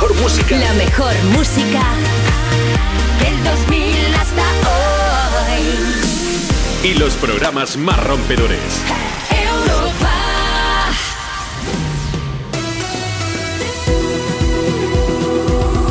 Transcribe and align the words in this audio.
mejor 0.00 0.22
música. 0.22 0.56
La 0.56 0.72
mejor 0.74 1.12
música 1.36 1.82
del 3.20 3.44
2000 3.44 4.14
hasta 4.14 4.42
hoy. 5.52 6.88
Y 6.90 6.94
los 6.94 7.14
programas 7.16 7.76
más 7.76 8.02
rompedores. 8.04 8.60
Europa. 9.30 10.14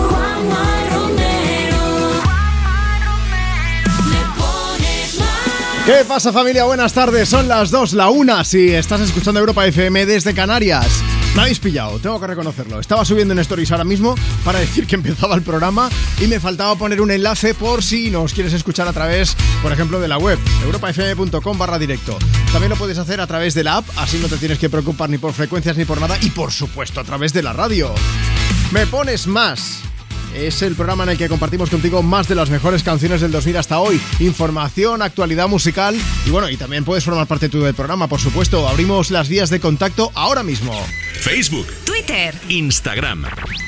Juanma 0.09 0.83
Romero. 0.91 1.83
Me 4.05 4.21
pones 4.41 5.19
mal. 5.19 5.85
¿Qué 5.85 6.05
pasa 6.05 6.33
familia? 6.33 6.63
Buenas 6.63 6.93
tardes, 6.93 7.29
son 7.29 7.47
las 7.47 7.69
2, 7.69 7.93
la 7.93 8.09
1 8.09 8.43
si 8.43 8.73
estás 8.73 9.01
escuchando 9.01 9.39
Europa 9.39 9.67
FM 9.67 10.07
desde 10.07 10.33
Canarias. 10.33 11.03
Me 11.35 11.41
habéis 11.41 11.59
pillado, 11.59 11.99
tengo 11.99 12.19
que 12.19 12.27
reconocerlo. 12.27 12.79
Estaba 12.79 13.05
subiendo 13.05 13.33
en 13.33 13.39
stories 13.39 13.71
ahora 13.71 13.83
mismo 13.83 14.15
para 14.43 14.59
decir 14.59 14.87
que 14.87 14.95
empezaba 14.95 15.35
el 15.35 15.41
programa 15.41 15.89
y 16.19 16.27
me 16.27 16.39
faltaba 16.39 16.75
poner 16.75 17.01
un 17.01 17.11
enlace 17.11 17.53
por 17.53 17.83
si 17.83 18.09
nos 18.09 18.33
quieres 18.33 18.53
escuchar 18.53 18.87
a 18.87 18.93
través, 18.93 19.35
por 19.61 19.71
ejemplo, 19.71 19.99
de 19.99 20.07
la 20.07 20.17
web, 20.17 20.39
europafm.com 20.63 21.57
barra 21.57 21.79
directo. 21.79 22.17
También 22.51 22.71
lo 22.71 22.75
puedes 22.75 22.97
hacer 22.97 23.21
a 23.21 23.27
través 23.27 23.53
de 23.53 23.63
la 23.63 23.77
app, 23.77 23.85
así 23.97 24.17
no 24.17 24.27
te 24.27 24.37
tienes 24.37 24.59
que 24.59 24.69
preocupar 24.69 25.09
ni 25.09 25.17
por 25.17 25.33
frecuencias 25.33 25.77
ni 25.77 25.85
por 25.85 26.01
nada 26.01 26.17
y 26.21 26.31
por 26.31 26.51
supuesto 26.51 26.99
a 26.99 27.03
través 27.03 27.31
de 27.31 27.43
la 27.43 27.53
radio. 27.53 27.93
Me 28.71 28.87
pones 28.87 29.27
más. 29.27 29.88
Es 30.33 30.61
el 30.61 30.75
programa 30.75 31.03
en 31.03 31.09
el 31.09 31.17
que 31.17 31.27
compartimos 31.27 31.69
contigo 31.69 32.03
más 32.03 32.27
de 32.27 32.35
las 32.35 32.49
mejores 32.49 32.83
canciones 32.83 33.21
del 33.21 33.31
2000 33.31 33.57
hasta 33.57 33.79
hoy. 33.79 33.99
Información, 34.19 35.01
actualidad 35.01 35.47
musical 35.47 35.95
y 36.25 36.29
bueno, 36.29 36.49
y 36.49 36.57
también 36.57 36.85
puedes 36.85 37.03
formar 37.03 37.27
parte 37.27 37.49
tú 37.49 37.61
del 37.61 37.73
programa, 37.73 38.07
por 38.07 38.19
supuesto. 38.19 38.67
Abrimos 38.67 39.11
las 39.11 39.29
vías 39.29 39.49
de 39.49 39.59
contacto 39.59 40.11
ahora 40.15 40.43
mismo. 40.43 40.73
Facebook, 41.19 41.67
Twitter. 41.83 42.35
Instagram. 42.47 43.25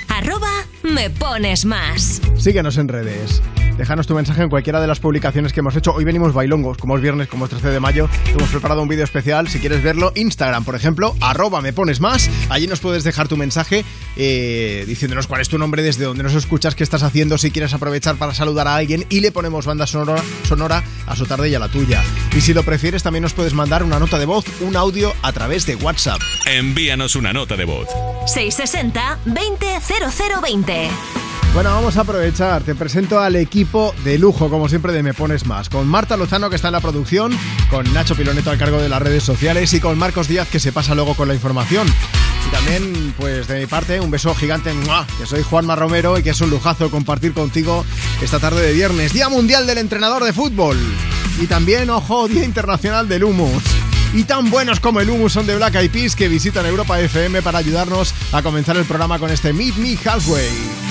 Arroba 0.09 0.66
me 0.84 1.09
pones 1.09 1.66
más. 1.66 2.22
Síguenos 2.38 2.78
en 2.78 2.88
redes. 2.88 3.42
Déjanos 3.77 4.08
tu 4.08 4.16
mensaje 4.16 4.44
en 4.44 4.50
cualquiera 4.50 4.80
de 4.80 4.88
las 4.88 5.00
publicaciones 5.00 5.53
que 5.53 5.61
hemos 5.61 5.75
hecho. 5.75 5.94
Hoy 5.94 6.03
venimos 6.03 6.33
bailongos, 6.33 6.77
como 6.77 6.95
es 6.95 7.02
viernes, 7.02 7.27
como 7.27 7.45
es 7.45 7.52
13 7.52 7.69
de 7.69 7.80
mayo. 7.80 8.09
Hemos 8.27 8.50
preparado 8.50 8.81
un 8.81 8.88
vídeo 8.88 9.03
especial. 9.03 9.47
Si 9.47 9.59
quieres 9.59 9.81
verlo, 9.81 10.11
Instagram, 10.16 10.64
por 10.64 10.75
ejemplo, 10.75 11.16
arroba 11.22 11.61
me 11.61 11.73
pones 11.73 11.99
más. 11.99 12.30
Allí 12.49 12.67
nos 12.67 12.80
puedes 12.80 13.03
dejar 13.03 13.27
tu 13.27 13.38
mensaje 13.38 13.83
eh, 14.16 14.83
diciéndonos 14.88 15.27
cuál 15.27 15.42
es 15.42 15.49
tu 15.49 15.58
nombre, 15.58 15.81
desde 15.81 16.05
dónde 16.05 16.23
nos 16.23 16.36
escuchas, 16.36 16.75
qué 16.75 16.83
estás 16.83 17.03
haciendo, 17.03 17.38
si 17.38 17.52
quieres 17.52 17.73
aprovechar 17.73 18.16
para 18.16 18.33
saludar 18.33 18.67
a 18.67 18.75
alguien 18.75 19.05
y 19.09 19.22
le 19.22 19.31
ponemos 19.31 19.66
banda 19.66 19.88
sonora, 19.88 20.22
sonora 20.47 20.83
a 21.08 21.16
su 21.16 21.25
tarde 21.25 21.49
y 21.49 21.55
a 21.55 21.59
la 21.59 21.69
tuya. 21.69 22.03
Y 22.36 22.42
si 22.42 22.53
lo 22.53 22.64
prefieres, 22.64 23.03
también 23.03 23.23
nos 23.23 23.33
puedes 23.33 23.53
mandar 23.53 23.83
una 23.83 23.99
nota 23.99 24.19
de 24.19 24.25
voz, 24.25 24.45
un 24.61 24.75
audio 24.75 25.14
a 25.22 25.31
través 25.31 25.66
de 25.66 25.75
WhatsApp. 25.75 26.22
Envíanos 26.45 27.16
una 27.16 27.33
nota 27.33 27.55
de 27.55 27.66
voz. 27.66 27.88
660 28.27 29.19
200020. 29.25 30.89
Bueno, 31.53 31.69
vamos 31.72 31.97
a 31.97 32.02
aprovechar. 32.02 32.64
Te 32.64 32.75
presento 32.75 33.19
al 33.19 33.36
equipo 33.36 33.61
de 33.62 34.17
lujo, 34.17 34.50
como 34.50 34.67
siempre, 34.70 34.92
de 34.92 35.04
Me 35.04 35.14
Pones 35.14 35.45
Más. 35.45 35.70
Con 35.70 35.88
Marta 35.88 36.17
Lozano, 36.17 36.50
que 36.50 36.56
está 36.56 36.70
en 36.70 36.72
la 36.72 36.81
producción, 36.81 37.31
con 37.70 37.92
Nacho 37.94 38.16
Piloneto 38.16 38.50
al 38.50 38.58
cargo 38.58 38.80
de 38.80 38.90
las 38.90 39.00
redes 39.00 39.23
sociales 39.23 39.72
y 39.73 39.80
con 39.80 40.00
Marcos 40.00 40.28
Díaz, 40.28 40.48
que 40.50 40.59
se 40.59 40.72
pasa 40.72 40.95
luego 40.95 41.14
con 41.14 41.28
la 41.28 41.36
información. 41.36 41.88
Y 42.48 42.52
también, 42.52 43.14
pues 43.17 43.48
de 43.48 43.59
mi 43.59 43.67
parte, 43.67 44.00
un 44.00 44.09
beso 44.09 44.34
gigante, 44.34 44.73
que 45.20 45.28
soy 45.28 45.44
Juanma 45.44 45.76
Romero 45.76 46.17
y 46.17 46.23
que 46.23 46.32
es 46.32 46.42
un 46.42 46.50
lujazo 46.50 46.89
compartir 46.89 47.34
contigo 47.34 47.86
esta 48.23 48.39
tarde 48.39 48.66
de 48.66 48.73
viernes, 48.73 49.14
Día 49.14 49.30
Mundial 49.30 49.67
del 49.67 49.78
Entrenador 49.78 50.23
de 50.23 50.34
Fútbol. 50.34 50.78
Y 51.39 51.45
también, 51.45 51.92
ojo, 51.92 52.28
Día 52.28 52.44
Internacional 52.44 53.08
del 53.08 53.26
Humus. 53.26 53.62
Y 54.16 54.23
tan 54.23 54.50
buenos 54.50 54.80
como 54.80 55.02
el 55.02 55.09
humus 55.09 55.34
son 55.34 55.45
de 55.45 55.56
Black 55.56 55.76
Eyed 55.76 55.92
Peas 55.92 56.16
que 56.16 56.28
visitan 56.28 56.66
Europa 56.66 57.00
FM 57.00 57.44
para 57.44 57.59
ayudarnos 57.59 58.14
a 58.32 58.42
comenzar 58.42 58.76
el 58.76 58.86
programa 58.86 59.20
con 59.20 59.30
este 59.30 59.54
Meet 59.54 59.76
Me 59.76 59.98
Halfway. 60.04 60.91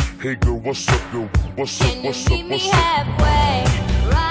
Hey 0.21 0.35
girl, 0.35 0.59
what's 0.59 0.87
up, 0.87 1.01
yo? 1.11 1.21
What's 1.55 1.81
up, 1.81 2.03
what's 2.03 2.27
up, 2.27 2.31
meet 2.33 2.45
me 2.45 2.51
what's 2.51 2.71
up? 2.71 4.30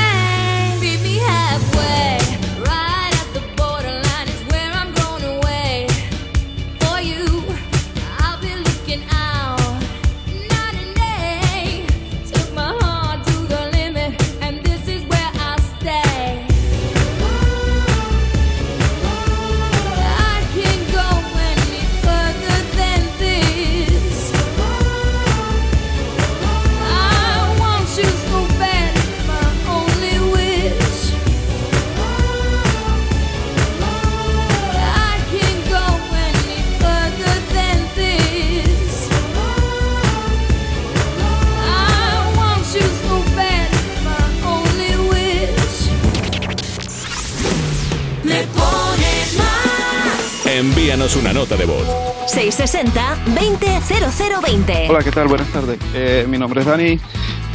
Envíanos 50.91 51.15
una 51.15 51.31
nota 51.31 51.55
de 51.55 51.63
voz. 51.63 51.87
660-200020. 52.27 54.89
Hola, 54.89 55.01
¿qué 55.01 55.11
tal? 55.11 55.29
Buenas 55.29 55.47
tardes. 55.47 55.79
Eh, 55.93 56.25
mi 56.27 56.37
nombre 56.37 56.59
es 56.59 56.67
Dani, 56.67 56.99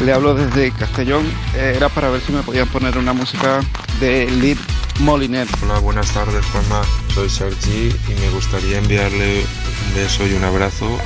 le 0.03 0.12
hablo 0.12 0.35
desde 0.35 0.73
Castellón. 0.73 1.27
Eh, 1.55 1.75
era 1.77 1.91
para 1.91 2.09
ver 2.09 2.23
si 2.23 2.33
me 2.33 2.43
podían 2.43 2.67
poner 2.69 2.97
una 2.97 3.12
música 3.12 3.61
de 4.00 4.25
Lid 4.31 4.56
Moliner. 5.00 5.47
Hola, 5.62 5.81
buenas 5.81 6.11
tardes, 6.12 6.47
Juanma. 6.47 6.81
Soy 7.12 7.29
Sergi 7.29 7.94
y 8.09 8.15
me 8.21 8.31
gustaría 8.31 8.79
enviarle 8.79 9.41
un 9.41 9.94
beso 9.94 10.27
y 10.27 10.33
un 10.33 10.44
abrazo 10.44 10.99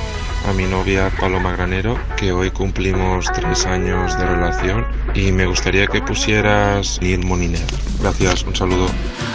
a 0.47 0.53
mi 0.53 0.63
novia 0.63 1.11
Paloma 1.19 1.51
Granero, 1.51 1.99
que 2.15 2.31
hoy 2.31 2.49
cumplimos 2.51 3.29
tres 3.33 3.65
años 3.65 4.17
de 4.17 4.25
relación 4.25 4.87
y 5.13 5.33
me 5.33 5.47
gustaría 5.47 5.85
que 5.87 6.01
pusieras 6.01 6.97
Lil 7.01 7.25
Moliner. 7.25 7.67
Gracias, 7.99 8.43
un 8.43 8.55
saludo. 8.55 8.87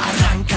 Arranca, 0.02 0.55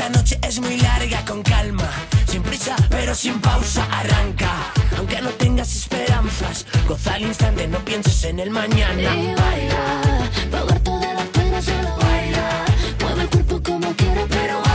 la 0.00 0.08
noche 0.08 0.38
es 0.42 0.58
muy 0.60 0.78
larga, 0.78 1.22
con 1.26 1.42
calma, 1.42 1.88
sin 2.26 2.42
prisa, 2.42 2.74
pero 2.88 3.14
sin 3.14 3.38
pausa, 3.40 3.84
arranca. 3.90 4.50
Aunque 4.96 5.20
no 5.20 5.28
tengas 5.30 5.76
esperanzas, 5.76 6.64
goza 6.88 7.14
al 7.14 7.22
instante, 7.22 7.68
no 7.68 7.78
pienses 7.84 8.24
en 8.24 8.40
el 8.40 8.50
mañana. 8.50 9.14
Y 9.14 9.34
baila, 9.34 9.84
pa' 10.50 10.58
ahogar 10.58 10.80
todas 10.80 11.14
las 11.14 11.28
penas 11.28 11.64
solo 11.66 11.90
baila. 11.98 12.64
Mueve 13.00 13.22
el 13.22 13.28
cuerpo 13.28 13.62
como 13.62 13.94
quiera, 13.94 14.24
pero. 14.28 14.69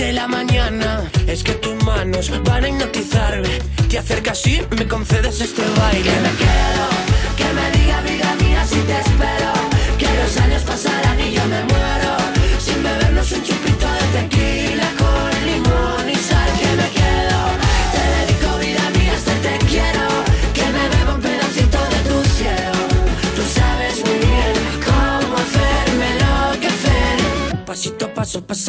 De 0.00 0.12
la 0.14 0.26
mañana, 0.26 1.10
es 1.26 1.44
que 1.44 1.52
tus 1.52 1.74
manos 1.84 2.30
van 2.44 2.64
a 2.64 2.68
hipnotizarme. 2.68 3.58
Te 3.88 3.98
acercas 3.98 4.46
y 4.46 4.62
me 4.70 4.88
concedes 4.88 5.40
este 5.42 5.62
baile. 5.78 6.02
Que 6.02 6.20
me 6.26 6.32
quedo, 6.42 6.86
que 7.36 7.48
me 7.52 7.78
diga 7.78 8.19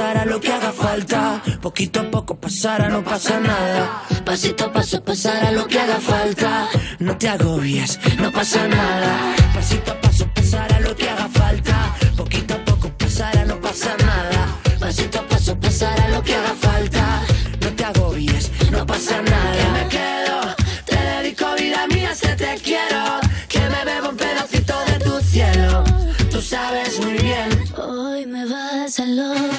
a 0.02 0.10
paso 0.10 0.18
pasará 0.18 0.26
lo 0.26 0.40
que 0.40 0.52
haga 0.52 0.72
falta. 0.72 1.42
Poquito 1.62 2.00
a 2.00 2.12
poco 2.12 2.36
pasará, 2.36 2.90
no 2.90 3.04
pasa 3.04 3.40
nada. 3.40 4.04
Pasito 4.26 4.66
a 4.66 4.74
paso 4.74 5.04
pasará 5.04 5.52
lo 5.52 5.68
que 5.68 5.80
haga 5.80 6.00
falta. 6.00 6.68
No 7.00 7.18
te 7.18 7.30
agobies, 7.30 8.00
no 8.18 8.32
pasa 8.32 8.68
nada. 8.68 9.36
Pasito 9.54 9.92
a 9.92 10.02
paso 10.02 10.28
pasará 10.34 10.80
lo 10.80 10.96
que 10.96 11.10
haga 11.10 11.28
falta. 11.30 11.96
Poquito 12.18 12.56
a 12.56 12.66
poco 12.66 12.90
pasará, 12.98 13.46
no 13.46 13.60
pasa 13.60 13.96
nada. 13.98 14.48
Pasito 14.80 15.20
a 15.20 15.28
paso 15.28 15.56
pasará 15.60 16.08
lo 16.10 16.24
que 16.24 16.36
haga 16.36 16.56
falta. 16.56 17.22
No 17.62 17.70
te 17.76 17.84
agobies, 17.86 18.52
no 18.72 18.86
pasa 18.86 19.22
nada. 19.22 19.64
Que 19.64 19.72
me 19.78 19.88
quedo, 19.88 20.56
te 20.86 20.96
dedico 20.96 21.46
vida 21.60 21.88
mía, 21.88 22.16
se 22.16 22.36
te 22.36 22.56
quiero. 22.64 23.20
Que 23.48 23.60
me 23.70 23.86
bebo 23.86 24.10
un 24.10 24.18
pedacito 24.18 24.74
de 24.86 25.00
tu 25.00 25.22
cielo. 25.22 25.84
Tú 26.32 26.42
sabes 26.42 27.00
muy 27.00 27.14
bien 27.14 27.50
Hoy 27.78 28.26
me 28.26 28.46
vas 28.46 29.00
a 29.00 29.04
enloquecer. 29.04 29.51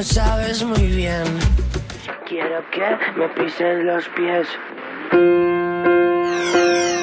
Lo 0.00 0.04
sabes 0.04 0.64
muy 0.64 0.86
bien. 0.86 1.24
Quiero 2.26 2.64
que 2.70 2.80
me 3.18 3.28
pises 3.36 3.84
los 3.84 4.08
pies. 4.16 4.46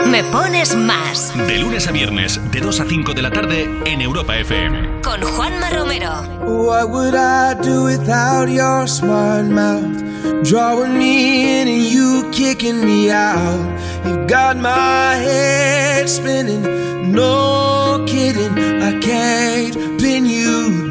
Me 0.08 0.24
pones 0.32 0.76
más 0.76 1.32
De 1.48 1.60
lunes 1.60 1.88
a 1.88 1.92
viernes, 1.92 2.40
de 2.52 2.60
2 2.60 2.80
a 2.80 2.86
5 2.86 3.14
de 3.14 3.22
la 3.22 3.30
tarde 3.30 3.70
en 3.86 4.02
Europa 4.02 4.36
FM. 4.38 5.02
con 5.04 5.22
Juanma 5.22 5.70
Romero. 5.70 6.12
What 6.48 6.90
would 6.90 7.14
I 7.14 7.54
do 7.62 7.84
without 7.84 8.50
your 8.50 8.88
smart 8.88 9.46
mouth? 9.46 10.04
Drawing 10.44 10.98
me 10.98 11.62
in 11.62 11.68
and 11.68 11.84
you 11.86 12.32
kicking 12.32 12.84
me 12.84 13.12
out. 13.12 13.80
You 14.08 14.26
got 14.28 14.58
my 14.58 15.14
head 15.22 16.10
spinning, 16.10 16.64
no 17.12 18.04
kidding. 18.08 18.58
I 18.82 18.98
can't 19.00 20.00
pin 20.02 20.26
you 20.26 20.77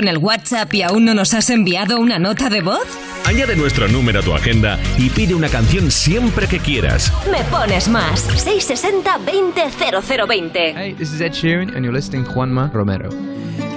con 0.00 0.08
el 0.08 0.16
WhatsApp 0.16 0.72
y 0.72 0.80
aún 0.80 1.04
no 1.04 1.12
nos 1.12 1.34
has 1.34 1.50
enviado 1.50 2.00
una 2.00 2.18
nota 2.18 2.48
de 2.48 2.62
voz? 2.62 2.86
Añade 3.26 3.54
nuestro 3.54 3.86
número 3.86 4.20
a 4.20 4.22
tu 4.22 4.32
agenda 4.32 4.78
y 4.96 5.10
pide 5.10 5.34
una 5.34 5.50
canción 5.50 5.90
siempre 5.90 6.46
que 6.46 6.58
quieras. 6.58 7.12
Me 7.30 7.44
pones 7.50 7.86
más. 7.86 8.26
660-200020. 8.30 10.72
Hey, 10.74 10.94
this 10.94 11.12
is 11.12 11.20
Ed 11.20 11.32
Sheeran 11.32 11.76
and 11.76 11.84
you're 11.84 11.92
listening 11.92 12.24
Juanma 12.24 12.72
Romero. 12.72 13.10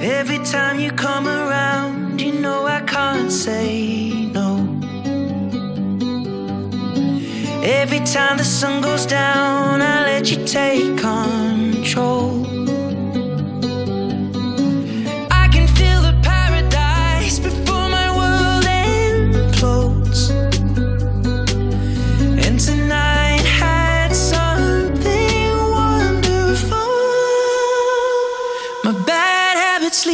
Every 0.01 0.39
time 0.50 0.80
you 0.80 0.94
come 0.96 1.27
around, 1.27 2.22
you 2.22 2.32
know 2.32 2.68
I 2.68 2.80
can't 2.86 3.30
say 3.30 4.30
no. 4.32 4.65
Every 7.62 8.00
time 8.00 8.38
the 8.38 8.46
sun 8.46 8.82
goes 8.82 9.06
down, 9.06 9.82
I 9.82 10.06
let 10.06 10.32
you 10.32 10.38
take 10.46 10.98
control. 10.98 12.52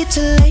to 0.09 0.21
late. 0.41 0.48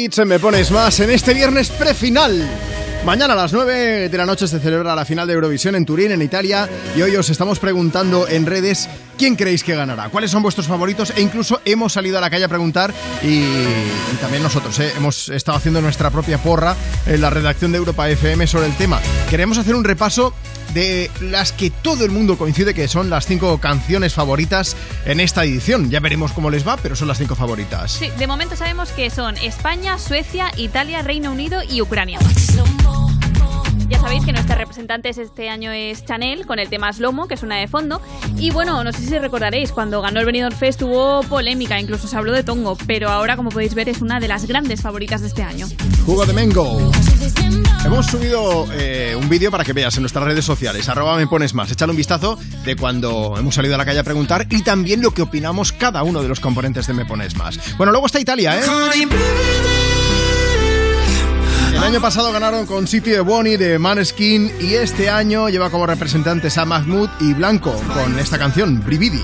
Me 0.00 0.38
Pones 0.38 0.70
Más 0.70 0.98
en 1.00 1.10
este 1.10 1.34
viernes 1.34 1.68
prefinal. 1.68 2.48
Mañana 3.04 3.34
a 3.34 3.36
las 3.36 3.52
9 3.52 4.08
de 4.08 4.18
la 4.18 4.24
noche 4.24 4.48
se 4.48 4.58
celebra 4.58 4.94
la 4.94 5.04
final 5.04 5.26
de 5.26 5.34
Eurovisión 5.34 5.74
en 5.74 5.84
Turín, 5.84 6.10
en 6.10 6.22
Italia, 6.22 6.66
y 6.96 7.02
hoy 7.02 7.14
os 7.16 7.28
estamos 7.28 7.58
preguntando 7.58 8.26
en 8.26 8.46
redes 8.46 8.88
quién 9.18 9.36
creéis 9.36 9.62
que 9.62 9.74
ganará, 9.74 10.08
cuáles 10.08 10.30
son 10.30 10.42
vuestros 10.42 10.66
favoritos, 10.66 11.12
e 11.14 11.20
incluso 11.20 11.60
hemos 11.66 11.92
salido 11.92 12.16
a 12.16 12.22
la 12.22 12.30
calle 12.30 12.44
a 12.44 12.48
preguntar, 12.48 12.94
y, 13.22 13.44
también 14.22 14.42
nosotros 14.42 14.78
¿eh? 14.80 14.92
hemos 14.96 15.28
estado 15.28 15.58
haciendo 15.58 15.82
nuestra 15.82 16.10
propia 16.10 16.38
porra 16.38 16.74
en 17.04 17.20
la 17.20 17.28
redacción 17.28 17.72
de 17.72 17.78
Europa 17.78 18.08
FM 18.08 18.46
sobre 18.46 18.66
el 18.66 18.76
tema. 18.76 19.00
Queremos 19.28 19.58
hacer 19.58 19.74
un 19.74 19.84
repaso 19.84 20.32
de 20.72 21.10
las 21.20 21.52
que 21.52 21.70
todo 21.70 22.04
el 22.04 22.10
mundo 22.10 22.38
coincide 22.38 22.74
que 22.74 22.88
son 22.88 23.10
las 23.10 23.26
cinco 23.26 23.58
canciones 23.58 24.14
favoritas 24.14 24.76
en 25.04 25.20
esta 25.20 25.44
edición. 25.44 25.90
Ya 25.90 26.00
veremos 26.00 26.32
cómo 26.32 26.50
les 26.50 26.66
va, 26.66 26.76
pero 26.76 26.96
son 26.96 27.08
las 27.08 27.18
cinco 27.18 27.34
favoritas. 27.34 27.92
Sí, 27.92 28.10
de 28.18 28.26
momento 28.26 28.56
sabemos 28.56 28.90
que 28.90 29.10
son 29.10 29.36
España, 29.38 29.98
Suecia, 29.98 30.52
Italia, 30.56 31.02
Reino 31.02 31.32
Unido 31.32 31.60
y 31.68 31.82
Ucrania. 31.82 32.18
Ya 33.88 33.98
sabéis 33.98 34.24
que 34.24 34.32
nuestra 34.32 34.54
representante 34.54 35.08
este 35.08 35.48
año 35.48 35.72
es 35.72 36.04
Chanel 36.04 36.46
con 36.46 36.60
el 36.60 36.68
tema 36.68 36.92
Slomo, 36.92 37.26
que 37.26 37.36
suena 37.36 37.56
de 37.56 37.66
fondo. 37.66 38.00
Y 38.36 38.52
bueno, 38.52 38.84
no 38.84 38.92
sé 38.92 39.02
si 39.02 39.18
recordaréis, 39.18 39.72
cuando 39.72 40.00
ganó 40.00 40.20
el 40.20 40.26
Benidorm 40.26 40.54
Fest 40.54 40.82
hubo 40.82 41.22
polémica, 41.24 41.80
incluso 41.80 42.06
se 42.06 42.16
habló 42.16 42.32
de 42.32 42.44
Tongo, 42.44 42.76
pero 42.86 43.08
ahora, 43.08 43.34
como 43.36 43.50
podéis 43.50 43.74
ver, 43.74 43.88
es 43.88 44.00
una 44.00 44.20
de 44.20 44.28
las 44.28 44.46
grandes 44.46 44.80
favoritas 44.80 45.22
de 45.22 45.26
este 45.26 45.42
año. 45.42 45.66
Jugo 46.06 46.24
de 46.24 46.32
Mengo. 46.32 46.92
Hemos 47.84 48.06
subido 48.06 48.68
eh, 48.72 49.16
un 49.18 49.28
vídeo 49.28 49.50
para 49.50 49.64
que 49.64 49.72
veas 49.72 49.96
en 49.96 50.02
nuestras 50.02 50.24
redes 50.24 50.44
sociales. 50.44 50.88
Arroba 50.88 51.16
me 51.16 51.26
pones 51.26 51.54
más. 51.54 51.70
Échale 51.70 51.90
un 51.90 51.96
vistazo 51.96 52.38
de 52.64 52.76
cuando 52.76 53.34
hemos 53.38 53.54
salido 53.54 53.74
a 53.74 53.78
la 53.78 53.84
calle 53.84 54.00
a 54.00 54.04
preguntar 54.04 54.46
y 54.50 54.62
también 54.62 55.00
lo 55.00 55.12
que 55.12 55.22
opinamos 55.22 55.72
cada 55.72 56.02
uno 56.02 56.22
de 56.22 56.28
los 56.28 56.40
componentes 56.40 56.86
de 56.86 56.92
Me 56.92 57.06
pones 57.06 57.36
más. 57.36 57.58
Bueno, 57.78 57.90
luego 57.92 58.06
está 58.06 58.20
Italia, 58.20 58.58
¿eh? 58.58 58.62
El 61.72 61.84
año 61.84 62.00
pasado 62.02 62.30
ganaron 62.30 62.66
con 62.66 62.86
City 62.86 63.10
de 63.10 63.20
Bonnie 63.20 63.56
de 63.56 63.78
Maneskin 63.78 64.52
y 64.60 64.74
este 64.74 65.08
año 65.08 65.48
lleva 65.48 65.70
como 65.70 65.86
representantes 65.86 66.58
a 66.58 66.66
Mahmoud 66.66 67.08
y 67.20 67.32
Blanco 67.32 67.72
con 67.94 68.18
esta 68.18 68.38
canción, 68.38 68.84
Brividi. 68.84 69.22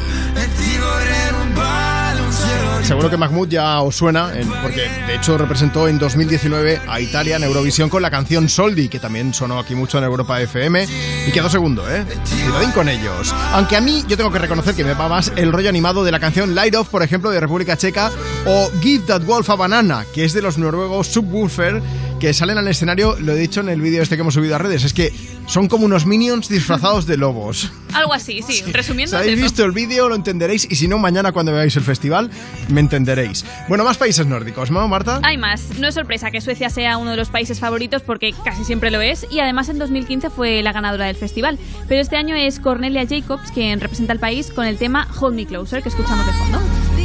Seguro 2.86 3.10
que 3.10 3.16
Mahmoud 3.16 3.48
ya 3.48 3.80
os 3.80 3.96
suena, 3.96 4.30
en- 4.38 4.48
porque 4.62 4.88
de 5.08 5.16
hecho 5.16 5.36
representó 5.36 5.88
en 5.88 5.98
2019 5.98 6.80
a 6.86 7.00
Italia 7.00 7.34
en 7.36 7.42
Eurovisión 7.42 7.88
con 7.90 8.00
la 8.00 8.12
canción 8.12 8.48
Soldi, 8.48 8.88
que 8.88 9.00
también 9.00 9.34
sonó 9.34 9.58
aquí 9.58 9.74
mucho 9.74 9.98
en 9.98 10.04
Europa 10.04 10.40
FM 10.40 10.86
y 11.26 11.32
quedó 11.32 11.50
segundo, 11.50 11.82
¿eh? 11.92 12.04
Cuidadín 12.44 12.70
con 12.70 12.88
ellos. 12.88 13.34
Aunque 13.52 13.74
a 13.76 13.80
mí 13.80 14.04
yo 14.06 14.16
tengo 14.16 14.30
que 14.30 14.38
reconocer 14.38 14.74
que 14.76 14.84
me 14.84 14.94
va 14.94 15.08
más 15.08 15.32
el 15.34 15.52
rollo 15.52 15.68
animado 15.68 16.04
de 16.04 16.12
la 16.12 16.20
canción 16.20 16.54
Light 16.54 16.76
Off, 16.76 16.88
por 16.88 17.02
ejemplo, 17.02 17.30
de 17.30 17.40
República 17.40 17.76
Checa, 17.76 18.12
o 18.46 18.70
Give 18.80 19.04
That 19.06 19.22
Wolf 19.22 19.50
a 19.50 19.56
Banana, 19.56 20.04
que 20.14 20.24
es 20.24 20.32
de 20.32 20.42
los 20.42 20.56
noruegos 20.56 21.08
Subwoofer, 21.08 21.82
que 22.20 22.32
salen 22.32 22.58
al 22.58 22.68
escenario, 22.68 23.16
lo 23.20 23.32
he 23.32 23.36
dicho 23.36 23.60
en 23.60 23.68
el 23.68 23.80
vídeo 23.80 24.02
este 24.02 24.16
que 24.16 24.22
hemos 24.22 24.34
subido 24.34 24.54
a 24.56 24.58
redes, 24.58 24.84
es 24.84 24.92
que 24.92 25.12
son 25.46 25.68
como 25.68 25.84
unos 25.84 26.06
minions 26.06 26.48
disfrazados 26.48 27.06
de 27.06 27.16
lobos. 27.16 27.70
Algo 27.92 28.12
así, 28.12 28.42
sí, 28.42 28.62
resumiendo. 28.72 29.16
Si 29.16 29.22
habéis 29.22 29.40
visto 29.40 29.64
el 29.64 29.72
vídeo 29.72 30.08
lo 30.08 30.14
entenderéis 30.14 30.66
y 30.70 30.76
si 30.76 30.88
no, 30.88 30.98
mañana 30.98 31.32
cuando 31.32 31.52
veáis 31.52 31.76
el 31.76 31.82
festival 31.82 32.30
me 32.68 32.80
entenderéis. 32.80 33.44
Bueno, 33.68 33.84
más 33.84 33.96
países 33.96 34.26
nórdicos, 34.26 34.70
¿no, 34.70 34.86
Marta? 34.88 35.20
Hay 35.22 35.38
más. 35.38 35.78
No 35.78 35.88
es 35.88 35.94
sorpresa 35.94 36.30
que 36.30 36.40
Suecia 36.40 36.70
sea 36.70 36.98
uno 36.98 37.12
de 37.12 37.16
los 37.16 37.30
países 37.30 37.60
favoritos 37.60 38.02
porque 38.02 38.34
casi 38.44 38.64
siempre 38.64 38.90
lo 38.90 39.00
es 39.00 39.26
y 39.30 39.40
además 39.40 39.68
en 39.68 39.78
2015 39.78 40.30
fue 40.30 40.62
la 40.62 40.72
ganadora 40.72 41.06
del 41.06 41.16
festival. 41.16 41.58
Pero 41.88 42.00
este 42.00 42.16
año 42.16 42.34
es 42.34 42.60
Cornelia 42.60 43.06
Jacobs 43.08 43.50
quien 43.50 43.80
representa 43.80 44.12
al 44.12 44.20
país 44.20 44.50
con 44.50 44.66
el 44.66 44.76
tema 44.76 45.08
Hold 45.20 45.36
Me 45.36 45.46
Closer 45.46 45.82
que 45.82 45.88
escuchamos 45.88 46.26
de 46.26 46.32
fondo. 46.32 46.95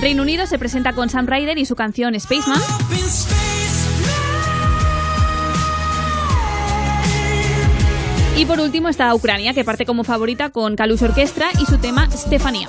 Reino 0.00 0.22
Unido 0.22 0.46
se 0.46 0.58
presenta 0.58 0.94
con 0.94 1.10
Sam 1.10 1.26
Ryder 1.26 1.58
y 1.58 1.66
su 1.66 1.76
canción 1.76 2.18
Spaceman. 2.18 2.58
Y 8.38 8.46
por 8.46 8.60
último 8.60 8.88
está 8.88 9.14
Ucrania, 9.14 9.52
que 9.52 9.62
parte 9.62 9.84
como 9.84 10.02
favorita 10.02 10.48
con 10.48 10.74
Kalush 10.74 11.04
Orquestra 11.04 11.48
y 11.60 11.66
su 11.66 11.76
tema 11.76 12.10
Stefania. 12.10 12.66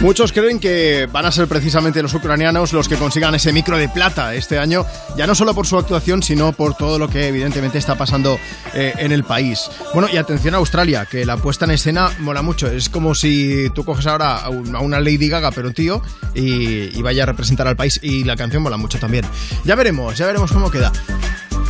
Muchos 0.00 0.32
creen 0.32 0.58
que 0.60 1.06
van 1.12 1.26
a 1.26 1.32
ser 1.32 1.46
precisamente 1.46 2.02
los 2.02 2.14
ucranianos 2.14 2.72
los 2.72 2.88
que 2.88 2.96
consigan 2.96 3.34
ese 3.34 3.52
micro 3.52 3.76
de 3.76 3.86
plata 3.90 4.34
este 4.34 4.58
año, 4.58 4.86
ya 5.14 5.26
no 5.26 5.34
solo 5.34 5.54
por 5.54 5.66
su 5.66 5.76
actuación, 5.76 6.22
sino 6.22 6.52
por 6.52 6.74
todo 6.74 6.98
lo 6.98 7.06
que 7.08 7.28
evidentemente 7.28 7.76
está 7.76 7.96
pasando 7.98 8.38
eh, 8.72 8.94
en 8.96 9.12
el 9.12 9.24
país. 9.24 9.70
Bueno, 9.92 10.08
y 10.10 10.16
atención 10.16 10.54
a 10.54 10.56
Australia, 10.56 11.04
que 11.04 11.26
la 11.26 11.36
puesta 11.36 11.66
en 11.66 11.72
escena 11.72 12.10
mola 12.18 12.40
mucho. 12.40 12.66
Es 12.70 12.88
como 12.88 13.14
si 13.14 13.68
tú 13.74 13.84
coges 13.84 14.06
ahora 14.06 14.38
a 14.38 14.48
un- 14.48 14.74
a 14.74 14.80
una 14.80 15.00
Lady 15.00 15.28
Gaga, 15.28 15.50
pero 15.50 15.70
tío, 15.72 16.00
y 16.34 17.00
vaya 17.02 17.24
a 17.24 17.26
representar 17.26 17.68
al 17.68 17.76
país. 17.76 18.00
Y 18.02 18.24
la 18.24 18.36
canción 18.36 18.62
mola 18.62 18.78
mucho 18.78 18.98
también. 18.98 19.26
Ya 19.64 19.74
veremos, 19.74 20.16
ya 20.16 20.24
veremos 20.26 20.50
cómo 20.50 20.70
queda. 20.70 20.92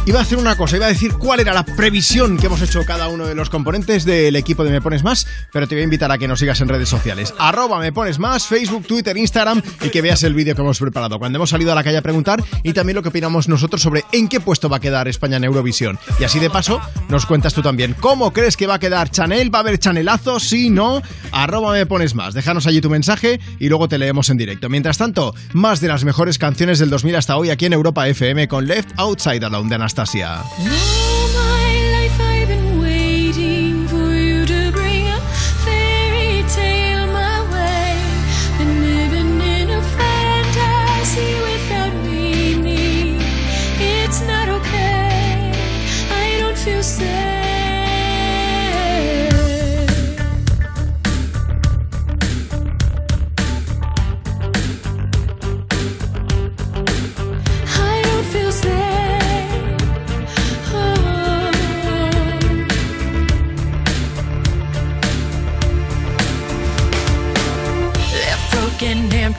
Iba 0.06 0.18
a 0.18 0.22
hacer 0.22 0.38
una 0.38 0.56
cosa, 0.56 0.76
iba 0.76 0.86
a 0.86 0.88
decir 0.88 1.12
cuál 1.12 1.40
era 1.40 1.52
la 1.52 1.64
previsión 1.64 2.38
que 2.38 2.46
hemos 2.46 2.62
hecho 2.62 2.84
cada 2.86 3.08
uno 3.08 3.26
de 3.26 3.34
los 3.34 3.50
componentes 3.50 4.06
del 4.06 4.34
equipo 4.34 4.64
de 4.64 4.70
Me 4.70 4.80
Pones 4.80 5.04
Más, 5.04 5.26
pero 5.52 5.68
te 5.68 5.74
voy 5.74 5.82
a 5.82 5.84
invitar 5.84 6.10
a 6.10 6.16
que 6.16 6.26
nos 6.26 6.38
sigas 6.38 6.58
en 6.62 6.68
redes 6.68 6.88
sociales. 6.88 7.34
Arroba 7.38 7.78
Me 7.78 7.92
Pones 7.92 8.18
Más, 8.18 8.46
Facebook, 8.46 8.86
Twitter, 8.86 9.14
Instagram 9.18 9.60
y 9.82 9.90
que 9.90 10.00
veas 10.00 10.22
el 10.22 10.32
vídeo 10.32 10.54
que 10.54 10.62
hemos 10.62 10.78
preparado 10.78 11.18
cuando 11.18 11.36
hemos 11.36 11.50
salido 11.50 11.70
a 11.72 11.74
la 11.74 11.84
calle 11.84 11.98
a 11.98 12.02
preguntar 12.02 12.42
y 12.62 12.72
también 12.72 12.96
lo 12.96 13.02
que 13.02 13.10
opinamos 13.10 13.46
nosotros 13.46 13.82
sobre 13.82 14.04
en 14.10 14.28
qué 14.28 14.40
puesto 14.40 14.70
va 14.70 14.78
a 14.78 14.80
quedar 14.80 15.06
España 15.06 15.36
en 15.36 15.44
Eurovisión. 15.44 15.98
Y 16.18 16.24
así 16.24 16.38
de 16.38 16.48
paso, 16.48 16.80
nos 17.10 17.26
cuentas 17.26 17.52
tú 17.52 17.60
también 17.60 17.94
cómo 18.00 18.32
crees 18.32 18.56
que 18.56 18.66
va 18.66 18.76
a 18.76 18.78
quedar 18.78 19.10
Chanel, 19.10 19.54
va 19.54 19.58
a 19.58 19.62
haber 19.62 19.78
Chanelazo, 19.78 20.40
sí, 20.40 20.70
no, 20.70 21.02
arroba 21.30 21.72
Me 21.72 21.84
Pones 21.84 22.14
Más. 22.14 22.32
Déjanos 22.32 22.66
allí 22.66 22.80
tu 22.80 22.88
mensaje 22.88 23.38
y 23.58 23.68
luego 23.68 23.86
te 23.86 23.98
leemos 23.98 24.30
en 24.30 24.38
directo. 24.38 24.70
Mientras 24.70 24.96
tanto, 24.96 25.34
más 25.52 25.80
de 25.80 25.88
las 25.88 26.04
mejores 26.04 26.38
canciones 26.38 26.78
del 26.78 26.88
2000 26.88 27.16
hasta 27.16 27.36
hoy 27.36 27.50
aquí 27.50 27.66
en 27.66 27.74
Europa 27.74 28.08
FM 28.08 28.48
con 28.48 28.66
Left 28.66 28.92
Outside 28.96 29.44
Alone 29.44 29.68
de 29.68 29.74
Anastasia. 29.74 29.89
All 29.92 31.19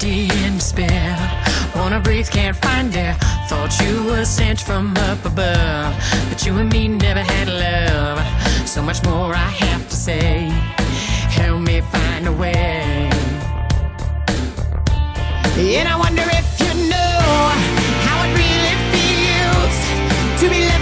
empty, 0.03 0.45
in 0.45 0.55
despair. 0.55 1.17
Wanna 1.75 1.99
breathe, 1.99 2.29
can't 2.29 2.55
find 2.57 2.95
air. 2.95 3.13
Thought 3.47 3.79
you 3.81 4.03
were 4.05 4.25
sent 4.25 4.59
from 4.59 4.95
up 4.97 5.23
above, 5.25 5.95
but 6.29 6.45
you 6.45 6.57
and 6.57 6.71
me 6.71 6.87
never 6.87 7.21
had 7.21 7.47
love. 7.47 8.19
So 8.67 8.81
much 8.81 9.03
more 9.03 9.33
I 9.33 9.49
have 9.65 9.87
to 9.89 9.95
say. 9.95 10.49
Help 11.29 11.61
me 11.61 11.81
find 11.81 12.27
a 12.27 12.31
way. 12.31 13.09
And 15.57 15.87
I 15.87 15.95
wonder 15.97 16.23
if 16.41 16.59
you 16.61 16.73
know 16.89 17.21
how 18.05 18.17
it 18.25 18.31
really 18.41 18.75
feels 18.93 19.75
to 20.41 20.49
be 20.49 20.65
left 20.65 20.80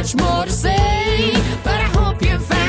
much 0.00 0.14
more 0.14 0.46
to 0.46 0.50
say, 0.50 1.32
but 1.62 1.74
I 1.74 1.88
hope 1.92 2.22
you 2.22 2.38
find 2.38 2.59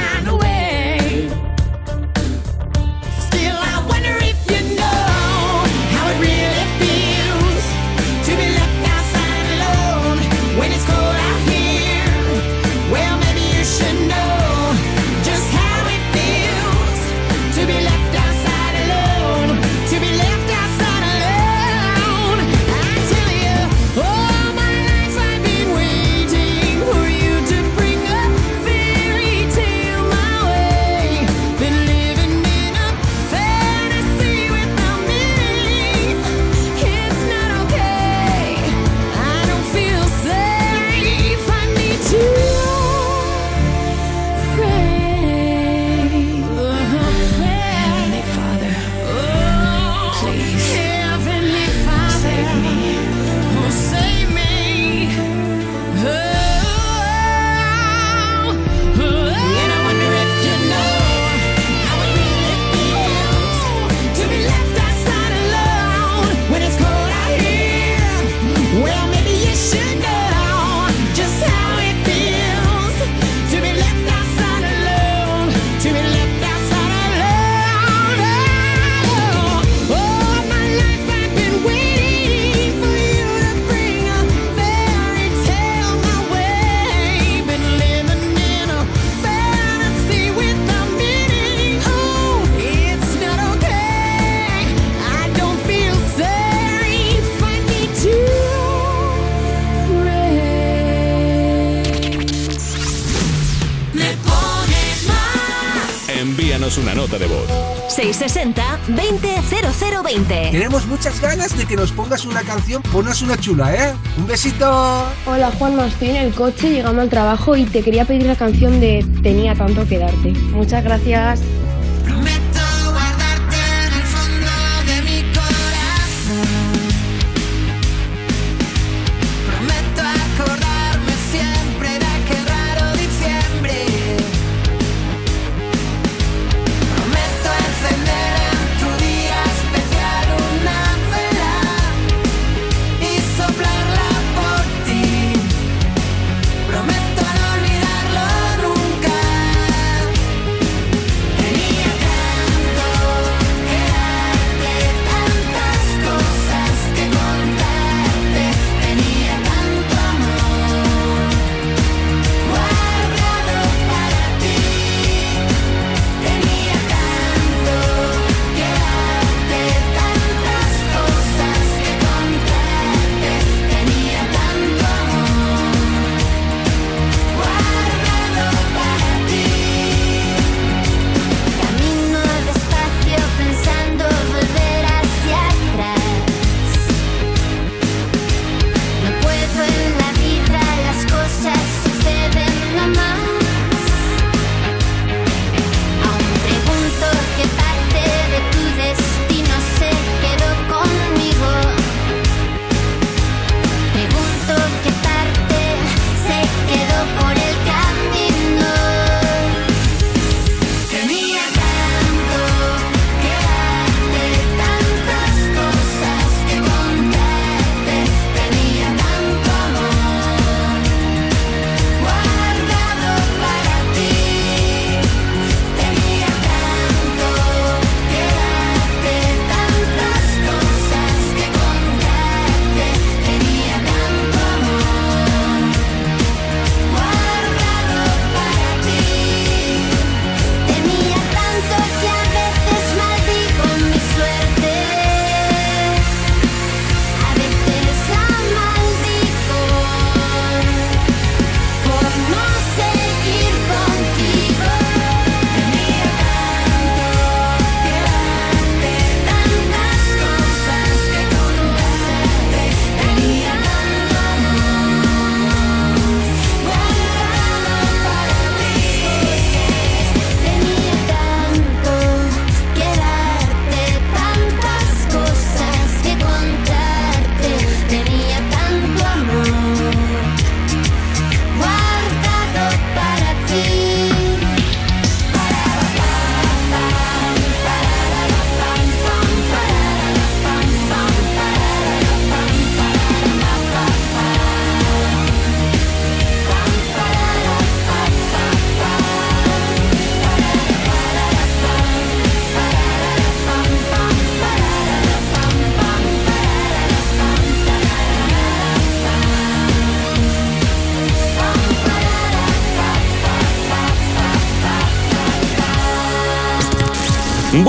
nota 107.12 107.18
de 107.18 107.28
voz. 107.28 107.48
660-200020. 107.90 110.52
Tenemos 110.52 110.86
muchas 110.88 111.20
ganas 111.20 111.58
de 111.58 111.66
que 111.66 111.76
nos 111.76 111.92
pongas 111.92 112.24
una 112.26 112.42
canción, 112.42 112.82
ponos 112.84 113.22
una 113.22 113.36
chula, 113.38 113.76
¿eh? 113.76 113.92
Un 114.18 114.28
besito. 114.28 115.04
Hola 115.26 115.52
Juanma, 115.58 115.88
estoy 115.88 116.12
en 116.12 116.16
el 116.18 116.32
coche 116.34 116.70
llegando 116.70 117.02
al 117.02 117.10
trabajo 117.10 117.58
y 117.58 117.66
te 117.66 117.84
quería 117.84 118.06
pedir 118.06 118.24
la 118.24 118.36
canción 118.36 118.80
de 118.80 119.06
Tenía 119.22 119.54
tanto 119.56 119.86
que 119.88 119.98
darte. 119.98 120.32
Muchas 120.54 120.84
gracias. 120.84 121.42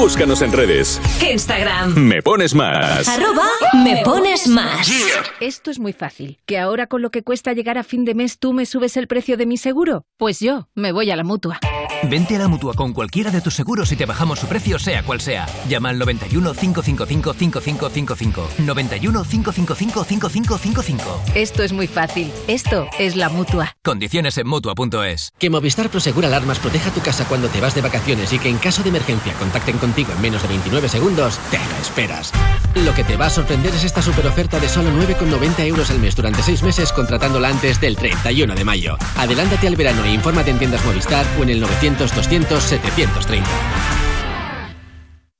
Búscanos 0.03 0.43
en 0.43 0.51
redes. 0.51 1.01
Instagram. 1.33 1.95
Me 1.95 2.23
pones 2.23 2.57
más. 2.57 3.07
Arroba 3.07 3.47
me 3.85 4.03
pones 4.03 4.49
más. 4.49 4.91
Esto 5.39 5.71
es 5.71 5.79
muy 5.79 5.93
fácil. 5.93 6.41
¿Que 6.45 6.59
ahora 6.59 6.89
con 6.89 7.03
lo 7.03 7.11
que 7.13 7.23
cuesta 7.23 7.53
llegar 7.53 7.79
a 7.79 7.85
fin 7.85 8.05
de 8.05 8.17
mes 8.17 8.41
tú 8.41 8.53
me 8.53 8.67
subes 8.67 8.97
el 8.97 9.07
precio 9.07 9.37
de 9.37 9.47
mi 9.47 9.57
seguro? 9.59 10.03
Pues 10.17 10.41
yo 10.41 10.67
me 10.75 10.91
voy 10.91 11.13
a 11.13 11.17
la 11.17 11.23
mutua. 11.23 11.61
Vente 12.09 12.35
a 12.35 12.39
la 12.41 12.49
mutua 12.49 12.75
con 12.75 12.93
cualquiera 12.93 13.31
de 13.31 13.41
tus 13.41 13.55
seguros 13.55 13.93
y 13.93 13.97
te 13.97 14.07
bajamos 14.07 14.41
su 14.41 14.47
precio, 14.49 14.79
sea 14.79 15.05
cual 15.05 15.21
sea. 15.21 15.47
Llama 15.69 15.91
al 15.91 15.99
91 15.99 16.53
555 16.53 17.33
5555. 17.33 18.49
91 18.59 19.25
555 19.25 20.05
5555. 20.05 21.23
Esto 21.35 21.63
es 21.63 21.73
muy 21.73 21.87
fácil. 21.87 22.31
Esto 22.49 22.89
es 22.99 23.15
la 23.15 23.29
mutua. 23.29 23.77
Condiciones 23.85 24.37
en 24.39 24.49
mutua.es. 24.49 25.33
Que 25.39 25.49
Movistar 25.49 25.91
Prosegur 25.91 26.27
Alarmas 26.27 26.59
proteja 26.59 26.91
tu 26.91 27.01
casa 27.01 27.25
cuando 27.25 27.49
te 27.49 27.61
vas 27.61 27.75
de 27.75 27.83
vacaciones 27.83 28.33
y 28.33 28.39
que 28.39 28.49
en 28.49 28.59
caso 28.59 28.83
de 28.83 28.89
emergencia 28.89 29.33
contacten 29.35 29.79
contigo 29.79 30.13
en 30.13 30.21
menos 30.21 30.43
de 30.43 30.49
29 30.49 30.89
segundos, 30.89 31.39
te 31.51 31.59
lo 31.59 31.77
esperas. 31.81 32.33
Lo 32.75 32.95
que 32.95 33.05
te 33.05 33.17
va 33.17 33.27
a 33.27 33.31
sorprender 33.31 33.73
es 33.75 33.85
esta 33.85 34.03
super 34.03 34.27
oferta 34.27 34.59
de 34.59 34.69
solo 34.69 34.91
9,90 34.91 35.67
euros 35.67 35.91
al 35.91 36.01
mes 36.01 36.17
durante 36.17 36.43
6 36.43 36.63
meses 36.65 36.93
contratándola 36.93 37.49
antes 37.49 37.81
del 37.81 37.97
31 37.97 38.55
de 38.55 38.65
mayo. 38.65 38.97
Adelántate 39.17 39.69
al 39.69 39.77
verano 39.77 40.05
e 40.05 40.13
infórmate 40.13 40.51
en 40.51 40.59
tiendas 40.59 40.85
Movistar 40.85 41.25
o 41.39 41.43
en 41.43 41.51
el 41.51 41.61
900-200-730. 41.97 43.43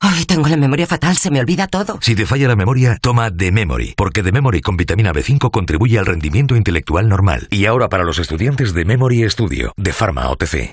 Ay, 0.05 0.25
tengo 0.25 0.49
la 0.49 0.57
memoria 0.57 0.87
fatal, 0.87 1.17
se 1.17 1.31
me 1.31 1.39
olvida 1.39 1.69
todo. 1.69 1.99
Si 2.03 2.17
te 2.17 2.27
falla 2.27 2.49
la 2.49 2.57
memoria, 2.57 2.99
toma 3.01 3.31
The 3.31 3.53
Memory, 3.53 3.95
porque 3.97 4.23
The 4.23 4.33
Memory 4.33 4.61
con 4.61 4.77
vitamina 4.77 5.13
B5 5.13 5.51
contribuye 5.53 5.99
al 5.99 6.07
rendimiento 6.07 6.57
intelectual 6.57 7.09
normal. 7.09 7.47
Y 7.51 7.67
ahora 7.67 7.89
para 7.89 8.03
los 8.03 8.19
estudiantes 8.19 8.75
de 8.75 8.85
Memory 8.85 9.31
Studio, 9.31 9.73
de 9.77 9.93
Pharma 9.93 10.29
OTC. 10.29 10.73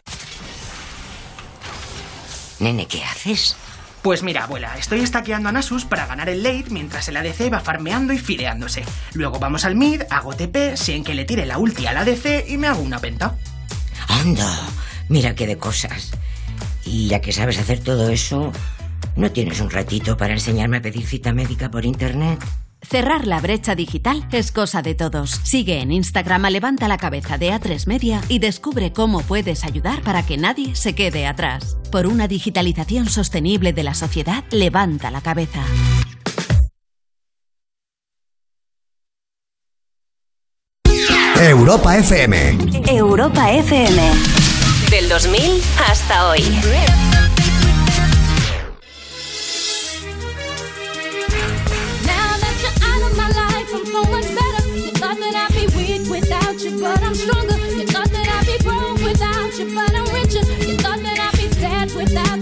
Nene, 2.60 2.88
¿qué 2.88 3.04
haces? 3.04 3.56
Pues 4.02 4.24
mira, 4.24 4.46
abuela, 4.46 4.78
estoy 4.78 5.02
estaqueando 5.02 5.50
a 5.50 5.52
Nasus 5.52 5.86
para 5.86 6.08
ganar 6.08 6.30
el 6.30 6.42
late 6.42 6.70
mientras 6.70 7.08
el 7.10 7.18
ADC 7.18 7.54
va 7.54 7.60
farmeando 7.60 8.14
y 8.14 8.18
fileándose. 8.18 8.84
Luego 9.14 9.40
vamos 9.40 9.64
al 9.66 9.76
mid, 9.76 10.02
hago 10.10 10.34
TP, 10.34 10.76
sin 10.76 11.04
que 11.04 11.14
le 11.14 11.26
tire 11.26 11.46
la 11.46 11.58
ulti 11.58 11.86
al 11.86 11.98
ADC 11.98 12.48
y 12.48 12.58
me 12.58 12.68
hago 12.68 12.82
una 12.82 13.00
penta. 13.00 13.36
Anda, 14.08 14.50
mira 15.10 15.36
qué 15.36 15.46
de 15.48 15.58
cosas. 15.58 16.12
Y 16.86 17.08
ya 17.08 17.22
que 17.22 17.34
sabes 17.34 17.60
hacer 17.60 17.80
todo 17.80 18.10
eso, 18.10 18.52
¿no 19.16 19.32
tienes 19.32 19.60
un 19.60 19.70
ratito 19.70 20.16
para 20.16 20.34
enseñarme 20.34 20.78
a 20.78 20.82
pedir 20.82 21.06
cita 21.06 21.34
médica 21.34 21.70
por 21.70 21.86
internet? 21.86 22.40
Cerrar 22.82 23.28
la 23.28 23.42
brecha 23.42 23.76
digital 23.76 24.26
es 24.32 24.52
cosa 24.52 24.82
de 24.82 24.96
todos. 24.96 25.42
Sigue 25.44 25.82
en 25.82 25.92
Instagram 25.92 26.46
a 26.46 26.50
Levanta 26.50 26.88
la 26.88 26.98
Cabeza 26.98 27.38
de 27.38 27.52
A3 27.52 27.88
Media 27.88 28.22
y 28.30 28.40
descubre 28.40 28.94
cómo 28.94 29.22
puedes 29.22 29.66
ayudar 29.66 30.02
para 30.02 30.26
que 30.26 30.38
nadie 30.38 30.76
se 30.76 30.96
quede 30.96 31.28
atrás. 31.28 31.78
Por 31.92 32.08
una 32.08 32.28
digitalización 32.28 33.10
sostenible 33.10 33.74
de 33.74 33.84
la 33.84 33.96
sociedad, 33.96 34.46
levanta 34.52 35.12
la 35.12 35.22
cabeza. 35.22 35.64
Europa 41.42 41.98
FM. 41.98 42.58
Europa 42.88 43.52
FM. 43.52 44.49
Del 44.90 45.08
2000 45.08 45.62
hasta 45.78 46.28
hoy. 46.28 46.44
But 56.82 57.02
I'm 57.04 57.16
stronger. 57.16 57.58
You 57.58 57.86
thought 57.86 58.10
that 58.12 58.28
I'd 58.28 58.46
be 58.46 58.58
broke 58.64 59.02
without 59.02 59.58
you, 59.60 59.74
but 59.76 59.94
I'm 59.94 60.06
richer. 60.14 60.44
You 60.66 60.78
thought 60.78 61.02
that 61.04 61.20
I'd 61.20 61.38
be 61.38 61.50
sad 61.60 61.92
without 61.94 62.39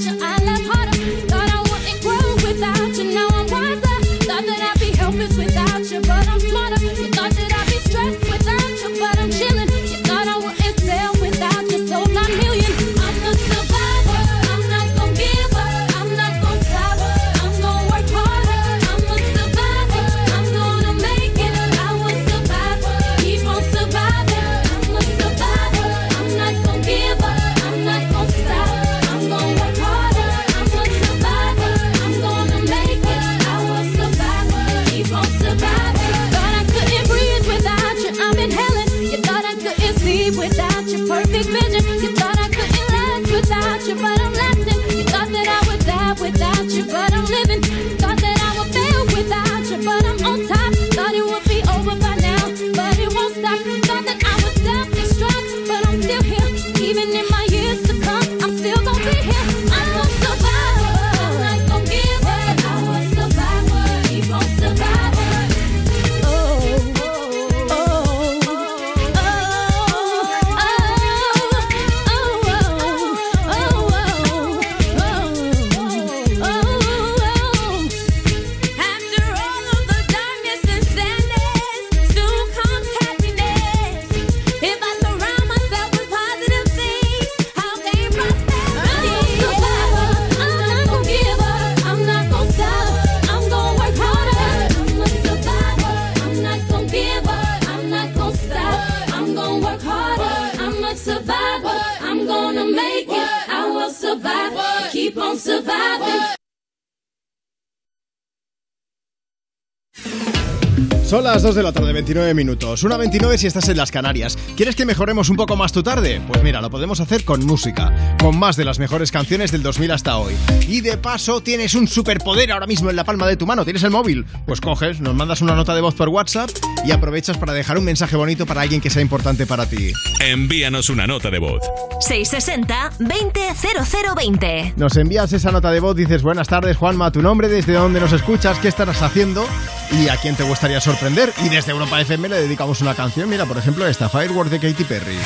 2 111.48 111.56
de 111.56 111.64
la 111.64 111.72
tarde, 111.72 111.94
29 111.94 112.34
minutos. 112.34 112.84
Una 112.84 112.98
29 112.98 113.38
si 113.38 113.48
estás 113.48 113.70
en 113.70 113.78
las 113.78 113.90
Canarias. 113.90 114.38
¿Quieres 114.58 114.76
que 114.76 114.86
mejoremos 114.86 115.30
un 115.30 115.38
poco 115.38 115.56
más 115.56 115.72
tu 115.72 115.82
tarde? 115.82 116.22
Pues 116.28 116.44
mira, 116.44 116.60
lo 116.60 116.70
podemos 116.70 117.00
hacer 117.00 117.24
con 117.24 117.46
música, 117.46 118.18
con 118.20 118.38
más 118.38 118.58
de 118.58 118.66
las 118.66 118.80
mejores 118.80 119.14
canciones 119.14 119.54
del 119.54 119.64
2000 119.64 119.92
hasta 119.92 120.18
hoy. 120.18 120.34
Y 120.68 120.82
de 120.82 120.98
paso, 120.98 121.40
tienes 121.40 121.74
un 121.74 121.88
superpoder 121.88 122.52
ahora 122.52 122.68
mismo 122.68 122.90
en 122.90 122.98
la 122.98 123.06
palma 123.06 123.26
de 123.28 123.38
tu 123.38 123.46
mano. 123.46 123.64
¿Tienes 123.64 123.82
el 123.84 123.92
móvil? 123.92 124.26
Pues 124.46 124.60
coges, 124.60 125.00
nos 125.00 125.16
mandas 125.16 125.40
una 125.40 125.56
nota 125.56 125.74
de 125.74 125.80
voz 125.80 125.96
por 125.96 126.10
WhatsApp 126.10 126.50
y 126.86 126.92
aprovechas 126.92 127.38
para 127.38 127.54
dejar 127.54 127.78
un 127.78 127.86
mensaje 127.86 128.18
bonito 128.18 128.46
para 128.46 128.60
alguien 128.60 128.82
que 128.82 128.90
sea 128.90 129.02
importante 129.02 129.46
para 129.46 129.70
ti. 129.70 129.94
Envíanos 130.20 130.90
una 130.90 131.08
nota 131.08 131.32
de 131.32 131.40
voz. 131.40 131.62
660-200020. 132.10 134.74
Nos 134.76 134.98
envías 134.98 135.32
esa 135.32 135.54
nota 135.54 135.72
de 135.72 135.80
voz, 135.80 135.96
dices 135.96 136.24
buenas 136.24 136.50
tardes 136.50 136.76
Juanma, 136.76 137.14
tu 137.14 137.22
nombre, 137.22 137.48
desde 137.48 137.72
dónde 137.72 138.02
nos 138.02 138.12
escuchas, 138.12 138.60
qué 138.60 138.68
estarás 138.68 139.02
haciendo 139.02 139.48
y 139.92 140.10
a 140.10 140.18
quién 140.18 140.36
te 140.36 140.44
gustaría 140.44 140.82
sorprender. 140.82 141.34
Y 141.44 141.50
desde 141.50 141.72
Europa 141.72 142.00
FM 142.02 142.30
le 142.30 142.42
dedicamos 142.42 142.82
una 142.82 142.96
canción, 142.96 143.30
mira, 143.30 143.46
por 143.46 143.58
ejemplo, 143.58 143.88
esta 143.88 144.10
Firework 144.10 144.50
de 144.50 144.60
Katy 144.60 144.84
Perry. 144.84 145.18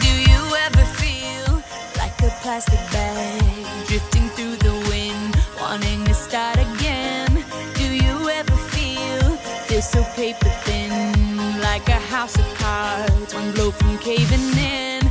Do 0.00 0.06
you 0.06 0.56
ever 0.56 0.86
feel 0.96 1.62
like 1.96 2.14
a 2.22 2.30
plastic 2.42 2.80
bag 2.92 3.42
drifting 3.88 4.28
through 4.30 4.56
the 4.58 4.72
wind, 4.90 5.36
wanting 5.60 6.04
to 6.04 6.14
start 6.14 6.58
again? 6.58 7.44
Do 7.76 7.84
you 7.84 8.28
ever 8.30 8.56
feel 8.70 9.36
feel 9.66 9.82
so 9.82 10.02
paper 10.16 10.50
thin, 10.64 11.60
like 11.60 11.88
a 11.88 12.00
house 12.10 12.36
of 12.38 12.46
cards, 12.54 13.34
one 13.34 13.52
blow 13.52 13.70
from 13.70 13.98
caving 13.98 14.58
in? 14.58 15.01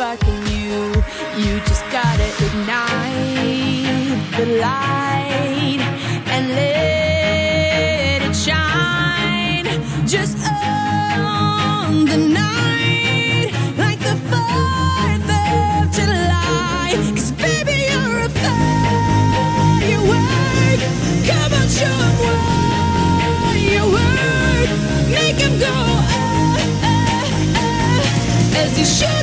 fucking 0.00 0.42
you. 0.46 0.80
You 1.36 1.60
just 1.68 1.84
gotta 1.92 2.26
ignite 2.46 4.16
the 4.38 4.46
light 4.58 5.80
and 6.32 6.48
let 6.48 8.22
it 8.22 8.34
shine. 8.34 9.66
Just 10.06 10.38
on 10.48 12.06
the 12.06 12.16
night, 12.16 13.52
like 13.76 13.98
the 13.98 14.16
4th 14.30 15.28
of 15.36 15.92
baby, 17.32 17.76
you're 17.90 18.20
a 18.24 18.30
firework. 18.40 18.80
Come 21.28 21.52
on, 21.60 21.66
what 22.24 23.58
you're 23.76 24.00
Make 25.18 25.36
them 25.42 25.54
go, 25.66 25.74
oh, 25.76 26.88
oh, 26.88 27.02
oh, 27.60 28.62
as 28.62 28.78
you 28.78 28.86
should. 28.86 29.19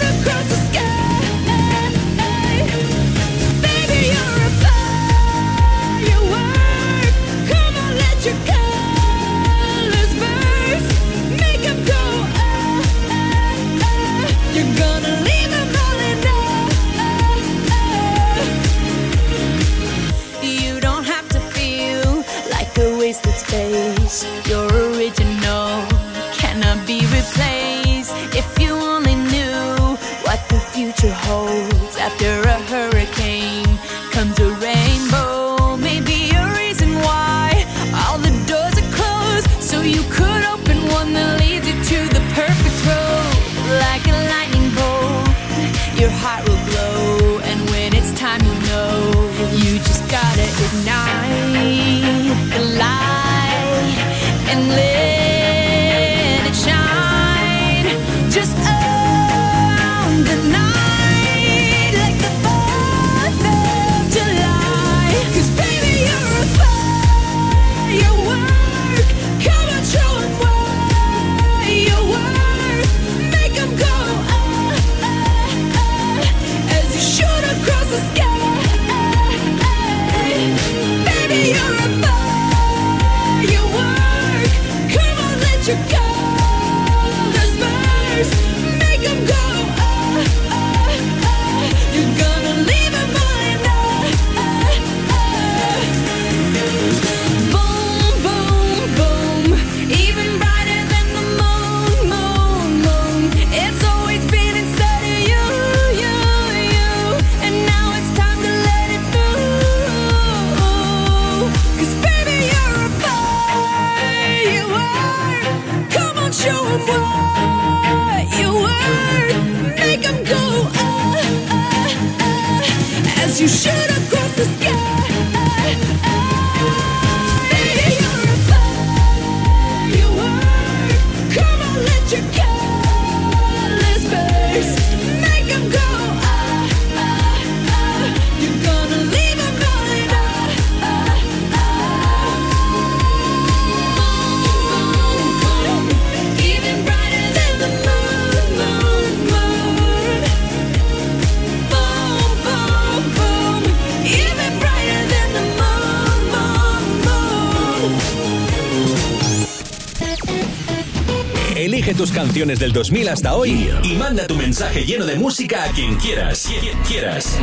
Elige 161.87 162.03
tus 162.03 162.11
canciones 162.11 162.59
del 162.59 162.73
2000 162.73 163.07
hasta 163.07 163.35
hoy 163.35 163.69
y 163.81 163.93
manda 163.93 164.27
tu 164.27 164.35
mensaje 164.35 164.83
lleno 164.85 165.05
de 165.05 165.15
música 165.15 165.63
a 165.63 165.67
quien 165.67 165.95
quieras. 165.95 166.49
Quien 166.59 166.77
quieras. 166.79 167.39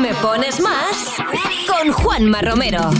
Me 0.00 0.14
pones 0.14 0.60
más 0.60 0.96
con 1.66 1.92
Juanma 1.92 2.40
Romero. 2.40 2.90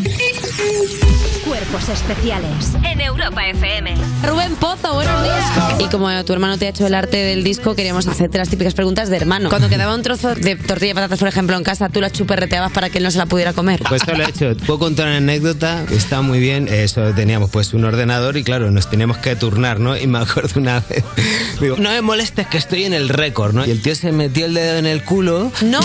Cuerpos 1.45 1.89
especiales 1.89 2.73
En 2.85 3.01
Europa 3.01 3.45
FM. 3.47 3.95
Rubén 4.27 4.55
Pozo, 4.57 4.95
buenos 4.95 5.23
días. 5.23 5.45
Y 5.81 5.87
como 5.87 6.09
tu 6.25 6.33
hermano 6.33 6.57
te 6.57 6.67
ha 6.67 6.69
hecho 6.69 6.87
el 6.87 6.95
arte 6.95 7.17
del 7.17 7.43
disco, 7.43 7.75
queríamos 7.75 8.07
hacerte 8.07 8.39
las 8.39 8.49
típicas 8.49 8.75
preguntas 8.75 9.11
de 9.11 9.17
hermano. 9.17 9.49
Cuando 9.49 9.69
quedaba 9.69 9.95
un 9.95 10.03
trozo 10.03 10.35
de 10.35 10.57
tortilla 10.57 10.91
de 10.91 10.95
patatas, 10.95 11.19
por 11.19 11.29
ejemplo, 11.29 11.57
en 11.57 11.65
casa, 11.65 11.89
tú 11.89 12.01
la 12.01 12.11
chuperreteabas 12.11 12.73
para 12.73 12.91
que 12.91 12.99
él 12.99 13.05
no 13.05 13.11
se 13.11 13.19
la 13.19 13.27
pudiera 13.27 13.53
comer. 13.53 13.83
Pues 13.89 14.03
eso 14.03 14.17
lo 14.17 14.25
he 14.25 14.29
hecho. 14.29 14.57
Puedo 14.67 14.79
contar 14.79 15.09
una 15.09 15.17
anécdota 15.17 15.85
está 15.91 16.23
muy 16.23 16.39
bien. 16.39 16.69
Eso 16.69 17.13
teníamos 17.13 17.51
pues 17.51 17.75
un 17.75 17.85
ordenador 17.85 18.37
y 18.37 18.45
claro, 18.45 18.71
nos 18.71 18.89
teníamos 18.89 19.19
que 19.19 19.35
turnar, 19.35 19.81
¿no? 19.81 19.97
Y 19.97 20.07
me 20.07 20.19
acuerdo 20.19 20.61
una 20.61 20.82
digo, 21.61 21.77
no 21.79 21.91
me 21.91 22.01
molestes 22.03 22.47
que 22.47 22.59
estoy 22.59 22.85
en 22.85 22.95
el 22.95 23.09
récord, 23.09 23.55
¿no? 23.55 23.65
Y 23.67 23.71
el 23.71 23.81
tío 23.83 23.95
se 23.95 24.13
metió 24.13 24.47
el 24.47 24.55
dedo 24.55 24.79
en 24.79 24.87
el 24.87 25.05
culo. 25.05 25.51
¡No! 25.63 25.81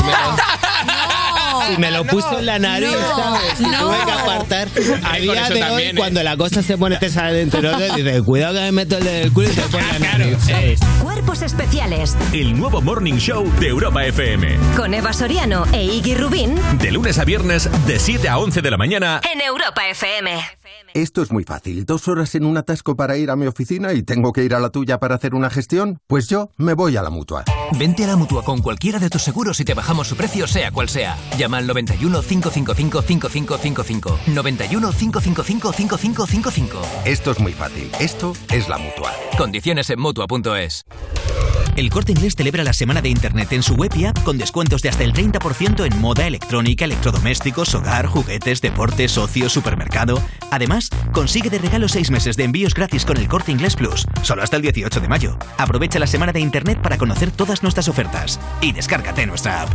Y 1.74 1.78
me 1.80 1.92
lo 1.92 2.06
puso 2.06 2.40
en 2.40 2.46
la 2.46 2.60
nariz, 2.60 2.92
No, 3.60 3.70
no. 3.72 3.80
tuve 3.90 4.06
que 4.06 4.12
apartar. 4.12 4.68
A 5.04 5.12
Con 5.14 5.22
día 5.22 5.44
eso 5.46 5.54
de 5.54 5.64
hoy, 5.64 5.68
también, 5.68 5.90
¿eh? 5.90 6.00
cuando 6.00 6.24
la 6.24 6.38
cosa 6.38 6.62
se 6.64 6.78
pone 6.78 6.96
te 6.98 7.10
sale 7.10 7.34
dentro 7.40 7.78
de 7.78 7.90
dice, 7.92 8.22
cuidado 8.22 8.54
que 8.54 8.60
me 8.62 8.72
meto 8.72 8.98
el 8.98 9.04
dedo 9.04 9.16
en 9.18 9.24
el 9.24 9.34
culo 9.34 9.50
y 9.52 9.54
te 9.56 9.62
pone 9.64 9.86
la 9.92 10.00
nariz. 10.00 10.38
Cuerpos 11.02 11.42
especiales 11.42 12.16
El 12.32 12.58
nuevo 12.58 12.82
Morning 12.82 13.16
Show 13.18 13.52
de 13.60 13.68
Europa 13.68 14.06
FM. 14.06 14.58
con 14.78 14.94
Eva 14.94 15.12
Soriano 15.12 15.66
e 15.74 15.84
Iggy 15.84 16.16
Rubín 16.16 16.56
De 16.80 16.92
lunes 16.92 17.18
a 17.20 17.26
viernes, 17.26 17.70
de 17.86 18.00
7 18.00 18.30
a 18.30 18.38
11 18.38 18.62
de 18.62 18.72
la 18.72 18.78
mañana. 18.78 19.20
en 19.34 19.42
Europa 19.42 19.82
FM. 19.90 20.40
Esto 20.94 21.22
es 21.22 21.32
muy 21.32 21.44
fácil. 21.44 21.86
Dos 21.86 22.08
horas 22.08 22.34
en 22.36 22.46
un 22.46 22.58
atasco 22.58 22.96
para 22.96 23.18
ir 23.18 23.30
a 23.30 23.36
mi 23.36 23.46
oficina 23.46 23.94
y 23.94 24.02
tengo 24.02 24.34
que 24.34 24.44
ir 24.44 24.56
a 24.56 24.60
la 24.60 24.70
tuya 24.70 25.00
para 25.00 25.16
hacer 25.16 25.36
una 25.36 25.50
gestión. 25.50 26.00
Pues 26.08 26.28
yo 26.28 26.50
me 26.58 26.74
voy 26.74 26.98
a 26.98 27.04
la 27.04 27.10
mutua. 27.10 27.44
Vente 27.78 28.04
a 28.04 28.08
la 28.08 28.16
mutua 28.16 28.44
con 28.44 28.62
cualquiera 28.62 28.98
de 28.98 29.10
tus 29.10 29.22
seguros 29.22 29.60
y 29.60 29.66
te 29.66 29.74
bajamos 29.74 30.08
su 30.08 30.16
precio, 30.16 30.48
sea 30.48 30.72
cual 30.72 30.90
sea. 30.90 31.18
Llama 31.38 31.58
al 31.58 31.68
91 31.68 32.22
555 32.22 33.02
5555. 33.02 34.20
91 34.28 34.92
555 34.92 35.74
5555. 35.74 36.82
Esto 37.06 37.32
es 37.32 37.40
muy 37.40 37.54
fácil. 37.54 37.92
Esto 38.00 38.34
es 38.52 38.68
la 38.68 38.78
mutua. 38.78 39.14
Condiciones 39.38 39.90
en 39.90 40.00
mutua.es. 40.00 40.86
El 41.78 41.92
Corte 41.92 42.12
Inglés 42.12 42.34
celebra 42.36 42.64
la 42.64 42.74
semana 42.74 43.04
de 43.04 43.10
Internet 43.10 43.52
en 43.52 43.62
su 43.62 43.76
web 43.76 43.92
y 43.96 44.06
app 44.06 44.24
con 44.24 44.40
descuentos 44.40 44.82
de 44.82 44.90
hasta 44.90 45.04
el 45.04 45.14
30% 45.14 45.86
en 45.86 46.02
moda, 46.02 46.26
electrónica, 46.26 46.86
electrodomésticos, 46.86 47.76
hogar, 47.76 48.08
juguetes, 48.08 48.62
deportes, 48.62 49.16
ocio, 49.20 49.48
supermercado. 49.48 50.20
Además, 50.58 50.90
consigue 51.12 51.52
de 51.52 51.60
regalo 51.60 51.88
6 51.88 52.10
meses 52.10 52.36
de 52.36 52.44
envíos 52.44 52.74
gratis 52.74 53.06
con 53.06 53.18
el 53.18 53.28
Corte 53.28 53.52
Inglés 53.52 53.76
Plus, 53.76 54.08
solo 54.24 54.42
hasta 54.42 54.56
el 54.56 54.64
18 54.64 55.00
de 55.00 55.08
mayo. 55.08 55.38
Aprovecha 55.60 56.00
la 56.00 56.08
semana 56.08 56.34
de 56.34 56.40
Internet 56.40 56.82
para 56.82 56.98
conocer 56.98 57.30
todas 57.30 57.62
nuestras 57.62 57.88
ofertas 57.88 58.40
y 58.60 58.72
descárgate 58.72 59.28
nuestra 59.28 59.62
app. 59.62 59.70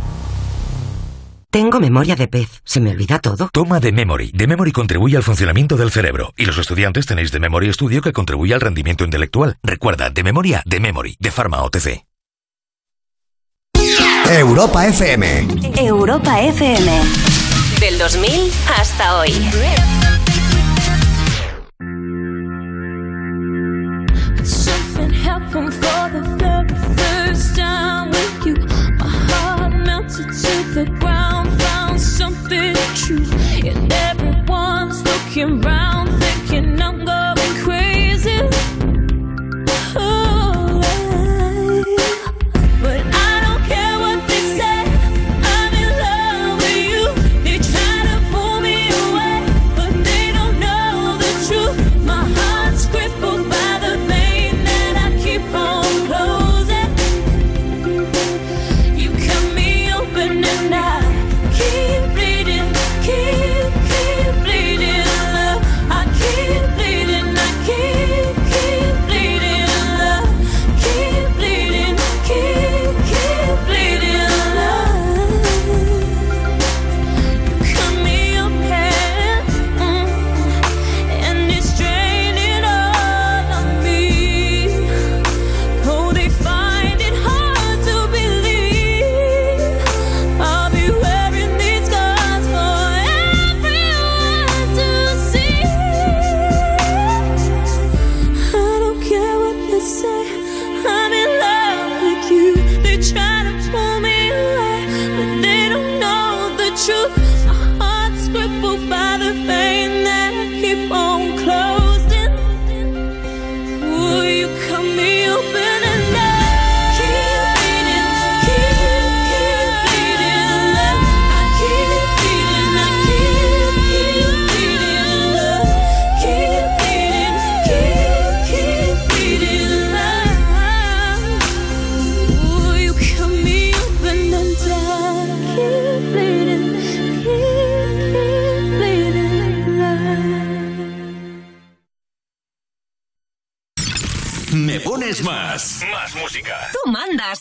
Tengo 1.49 1.79
memoria 1.79 2.17
de 2.17 2.27
pez. 2.27 2.61
Se 2.65 2.81
me 2.81 2.91
olvida 2.91 3.19
todo. 3.19 3.49
Toma 3.53 3.79
de 3.79 3.93
Memory. 3.93 4.31
De 4.33 4.45
Memory 4.45 4.73
contribuye 4.73 5.15
al 5.15 5.23
funcionamiento 5.23 5.77
del 5.77 5.89
cerebro. 5.89 6.33
Y 6.35 6.45
los 6.45 6.57
estudiantes 6.57 7.05
tenéis 7.05 7.31
de 7.31 7.39
Memory 7.39 7.71
Studio 7.71 8.01
que 8.01 8.11
contribuye 8.11 8.53
al 8.53 8.59
rendimiento 8.59 9.05
intelectual. 9.05 9.57
Recuerda, 9.63 10.09
de 10.09 10.23
memoria, 10.23 10.63
de 10.65 10.81
Memory, 10.81 11.15
de 11.17 11.31
Pharma 11.31 11.61
OTC. 11.61 12.03
Europa 14.29 14.85
FM. 14.87 15.47
Europa 15.77 16.41
FM. 16.41 16.91
Del 17.79 17.97
2000 17.99 18.51
hasta 18.77 19.19
hoy. 19.19 19.31
Looking 35.35 35.61
round, 35.61 35.92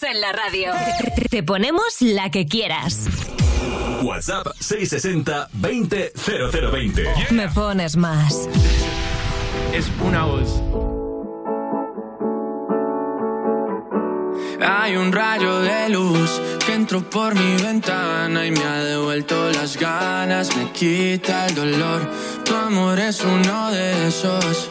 En 0.01 0.23
la 0.23 0.33
radio. 0.33 0.73
Te 1.29 1.43
ponemos 1.43 2.01
la 2.01 2.31
que 2.31 2.47
quieras. 2.47 3.09
WhatsApp 4.03 4.47
660 4.59 5.51
20 5.53 6.13
0020. 6.17 7.05
Me 7.31 7.47
pones 7.49 7.95
más. 7.97 8.49
Es 9.75 9.85
una 10.03 10.25
voz. 10.25 10.63
Hay 14.67 14.97
un 14.97 15.13
rayo 15.13 15.61
de 15.61 15.91
luz 15.91 16.41
que 16.65 16.73
entró 16.73 17.03
por 17.03 17.35
mi 17.35 17.63
ventana 17.63 18.47
y 18.47 18.51
me 18.51 18.65
ha 18.65 18.83
devuelto 18.85 19.51
las 19.53 19.77
ganas, 19.77 20.57
me 20.57 20.73
quita 20.73 21.49
el 21.49 21.55
dolor. 21.55 22.11
Tu 22.47 22.55
amor 22.55 22.99
es 22.99 23.23
uno 23.23 23.71
de 23.71 24.09
esos 24.09 24.71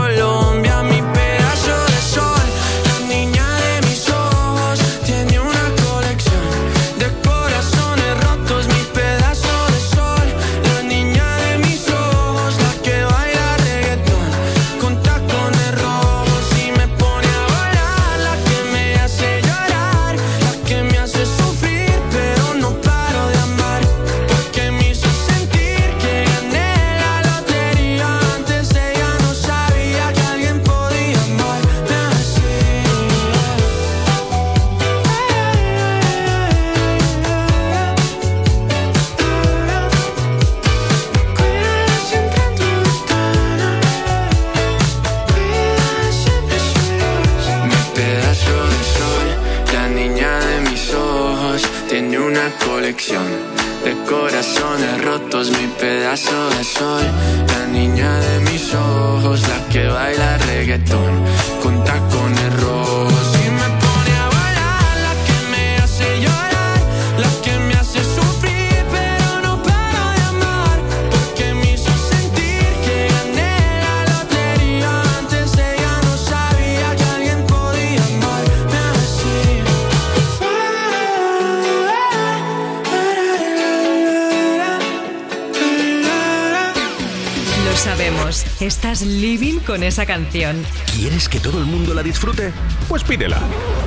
con 89.61 89.83
esa 89.83 90.05
canción. 90.05 90.63
¿Quieres 90.95 91.29
que 91.29 91.39
todo 91.39 91.59
el 91.59 91.65
mundo 91.65 91.93
la 91.93 92.03
disfrute? 92.03 92.51
Pues 92.87 93.03
pídela. 93.03 93.39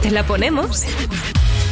¿Te 0.03 0.11
la 0.11 0.25
ponemos? 0.25 0.85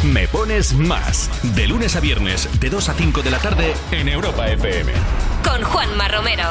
Me 0.04 0.26
pones 0.28 0.74
más. 0.74 1.30
De 1.54 1.66
lunes 1.66 1.94
a 1.96 2.00
viernes, 2.00 2.48
de 2.60 2.70
2 2.70 2.88
a 2.88 2.94
5 2.94 3.22
de 3.22 3.30
la 3.30 3.38
tarde, 3.38 3.74
en 3.92 4.08
Europa 4.08 4.48
FM. 4.48 4.92
Con 5.44 5.62
Juanma 5.62 6.08
Romero. 6.08 6.44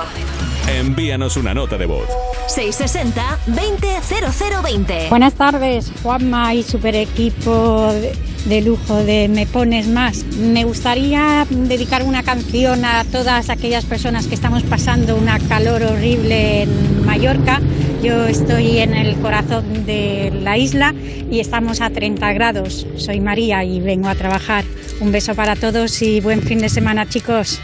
Envíanos 0.67 1.37
una 1.37 1.53
nota 1.53 1.77
de 1.77 1.85
voz. 1.85 2.07
660 2.47 3.39
200020. 3.47 5.09
Buenas 5.09 5.33
tardes, 5.33 5.91
Juanma 6.01 6.53
y 6.53 6.63
super 6.63 6.95
equipo 6.95 7.91
de, 7.93 8.15
de 8.45 8.61
lujo 8.61 9.03
de 9.03 9.27
Me 9.27 9.45
Pones 9.45 9.87
Más. 9.87 10.23
Me 10.37 10.63
gustaría 10.63 11.45
dedicar 11.49 12.03
una 12.03 12.23
canción 12.23 12.85
a 12.85 13.03
todas 13.05 13.49
aquellas 13.49 13.85
personas 13.85 14.27
que 14.27 14.35
estamos 14.35 14.63
pasando 14.63 15.15
una 15.15 15.39
calor 15.39 15.83
horrible 15.83 16.63
en 16.63 17.05
Mallorca. 17.05 17.61
Yo 18.03 18.25
estoy 18.25 18.79
en 18.79 18.93
el 18.93 19.15
corazón 19.17 19.85
de 19.85 20.31
la 20.41 20.57
isla 20.57 20.95
y 21.29 21.39
estamos 21.39 21.81
a 21.81 21.89
30 21.89 22.33
grados. 22.33 22.87
Soy 22.97 23.19
María 23.19 23.63
y 23.63 23.79
vengo 23.79 24.07
a 24.07 24.15
trabajar. 24.15 24.65
Un 24.99 25.11
beso 25.11 25.35
para 25.35 25.55
todos 25.55 26.01
y 26.01 26.19
buen 26.19 26.41
fin 26.41 26.59
de 26.59 26.69
semana, 26.69 27.07
chicos. 27.07 27.59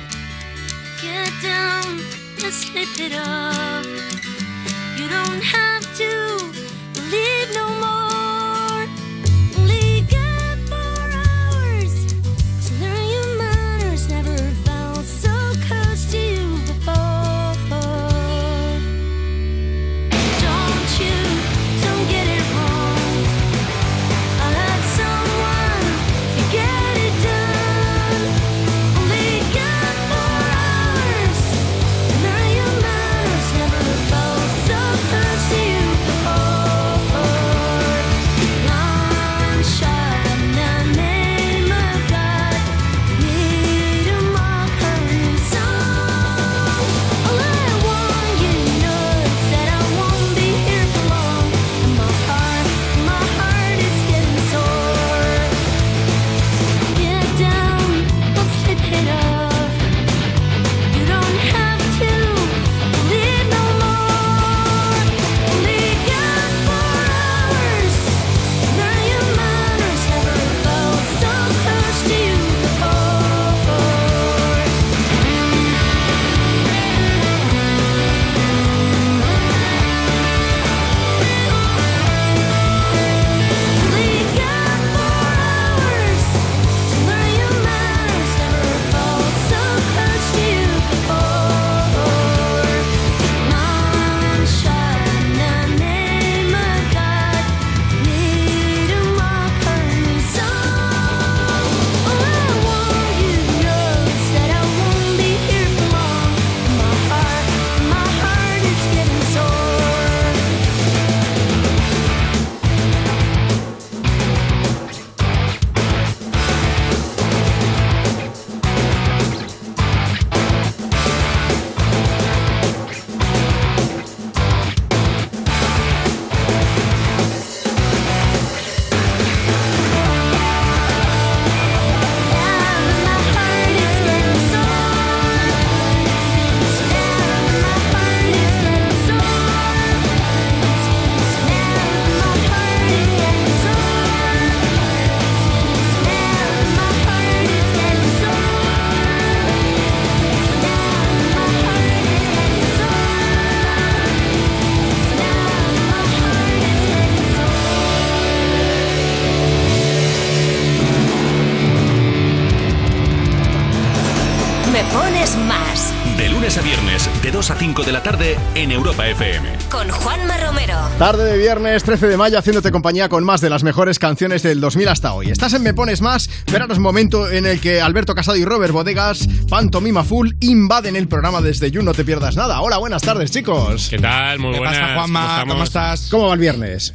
En 168.57 168.71
Europa 168.71 169.07
FM. 169.07 169.47
Con 169.69 169.87
Juanma 169.87 170.35
Romero. 170.37 170.73
Tarde 170.97 171.25
de 171.25 171.37
viernes 171.37 171.83
13 171.83 172.07
de 172.07 172.17
mayo 172.17 172.39
haciéndote 172.39 172.71
compañía 172.71 173.07
con 173.07 173.23
más 173.23 173.39
de 173.39 173.51
las 173.51 173.63
mejores 173.63 173.99
canciones 173.99 174.41
del 174.41 174.59
2000 174.59 174.87
hasta 174.87 175.13
hoy. 175.13 175.29
Estás 175.29 175.53
en 175.53 175.61
Me 175.61 175.75
Pones 175.75 176.01
Más, 176.01 176.27
pero 176.45 176.63
ahora 176.63 176.73
es 176.73 176.79
momento 176.79 177.29
en 177.29 177.45
el 177.45 177.61
que 177.61 177.81
Alberto 177.81 178.15
Casado 178.15 178.35
y 178.35 178.45
Robert 178.45 178.73
Bodegas, 178.73 179.27
Pantomima 179.47 180.03
Full, 180.03 180.31
invaden 180.39 180.95
el 180.95 181.07
programa 181.07 181.41
desde 181.41 181.69
You, 181.69 181.83
no 181.83 181.93
te 181.93 182.03
pierdas 182.03 182.35
nada. 182.35 182.61
Hola, 182.61 182.77
buenas 182.79 183.03
tardes, 183.03 183.29
chicos. 183.29 183.89
¿Qué 183.91 183.99
tal? 183.99 184.39
Muy 184.39 184.53
¿Qué 184.53 184.59
buenas. 184.59 184.79
pasa, 184.79 184.93
Juanma? 184.95 185.45
¿Cómo 185.47 185.63
estás? 185.63 186.07
¿Cómo 186.09 186.27
va 186.27 186.33
el 186.33 186.39
viernes? 186.39 186.93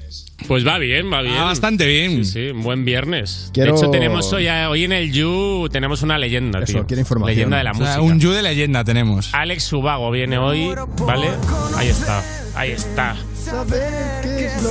Pues 0.53 0.67
va 0.67 0.77
bien, 0.77 1.11
va 1.11 1.23
bien. 1.23 1.35
Ah, 1.35 1.45
bastante 1.45 1.87
bien. 1.87 2.27
Sí, 2.27 2.33
sí, 2.33 2.51
un 2.51 2.63
buen 2.63 2.85
viernes. 2.85 3.49
Quiero- 3.55 3.73
De 3.73 3.79
hecho, 3.79 3.91
tenemos 3.91 4.31
hoy, 4.35 4.47
hoy 4.49 4.85
en 4.85 4.93
el 4.93 5.11
You 5.11 5.67
tenemos 5.73 6.03
una 6.03 6.19
leyenda, 6.19 6.59
Eso, 6.59 6.75
tío. 6.75 6.87
quiero 6.87 7.01
información. 7.01 7.35
Leyenda 7.37 7.57
de 7.57 7.65
la 7.65 7.71
O 7.71 7.75
sea, 7.77 7.85
música. 7.87 8.03
un 8.03 8.21
you 8.21 8.33
de 8.33 8.43
leyenda 8.43 8.85
tenemos. 8.85 9.31
Alex 9.33 9.63
Subago 9.65 10.11
viene 10.11 10.37
hoy, 10.37 10.75
¿vale? 11.07 11.29
Ahí 11.75 11.89
está, 11.89 12.23
ahí 12.55 12.73
está. 12.73 13.17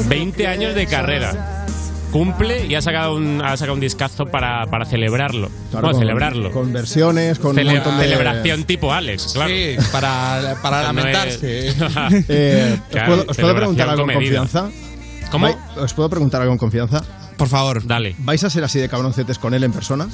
20 0.07 0.45
años 0.47 0.75
de 0.75 0.85
carrera. 0.85 1.65
Cumple 2.11 2.67
y 2.67 2.75
ha 2.75 2.81
sacado 2.83 3.15
un, 3.15 3.41
ha 3.43 3.57
sacado 3.57 3.73
un 3.73 3.79
discazo 3.79 4.27
para, 4.27 4.67
para 4.67 4.85
celebrarlo. 4.85 5.49
Claro, 5.71 5.87
no, 5.87 5.93
con- 5.93 5.99
celebrarlo. 6.01 6.51
Con 6.51 6.71
versiones, 6.73 7.39
con 7.39 7.55
Cele- 7.55 7.69
un 7.69 7.75
montón 7.77 7.97
de... 7.97 8.03
Celebración 8.03 8.63
tipo 8.65 8.93
Alex, 8.93 9.31
claro. 9.33 9.49
Sí, 9.51 9.77
para, 9.91 10.57
para 10.61 10.83
lamentarse. 10.83 11.69
Eh, 12.29 12.77
Claro, 12.91 13.13
¿os, 13.13 13.17
puedo, 13.17 13.31
os 13.31 13.37
puedo 13.37 13.55
preguntar 13.55 13.89
algo 13.89 14.03
comedida. 14.03 14.39
confianza? 14.39 14.69
¿Cómo? 15.31 15.47
Vai- 15.47 15.55
¿Os 15.77 15.93
puedo 15.93 16.09
preguntar 16.09 16.41
algo 16.41 16.53
en 16.53 16.59
confianza? 16.59 17.03
Por 17.37 17.47
favor. 17.47 17.85
Dale. 17.85 18.15
¿Vais 18.19 18.43
a 18.43 18.49
ser 18.49 18.63
así 18.63 18.77
de 18.79 18.87
cabroncetes 18.87 19.39
con 19.39 19.53
él 19.53 19.63
en 19.63 19.71
persona? 19.71 20.07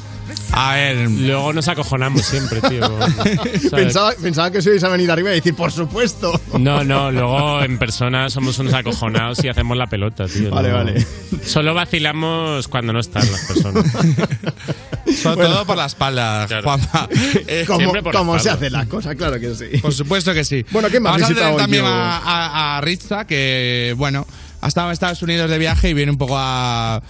A 0.53 0.75
ver. 0.75 1.09
Luego 1.09 1.51
nos 1.51 1.67
acojonamos 1.67 2.21
siempre, 2.21 2.61
tío. 2.61 2.89
Pensaba, 3.71 4.13
pensaba 4.21 4.49
que 4.51 4.59
os 4.59 4.65
ibais 4.65 4.83
a 4.83 4.89
venir 4.89 5.11
arriba 5.11 5.31
y 5.31 5.35
decir, 5.35 5.53
por 5.55 5.71
supuesto. 5.71 6.39
No, 6.57 6.83
no, 6.85 7.11
luego 7.11 7.61
en 7.63 7.77
persona 7.77 8.29
somos 8.29 8.57
unos 8.59 8.73
acojonados 8.73 9.43
y 9.43 9.49
hacemos 9.49 9.75
la 9.77 9.87
pelota, 9.87 10.25
tío. 10.27 10.51
Vale, 10.51 10.69
no. 10.69 10.75
vale. 10.75 11.05
Solo 11.45 11.73
vacilamos 11.73 12.67
cuando 12.69 12.93
no 12.93 12.99
están 12.99 13.29
las 13.29 13.41
personas. 13.45 13.85
Sobre 15.21 15.47
todo 15.47 15.65
por 15.65 15.77
la 15.77 15.85
espalda, 15.85 16.45
Claro. 16.47 16.63
Juanma. 16.63 17.09
Eh, 17.47 17.63
¿Cómo, 17.67 17.79
siempre 17.79 18.03
por 18.03 18.13
la 18.13 18.19
cómo 18.19 18.39
se 18.39 18.49
hace 18.49 18.69
la 18.69 18.85
cosa? 18.85 19.15
Claro 19.15 19.39
que 19.39 19.53
sí. 19.55 19.77
Por 19.81 19.93
supuesto 19.93 20.33
que 20.33 20.43
sí. 20.43 20.65
Bueno, 20.71 20.89
¿qué 20.89 20.99
más 20.99 21.13
Vamos 21.13 21.31
a 21.31 21.33
tener 21.33 21.55
también 21.57 21.83
yo? 21.83 21.89
a, 21.89 22.17
a, 22.17 22.77
a 22.77 22.81
Ritza, 22.81 23.25
que, 23.25 23.93
bueno, 23.97 24.25
ha 24.61 24.67
estado 24.67 24.87
en 24.87 24.93
Estados 24.93 25.21
Unidos 25.21 25.49
de 25.49 25.57
viaje 25.57 25.89
y 25.89 25.93
viene 25.93 26.11
un 26.11 26.17
poco 26.17 26.35
a, 26.37 27.01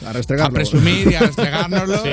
presumir 0.54 1.12
y 1.12 1.16
a 1.16 1.20
restregárnoslo. 1.28 2.04
Sí. 2.04 2.10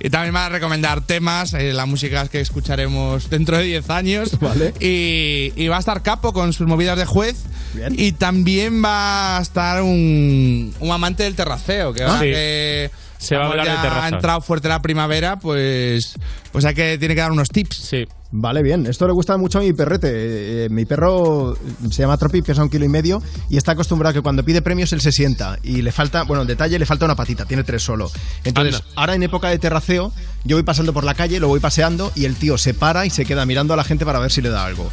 y, 0.00 0.06
y 0.06 0.10
también 0.10 0.34
va 0.34 0.46
a 0.46 0.48
recomendar 0.48 1.00
temas, 1.02 1.54
eh, 1.54 1.72
la 1.72 1.86
música 1.86 2.26
que 2.28 2.40
escucharemos 2.40 3.30
dentro 3.30 3.56
de 3.58 3.64
10 3.64 3.90
años. 3.90 4.38
Vale. 4.40 4.74
Y, 4.80 5.52
y 5.56 5.68
va 5.68 5.76
a 5.76 5.80
estar 5.80 6.02
Capo 6.02 6.32
con 6.32 6.52
sus 6.52 6.66
movidas 6.66 6.98
de 6.98 7.06
juez. 7.06 7.36
Bien. 7.74 7.94
Y 7.96 8.12
también 8.12 8.82
va 8.84 9.38
a 9.38 9.42
estar 9.42 9.82
un, 9.82 10.74
un 10.80 10.90
amante 10.90 11.22
del 11.22 11.34
terraceo, 11.34 11.92
que 11.92 12.04
Sí. 12.04 12.20
que 12.20 12.90
Se 13.18 13.36
va 13.36 13.44
a 13.46 13.50
hablar 13.50 13.66
de 13.66 13.72
ya 13.72 13.82
terrazas. 13.82 14.04
ha 14.04 14.08
entrado 14.16 14.40
fuerte 14.40 14.68
la 14.68 14.82
primavera, 14.82 15.38
pues, 15.38 16.14
pues 16.52 16.64
hay 16.64 16.74
que, 16.74 16.98
tiene 16.98 17.14
que 17.14 17.20
dar 17.20 17.32
unos 17.32 17.48
tips. 17.48 17.76
Sí. 17.76 18.06
Vale, 18.36 18.64
bien. 18.64 18.84
Esto 18.86 19.06
le 19.06 19.12
gusta 19.12 19.36
mucho 19.36 19.60
a 19.60 19.62
mi 19.62 19.72
perrete. 19.72 20.08
Eh, 20.08 20.64
eh, 20.64 20.68
mi 20.68 20.84
perro 20.84 21.56
se 21.88 22.02
llama 22.02 22.16
Tropi, 22.16 22.42
pesa 22.42 22.64
un 22.64 22.68
kilo 22.68 22.84
y 22.84 22.88
medio 22.88 23.22
y 23.48 23.56
está 23.56 23.72
acostumbrado 23.72 24.10
a 24.10 24.12
que 24.12 24.22
cuando 24.22 24.44
pide 24.44 24.60
premios 24.60 24.92
él 24.92 25.00
se 25.00 25.12
sienta 25.12 25.56
y 25.62 25.82
le 25.82 25.92
falta, 25.92 26.24
bueno, 26.24 26.42
el 26.42 26.48
detalle 26.48 26.76
le 26.76 26.84
falta 26.84 27.04
una 27.04 27.14
patita, 27.14 27.44
tiene 27.44 27.62
tres 27.62 27.84
solo. 27.84 28.10
Entonces, 28.42 28.74
Anda. 28.74 28.86
ahora 28.96 29.14
en 29.14 29.22
época 29.22 29.50
de 29.50 29.60
terraceo, 29.60 30.12
yo 30.42 30.56
voy 30.56 30.64
pasando 30.64 30.92
por 30.92 31.04
la 31.04 31.14
calle, 31.14 31.38
lo 31.38 31.46
voy 31.46 31.60
paseando 31.60 32.10
y 32.16 32.24
el 32.24 32.34
tío 32.34 32.58
se 32.58 32.74
para 32.74 33.06
y 33.06 33.10
se 33.10 33.24
queda 33.24 33.46
mirando 33.46 33.72
a 33.72 33.76
la 33.76 33.84
gente 33.84 34.04
para 34.04 34.18
ver 34.18 34.32
si 34.32 34.42
le 34.42 34.48
da 34.48 34.66
algo. 34.66 34.90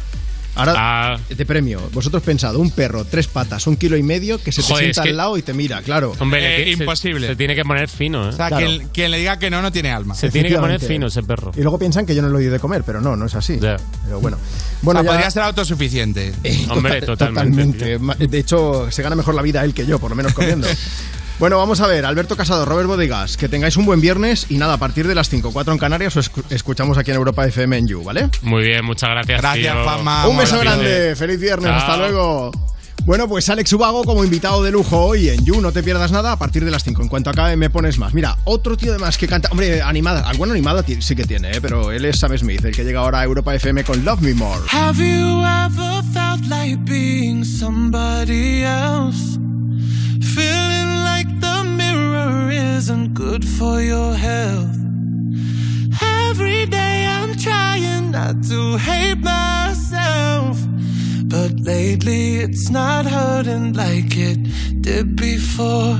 Ahora, 0.54 0.74
Ah. 1.14 1.18
de 1.30 1.46
premio, 1.46 1.80
vosotros 1.92 2.22
pensad, 2.22 2.54
un 2.56 2.70
perro, 2.70 3.04
tres 3.06 3.26
patas, 3.26 3.66
un 3.66 3.76
kilo 3.76 3.96
y 3.96 4.02
medio, 4.02 4.36
que 4.42 4.52
se 4.52 4.60
te 4.60 4.68
Joder, 4.68 4.84
sienta 4.84 5.00
es 5.00 5.04
que- 5.04 5.10
al 5.10 5.16
lado 5.16 5.38
y 5.38 5.42
te 5.42 5.54
mira, 5.54 5.80
claro. 5.80 6.12
Hombre, 6.18 6.60
Eh, 6.60 6.64
se- 6.76 6.82
imposible. 6.82 7.26
Se, 7.28 7.36
tiene 7.36 7.54
que 7.54 7.64
poner 7.64 7.88
fino, 7.88 8.26
¿eh? 8.26 8.28
O 8.28 8.32
sea, 8.32 8.48
Claro. 8.48 8.66
quien, 8.66 8.88
quien 8.88 9.10
le 9.10 9.18
diga 9.18 9.38
que 9.38 9.48
no, 9.48 9.62
no 9.62 9.72
tiene 9.72 9.90
alma. 9.90 10.14
Se 10.14 10.30
tiene 10.30 10.48
que 10.50 10.56
poner 10.56 10.76
Efectivamente. 10.76 10.94
fino 10.94 11.06
ese 11.06 11.22
perro. 11.22 11.52
Y 11.56 11.62
luego 11.62 11.78
piensan 11.78 12.04
que 12.04 12.14
yo 12.14 12.20
no 12.20 12.28
lo 12.28 12.34
doy 12.34 12.44
de 12.46 12.58
comer, 12.60 12.82
pero 12.84 13.00
no, 13.00 13.16
no 13.16 13.24
es 13.26 13.34
así. 13.34 13.58
Ya. 13.60 13.76
Pero 14.04 14.20
bueno. 14.20 14.36
O 14.36 14.40
Bueno, 14.84 15.00
sea, 15.00 15.06
ya- 15.06 15.12
podría 15.14 15.30
ser 15.30 15.42
autosuficiente. 15.44 16.32
Hombre, 16.68 17.00
Tota- 17.00 17.28
totalmente. 17.28 17.98
Ma- 17.98 18.14
De 18.16 18.38
hecho, 18.38 18.90
se 18.90 19.02
gana 19.02 19.16
mejor 19.16 19.34
la 19.34 19.42
vida 19.42 19.64
él 19.64 19.72
que 19.72 19.86
yo, 19.86 19.98
por 19.98 20.10
lo 20.10 20.16
menos 20.16 20.34
comiendo. 20.34 20.68
bueno, 21.42 21.58
vamos 21.58 21.80
a 21.80 21.88
ver, 21.88 22.06
Alberto 22.06 22.36
Casado, 22.36 22.64
Robert 22.64 22.86
Bodegas, 22.86 23.36
que 23.36 23.48
tengáis 23.48 23.76
un 23.76 23.84
buen 23.84 24.00
viernes 24.00 24.46
y 24.48 24.58
nada, 24.58 24.74
a 24.74 24.76
partir 24.78 25.08
de 25.08 25.16
las 25.16 25.28
5, 25.28 25.50
4 25.52 25.72
en 25.72 25.78
Canarias 25.80 26.16
os 26.16 26.30
escu- 26.32 26.44
escuchamos 26.50 26.96
aquí 26.98 27.10
en 27.10 27.16
Europa 27.16 27.44
FM 27.44 27.78
en 27.78 27.88
You, 27.88 28.04
¿vale? 28.04 28.28
Muy 28.42 28.62
bien, 28.62 28.84
muchas 28.84 29.10
gracias. 29.10 29.40
Gracias, 29.40 29.74
tío. 29.74 29.82
Juanma. 29.82 30.28
un 30.28 30.36
beso 30.36 30.56
grande, 30.60 31.16
feliz 31.16 31.40
viernes, 31.40 31.68
Chao. 31.68 31.78
hasta 31.78 31.96
luego. 31.96 32.52
Bueno, 33.04 33.26
pues 33.26 33.48
Alex 33.48 33.72
Ubago 33.72 34.04
como 34.04 34.22
invitado 34.22 34.62
de 34.62 34.70
lujo 34.70 34.96
hoy 35.04 35.30
en 35.30 35.44
You, 35.44 35.60
no 35.60 35.72
te 35.72 35.82
pierdas 35.82 36.12
nada 36.12 36.30
a 36.30 36.38
partir 36.38 36.64
de 36.64 36.70
las 36.70 36.84
5. 36.84 37.02
En 37.02 37.08
cuanto 37.08 37.30
acabe 37.30 37.56
me 37.56 37.70
pones 37.70 37.98
más. 37.98 38.14
Mira, 38.14 38.36
otro 38.44 38.76
tío 38.76 38.92
de 38.92 39.00
más 39.00 39.18
que 39.18 39.26
canta, 39.26 39.48
hombre, 39.50 39.82
animada, 39.82 40.20
alguna 40.28 40.52
animada 40.52 40.84
sí 41.00 41.16
que 41.16 41.24
tiene, 41.24 41.50
¿eh? 41.50 41.60
pero 41.60 41.90
él 41.90 42.04
es 42.04 42.20
Sam 42.20 42.38
Smith, 42.38 42.64
el 42.64 42.72
que 42.76 42.84
llega 42.84 43.00
ahora 43.00 43.18
a 43.18 43.24
Europa 43.24 43.52
FM 43.52 43.82
con 43.82 44.04
Love 44.04 44.20
Me 44.20 44.34
More. 44.34 44.60
Have 44.70 44.96
you 45.04 45.42
ever 45.44 46.04
felt 46.12 46.46
like 46.48 46.76
being 46.84 47.44
somebody 47.44 48.62
else? 48.62 49.36
Feeling 50.36 50.81
mirror 52.22 52.50
isn't 52.50 53.14
good 53.14 53.44
for 53.44 53.80
your 53.80 54.14
health. 54.14 54.78
Every 56.02 56.66
day 56.66 57.06
I'm 57.06 57.36
trying 57.36 58.10
not 58.10 58.42
to 58.50 58.76
hate 58.76 59.18
myself. 59.18 60.58
But 61.24 61.52
lately 61.60 62.36
it's 62.36 62.70
not 62.70 63.06
hurting 63.06 63.72
like 63.72 64.16
it 64.16 64.38
did 64.82 65.16
before. 65.16 65.96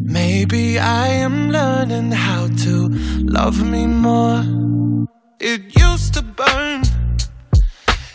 Maybe 0.00 0.78
I 0.78 1.08
am 1.08 1.50
learning 1.50 2.12
how 2.12 2.48
to 2.64 2.88
love 3.38 3.62
me 3.62 3.86
more. 3.86 4.42
It 5.40 5.62
used 5.76 6.14
to 6.14 6.22
burn 6.22 6.82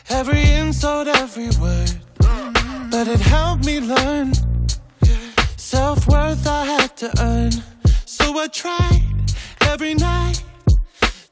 every 0.10 0.44
insult, 0.52 1.08
every 1.08 1.50
word, 1.62 1.92
but 2.90 3.08
it 3.08 3.20
helped 3.20 3.66
me 3.66 3.80
learn 3.82 4.32
self 5.70 6.08
worth 6.08 6.48
I 6.48 6.66
had 6.66 6.98
to 6.98 7.12
earn. 7.22 7.52
So 8.06 8.40
I 8.40 8.48
tried 8.48 9.04
every 9.62 9.94
night 9.94 10.44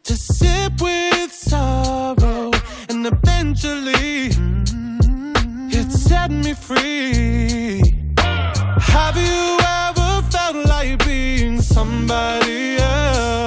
to 0.03 0.13
sip 0.13 0.73
with 0.79 1.31
sorrow, 1.33 2.51
and 2.87 3.07
eventually 3.07 4.29
mm-hmm, 4.29 5.69
it 5.71 5.91
set 5.91 6.29
me 6.29 6.53
free. 6.53 7.81
Have 8.95 9.17
you 9.17 9.57
ever 9.83 10.11
felt 10.29 10.57
like 10.67 11.03
being 11.03 11.59
somebody 11.59 12.77
else? 12.77 13.46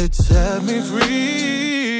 it 0.00 0.14
set 0.14 0.62
me 0.64 0.80
free. 0.80 1.99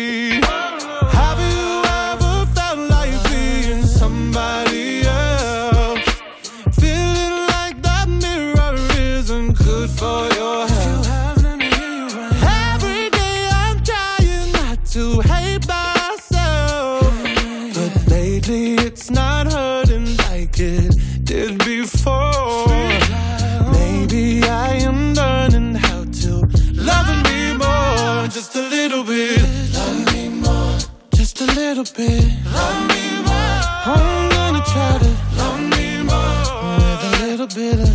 Bit. 31.84 32.24
Love 32.52 32.88
me 32.88 33.22
more. 33.24 33.60
I'm 33.86 34.28
gonna 34.30 34.62
try 34.64 34.98
to 34.98 35.10
love 35.38 35.60
me 35.70 36.02
more 36.02 36.76
with 36.76 37.04
a 37.08 37.12
little 37.24 37.46
bit 37.46 37.80
of 37.80 37.89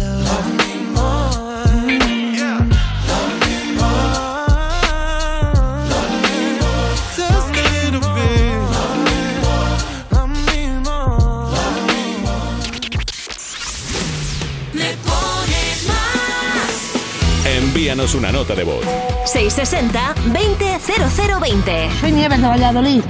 Envíanos 17.96 18.16
una 18.16 18.32
nota 18.34 18.54
de 18.56 18.66
voz. 18.66 18.84
660-200020. 19.24 22.00
Soy 22.02 22.12
Nieves 22.12 22.42
de 22.42 22.48
Valladolid. 22.48 23.02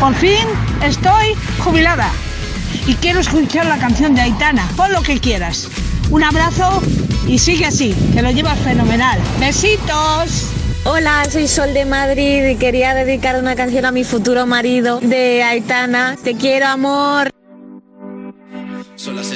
Por 0.00 0.12
fin 0.16 0.44
estoy 0.82 1.36
jubilada 1.60 2.10
y 2.88 2.94
quiero 2.94 3.20
escuchar 3.20 3.66
la 3.66 3.78
canción 3.78 4.16
de 4.16 4.22
Aitana. 4.22 4.68
Pon 4.76 4.92
lo 4.92 5.02
que 5.02 5.20
quieras. 5.20 5.68
Un 6.10 6.24
abrazo 6.24 6.82
y 7.28 7.38
sigue 7.38 7.66
así, 7.66 7.94
que 8.12 8.20
lo 8.20 8.32
llevas 8.32 8.58
fenomenal. 8.58 9.20
Besitos. 9.38 10.48
Hola, 10.84 11.24
soy 11.30 11.46
Sol 11.46 11.72
de 11.72 11.84
Madrid 11.84 12.44
y 12.44 12.56
quería 12.56 12.94
dedicar 12.94 13.38
una 13.38 13.54
canción 13.54 13.84
a 13.84 13.92
mi 13.92 14.02
futuro 14.02 14.46
marido 14.46 14.98
de 14.98 15.44
Aitana. 15.44 16.16
Te 16.24 16.34
quiero, 16.34 16.66
amor. 16.66 17.30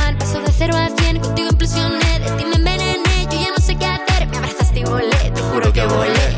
0 0.63 0.77
a 0.77 0.89
100, 0.89 1.19
contigo 1.21 1.49
implosioné, 1.49 2.19
de 2.19 2.29
ti 2.37 2.45
me 2.45 2.55
envenené, 2.57 3.27
yo 3.31 3.41
ya 3.41 3.49
no 3.49 3.65
sé 3.65 3.75
qué 3.75 3.87
hacer, 3.87 4.27
me 4.27 4.37
abrazaste 4.37 4.81
y 4.81 4.83
volé, 4.83 5.31
te 5.33 5.41
juro 5.41 5.73
que 5.73 5.83
volé. 5.85 6.37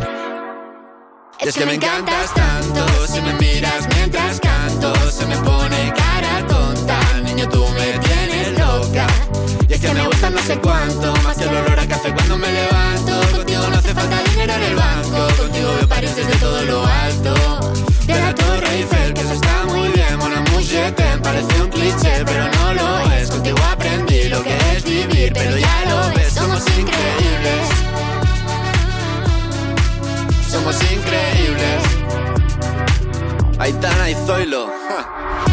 Es 1.42 1.54
que 1.54 1.66
me 1.66 1.74
encantas 1.74 2.34
tanto 2.34 2.86
Si 3.06 3.20
me 3.20 3.34
miras 3.34 3.86
mientras 3.94 4.40
canto. 4.40 4.96
Se 5.12 5.26
me 5.26 5.36
pone 5.40 5.94
cara 5.94 6.48
tonta. 6.48 7.00
Niño, 7.22 7.50
tú 7.50 7.66
me 7.78 8.00
tienes 8.00 8.58
loca. 8.58 9.08
Y 9.68 9.74
es 9.74 9.82
que 9.82 9.94
me 9.94 10.08
gusta 10.08 10.30
no 10.30 10.42
sé 10.42 10.58
cuánto 10.58 11.14
Más 11.24 11.38
que 11.38 11.44
el 11.44 11.50
olor 11.50 11.80
a 11.82 11.86
café 11.86 12.14
cuando 12.14 12.38
me 12.38 12.50
levanto 12.50 13.23
Falta 13.94 14.24
dinero 14.32 14.54
en 14.54 14.64
el 14.64 14.76
banco 14.76 15.28
Contigo 15.38 15.74
veo 15.76 15.88
París 15.88 16.16
desde 16.16 16.36
todo 16.38 16.62
lo 16.64 16.86
alto 16.86 17.34
De 18.06 18.20
la 18.20 18.34
Torre 18.36 18.76
Eiffel, 18.76 19.14
que 19.14 19.22
eso 19.22 19.34
está 19.34 19.66
muy 19.66 19.90
bien 19.90 20.18
Mon 20.18 20.34
amour, 20.34 20.62
je 20.62 20.92
t'aime, 20.92 21.22
parece 21.22 21.62
un 21.62 21.70
cliché 21.70 22.24
Pero 22.26 22.48
no 22.50 22.74
lo 22.74 23.12
es, 23.12 23.30
contigo 23.30 23.58
aprendí 23.72 24.30
lo 24.30 24.44
que 24.44 24.58
es 24.76 24.84
vivir 24.84 25.34
Pero 25.34 25.58
ya 25.58 25.86
lo 25.90 26.16
ves, 26.16 26.34
somos 26.34 26.64
increíbles 26.78 27.84
somos 30.54 30.76
increíbles. 30.92 31.84
Aitana 33.58 34.10
y 34.12 34.14
Zoilo. 34.26 34.68
ja. 34.88 35.46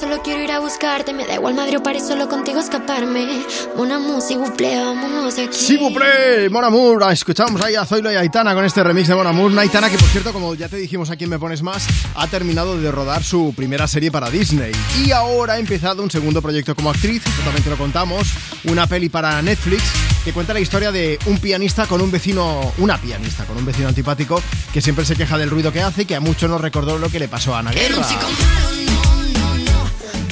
Solo 0.00 0.22
quiero 0.22 0.42
ir 0.42 0.50
a 0.50 0.60
buscarte. 0.60 1.12
Me 1.12 1.26
da 1.26 1.34
igual 1.34 1.54
Madrid 1.54 1.76
o 1.76 1.82
París, 1.82 2.04
solo 2.08 2.26
contigo 2.26 2.58
escaparme. 2.58 3.44
Una 3.76 3.98
música, 3.98 4.40
vámonos 4.82 5.36
de 5.36 5.44
aquí. 5.44 5.58
Sí, 5.58 5.76
buple, 5.76 6.48
Mon 6.48 6.64
Amour. 6.64 7.04
Escuchamos 7.12 7.60
ahí 7.60 7.74
a 7.74 7.84
Zoilo 7.84 8.10
y 8.10 8.14
a 8.14 8.20
Aitana 8.20 8.54
con 8.54 8.64
este 8.64 8.82
remix 8.82 9.08
de 9.08 9.14
Mon 9.14 9.26
Amour. 9.26 9.52
Una 9.52 9.60
Aitana 9.60 9.90
que, 9.90 9.98
por 9.98 10.08
cierto, 10.08 10.32
como 10.32 10.54
ya 10.54 10.68
te 10.68 10.76
dijimos 10.76 11.10
aquí 11.10 11.24
en 11.24 11.30
Me 11.30 11.38
Pones 11.38 11.62
Más, 11.62 11.86
ha 12.14 12.26
terminado 12.28 12.78
de 12.78 12.90
rodar 12.90 13.22
su 13.22 13.52
primera 13.54 13.86
serie 13.86 14.10
para 14.10 14.30
Disney. 14.30 14.72
Y 15.04 15.10
ahora 15.10 15.54
ha 15.54 15.58
empezado 15.58 16.02
un 16.02 16.10
segundo 16.10 16.40
proyecto 16.40 16.74
como 16.74 16.88
actriz, 16.88 17.22
esto 17.26 17.42
también 17.42 17.62
te 17.62 17.68
lo 17.68 17.76
contamos, 17.76 18.28
una 18.64 18.86
peli 18.86 19.10
para 19.10 19.42
Netflix 19.42 19.82
que 20.24 20.32
cuenta 20.32 20.54
la 20.54 20.60
historia 20.60 20.92
de 20.92 21.18
un 21.26 21.38
pianista 21.38 21.86
con 21.86 22.00
un 22.00 22.10
vecino, 22.10 22.72
una 22.78 22.98
pianista 22.98 23.44
con 23.44 23.58
un 23.58 23.66
vecino 23.66 23.88
antipático 23.88 24.42
que 24.72 24.80
siempre 24.80 25.04
se 25.04 25.14
queja 25.14 25.36
del 25.36 25.50
ruido 25.50 25.72
que 25.72 25.82
hace 25.82 26.02
y 26.02 26.04
que 26.06 26.16
a 26.16 26.20
muchos 26.20 26.48
nos 26.48 26.60
recordó 26.60 26.98
lo 26.98 27.10
que 27.10 27.18
le 27.18 27.28
pasó 27.28 27.54
a 27.54 27.58
Ana 27.58 27.72
Guerra. 27.72 28.06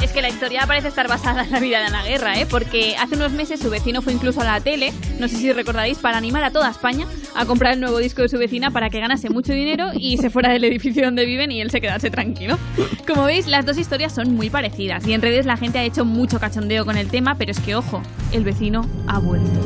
Es 0.08 0.14
que 0.14 0.22
la 0.22 0.30
historia 0.30 0.66
parece 0.66 0.88
estar 0.88 1.06
basada 1.06 1.44
en 1.44 1.50
la 1.50 1.60
vida 1.60 1.80
de 1.80 1.84
Ana 1.84 2.02
Guerra, 2.02 2.40
¿eh? 2.40 2.46
Porque 2.48 2.96
hace 2.96 3.14
unos 3.14 3.32
meses 3.32 3.60
su 3.60 3.68
vecino 3.68 4.00
fue 4.00 4.14
incluso 4.14 4.40
a 4.40 4.44
la 4.44 4.58
tele, 4.58 4.94
no 5.18 5.28
sé 5.28 5.36
si 5.36 5.52
recordaréis, 5.52 5.98
para 5.98 6.16
animar 6.16 6.42
a 6.44 6.50
toda 6.50 6.70
España 6.70 7.06
a 7.36 7.44
comprar 7.44 7.74
el 7.74 7.80
nuevo 7.80 7.98
disco 7.98 8.22
de 8.22 8.30
su 8.30 8.38
vecina 8.38 8.70
para 8.70 8.88
que 8.88 9.00
ganase 9.00 9.28
mucho 9.28 9.52
dinero 9.52 9.90
y 9.92 10.16
se 10.16 10.30
fuera 10.30 10.50
del 10.50 10.64
edificio 10.64 11.04
donde 11.04 11.26
viven 11.26 11.52
y 11.52 11.60
él 11.60 11.70
se 11.70 11.82
quedase 11.82 12.08
tranquilo. 12.08 12.58
Como 13.06 13.24
veis, 13.24 13.46
las 13.48 13.66
dos 13.66 13.76
historias 13.76 14.14
son 14.14 14.34
muy 14.34 14.48
parecidas 14.48 15.06
y 15.06 15.12
en 15.12 15.20
redes 15.20 15.44
la 15.44 15.58
gente 15.58 15.78
ha 15.78 15.84
hecho 15.84 16.06
mucho 16.06 16.40
cachondeo 16.40 16.86
con 16.86 16.96
el 16.96 17.10
tema, 17.10 17.34
pero 17.36 17.50
es 17.50 17.60
que 17.60 17.74
ojo, 17.74 18.00
el 18.32 18.44
vecino 18.44 18.88
ha 19.08 19.18
vuelto. 19.18 19.60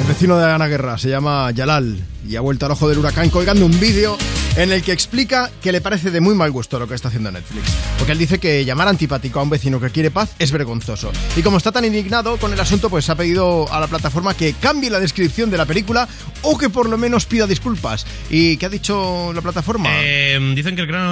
El 0.00 0.06
vecino 0.08 0.38
de 0.38 0.50
Ana 0.50 0.68
Guerra 0.68 0.96
se 0.96 1.10
llama 1.10 1.50
Yalal 1.50 1.98
y 2.26 2.36
ha 2.36 2.40
vuelto 2.40 2.64
al 2.64 2.72
ojo 2.72 2.88
del 2.88 2.96
huracán 2.96 3.28
colgando 3.28 3.66
un 3.66 3.78
vídeo 3.78 4.16
en 4.56 4.72
el 4.72 4.82
que 4.82 4.92
explica 4.92 5.50
que 5.62 5.72
le 5.72 5.80
parece 5.80 6.10
de 6.10 6.20
muy 6.20 6.34
mal 6.34 6.50
gusto 6.50 6.78
lo 6.78 6.86
que 6.86 6.94
está 6.94 7.08
haciendo 7.08 7.30
Netflix. 7.32 7.70
Porque 7.98 8.12
él 8.12 8.18
dice 8.18 8.38
que 8.38 8.64
llamar 8.64 8.88
antipático 8.88 9.40
a 9.40 9.42
un 9.42 9.50
vecino 9.50 9.80
que 9.80 9.90
quiere 9.90 10.10
paz 10.10 10.34
es 10.38 10.52
vergonzoso. 10.52 11.10
Y 11.36 11.42
como 11.42 11.56
está 11.56 11.72
tan 11.72 11.84
indignado 11.84 12.36
con 12.36 12.52
el 12.52 12.60
asunto, 12.60 12.88
pues 12.88 13.08
ha 13.10 13.16
pedido 13.16 13.72
a 13.72 13.80
la 13.80 13.86
plataforma 13.86 14.34
que 14.34 14.54
cambie 14.54 14.90
la 14.90 15.00
descripción 15.00 15.50
de 15.50 15.58
la 15.58 15.66
película 15.66 16.08
o 16.42 16.56
que 16.56 16.70
por 16.70 16.88
lo 16.88 16.96
menos 16.98 17.26
pida 17.26 17.46
disculpas. 17.46 18.06
¿Y 18.30 18.56
qué 18.56 18.66
ha 18.66 18.70
dicho 18.70 19.32
la 19.32 19.42
plataforma? 19.42 19.90
Eh, 20.02 20.38
dicen 20.54 20.76
que 20.76 20.82
el 20.82 20.88
cráneo... 20.88 21.10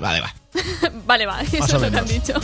Vale, 0.00 0.20
va. 0.20 0.34
vale, 1.06 1.26
va, 1.26 1.42
eso 1.42 1.64
es 1.64 1.72
lo 1.72 1.90
que 1.90 1.98
han 1.98 2.06
dicho. 2.06 2.34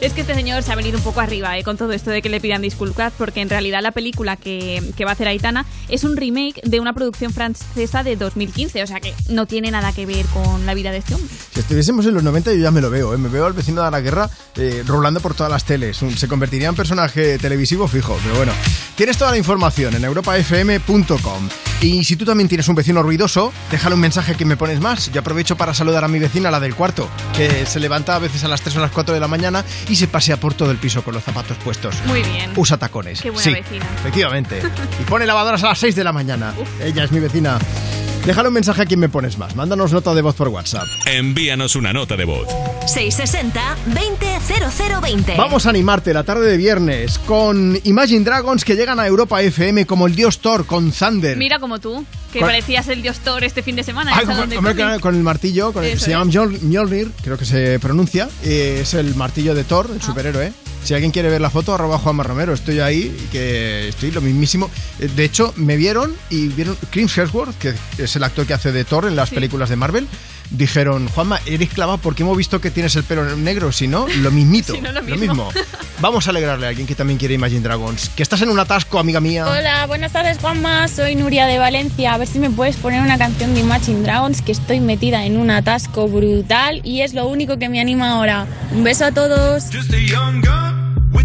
Es 0.00 0.12
que 0.12 0.22
este 0.22 0.34
señor 0.34 0.62
se 0.62 0.72
ha 0.72 0.76
venido 0.76 0.98
un 0.98 1.04
poco 1.04 1.20
arriba 1.20 1.56
eh, 1.58 1.64
con 1.64 1.76
todo 1.76 1.92
esto 1.92 2.10
de 2.10 2.22
que 2.22 2.28
le 2.28 2.40
pidan 2.40 2.62
disculpas, 2.62 3.12
porque 3.16 3.40
en 3.40 3.48
realidad 3.48 3.80
la 3.82 3.92
película 3.92 4.36
que, 4.36 4.82
que 4.96 5.04
va 5.04 5.12
a 5.12 5.14
hacer 5.14 5.28
Aitana 5.28 5.66
es 5.88 6.04
un 6.04 6.16
remake 6.16 6.60
de 6.62 6.80
una 6.80 6.92
producción 6.92 7.32
francesa 7.32 8.02
de 8.02 8.16
2015, 8.16 8.82
o 8.82 8.86
sea 8.86 9.00
que 9.00 9.14
no 9.28 9.46
tiene 9.46 9.70
nada 9.70 9.92
que 9.92 10.06
ver 10.06 10.26
con 10.26 10.66
la 10.66 10.74
vida 10.74 10.90
de 10.90 10.98
este 10.98 11.14
hombre. 11.14 11.30
Si 11.52 11.60
estuviésemos 11.60 12.06
en 12.06 12.14
los 12.14 12.22
90 12.22 12.52
yo 12.52 12.58
ya 12.60 12.70
me 12.70 12.80
lo 12.80 12.90
veo, 12.90 13.14
¿eh? 13.14 13.18
me 13.18 13.28
veo 13.28 13.46
al 13.46 13.52
vecino 13.52 13.82
de 13.82 13.90
la 13.90 14.00
guerra 14.00 14.28
eh, 14.56 14.82
rolando 14.86 15.20
por 15.20 15.34
todas 15.34 15.50
las 15.50 15.64
teles. 15.64 16.00
Se 16.16 16.28
convertiría 16.28 16.68
en 16.68 16.74
personaje 16.74 17.38
televisivo 17.38 17.88
fijo, 17.88 18.18
pero 18.22 18.36
bueno. 18.36 18.52
Tienes 18.96 19.18
toda 19.18 19.32
la 19.32 19.38
información 19.38 19.94
en 19.96 20.04
europafm.com. 20.04 21.48
Y 21.80 22.04
si 22.04 22.16
tú 22.16 22.24
también 22.24 22.48
tienes 22.48 22.68
un 22.68 22.76
vecino 22.76 23.02
ruidoso, 23.02 23.52
déjale 23.70 23.94
un 23.94 24.00
mensaje 24.00 24.36
que 24.36 24.44
me 24.44 24.56
pones 24.56 24.80
más. 24.80 25.10
Yo 25.12 25.20
aprovecho 25.20 25.56
para 25.56 25.74
saludar 25.74 26.04
a 26.04 26.08
mi 26.08 26.18
vecina, 26.18 26.50
la 26.50 26.60
del 26.60 26.74
cuarto, 26.74 27.08
que 27.36 27.66
se 27.66 27.80
levanta 27.80 28.14
a 28.14 28.18
veces 28.20 28.44
a 28.44 28.48
las 28.48 28.62
3 28.62 28.76
o 28.76 28.80
las 28.80 28.92
4 28.92 29.12
de 29.12 29.20
la 29.20 29.28
mañana 29.28 29.64
y 29.88 29.96
se 29.96 30.06
pasea 30.08 30.36
por 30.38 30.54
todo 30.54 30.70
el 30.70 30.76
piso 30.78 31.02
con 31.02 31.14
los 31.14 31.22
zapatos 31.24 31.56
puestos. 31.58 31.94
Muy 32.06 32.22
bien. 32.22 32.50
Usa 32.56 32.76
tacones. 32.76 33.20
Qué 33.20 33.30
buena 33.30 33.44
sí, 33.44 33.52
vecina. 33.54 33.86
efectivamente. 33.98 34.62
Y 35.00 35.04
pone 35.04 35.26
lavadoras 35.26 35.62
a 35.64 35.68
las 35.68 35.78
6 35.78 35.94
de 35.96 36.04
la 36.04 36.12
mañana. 36.12 36.54
Ella 36.80 37.04
es 37.04 37.12
mi 37.12 37.20
vecina. 37.20 37.58
Déjale 38.24 38.48
un 38.48 38.54
mensaje 38.54 38.82
a 38.82 38.86
quien 38.86 39.00
me 39.00 39.08
pones 39.10 39.36
más. 39.38 39.54
Mándanos 39.56 39.92
nota 39.92 40.14
de 40.14 40.22
voz 40.22 40.34
por 40.34 40.48
WhatsApp. 40.48 40.84
Envíanos 41.06 41.76
una 41.76 41.92
nota 41.92 42.16
de 42.16 42.24
voz. 42.24 42.48
660-200020. 42.86 45.36
Vamos 45.36 45.66
a 45.66 45.70
animarte 45.70 46.14
la 46.14 46.22
tarde 46.24 46.50
de 46.50 46.56
viernes 46.56 47.18
con 47.18 47.78
Imagine 47.84 48.24
Dragons 48.24 48.64
que 48.64 48.76
llegan 48.76 48.98
a 49.00 49.06
Europa 49.06 49.42
FM 49.42 49.84
como 49.86 50.06
el 50.06 50.14
dios 50.14 50.38
Thor 50.38 50.64
con 50.66 50.92
Thunder. 50.92 51.36
Mira 51.36 51.58
como 51.58 51.78
tú, 51.80 52.04
que 52.34 52.40
¿Cuál? 52.40 52.50
parecías 52.50 52.88
el 52.88 53.00
dios 53.00 53.20
Thor 53.20 53.44
este 53.44 53.62
fin 53.62 53.76
de 53.76 53.84
semana. 53.84 54.10
Salón 54.10 54.50
con, 55.00 55.14
el 55.14 55.22
martillo, 55.22 55.72
con 55.72 55.84
el- 55.84 56.00
se 56.00 56.10
llama 56.10 56.24
Mjol- 56.30 56.60
Mjolnir, 56.62 57.10
creo 57.22 57.38
que 57.38 57.44
se 57.44 57.78
pronuncia. 57.78 58.28
eh, 58.42 58.80
es 58.82 58.92
el 58.94 59.14
martillo 59.14 59.54
de 59.54 59.62
Thor, 59.62 59.88
el 59.92 60.00
Ah. 60.02 60.04
superhéroe. 60.04 60.52
Si 60.84 60.92
alguien 60.92 61.10
quiere 61.12 61.30
ver 61.30 61.40
la 61.40 61.48
foto, 61.50 61.74
arroba 61.74 61.98
Juanma 61.98 62.22
Romero. 62.24 62.52
Estoy 62.52 62.80
ahí, 62.80 63.16
que 63.32 63.88
estoy 63.88 64.10
lo 64.10 64.20
mismísimo. 64.20 64.70
Eh, 65.00 65.08
De 65.16 65.24
hecho, 65.24 65.54
me 65.56 65.76
vieron 65.76 66.14
y 66.28 66.48
vieron 66.48 66.76
Chris 66.90 67.16
Hemsworth, 67.16 67.56
que 67.58 67.74
es 67.98 68.16
el 68.16 68.22
actor 68.22 68.46
que 68.46 68.52
hace 68.54 68.70
de 68.70 68.84
Thor 68.84 69.06
en 69.06 69.16
las 69.16 69.30
Sí. 69.30 69.34
películas 69.34 69.70
de 69.70 69.76
Marvel. 69.76 70.06
Dijeron, 70.50 71.08
Juanma, 71.08 71.40
eres 71.46 71.70
clavado 71.70 71.96
porque 71.98 72.22
hemos 72.22 72.36
visto 72.36 72.60
que 72.60 72.70
tienes 72.70 72.94
el 72.96 73.02
pelo 73.04 73.24
negro. 73.34 73.72
Si 73.72 73.88
no, 73.88 74.06
lo 74.20 74.30
mismito. 74.30 74.74
Si 74.74 74.80
no, 74.82 74.92
lo 74.92 75.00
lo 75.00 75.16
mismo. 75.16 75.46
mismo. 75.46 75.52
Vamos 76.00 76.26
a 76.26 76.30
alegrarle 76.30 76.66
a 76.66 76.68
alguien 76.68 76.86
que 76.86 76.94
también 76.94 77.18
quiere 77.18 77.32
Imagine 77.34 77.62
Dragons. 77.62 78.10
Que 78.10 78.22
estás 78.22 78.42
en 78.42 78.50
un 78.50 78.58
atasco, 78.60 78.98
amiga 78.98 79.20
mía. 79.20 79.46
Hola, 79.48 79.86
buenas 79.86 80.12
tardes 80.12 80.36
Juanma, 80.38 80.86
soy 80.88 81.14
Nuria 81.16 81.46
de 81.46 81.58
Valencia. 81.58 82.12
A 82.12 82.18
ver 82.18 82.28
si 82.28 82.38
me 82.40 82.50
puedes 82.50 82.76
poner 82.76 83.00
una 83.00 83.16
canción 83.16 83.54
de 83.54 83.60
Imagine 83.60 84.02
Dragons 84.02 84.42
que 84.42 84.52
estoy 84.52 84.80
metida 84.80 85.24
en 85.24 85.38
un 85.38 85.50
atasco 85.50 86.08
brutal 86.08 86.82
y 86.84 87.00
es 87.00 87.14
lo 87.14 87.26
único 87.26 87.58
que 87.58 87.70
me 87.70 87.80
anima 87.80 88.10
ahora. 88.10 88.46
Un 88.72 88.84
beso 88.84 89.06
a 89.06 89.12
todos. 89.12 89.64
Just 89.72 89.94
a 89.94 89.98
young 89.98 90.42
gun 90.42 90.73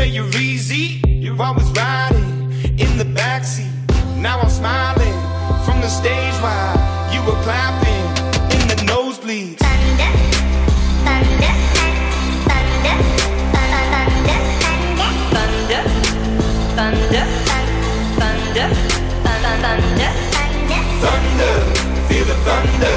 Say 0.00 0.08
you're 0.08 0.36
easy. 0.36 1.00
You're 1.24 1.40
always 1.42 1.70
riding 1.72 2.30
in 2.84 2.90
the 3.00 3.08
backseat. 3.18 3.72
Now 4.16 4.40
I'm 4.40 4.48
smiling 4.48 5.16
from 5.64 5.76
the 5.84 5.90
stage 6.00 6.36
while 6.44 6.74
you 7.12 7.20
were 7.26 7.38
clapping 7.46 8.04
in 8.54 8.62
the 8.70 8.78
nosebleeds. 8.90 9.60
thunder, 9.60 10.12
thunder, 11.06 11.54
thunder, 12.48 12.96
thunder, 15.00 15.62
thunder, 15.68 15.82
thunder, 16.84 17.24
thunder, 19.64 20.10
Thunder, 20.32 20.82
thunder, 21.02 21.56
feel 22.06 22.26
the 22.30 22.38
thunder. 22.46 22.96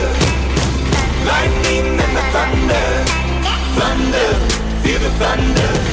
Lightning 1.32 1.88
and 2.04 2.14
the 2.18 2.26
thunder. 2.36 2.86
Thunder, 3.80 4.30
feel 4.84 5.00
the 5.06 5.12
thunder. 5.22 5.93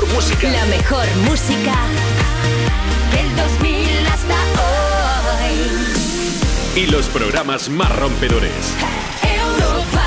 Mejor 0.00 0.14
música. 0.14 0.48
la 0.50 0.64
mejor 0.66 1.06
música 1.28 1.74
del 3.12 3.36
2000 3.36 4.06
hasta 4.06 4.34
hoy. 6.74 6.82
Y 6.82 6.86
los 6.88 7.06
programas 7.06 7.68
más 7.70 7.94
rompedores. 7.96 8.52
Europa. 9.22 10.02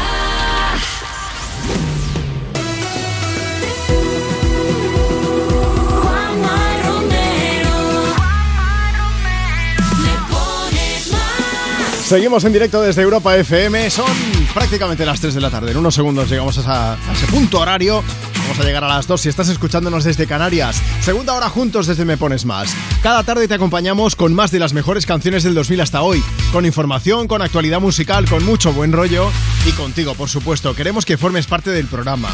Juanma 6.01 6.77
Romero. 6.83 7.77
Me 9.97 10.13
pones 10.31 11.11
más. 11.11 12.05
Seguimos 12.05 12.43
en 12.43 12.53
directo 12.53 12.81
desde 12.81 13.01
Europa 13.01 13.35
FM. 13.35 13.89
Son 13.89 14.05
prácticamente 14.53 15.05
las 15.05 15.19
3 15.19 15.33
de 15.35 15.41
la 15.41 15.49
tarde. 15.49 15.71
En 15.71 15.77
unos 15.77 15.95
segundos 15.95 16.29
llegamos 16.29 16.57
a, 16.57 16.61
esa- 16.61 16.93
a 16.93 17.13
ese 17.13 17.27
punto 17.27 17.59
horario 17.59 18.03
Vamos 18.49 18.65
a 18.65 18.67
llegar 18.67 18.83
a 18.83 18.87
las 18.87 19.05
2 19.05 19.21
si 19.21 19.29
estás 19.29 19.47
escuchándonos 19.49 20.03
desde 20.03 20.25
Canarias. 20.25 20.81
Segunda 21.01 21.35
hora 21.35 21.49
juntos 21.49 21.85
desde 21.85 22.03
Me 22.03 22.17
Pones 22.17 22.45
Más. 22.45 22.73
Cada 23.03 23.21
tarde 23.21 23.47
te 23.47 23.53
acompañamos 23.53 24.15
con 24.15 24.33
más 24.33 24.49
de 24.49 24.57
las 24.57 24.73
mejores 24.73 25.05
canciones 25.05 25.43
del 25.43 25.53
2000 25.53 25.81
hasta 25.81 26.01
hoy. 26.01 26.23
Con 26.51 26.65
información, 26.65 27.27
con 27.27 27.43
actualidad 27.43 27.79
musical, 27.79 28.27
con 28.27 28.43
mucho 28.43 28.73
buen 28.73 28.91
rollo 28.91 29.31
y 29.67 29.71
contigo, 29.73 30.15
por 30.15 30.29
supuesto. 30.29 30.73
Queremos 30.73 31.05
que 31.05 31.15
formes 31.15 31.45
parte 31.45 31.69
del 31.69 31.85
programa. 31.85 32.29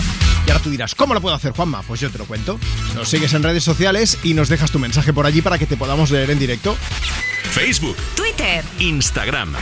Y 0.48 0.52
ahora 0.52 0.64
tú 0.64 0.70
dirás, 0.70 0.96
¿cómo 0.96 1.14
lo 1.14 1.20
puedo 1.20 1.36
hacer, 1.36 1.52
Juanma? 1.52 1.82
Pues 1.82 2.00
yo 2.00 2.10
te 2.10 2.18
lo 2.18 2.24
cuento. 2.24 2.58
Nos 2.96 3.10
sigues 3.10 3.34
en 3.34 3.44
redes 3.44 3.66
sociales 3.66 4.18
y 4.24 4.36
nos 4.36 4.48
dejas 4.48 4.72
tu 4.72 4.80
mensaje 4.80 5.12
por 5.12 5.26
allí 5.26 5.42
para 5.42 5.58
que 5.58 5.66
te 5.66 5.76
podamos 5.76 6.12
leer 6.12 6.30
en 6.30 6.40
directo. 6.40 6.78
Facebook, 7.52 7.98
Twitter, 8.16 8.64
Instagram. 8.80 9.54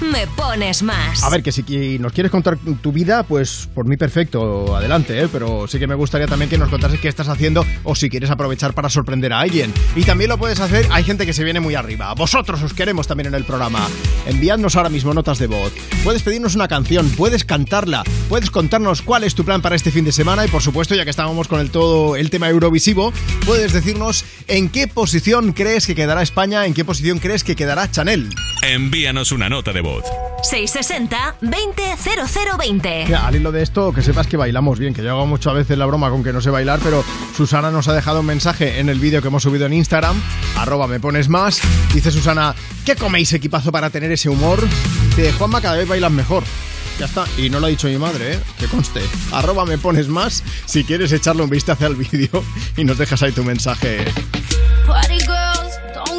Me 0.00 0.26
pones 0.26 0.82
más. 0.82 1.22
A 1.22 1.30
ver, 1.30 1.42
que 1.42 1.52
si 1.52 1.98
nos 1.98 2.12
quieres 2.12 2.30
contar 2.30 2.58
tu 2.82 2.92
vida, 2.92 3.22
pues 3.22 3.68
por 3.74 3.86
mí 3.86 3.96
perfecto, 3.96 4.76
adelante, 4.76 5.20
¿eh? 5.20 5.28
pero 5.30 5.66
sí 5.68 5.78
que 5.78 5.86
me 5.86 5.94
gustaría 5.94 6.26
también 6.26 6.50
que 6.50 6.58
nos 6.58 6.68
contases 6.68 7.00
qué 7.00 7.08
estás 7.08 7.28
haciendo 7.28 7.64
o 7.82 7.94
si 7.94 8.10
quieres 8.10 8.30
aprovechar 8.30 8.74
para 8.74 8.88
sorprender 8.88 9.32
a 9.32 9.40
alguien. 9.40 9.72
Y 9.96 10.02
también 10.02 10.30
lo 10.30 10.38
puedes 10.38 10.60
hacer, 10.60 10.86
hay 10.90 11.04
gente 11.04 11.26
que 11.26 11.32
se 11.32 11.44
viene 11.44 11.60
muy 11.60 11.74
arriba. 11.74 12.12
Vosotros 12.14 12.62
os 12.62 12.74
queremos 12.74 13.06
también 13.06 13.28
en 13.28 13.34
el 13.34 13.44
programa. 13.44 13.86
Enviadnos 14.26 14.76
ahora 14.76 14.88
mismo 14.88 15.14
notas 15.14 15.38
de 15.38 15.46
voz. 15.46 15.72
Puedes 16.02 16.22
pedirnos 16.22 16.54
una 16.54 16.68
canción, 16.68 17.08
puedes 17.10 17.44
cantarla, 17.44 18.02
puedes 18.28 18.50
contarnos 18.50 19.02
cuál 19.02 19.24
es 19.24 19.34
tu 19.34 19.44
plan 19.44 19.62
para 19.62 19.76
este 19.76 19.90
fin 19.90 20.04
de 20.04 20.12
semana 20.12 20.44
y 20.44 20.48
por 20.48 20.62
supuesto, 20.62 20.94
ya 20.94 21.04
que 21.04 21.10
estábamos 21.10 21.48
con 21.48 21.60
el 21.60 21.70
todo 21.70 22.16
el 22.16 22.30
tema 22.30 22.48
eurovisivo, 22.48 23.12
puedes 23.46 23.72
decirnos 23.72 24.24
en 24.48 24.68
qué 24.68 24.88
posición 24.88 25.52
crees 25.52 25.86
que 25.86 25.94
quedará 25.94 26.22
España, 26.22 26.66
en 26.66 26.74
qué 26.74 26.84
posición 26.84 27.18
crees 27.18 27.44
que 27.44 27.56
quedará 27.56 27.90
Chanel. 27.90 28.30
Envíanos 28.62 29.32
una 29.32 29.48
nota 29.48 29.72
de 29.72 29.83
voz. 29.84 30.04
660 30.42 31.36
200020. 31.40 33.04
Mira, 33.06 33.26
al 33.26 33.36
hilo 33.36 33.52
de 33.52 33.62
esto, 33.62 33.92
que 33.92 34.02
sepas 34.02 34.26
que 34.26 34.36
bailamos 34.36 34.78
bien, 34.78 34.92
que 34.92 35.02
yo 35.02 35.10
hago 35.10 35.26
muchas 35.26 35.54
veces 35.54 35.78
la 35.78 35.86
broma 35.86 36.10
con 36.10 36.24
que 36.24 36.32
no 36.32 36.40
sé 36.40 36.50
bailar, 36.50 36.80
pero 36.82 37.04
Susana 37.36 37.70
nos 37.70 37.88
ha 37.88 37.94
dejado 37.94 38.20
un 38.20 38.26
mensaje 38.26 38.80
en 38.80 38.88
el 38.88 38.98
vídeo 38.98 39.22
que 39.22 39.28
hemos 39.28 39.42
subido 39.42 39.66
en 39.66 39.74
Instagram, 39.74 40.20
arroba 40.56 40.86
me 40.86 41.00
pones 41.00 41.28
más. 41.28 41.60
Dice 41.94 42.10
Susana, 42.10 42.54
¿qué 42.84 42.96
coméis 42.96 43.32
equipazo 43.32 43.70
para 43.72 43.90
tener 43.90 44.10
ese 44.12 44.28
humor? 44.28 44.60
Dice, 45.16 45.32
Juanma, 45.32 45.60
cada 45.60 45.76
vez 45.76 45.88
bailas 45.88 46.12
mejor. 46.12 46.42
Ya 46.98 47.06
está, 47.06 47.24
y 47.36 47.50
no 47.50 47.58
lo 47.58 47.66
ha 47.66 47.70
dicho 47.70 47.88
mi 47.88 47.98
madre, 47.98 48.34
¿eh? 48.34 48.38
que 48.58 48.66
conste. 48.66 49.00
Arroba 49.32 49.64
me 49.64 49.78
pones 49.78 50.08
más 50.08 50.44
si 50.64 50.84
quieres 50.84 51.10
echarle 51.10 51.42
un 51.42 51.50
vistazo 51.50 51.86
al 51.86 51.96
vídeo 51.96 52.44
y 52.76 52.84
nos 52.84 52.98
dejas 52.98 53.22
ahí 53.22 53.32
tu 53.32 53.42
mensaje. 53.42 54.04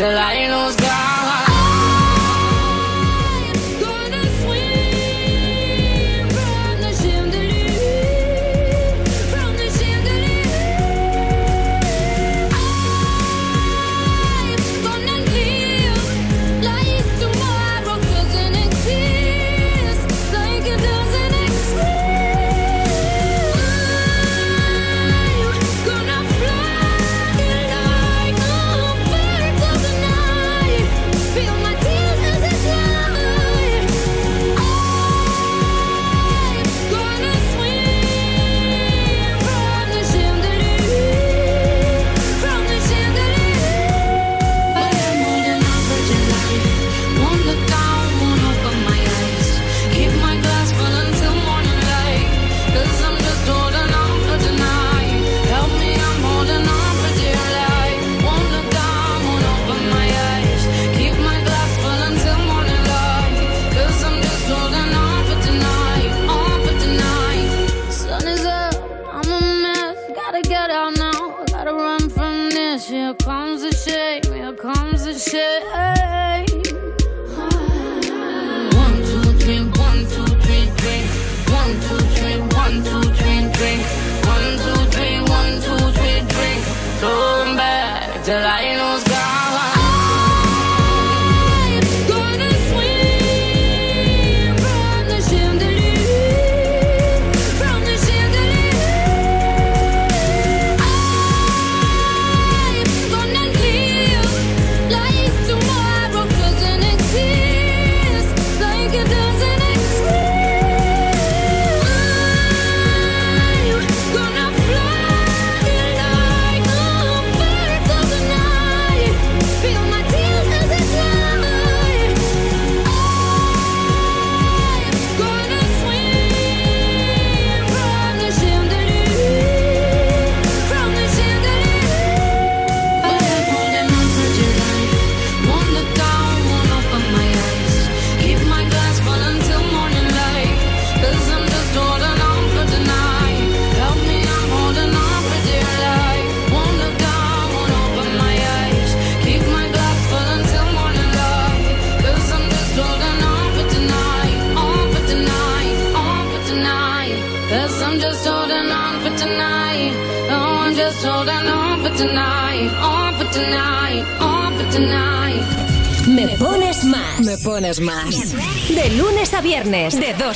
Till 0.00 0.16
I 0.16 0.48
lose 0.48 0.89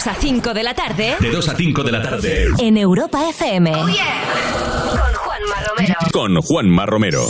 2 0.05 0.11
a 0.11 0.21
5 0.21 0.53
de 0.53 0.63
la 0.63 0.75
tarde. 0.75 1.17
De 1.19 1.31
2 1.31 1.49
a 1.49 1.57
5 1.57 1.83
de 1.83 1.91
la 1.93 2.03
tarde. 2.03 2.49
En 2.59 2.77
Europa 2.77 3.27
FM. 3.31 3.73
Oh, 3.75 3.89
yeah. 3.89 4.05
Con 4.91 5.15
Juanma 5.15 5.57
Romero. 5.67 5.95
Con 6.13 6.43
Juanma 6.43 6.87
Romero. 6.87 7.29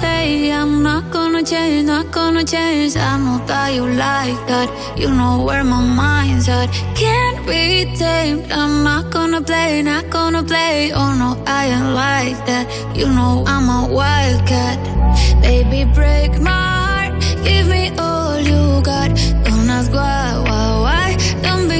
say 0.00 0.50
I'm 0.52 0.82
not 0.82 1.10
gonna 1.10 1.42
change, 1.42 1.86
not 1.86 2.12
gonna 2.12 2.44
change. 2.44 2.96
I 2.96 3.18
know 3.18 3.44
that 3.46 3.74
you 3.74 3.86
like 3.86 4.40
that. 4.46 4.68
You 4.96 5.10
know 5.10 5.42
where 5.44 5.64
my 5.64 5.82
mind's 5.82 6.48
at. 6.48 6.68
Can't 6.94 7.44
be 7.46 7.86
tamed. 7.96 8.52
I'm 8.52 8.84
not 8.84 9.10
gonna 9.10 9.40
play, 9.42 9.82
not 9.82 10.10
gonna 10.10 10.42
play. 10.44 10.92
Oh 10.92 11.12
no, 11.22 11.42
I 11.46 11.66
ain't 11.74 11.92
like 11.94 12.38
that. 12.46 12.66
You 12.94 13.06
know 13.08 13.44
I'm 13.46 13.68
a 13.68 13.92
wildcat. 13.92 14.78
Baby, 15.42 15.90
break 15.92 16.40
my 16.40 16.50
heart. 16.50 17.12
Give 17.44 17.66
me 17.68 17.85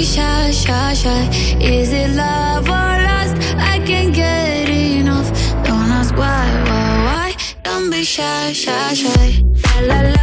shy, 0.06 0.50
shy, 0.52 0.94
shy. 0.94 1.22
Is 1.60 1.92
it 1.92 2.10
love 2.10 2.68
or 2.68 2.92
lust? 3.08 3.36
I 3.72 3.80
can't 3.84 4.14
get 4.14 4.68
enough. 4.68 5.28
Don't 5.64 5.90
ask 5.98 6.14
why, 6.16 6.46
why, 6.68 6.90
why. 7.06 7.30
Don't 7.64 7.90
be 7.90 8.04
shy, 8.04 8.52
shy, 8.52 8.94
shy. 8.94 9.42
La 9.88 10.00
la. 10.00 10.08
la. 10.10 10.15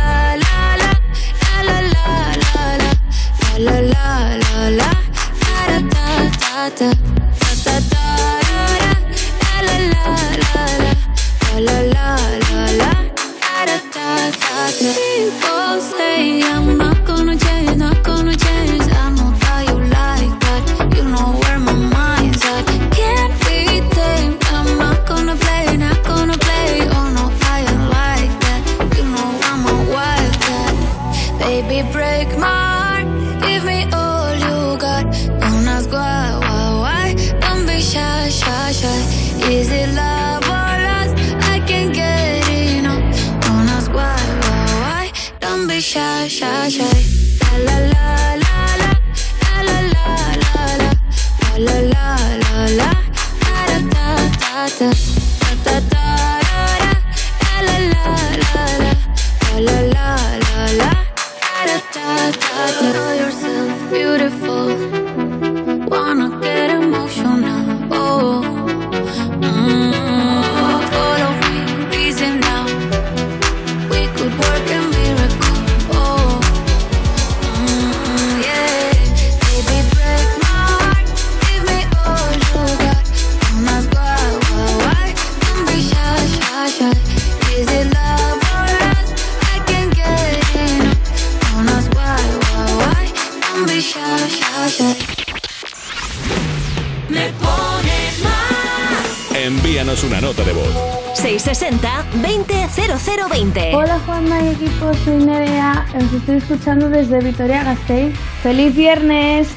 Vitoria 107.24 107.64
Gasteiz. 107.64 108.14
¡Feliz 108.42 108.76
viernes! 108.76 109.50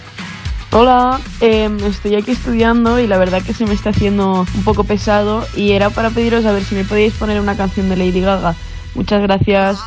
Hola, 0.72 1.20
em, 1.40 1.78
estoy 1.84 2.16
aquí 2.16 2.32
estudiando 2.32 2.98
y 2.98 3.06
la 3.06 3.18
verdad 3.18 3.42
que 3.42 3.54
se 3.54 3.64
me 3.66 3.74
está 3.74 3.90
haciendo 3.90 4.46
un 4.54 4.64
poco 4.64 4.84
pesado 4.84 5.46
y 5.56 5.72
era 5.72 5.90
para 5.90 6.10
pediros 6.10 6.44
a 6.44 6.52
ver 6.52 6.64
si 6.64 6.74
me 6.74 6.84
podíais 6.84 7.14
poner 7.14 7.40
una 7.40 7.56
canción 7.56 7.88
de 7.88 7.96
Lady 7.96 8.20
Gaga. 8.20 8.54
Muchas 8.94 9.22
gracias. 9.22 9.78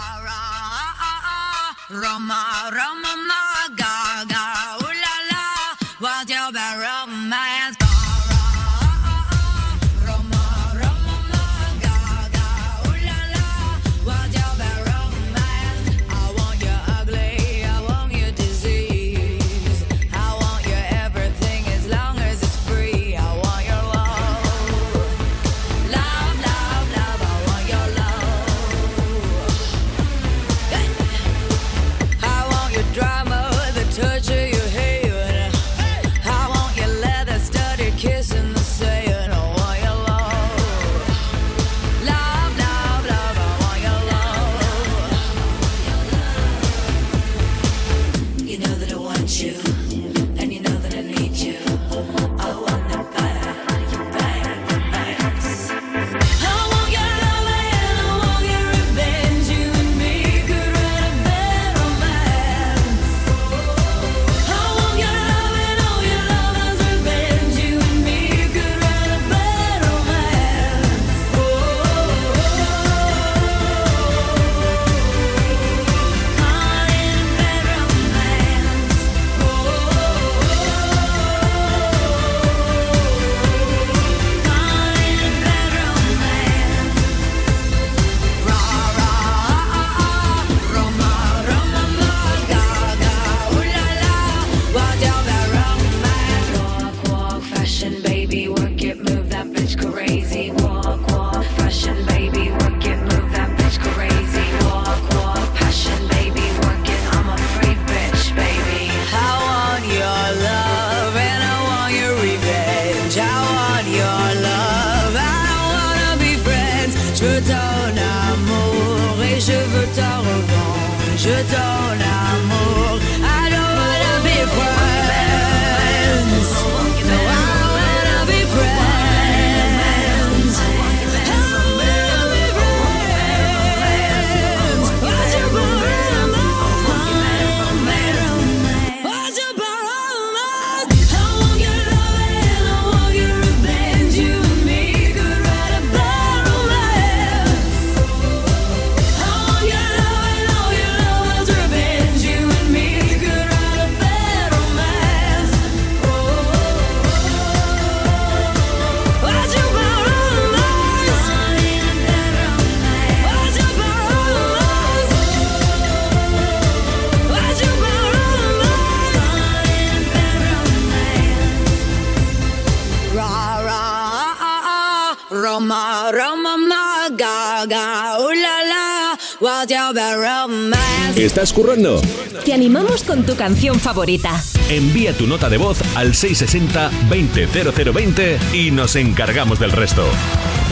¿Estás 181.39 181.53
currando? 181.53 182.01
Te 182.43 182.51
animamos 182.51 183.05
con 183.05 183.25
tu 183.25 183.37
canción 183.37 183.79
favorita. 183.79 184.43
Envía 184.67 185.13
tu 185.13 185.25
nota 185.25 185.47
de 185.47 185.55
voz 185.55 185.79
al 185.95 186.11
660-200020 186.11 188.53
y 188.53 188.71
nos 188.71 188.97
encargamos 188.97 189.57
del 189.57 189.71
resto. 189.71 190.05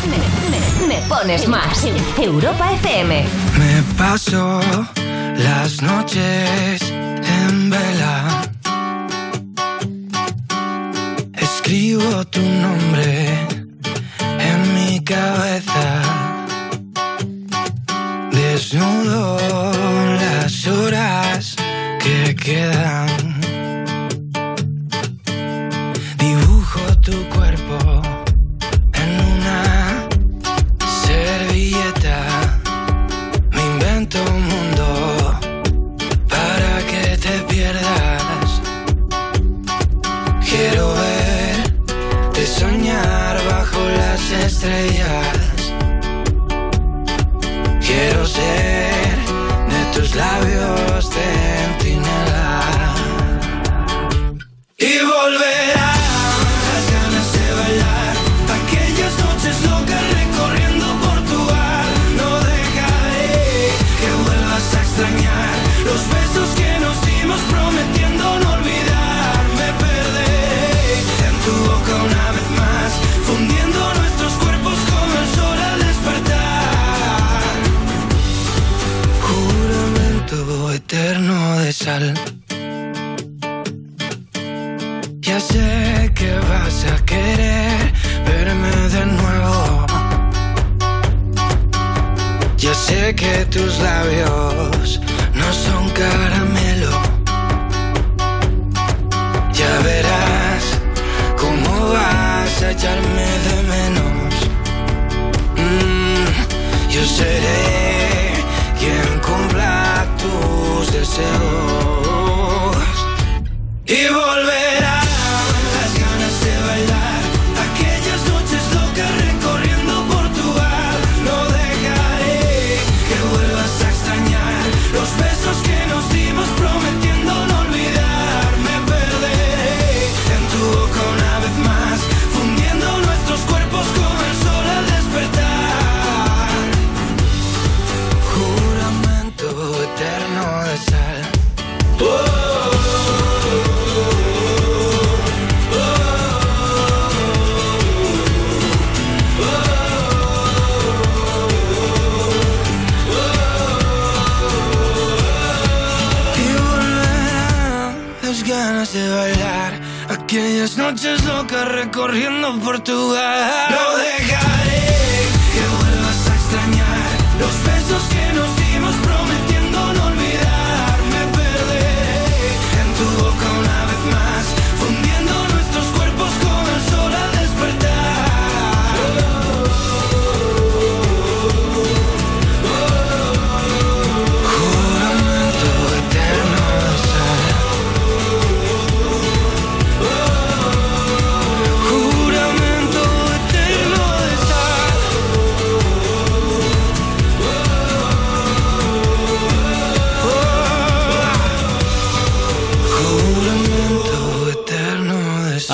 Me, 0.10 0.18
me 0.86 0.98
pones 1.08 1.48
más. 1.48 1.88
Europa 2.18 2.74
FM. 2.74 3.24
Me 3.58 3.82
paso 3.98 4.60
las 5.38 5.82
noches 5.82 6.92
en 6.92 7.70
vela. 7.70 8.17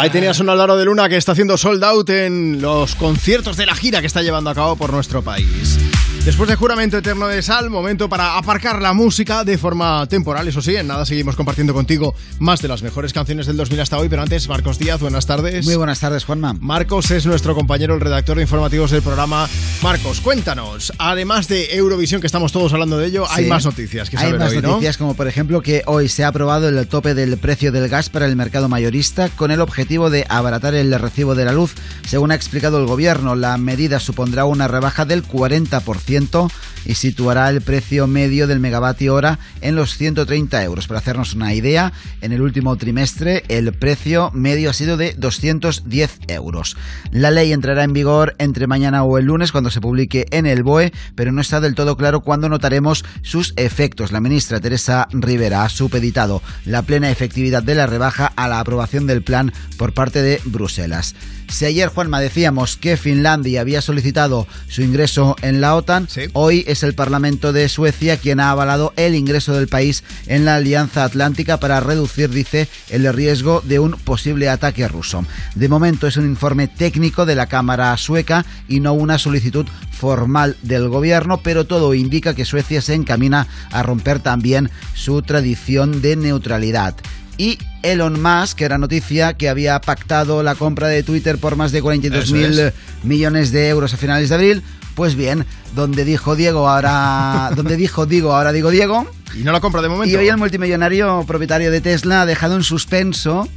Ahí 0.03 0.09
tenías 0.09 0.37
un 0.41 0.49
Álvaro 0.49 0.75
de 0.75 0.83
Luna 0.83 1.07
que 1.07 1.15
está 1.15 1.31
haciendo 1.31 1.57
sold 1.57 1.81
out 1.81 2.09
en 2.09 2.61
los 2.61 2.93
conciertos 2.95 3.55
de 3.55 3.65
la 3.65 3.73
gira 3.73 4.01
que 4.01 4.07
está 4.07 4.21
llevando 4.21 4.49
a 4.49 4.53
cabo 4.53 4.75
por 4.75 4.91
nuestro 4.91 5.21
país. 5.21 5.79
Después 6.25 6.49
de 6.49 6.55
Juramento 6.55 6.97
Eterno 6.97 7.27
de 7.27 7.41
Sal, 7.41 7.69
momento 7.69 8.07
para 8.07 8.37
aparcar 8.37 8.81
la 8.81 8.93
música 8.93 9.43
de 9.43 9.57
forma 9.57 10.07
temporal, 10.07 10.47
eso 10.47 10.61
sí, 10.61 10.73
en 10.73 10.87
nada 10.87 11.05
seguimos 11.05 11.35
compartiendo 11.35 11.73
contigo 11.73 12.15
más 12.39 12.61
de 12.61 12.69
las 12.69 12.81
mejores 12.81 13.11
canciones 13.11 13.45
del 13.45 13.57
2000 13.57 13.81
hasta 13.81 13.97
hoy, 13.97 14.07
pero 14.07 14.21
antes, 14.21 14.47
Marcos 14.47 14.79
Díaz, 14.79 15.01
buenas 15.01 15.25
tardes. 15.25 15.65
Muy 15.65 15.75
buenas 15.75 15.99
tardes, 15.99 16.23
Juanma. 16.23 16.53
Marcos 16.61 17.11
es 17.11 17.25
nuestro 17.25 17.55
compañero, 17.55 17.93
el 17.93 17.99
redactor 17.99 18.37
de 18.37 18.43
informativos 18.43 18.91
del 18.91 19.01
programa. 19.01 19.49
Marcos, 19.81 20.21
cuéntanos, 20.21 20.93
además 20.97 21.49
de 21.49 21.75
Eurovisión, 21.75 22.21
que 22.21 22.27
estamos 22.27 22.53
todos 22.53 22.71
hablando 22.71 22.97
de 22.97 23.07
ello, 23.07 23.25
hay 23.29 23.47
más 23.47 23.65
noticias 23.65 24.09
que 24.09 24.15
Hay 24.15 24.23
saber 24.23 24.39
más 24.39 24.51
hoy, 24.51 24.61
¿no? 24.61 24.67
noticias, 24.69 24.97
como 24.97 25.15
por 25.15 25.27
ejemplo 25.27 25.61
que 25.61 25.83
hoy 25.87 26.07
se 26.07 26.23
ha 26.23 26.29
aprobado 26.29 26.69
el 26.69 26.87
tope 26.87 27.15
del 27.15 27.37
precio 27.37 27.73
del 27.73 27.89
gas 27.89 28.09
para 28.09 28.27
el 28.27 28.37
mercado 28.37 28.69
mayorista 28.69 29.27
con 29.27 29.51
el 29.51 29.59
objetivo 29.59 29.92
de 29.93 30.25
abaratar 30.27 30.73
el 30.73 30.97
recibo 30.99 31.35
de 31.35 31.45
la 31.45 31.51
luz. 31.51 31.75
Según 32.07 32.31
ha 32.31 32.35
explicado 32.35 32.79
el 32.79 32.87
gobierno, 32.87 33.35
la 33.35 33.57
medida 33.57 33.99
supondrá 33.99 34.45
una 34.45 34.67
rebaja 34.67 35.05
del 35.05 35.23
40% 35.23 36.51
y 36.85 36.95
situará 36.95 37.49
el 37.49 37.61
precio 37.61 38.07
medio 38.07 38.47
del 38.47 38.59
megavatio 38.59 39.13
hora 39.13 39.39
en 39.61 39.75
los 39.75 39.95
130 39.97 40.63
euros. 40.63 40.87
Para 40.87 40.99
hacernos 40.99 41.33
una 41.33 41.53
idea, 41.53 41.93
en 42.21 42.33
el 42.33 42.41
último 42.41 42.75
trimestre 42.75 43.43
el 43.47 43.71
precio 43.73 44.31
medio 44.33 44.71
ha 44.71 44.73
sido 44.73 44.97
de 44.97 45.13
210 45.13 46.19
euros. 46.27 46.75
La 47.11 47.31
ley 47.31 47.53
entrará 47.53 47.83
en 47.83 47.93
vigor 47.93 48.35
entre 48.39 48.67
mañana 48.67 49.03
o 49.03 49.17
el 49.17 49.25
lunes 49.25 49.51
cuando 49.51 49.69
se 49.69 49.79
publique 49.79 50.25
en 50.31 50.45
el 50.45 50.63
BOE, 50.63 50.91
pero 51.15 51.31
no 51.31 51.41
está 51.41 51.61
del 51.61 51.75
todo 51.75 51.95
claro 51.97 52.21
cuándo 52.21 52.49
notaremos 52.49 53.05
sus 53.21 53.53
efectos. 53.55 54.11
La 54.11 54.19
ministra 54.19 54.59
Teresa 54.59 55.07
Rivera 55.11 55.63
ha 55.63 55.69
supeditado 55.69 56.41
la 56.65 56.81
plena 56.81 57.11
efectividad 57.11 57.63
de 57.63 57.75
la 57.75 57.87
rebaja 57.87 58.31
a 58.35 58.47
la 58.47 58.59
aprobación 58.59 59.07
del 59.07 59.23
plan 59.23 59.53
por 59.83 59.91
parte 59.91 60.21
de 60.21 60.39
Bruselas. 60.45 61.13
Si 61.49 61.65
ayer, 61.65 61.89
Juanma, 61.89 62.21
decíamos 62.21 62.77
que 62.77 62.95
Finlandia 62.95 63.59
había 63.59 63.81
solicitado 63.81 64.47
su 64.69 64.81
ingreso 64.81 65.35
en 65.41 65.59
la 65.59 65.75
OTAN, 65.75 66.07
hoy 66.31 66.63
es 66.69 66.83
el 66.83 66.95
Parlamento 66.95 67.51
de 67.51 67.67
Suecia 67.67 68.15
quien 68.15 68.39
ha 68.39 68.49
avalado 68.49 68.93
el 68.95 69.13
ingreso 69.13 69.53
del 69.53 69.67
país 69.67 70.05
en 70.27 70.45
la 70.45 70.55
Alianza 70.55 71.03
Atlántica 71.03 71.59
para 71.59 71.81
reducir, 71.81 72.29
dice, 72.29 72.69
el 72.91 73.11
riesgo 73.11 73.59
de 73.59 73.79
un 73.79 73.91
posible 73.91 74.47
ataque 74.47 74.87
ruso. 74.87 75.25
De 75.55 75.67
momento 75.67 76.07
es 76.07 76.15
un 76.15 76.27
informe 76.27 76.69
técnico 76.69 77.25
de 77.25 77.35
la 77.35 77.47
Cámara 77.47 77.97
sueca 77.97 78.45
y 78.69 78.79
no 78.79 78.93
una 78.93 79.17
solicitud 79.17 79.65
formal 79.91 80.55
del 80.61 80.87
gobierno, 80.87 81.41
pero 81.43 81.65
todo 81.65 81.93
indica 81.93 82.33
que 82.33 82.45
Suecia 82.45 82.81
se 82.81 82.93
encamina 82.93 83.47
a 83.69 83.83
romper 83.83 84.19
también 84.19 84.69
su 84.93 85.21
tradición 85.23 86.01
de 86.01 86.15
neutralidad. 86.15 86.95
Y 87.37 87.57
Elon 87.83 88.21
Musk, 88.21 88.57
que 88.57 88.65
era 88.65 88.77
noticia 88.77 89.33
que 89.33 89.49
había 89.49 89.79
pactado 89.79 90.41
la 90.41 90.55
compra 90.55 90.87
de 90.87 91.03
Twitter 91.03 91.37
por 91.37 91.55
más 91.55 91.71
de 91.71 91.81
42 91.81 92.23
Eso 92.23 92.33
mil 92.33 92.59
es. 92.59 92.73
millones 93.03 93.51
de 93.51 93.69
euros 93.69 93.93
a 93.93 93.97
finales 93.97 94.29
de 94.29 94.35
abril. 94.35 94.63
Pues 94.95 95.15
bien, 95.15 95.45
donde 95.75 96.05
dijo 96.05 96.35
Diego, 96.35 96.67
ahora. 96.69 97.51
donde 97.55 97.77
dijo 97.77 98.05
Diego, 98.05 98.35
ahora 98.35 98.51
digo 98.51 98.69
Diego. 98.69 99.07
Y 99.35 99.43
no 99.43 99.51
la 99.51 99.59
compra 99.59 99.81
de 99.81 99.89
momento. 99.89 100.13
Y 100.13 100.17
hoy 100.17 100.27
el 100.27 100.37
multimillonario 100.37 101.23
propietario 101.27 101.71
de 101.71 101.81
Tesla 101.81 102.21
ha 102.21 102.25
dejado 102.25 102.55
en 102.55 102.63
suspenso 102.63 103.47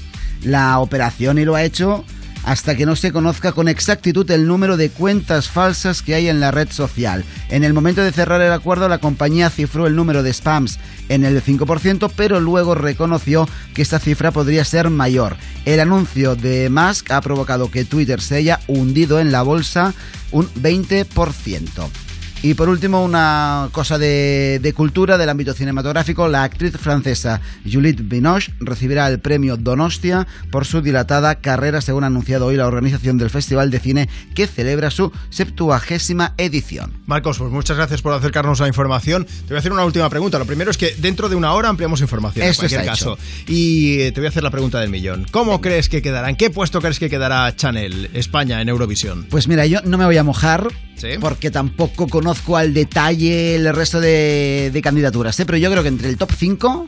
la 0.43 0.79
operación 0.79 1.39
y 1.39 1.45
lo 1.45 1.55
ha 1.55 1.63
hecho 1.63 2.05
hasta 2.47 2.77
que 2.77 2.87
no 2.87 2.95
se 2.97 3.13
conozca 3.13 3.53
con 3.53 3.69
exactitud 3.69 4.31
el 4.31 4.47
número 4.47 4.77
de 4.77 4.89
cuentas 4.89 5.49
falsas 5.49 6.01
que 6.01 6.15
hay 6.15 6.29
en 6.29 6.39
la 6.41 6.53
red 6.53 6.71
social. 6.71 7.25
En 7.51 7.65
el 7.65 7.75
momento 7.75 8.03
de 8.03 8.13
cerrar 8.13 8.41
el 8.41 8.53
acuerdo, 8.53 8.89
la 8.89 8.99
compañía 8.99 9.51
cifró 9.51 9.87
el 9.87 9.97
número 9.97 10.23
de 10.23 10.33
spams 10.33 10.79
en 11.09 11.25
el 11.25 11.43
5%, 11.43 12.11
pero 12.17 12.41
luego 12.41 12.77
reconoció 12.77 13.49
que 13.75 13.83
esta 13.83 13.99
cifra 13.99 14.31
podría 14.31 14.65
ser 14.65 14.91
mayor. 14.91 15.37
El 15.65 15.81
anuncio 15.81 16.37
de 16.37 16.71
Musk 16.71 17.11
ha 17.11 17.21
provocado 17.21 17.71
que 17.71 17.85
Twitter 17.85 18.21
se 18.21 18.37
haya 18.37 18.61
hundido 18.69 19.19
en 19.19 19.33
la 19.33 19.43
bolsa 19.43 19.93
un 20.31 20.49
20%. 20.55 22.06
Y 22.43 22.55
por 22.55 22.69
último, 22.69 23.03
una 23.03 23.71
cosa 23.73 23.99
de, 23.99 24.61
de 24.63 24.73
cultura 24.73 25.19
del 25.19 25.29
ámbito 25.29 25.53
cinematográfico. 25.53 26.29
La 26.29 26.45
actriz 26.45 26.77
francesa 26.77 27.41
Juliette 27.71 28.03
Binoche 28.07 28.53
recibirá 28.61 29.09
el 29.09 29.19
premio 29.19 29.57
Donostia 29.57 30.27
por 30.53 30.65
su 30.65 30.81
dilatada 30.81 31.37
carrera, 31.37 31.81
según 31.81 32.05
ha 32.05 32.09
anunciado 32.09 32.47
hoy 32.47 32.57
la 32.57 32.67
organización 32.69 33.19
del 33.19 33.31
Festival 33.31 33.71
de 33.71 33.81
Cine 33.81 34.09
que 34.35 34.47
celebra 34.47 34.91
su 34.91 35.11
septuagésima 35.31 36.35
edición. 36.37 36.93
Marcos, 37.07 37.39
pues 37.39 37.51
muchas 37.51 37.77
gracias 37.79 38.01
por 38.03 38.13
acercarnos 38.13 38.61
a 38.61 38.65
la 38.65 38.69
información. 38.69 39.25
Te 39.25 39.49
voy 39.49 39.57
a 39.57 39.59
hacer 39.59 39.73
una 39.73 39.85
última 39.85 40.09
pregunta. 40.09 40.39
Lo 40.39 40.45
primero 40.47 40.71
es 40.71 40.77
que 40.77 40.95
dentro 40.99 41.29
de 41.29 41.35
una 41.35 41.53
hora 41.53 41.69
ampliamos 41.69 42.01
información. 42.01 42.47
En 42.47 42.55
cualquier 42.55 42.85
caso. 42.85 43.19
Y 43.49 44.01
eh, 44.03 44.13
te 44.13 44.21
voy 44.21 44.27
a 44.27 44.29
hacer 44.31 44.43
la 44.45 44.51
pregunta 44.51 44.79
del 44.79 44.91
millón. 44.91 45.27
¿Cómo 45.33 45.61
crees 45.61 45.89
que 45.89 46.01
quedará? 46.01 46.29
¿En 46.31 46.37
qué 46.37 46.51
puesto 46.51 46.81
crees 46.81 47.01
que 47.01 47.11
quedará 47.11 47.57
Chanel, 47.57 48.11
España, 48.15 48.61
en 48.61 48.69
Eurovisión? 48.69 49.27
Pues 49.31 49.49
mira, 49.49 49.67
yo 49.67 49.81
no 49.85 49.99
me 49.99 50.05
voy 50.05 50.17
a 50.19 50.23
mojar 50.23 50.69
Sí. 50.97 51.09
porque 51.21 51.51
tampoco 51.51 52.07
conozco 52.27 52.57
al 52.57 52.75
detalle 52.75 53.55
el 53.55 53.73
resto 53.73 54.01
de, 54.01 54.73
de 54.73 54.83
candidaturas, 54.83 55.39
¿eh? 55.39 55.47
pero 55.47 55.59
yo 55.59 55.71
creo 55.71 55.85
que 55.85 55.91
entre 55.91 56.09
el 56.09 56.17
top 56.17 56.33
5 56.37 56.85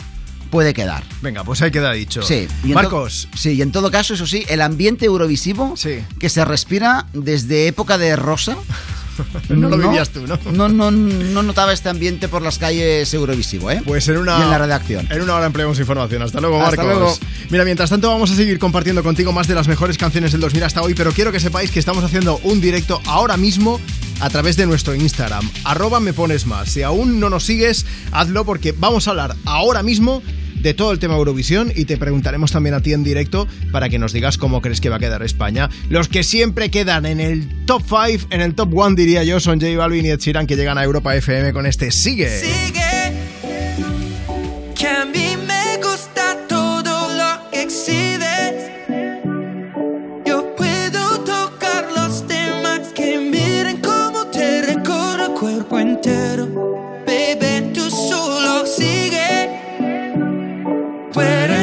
puede 0.50 0.74
quedar. 0.74 1.04
Venga, 1.22 1.44
pues 1.44 1.62
ahí 1.62 1.70
queda 1.70 1.92
dicho. 1.92 2.22
Sí, 2.22 2.48
y 2.64 2.72
Marcos. 2.72 3.28
sí, 3.36 3.52
y 3.52 3.62
en 3.62 3.70
todo 3.70 3.92
caso, 3.92 4.14
eso 4.14 4.26
sí, 4.26 4.44
el 4.48 4.60
ambiente 4.60 5.06
eurovisivo 5.06 5.74
que 6.18 6.28
se 6.28 6.44
respira 6.44 7.06
desde 7.12 7.68
época 7.68 7.98
de 7.98 8.16
Rosa. 8.16 8.56
No 9.48 9.68
lo 9.68 9.76
vivías 9.76 10.10
tú, 10.10 10.26
¿no? 10.26 10.38
No, 10.52 10.68
no, 10.68 10.90
no 10.90 11.42
notaba 11.42 11.72
este 11.72 11.88
ambiente 11.88 12.28
por 12.28 12.42
las 12.42 12.58
calles 12.58 13.12
eurovisivo, 13.14 13.70
¿eh? 13.70 13.82
Pues 13.84 14.08
en 14.08 14.18
una, 14.18 14.38
Y 14.38 14.42
en 14.42 14.50
la 14.50 14.58
redacción. 14.58 15.06
En 15.10 15.22
una 15.22 15.34
hora 15.34 15.46
empleamos 15.46 15.78
información. 15.78 16.22
Hasta 16.22 16.40
luego, 16.40 16.62
Hasta 16.62 16.82
Marcos. 16.82 16.98
luego. 16.98 17.18
Mira, 17.50 17.64
mientras 17.64 17.90
tanto 17.90 18.08
vamos 18.10 18.30
a 18.30 18.36
seguir 18.36 18.58
compartiendo 18.58 19.02
contigo 19.02 19.32
más 19.32 19.48
de 19.48 19.54
las 19.54 19.68
mejores 19.68 19.98
canciones 19.98 20.32
del 20.32 20.40
2000 20.40 20.62
hasta 20.64 20.82
hoy, 20.82 20.94
pero 20.94 21.12
quiero 21.12 21.32
que 21.32 21.40
sepáis 21.40 21.70
que 21.70 21.78
estamos 21.78 22.04
haciendo 22.04 22.38
un 22.44 22.60
directo 22.60 23.00
ahora 23.06 23.36
mismo 23.36 23.80
a 24.20 24.30
través 24.30 24.56
de 24.56 24.66
nuestro 24.66 24.94
Instagram, 24.94 25.48
arroba 25.64 26.00
me 26.00 26.12
pones 26.12 26.44
más. 26.46 26.70
Si 26.70 26.82
aún 26.82 27.20
no 27.20 27.30
nos 27.30 27.44
sigues, 27.44 27.86
hazlo 28.10 28.44
porque 28.44 28.72
vamos 28.72 29.06
a 29.06 29.10
hablar 29.10 29.36
ahora 29.44 29.82
mismo 29.82 30.22
de 30.62 30.74
todo 30.74 30.92
el 30.92 30.98
tema 30.98 31.16
Eurovisión 31.16 31.72
y 31.74 31.84
te 31.84 31.96
preguntaremos 31.96 32.52
también 32.52 32.74
a 32.74 32.80
ti 32.80 32.92
en 32.92 33.04
directo 33.04 33.46
para 33.72 33.88
que 33.88 33.98
nos 33.98 34.12
digas 34.12 34.38
cómo 34.38 34.60
crees 34.60 34.80
que 34.80 34.88
va 34.88 34.96
a 34.96 35.00
quedar 35.00 35.22
España. 35.22 35.68
Los 35.88 36.08
que 36.08 36.22
siempre 36.22 36.70
quedan 36.70 37.06
en 37.06 37.20
el 37.20 37.48
top 37.66 37.82
5, 37.86 38.28
en 38.30 38.40
el 38.40 38.54
top 38.54 38.72
1 38.72 38.96
diría 38.96 39.24
yo, 39.24 39.40
son 39.40 39.60
J 39.60 39.76
Balvin 39.76 40.06
y 40.06 40.10
Ed 40.10 40.20
Sheeran 40.20 40.46
que 40.46 40.56
llegan 40.56 40.78
a 40.78 40.84
Europa 40.84 41.14
FM 41.14 41.52
con 41.52 41.66
este 41.66 41.90
Sigue. 41.90 42.28
Sigue, 42.40 42.87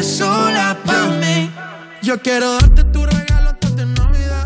sola 0.05 0.77
para 0.85 1.07
mí. 1.07 1.51
Yo 2.01 2.21
quiero 2.21 2.53
darte 2.53 2.83
tu 2.85 3.05
regalo 3.05 3.49
antes 3.49 3.75
de 3.75 3.85
Navidad. 3.85 4.45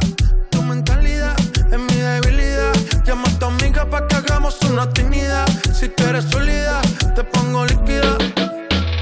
Tu 0.49 0.61
mentalidad 0.63 1.35
es 1.71 1.79
mi 1.79 1.95
debilidad. 1.95 2.73
Llama 3.05 3.27
a 3.27 3.39
tu 3.39 3.45
amiga 3.45 3.89
para 3.89 4.07
que 4.07 4.15
hagamos 4.15 4.57
una 4.61 4.83
actividad. 4.83 5.45
Si 5.73 5.89
tú 5.89 6.03
eres 6.05 6.25
sólida, 6.25 6.81
te 7.15 7.23
pongo 7.23 7.65
líquida. 7.65 8.17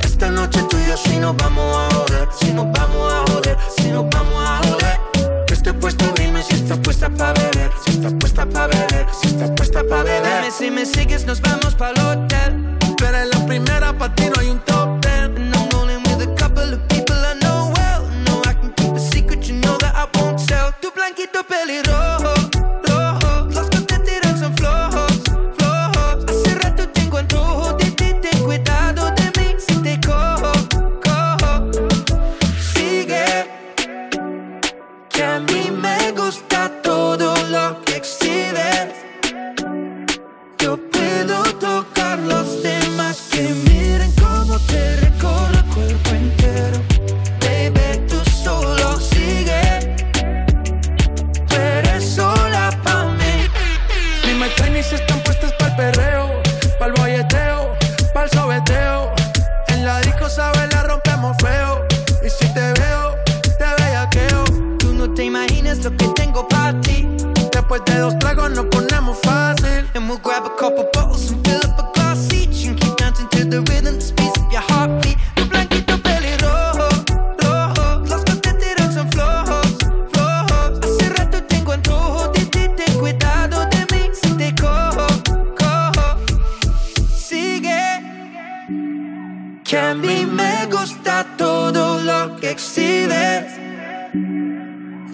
Esta 0.03 0.31
noche 0.31 0.63
tú 0.69 0.77
y 0.77 0.87
yo 0.87 0.97
si 0.97 1.17
nos 1.17 1.37
vamos 1.37 1.77
a 1.77 1.95
joder. 1.95 2.27
Si 2.39 2.51
nos 2.51 2.71
vamos 2.71 3.13
a 3.13 3.31
joder, 3.31 3.57
si 3.77 3.91
nos 3.91 4.09
vamos 4.09 4.43
a 4.43 4.57
joder. 4.67 5.45
Que 5.45 5.53
esté 5.53 5.73
puesto, 5.73 6.05
dime 6.17 6.41
si 6.41 6.55
estás 6.55 6.79
puesta 6.79 7.09
para 7.09 7.33
beber. 7.33 7.71
Si 7.85 7.91
estás 7.91 8.13
puesta 8.19 8.45
para 8.47 8.67
beber, 8.67 9.05
si 9.21 9.27
estás 9.27 9.51
puesta 9.51 9.83
para 9.87 10.03
beber. 10.03 10.41
Dime 10.41 10.51
si 10.51 10.71
me 10.71 10.85
sigues, 10.85 11.25
nos 11.25 11.39
vamos 11.41 11.75
para 11.75 11.91
el 11.91 11.99
hotel. 11.99 12.77
Pero 12.97 13.17
en 13.17 13.29
la 13.29 13.45
primera 13.45 13.95
para 13.95 14.15
ti 14.15 14.23
no 14.33 14.41
hay 14.41 14.49
un 14.49 14.59
top 14.61 14.96
Tu 21.27 21.33
blanquito 21.33 21.43
pelirrojo, 21.43 22.06
De 67.85 67.99
dos 67.99 68.17
tragos 68.17 68.51
nos 68.51 68.65
ponemos 68.65 69.17
fácil. 69.21 69.85
And 69.93 70.09
we'll 70.09 70.17
grab 70.17 70.45
a 70.45 70.55
couple 70.55 70.89
bottles 70.93 71.29
and 71.31 71.45
fill 71.45 71.59
up 71.69 71.79
a 71.79 71.91
glass 71.93 72.33
each. 72.33 72.65
And 72.65 72.79
keep 72.79 72.95
dancing 72.97 73.27
to 73.29 73.45
the 73.45 73.61
rhythm, 73.69 73.95
the 73.95 74.01
speeds 74.01 74.37
of 74.39 74.51
your 74.51 74.61
heartbeat. 74.61 75.17
Tu 75.35 75.45
blanquito 75.45 75.97
pelirrojo, 76.01 76.89
rojo. 77.39 77.99
Los 78.09 78.23
que 78.23 78.33
son 78.93 79.11
flojos, 79.11 79.77
flojos. 80.11 80.79
Hace 80.81 81.09
rato 81.09 81.43
tengo 81.43 81.71
antojo 81.73 82.27
de 82.29 82.45
ten 82.45 82.99
cuidado 82.99 83.65
de 83.69 83.85
mí. 83.91 84.09
Si 84.13 84.29
te 84.31 84.55
cojo, 84.55 85.07
cojo. 85.55 86.17
Sigue. 87.15 88.01
Que 89.63 89.77
a 89.77 89.93
mí 89.93 90.25
me 90.25 90.65
gusta 90.65 91.25
todo 91.37 92.01
lo 92.01 92.35
que 92.37 92.51
exhibes. 92.51 93.67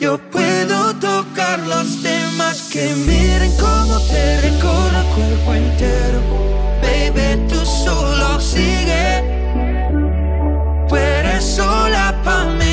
Yo 0.03 0.17
puedo 0.17 0.93
tocar 0.95 1.59
los 1.59 2.03
temas 2.03 2.63
que 2.63 2.93
miren 2.93 3.49
cómo 3.55 4.01
te 4.01 4.41
recorre 4.41 4.99
el 4.99 5.05
cuerpo 5.15 5.53
entero. 5.53 6.19
Baby, 6.81 7.47
tú 7.47 7.65
solo 7.65 8.41
sigue. 8.41 9.23
Tú 10.89 10.95
eres 10.97 11.45
sola 11.45 12.21
pa' 12.21 12.47
mí. 12.47 12.72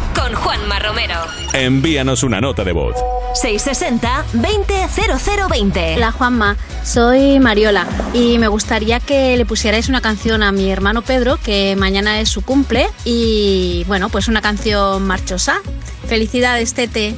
Con 0.15 0.33
Juanma 0.33 0.79
Romero. 0.79 1.15
Envíanos 1.53 2.23
una 2.23 2.41
nota 2.41 2.63
de 2.63 2.71
voz. 2.71 2.95
660-200020. 3.41 5.95
Hola 5.95 6.11
Juanma, 6.11 6.57
soy 6.83 7.39
Mariola 7.39 7.87
y 8.13 8.37
me 8.37 8.47
gustaría 8.47 8.99
que 8.99 9.35
le 9.37 9.45
pusierais 9.45 9.87
una 9.89 10.01
canción 10.01 10.43
a 10.43 10.51
mi 10.51 10.69
hermano 10.69 11.01
Pedro, 11.01 11.37
que 11.37 11.75
mañana 11.77 12.19
es 12.19 12.29
su 12.29 12.41
cumple, 12.41 12.87
y 13.05 13.85
bueno, 13.87 14.09
pues 14.09 14.27
una 14.27 14.41
canción 14.41 15.07
marchosa. 15.07 15.61
Felicidades, 16.07 16.73
Tete. 16.73 17.15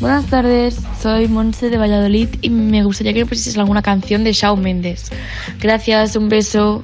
Buenas 0.00 0.24
tardes, 0.26 0.78
soy 1.00 1.28
Monse 1.28 1.70
de 1.70 1.76
Valladolid 1.76 2.28
y 2.40 2.50
me 2.50 2.82
gustaría 2.82 3.12
que 3.12 3.20
me 3.20 3.26
pusieses 3.26 3.56
alguna 3.58 3.82
canción 3.82 4.24
de 4.24 4.32
Shawn 4.32 4.60
Mendes. 4.60 5.12
Gracias, 5.60 6.16
un 6.16 6.28
beso. 6.28 6.82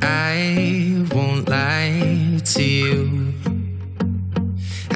I 0.00 1.04
won't 1.12 1.46
lie 1.48 2.40
to 2.54 2.62
you. 2.62 3.34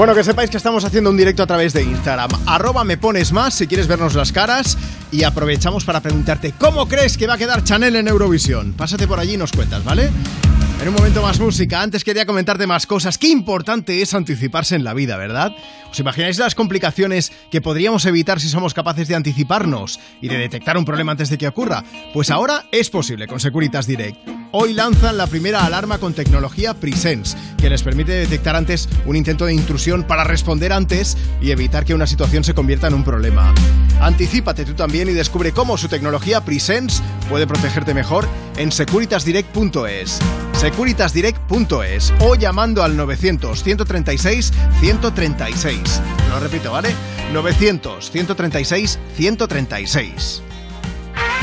Bueno, 0.00 0.14
que 0.14 0.24
sepáis 0.24 0.48
que 0.48 0.56
estamos 0.56 0.82
haciendo 0.82 1.10
un 1.10 1.16
directo 1.18 1.42
a 1.42 1.46
través 1.46 1.74
de 1.74 1.82
Instagram. 1.82 2.30
Arroba 2.46 2.84
me 2.84 2.96
pones 2.96 3.32
más 3.32 3.52
si 3.52 3.66
quieres 3.66 3.86
vernos 3.86 4.14
las 4.14 4.32
caras. 4.32 4.78
Y 5.12 5.24
aprovechamos 5.24 5.84
para 5.84 6.00
preguntarte 6.00 6.54
cómo 6.58 6.88
crees 6.88 7.18
que 7.18 7.26
va 7.26 7.34
a 7.34 7.36
quedar 7.36 7.62
Chanel 7.64 7.96
en 7.96 8.08
Eurovisión. 8.08 8.72
Pásate 8.72 9.06
por 9.06 9.20
allí 9.20 9.34
y 9.34 9.36
nos 9.36 9.52
cuentas, 9.52 9.84
¿vale? 9.84 10.08
En 10.80 10.88
un 10.88 10.94
momento 10.94 11.20
más 11.20 11.38
música, 11.38 11.82
antes 11.82 12.04
quería 12.04 12.24
comentarte 12.24 12.66
más 12.66 12.86
cosas. 12.86 13.18
Qué 13.18 13.28
importante 13.28 14.00
es 14.00 14.14
anticiparse 14.14 14.76
en 14.76 14.82
la 14.82 14.94
vida, 14.94 15.18
¿verdad? 15.18 15.52
¿Os 15.90 16.00
imagináis 16.00 16.38
las 16.38 16.54
complicaciones 16.54 17.32
que 17.50 17.60
podríamos 17.60 18.06
evitar 18.06 18.40
si 18.40 18.48
somos 18.48 18.72
capaces 18.72 19.06
de 19.06 19.14
anticiparnos 19.14 20.00
y 20.22 20.28
de 20.28 20.38
detectar 20.38 20.78
un 20.78 20.86
problema 20.86 21.12
antes 21.12 21.28
de 21.28 21.36
que 21.36 21.48
ocurra? 21.48 21.84
Pues 22.14 22.30
ahora 22.30 22.64
es 22.72 22.88
posible 22.88 23.26
con 23.26 23.40
Securitas 23.40 23.86
Direct. 23.86 24.26
Hoy 24.52 24.72
lanzan 24.72 25.18
la 25.18 25.26
primera 25.26 25.66
alarma 25.66 25.98
con 25.98 26.14
tecnología 26.14 26.72
Presence, 26.72 27.36
que 27.58 27.68
les 27.68 27.82
permite 27.82 28.12
detectar 28.12 28.56
antes 28.56 28.88
un 29.04 29.16
intento 29.16 29.44
de 29.44 29.52
intrusión 29.52 30.04
para 30.04 30.24
responder 30.24 30.72
antes 30.72 31.18
y 31.42 31.50
evitar 31.50 31.84
que 31.84 31.94
una 31.94 32.06
situación 32.06 32.42
se 32.42 32.54
convierta 32.54 32.86
en 32.86 32.94
un 32.94 33.04
problema. 33.04 33.54
Anticípate 34.00 34.64
tú 34.64 34.72
también 34.72 35.10
y 35.10 35.12
descubre 35.12 35.52
cómo 35.52 35.76
su 35.76 35.88
tecnología 35.88 36.42
Presence 36.42 37.02
puede 37.28 37.46
protegerte 37.46 37.92
mejor 37.92 38.26
en 38.56 38.72
securitasdirect.es. 38.72 40.20
Securitasdirect.es 40.70 42.12
o 42.20 42.36
llamando 42.36 42.84
al 42.84 42.96
900 42.96 43.62
136 43.62 44.52
136. 44.80 46.00
Lo 46.30 46.38
repito, 46.38 46.70
¿vale? 46.70 46.90
900 47.32 48.10
136 48.10 48.98
136. 49.16 50.42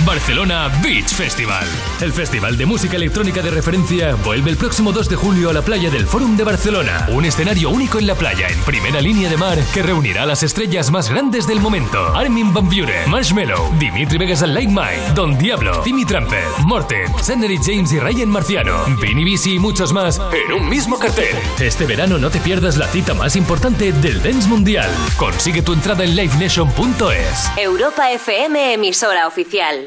Barcelona 0.05 0.69
Beach 0.81 1.13
Festival. 1.13 1.65
El 2.01 2.13
festival 2.13 2.57
de 2.57 2.65
música 2.65 2.95
electrónica 2.95 3.41
de 3.41 3.51
referencia 3.51 4.15
vuelve 4.15 4.51
el 4.51 4.57
próximo 4.57 4.91
2 4.91 5.09
de 5.09 5.15
julio 5.15 5.49
a 5.49 5.53
la 5.53 5.61
playa 5.61 5.89
del 5.89 6.05
Fórum 6.05 6.37
de 6.37 6.43
Barcelona. 6.43 7.07
Un 7.11 7.25
escenario 7.25 7.69
único 7.69 7.99
en 7.99 8.07
la 8.07 8.15
playa, 8.15 8.47
en 8.47 8.59
primera 8.61 9.01
línea 9.01 9.29
de 9.29 9.37
mar, 9.37 9.57
que 9.73 9.83
reunirá 9.83 10.23
a 10.23 10.25
las 10.25 10.43
estrellas 10.43 10.91
más 10.91 11.09
grandes 11.09 11.47
del 11.47 11.59
momento. 11.59 12.15
Armin 12.15 12.53
Van 12.53 12.69
Buren, 12.69 13.09
Marshmello, 13.09 13.69
Dimitri 13.79 14.17
Vegas 14.17 14.43
and 14.43 14.53
Like 14.53 14.71
Mike, 14.71 15.13
Don 15.15 15.37
Diablo, 15.37 15.81
Timmy 15.81 16.05
Trumpet, 16.05 16.45
Morten, 16.65 17.11
Sandery 17.21 17.57
James 17.63 17.91
y 17.91 17.99
Ryan 17.99 18.29
Marciano, 18.29 18.85
Vinny 19.01 19.23
Bisi 19.23 19.55
y 19.55 19.59
muchos 19.59 19.93
más 19.93 20.21
en 20.31 20.53
un 20.53 20.69
mismo 20.69 20.97
cartel. 20.99 21.35
Este 21.59 21.85
verano 21.85 22.17
no 22.17 22.29
te 22.29 22.39
pierdas 22.39 22.77
la 22.77 22.87
cita 22.87 23.13
más 23.13 23.35
importante 23.35 23.91
del 23.91 24.21
dance 24.21 24.47
mundial. 24.47 24.89
Consigue 25.17 25.61
tu 25.61 25.73
entrada 25.73 26.03
en 26.03 26.15
livenation.es. 26.15 27.51
Europa 27.57 28.11
FM, 28.11 28.73
emisora 28.73 29.27
oficial. 29.27 29.86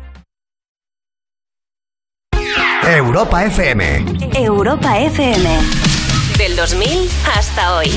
Europa 2.83 3.43
FM. 3.45 4.05
Europa 4.35 4.99
FM. 4.99 5.47
Del 6.37 6.55
2000 6.55 7.09
hasta 7.25 7.75
hoy. 7.75 7.87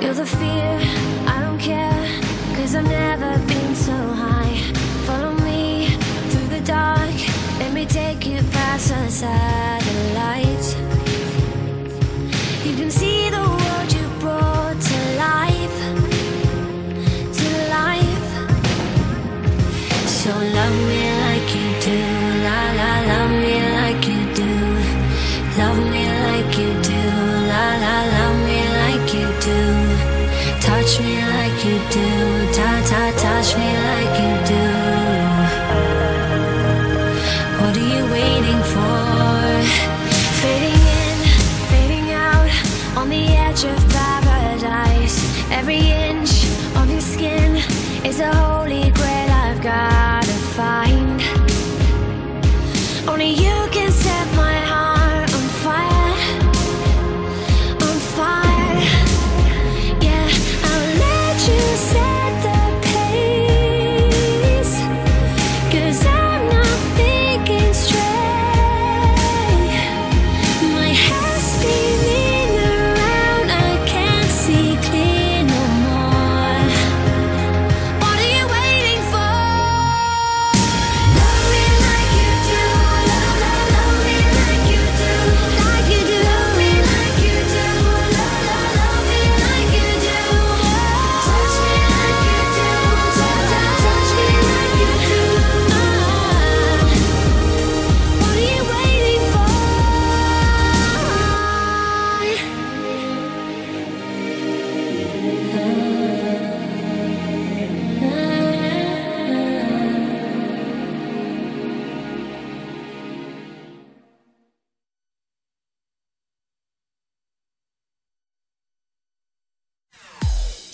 You're 0.00 0.14
the 0.14 0.26
fear, 0.26 0.80
I 1.26 1.40
don't 1.40 1.58
care, 1.58 2.08
cause 2.56 2.74
I've 2.74 2.88
never 2.88 3.38
been 3.46 3.74
so 3.74 3.92
high. 3.92 4.56
Follow 5.06 5.32
me 5.44 5.96
through 6.30 6.48
the 6.48 6.60
dark, 6.64 7.14
let 7.58 7.72
me 7.72 7.86
take 7.86 8.26
you 8.26 8.42
past 8.52 8.88
the 8.88 9.08
satellites. 9.08 10.85
Love 20.66 20.88
me 20.88 21.02
like 21.24 21.50
you 21.58 21.68
do, 21.86 21.98
la 22.46 22.60
la, 22.78 22.92
love 23.10 23.34
me 23.42 23.56
like 23.78 24.02
you 24.10 24.22
do. 24.40 24.52
Love 25.58 25.80
me 25.92 26.04
like 26.26 26.58
you 26.60 26.70
do, 26.88 27.02
la 27.50 27.66
la, 27.84 27.96
love 28.16 28.38
me 28.46 28.60
like 28.82 29.08
you 29.16 29.28
do. 29.46 29.60
Touch 30.66 30.92
me 31.04 31.14
like 31.34 31.58
you 31.66 31.78
do, 31.96 32.08
ta 32.56 32.70
ta, 32.90 33.02
touch 33.22 33.50
me 33.60 33.70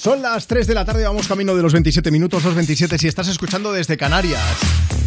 Son 0.03 0.21
las 0.21 0.49
3 0.49 0.67
de 0.67 0.75
la 0.75 0.85
tarde, 0.85 1.05
vamos 1.05 1.29
camino 1.29 1.55
de 1.55 1.63
los 1.63 1.73
27 1.73 2.11
minutos, 2.11 2.43
los 2.43 2.57
27 2.57 2.99
si 2.99 3.07
estás 3.07 3.29
escuchando 3.29 3.73
desde 3.73 3.97
Canarias. 3.97 4.43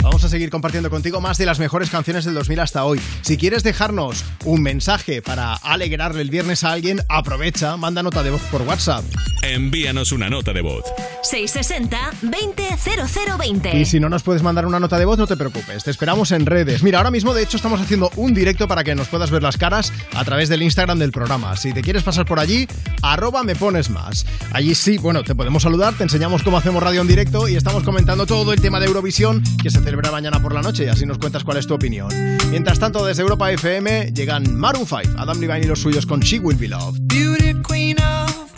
Vamos 0.02 0.24
a 0.24 0.30
seguir 0.30 0.50
compartiendo 0.50 0.90
contigo 0.90 1.20
más 1.20 1.38
de 1.38 1.46
las 1.46 1.60
mejores 1.60 1.90
canciones 1.90 2.24
del 2.24 2.34
2000 2.36 2.62
hasta 2.62 2.86
hoy. 2.86 3.02
Si 3.22 3.36
quieres 3.36 3.64
dejarnos 3.64 4.24
un 4.46 4.62
mensaje 4.62 5.22
para 5.22 5.56
alegrarle 5.56 6.22
el 6.22 6.30
viernes 6.30 6.64
a 6.64 6.72
alguien, 6.72 7.02
aprovecha, 7.10 7.76
manda 7.76 8.04
nota 8.04 8.24
de 8.24 8.30
voz 8.30 8.42
por 8.44 8.62
WhatsApp. 8.62 9.04
Envíanos 9.42 10.12
una 10.12 10.30
nota 10.30 10.54
de 10.54 10.62
voz. 10.62 10.84
660-200020. 11.24 13.76
Y 13.76 13.86
si 13.86 14.00
no 14.00 14.10
nos 14.10 14.24
puedes 14.24 14.44
mandar 14.44 14.66
una 14.66 14.80
nota 14.80 14.98
de 14.98 15.06
voz, 15.06 15.18
no 15.18 15.28
te 15.28 15.36
preocupes, 15.36 15.84
te 15.84 15.92
esperamos 15.92 16.32
en 16.32 16.46
redes. 16.46 16.84
Mira, 16.84 17.00
ahora 17.00 17.12
mismo 17.12 17.34
de 17.34 17.44
hecho 17.44 17.58
estamos 17.58 17.82
haciendo 17.82 18.12
un 18.16 18.34
directo 18.34 18.68
para 18.68 18.84
que 18.84 18.96
nos 18.96 19.08
puedas 19.08 19.30
ver 19.30 19.44
las 19.44 19.58
caras 19.58 19.92
a 20.16 20.24
través 20.24 20.50
del 20.50 20.64
Instagram 20.64 21.00
del 21.00 21.12
programa. 21.12 21.56
Si 21.58 21.74
te 21.74 21.82
quieres 21.82 22.04
pasar 22.04 22.26
por 22.26 22.40
allí, 22.40 22.68
arroba 23.02 23.44
me 23.44 23.56
pones 23.56 23.90
más. 23.90 24.26
Allí 24.52 24.76
sí, 24.86 25.00
bueno, 25.00 25.24
te 25.24 25.34
podemos 25.34 25.64
saludar, 25.64 25.96
te 25.96 26.04
enseñamos 26.04 26.44
cómo 26.44 26.60
hacemos 26.60 26.84
radio 26.84 27.02
en 27.02 27.08
directo 27.08 27.48
y 27.48 27.56
estamos 27.56 27.82
comentando 27.82 28.28
todo 28.28 28.54
el 28.54 28.62
tema 28.62 28.80
de 28.80 28.86
Eurovisión 28.86 29.42
que 29.64 29.72
se 29.72 29.82
celebra 29.82 30.12
mañana 30.12 30.40
por 30.40 30.54
la 30.54 30.62
noche 30.62 30.86
y 30.86 30.90
así 30.90 31.08
nos 31.08 31.18
cuentas 31.18 31.44
cuál 31.44 31.58
es 31.58 31.66
tu 31.66 31.74
opinión. 31.74 32.10
Mientras 32.52 32.78
tanto, 32.78 33.04
desde 33.04 33.24
Europa 33.24 33.52
FM 33.52 34.12
llegan 34.14 34.56
Maroon 34.56 34.86
5, 34.86 35.18
Adam 35.18 35.40
Levine 35.40 35.62
y 35.62 35.68
los 35.70 35.80
suyos 35.80 36.06
con 36.06 36.20
She 36.20 36.38
Will 36.38 36.56
Be 36.56 36.68
Loved. 36.68 37.00
Beauty 37.02 37.56
queen 37.68 37.98
of 38.00 38.55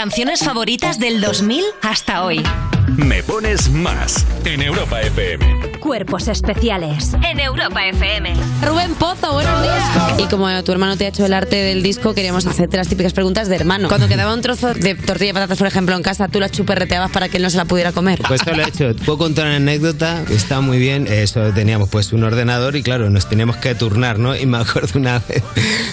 canciones 0.00 0.42
favoritas 0.42 0.98
del 0.98 1.20
2000 1.20 1.62
hasta 1.82 2.24
hoy. 2.24 2.42
Me 3.06 3.22
pones 3.22 3.70
más 3.70 4.26
en 4.44 4.60
Europa 4.60 5.00
FM. 5.00 5.78
Cuerpos 5.80 6.28
especiales 6.28 7.14
en 7.14 7.40
Europa 7.40 7.86
FM. 7.86 8.34
Rubén 8.62 8.94
Pozo, 8.94 9.32
buenos 9.32 9.62
días. 9.62 9.84
Y 10.18 10.24
como 10.24 10.62
tu 10.62 10.72
hermano 10.72 10.98
te 10.98 11.06
ha 11.06 11.08
hecho 11.08 11.24
el 11.24 11.32
arte 11.32 11.56
del 11.56 11.82
disco, 11.82 12.12
queríamos 12.12 12.46
hacerte 12.46 12.76
las 12.76 12.88
típicas 12.88 13.14
preguntas 13.14 13.48
de 13.48 13.56
hermano. 13.56 13.88
Cuando 13.88 14.06
quedaba 14.06 14.34
un 14.34 14.42
trozo 14.42 14.74
de 14.74 14.94
tortilla 14.96 15.28
de 15.28 15.34
patatas, 15.34 15.56
por 15.56 15.66
ejemplo, 15.66 15.96
en 15.96 16.02
casa, 16.02 16.28
tú 16.28 16.40
la 16.40 16.50
chuperreteabas 16.50 17.10
para 17.10 17.30
que 17.30 17.38
él 17.38 17.42
no 17.42 17.48
se 17.48 17.56
la 17.56 17.64
pudiera 17.64 17.92
comer. 17.92 18.20
Pues 18.28 18.42
esto 18.42 18.54
lo 18.54 18.62
he 18.62 18.68
hecho. 18.68 18.94
Puedo 19.06 19.16
contar 19.16 19.46
una 19.46 19.56
anécdota 19.56 20.22
que 20.26 20.34
está 20.34 20.60
muy 20.60 20.78
bien. 20.78 21.06
Eso 21.06 21.40
teníamos 21.54 21.88
pues 21.88 22.12
un 22.12 22.22
ordenador 22.22 22.76
y 22.76 22.82
claro, 22.82 23.08
nos 23.08 23.28
teníamos 23.30 23.56
que 23.56 23.74
turnar, 23.74 24.18
¿no? 24.18 24.36
Y 24.36 24.44
me 24.44 24.58
acuerdo 24.58 24.98
una 24.98 25.20
vez. 25.20 25.42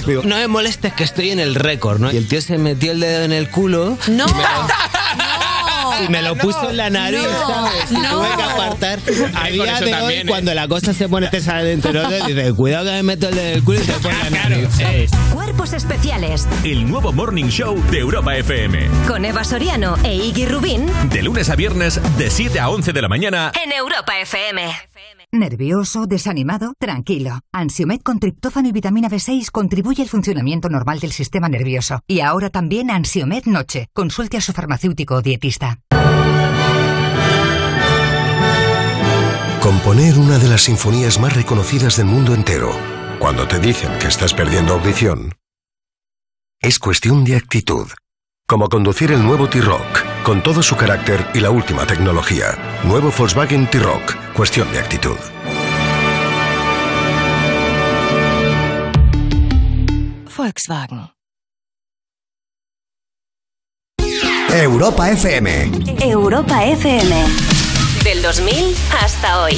Digo, 0.06 0.24
no 0.26 0.36
me 0.36 0.48
molestes 0.48 0.92
que 0.92 1.06
estoy 1.06 1.30
en 1.30 1.40
el 1.40 1.56
récord, 1.56 2.02
¿no? 2.02 2.12
Y 2.12 2.18
el 2.18 2.28
tío 2.28 2.42
se 2.42 2.58
metió 2.58 2.92
el 2.92 3.00
dedo 3.00 3.24
en 3.24 3.32
el 3.32 3.50
culo. 3.50 3.98
¡No! 4.10 4.26
Y 4.26 4.34
me 4.34 4.44
lo 6.22 6.36
puso 6.36 6.70
en 6.70 6.78
la 6.78 6.90
nariz, 6.90 7.22
No, 7.24 7.48
¿sabes? 7.48 7.92
Y 7.92 7.94
no. 7.96 8.10
tuve 8.12 8.28
que 8.38 8.44
apartar. 8.44 9.00
A 9.36 9.48
día 9.50 9.64
de 9.80 9.92
también, 9.92 10.02
hoy, 10.04 10.14
¿eh? 10.16 10.24
cuando 10.28 10.54
la 10.54 10.68
cosa 10.68 10.94
se 10.94 11.08
pone 11.10 11.28
pesada 11.28 11.64
dentro 11.64 11.92
de 12.10 12.22
dice, 12.28 12.54
cuidado 12.54 12.86
que 12.86 12.92
me 12.92 13.04
meto 13.04 13.30
el 13.30 13.36
dedo 13.36 13.48
en 13.48 13.54
el 13.56 13.64
culo 13.64 13.80
y 13.82 13.86
te 13.86 13.94
pone 13.94 14.16
la 14.24 14.30
nariz. 14.30 14.68
Cuerpos 15.34 15.74
especiales 15.74 16.48
El 16.64 16.90
nuevo 16.90 17.12
Morning 17.14 17.46
Show 17.50 17.82
de 17.92 18.00
Europa 18.00 18.36
FM. 18.36 18.88
con 19.08 19.26
Eva 19.26 19.44
Soriano 19.44 19.98
e 20.04 20.16
Iggy 20.16 20.46
Rubín 20.46 20.88
De 21.10 21.22
lunes 21.24 21.50
a 21.50 21.56
viernes, 21.56 22.00
de 22.18 22.30
7 22.30 22.60
a 22.60 22.70
11 22.70 22.94
de 22.94 23.02
la 23.02 23.08
mañana. 23.08 23.52
en 23.64 23.72
Europa 23.72 24.18
FM. 24.20 24.64
¿Nervioso? 25.34 26.08
¿Desanimado? 26.08 26.74
Tranquilo. 26.80 27.42
Ansiomed 27.52 28.00
con 28.02 28.20
triptófano 28.20 28.70
y 28.70 28.72
vitamina 28.72 29.10
B6 29.10 29.52
contribuye 29.52 30.02
al 30.02 30.08
funcionamiento 30.08 30.70
normal 30.70 31.00
del 31.00 31.12
sistema 31.12 31.50
nervioso. 31.50 32.00
Y 32.08 32.22
ahora 32.22 32.50
también 32.50 32.90
Ansiomed 32.90 33.44
Noche. 33.46 33.88
Consulte 33.94 34.38
a 34.38 34.42
su 34.42 34.54
farmacéutico 34.54 35.16
o 35.16 35.22
dietista. 35.22 35.80
Componer 39.62 40.18
una 40.18 40.40
de 40.40 40.48
las 40.48 40.62
sinfonías 40.62 41.20
más 41.20 41.36
reconocidas 41.36 41.98
del 41.98 42.06
mundo 42.06 42.34
entero, 42.34 42.72
cuando 43.20 43.48
te 43.50 43.60
dicen 43.60 44.00
que 44.00 44.08
estás 44.08 44.34
perdiendo 44.34 44.76
audición, 44.76 45.34
es 46.62 46.80
cuestión 46.80 47.26
de 47.26 47.36
actitud. 47.36 47.88
Como 48.50 48.70
conducir 48.70 49.12
el 49.12 49.22
nuevo 49.22 49.50
T-Rock, 49.50 50.24
con 50.24 50.42
todo 50.42 50.64
su 50.64 50.78
carácter 50.78 51.20
y 51.34 51.42
la 51.42 51.50
última 51.50 51.86
tecnología. 51.86 52.58
Nuevo 52.86 53.12
Volkswagen 53.12 53.70
T-Rock, 53.70 54.16
cuestión 54.34 54.72
de 54.72 54.80
actitud. 54.80 55.18
Volkswagen. 60.38 61.10
Europa 64.54 65.10
FM. 65.12 65.72
Europa 66.00 66.64
FM. 66.64 67.26
Del 68.06 68.22
2000 68.22 68.76
hasta 69.04 69.42
hoy. 69.44 69.58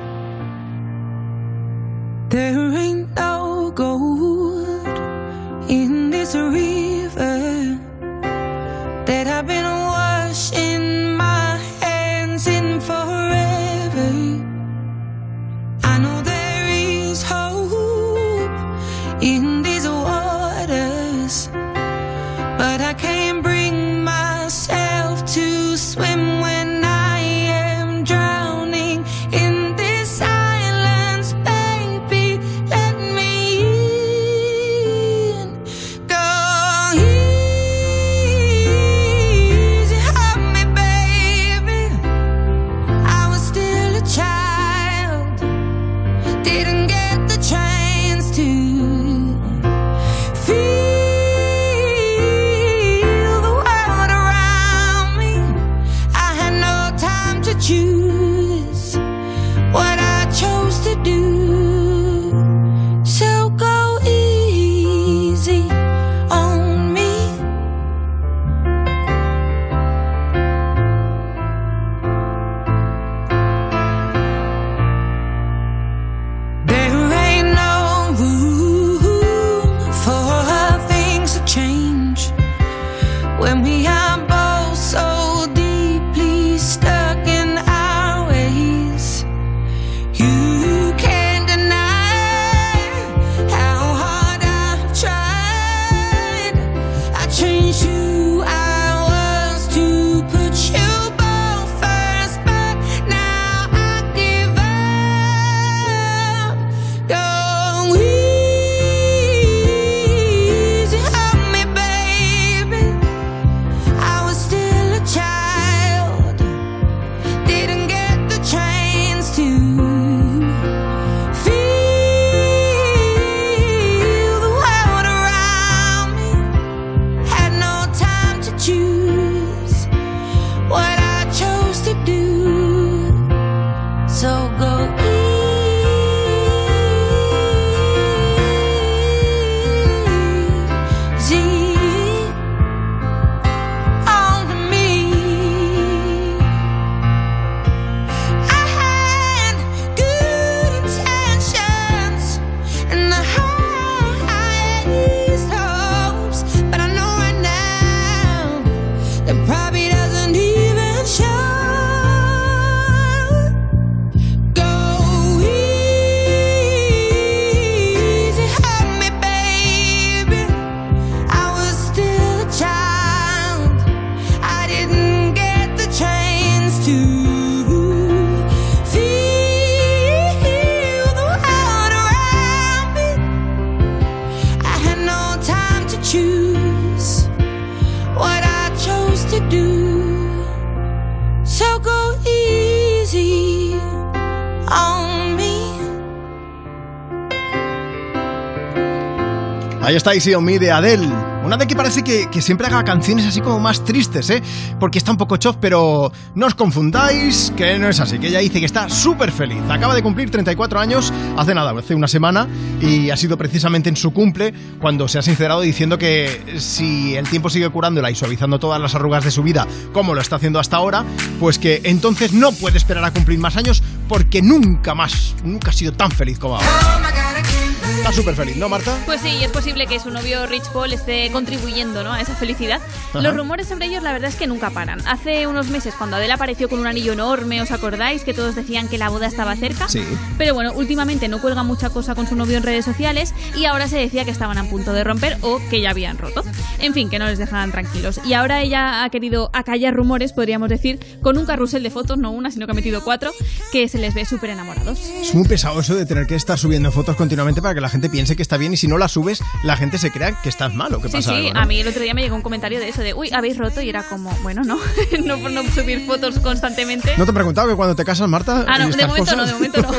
Ahí 199.91 199.97
está 199.97 200.13
Easy 200.13 200.33
on 200.33 200.45
Me 200.45 200.57
de 200.57 200.71
Adele. 200.71 201.05
Una 201.43 201.57
de 201.57 201.67
que 201.67 201.75
parece 201.75 202.01
que, 202.01 202.29
que 202.29 202.41
siempre 202.41 202.65
haga 202.65 202.81
canciones 202.81 203.25
así 203.25 203.41
como 203.41 203.59
más 203.59 203.83
tristes, 203.83 204.29
¿eh? 204.29 204.41
Porque 204.79 204.97
está 204.99 205.11
un 205.11 205.17
poco 205.17 205.35
chof, 205.35 205.57
pero 205.59 206.09
no 206.33 206.45
os 206.45 206.55
confundáis, 206.55 207.51
que 207.57 207.77
no 207.77 207.89
es 207.89 207.99
así. 207.99 208.17
Que 208.17 208.27
ella 208.27 208.39
dice 208.39 208.61
que 208.61 208.65
está 208.65 208.87
súper 208.87 209.33
feliz. 209.33 209.61
Acaba 209.69 209.93
de 209.93 210.01
cumplir 210.01 210.31
34 210.31 210.79
años 210.79 211.11
hace 211.35 211.53
nada, 211.53 211.77
hace 211.77 211.93
una 211.93 212.07
semana, 212.07 212.47
y 212.79 213.09
ha 213.09 213.17
sido 213.17 213.37
precisamente 213.37 213.89
en 213.89 213.97
su 213.97 214.11
cumple 214.11 214.53
cuando 214.79 215.09
se 215.09 215.19
ha 215.19 215.21
sincerado 215.21 215.59
diciendo 215.59 215.97
que 215.97 216.55
si 216.57 217.17
el 217.17 217.27
tiempo 217.27 217.49
sigue 217.49 217.67
curándola 217.67 218.09
y 218.09 218.15
suavizando 218.15 218.59
todas 218.59 218.79
las 218.79 218.95
arrugas 218.95 219.25
de 219.25 219.31
su 219.31 219.43
vida, 219.43 219.67
como 219.91 220.15
lo 220.15 220.21
está 220.21 220.37
haciendo 220.37 220.57
hasta 220.57 220.77
ahora, 220.77 221.03
pues 221.37 221.59
que 221.59 221.81
entonces 221.83 222.31
no 222.31 222.53
puede 222.53 222.77
esperar 222.77 223.03
a 223.03 223.11
cumplir 223.11 223.39
más 223.39 223.57
años 223.57 223.83
porque 224.07 224.41
nunca 224.41 224.95
más, 224.95 225.35
nunca 225.43 225.71
ha 225.71 225.73
sido 225.73 225.91
tan 225.91 226.11
feliz 226.11 226.39
como 226.39 226.55
ahora. 226.55 227.50
Está 227.97 228.11
súper 228.11 228.35
feliz, 228.35 228.57
¿no, 228.57 228.69
Marta? 228.69 228.97
Pues 229.05 229.21
sí, 229.21 229.29
y 229.29 229.43
es 229.43 229.51
posible 229.51 229.87
que 229.87 229.99
su 229.99 230.09
novio 230.09 230.45
Rich 230.47 230.69
Paul 230.73 230.91
esté 230.93 231.29
contribuyendo 231.31 232.03
¿no? 232.03 232.13
a 232.13 232.21
esa 232.21 232.35
felicidad. 232.35 232.81
Ajá. 233.09 233.21
Los 233.21 233.35
rumores 233.35 233.67
sobre 233.67 233.85
ellos, 233.85 234.03
la 234.03 234.11
verdad 234.11 234.29
es 234.29 234.35
que 234.35 234.47
nunca 234.47 234.69
paran. 234.69 235.01
Hace 235.07 235.47
unos 235.47 235.67
meses, 235.67 235.93
cuando 235.97 236.15
Adele 236.15 236.33
apareció 236.33 236.69
con 236.69 236.79
un 236.79 236.87
anillo 236.87 237.13
enorme, 237.13 237.61
¿os 237.61 237.71
acordáis? 237.71 238.23
Que 238.23 238.33
todos 238.33 238.55
decían 238.55 238.87
que 238.87 238.97
la 238.97 239.09
boda 239.09 239.27
estaba 239.27 239.55
cerca. 239.55 239.87
Sí. 239.87 240.03
Pero 240.37 240.53
bueno, 240.53 240.73
últimamente 240.73 241.27
no 241.27 241.39
cuelga 241.41 241.63
mucha 241.63 241.89
cosa 241.89 242.15
con 242.15 242.27
su 242.27 242.35
novio 242.35 242.57
en 242.57 242.63
redes 242.63 242.85
sociales 242.85 243.33
y 243.55 243.65
ahora 243.65 243.87
se 243.87 243.97
decía 243.97 244.25
que 244.25 244.31
estaban 244.31 244.57
a 244.57 244.63
punto 244.63 244.93
de 244.93 245.03
romper 245.03 245.37
o 245.41 245.59
que 245.69 245.81
ya 245.81 245.91
habían 245.91 246.17
roto. 246.17 246.43
En 246.79 246.93
fin, 246.93 247.09
que 247.09 247.19
no 247.19 247.25
les 247.25 247.37
dejaban 247.37 247.71
tranquilos. 247.71 248.19
Y 248.25 248.33
ahora 248.33 248.61
ella 248.61 249.03
ha 249.03 249.09
querido 249.09 249.49
acallar 249.53 249.93
rumores, 249.93 250.33
podríamos 250.33 250.69
decir, 250.69 250.99
con 251.21 251.37
un 251.37 251.45
carrusel 251.45 251.83
de 251.83 251.89
fotos, 251.89 252.17
no 252.17 252.31
una, 252.31 252.51
sino 252.51 252.65
que 252.65 252.71
ha 252.71 252.75
metido 252.75 253.03
cuatro, 253.03 253.31
que 253.71 253.87
se 253.87 253.97
les 253.97 254.13
ve 254.13 254.25
súper 254.25 254.51
enamorados. 254.51 254.99
Es 254.99 255.33
muy 255.33 255.47
pesado 255.47 255.79
eso 255.79 255.95
de 255.95 256.05
tener 256.05 256.25
que 256.25 256.35
estar 256.35 256.57
subiendo 256.57 256.91
fotos 256.91 257.15
continuamente 257.15 257.61
para 257.61 257.73
que 257.73 257.80
la 257.81 257.89
gente 257.89 258.09
piense 258.09 258.35
que 258.35 258.41
está 258.41 258.57
bien 258.57 258.73
y 258.73 258.77
si 258.77 258.87
no 258.87 258.97
las 258.97 259.11
subes, 259.11 259.43
la 259.63 259.75
gente 259.77 259.97
se 259.97 260.11
crea 260.11 260.39
que 260.41 260.49
estás 260.49 260.73
mal 260.73 260.93
o 260.93 261.01
que 261.01 261.07
Sí, 261.09 261.13
pasa 261.13 261.31
sí, 261.31 261.35
algo, 261.37 261.53
¿no? 261.53 261.59
a 261.59 261.65
mí 261.65 261.79
el 261.79 261.87
otro 261.87 262.01
día 262.01 262.13
me 262.13 262.21
llegó 262.21 262.35
un 262.35 262.41
comentario 262.41 262.79
de 262.79 262.89
eso, 262.89 263.01
de 263.01 263.13
uy, 263.13 263.29
habéis 263.33 263.57
roto 263.57 263.81
y 263.81 263.89
era 263.89 264.03
como, 264.03 264.31
bueno, 264.43 264.61
no, 264.63 264.77
no 265.25 265.37
por 265.39 265.51
no 265.51 265.63
subir 265.71 266.05
fotos 266.05 266.39
constantemente. 266.39 267.13
¿No 267.17 267.25
te 267.25 267.31
he 267.31 267.33
preguntado 267.33 267.67
que 267.67 267.75
cuando 267.75 267.95
te 267.95 268.05
casas, 268.05 268.27
Marta? 268.29 268.65
Ah, 268.67 268.77
no, 268.79 268.89
de 268.89 269.07
momento 269.07 269.35
no, 269.35 269.45
de 269.45 269.53
momento 269.53 269.81
no. 269.81 269.91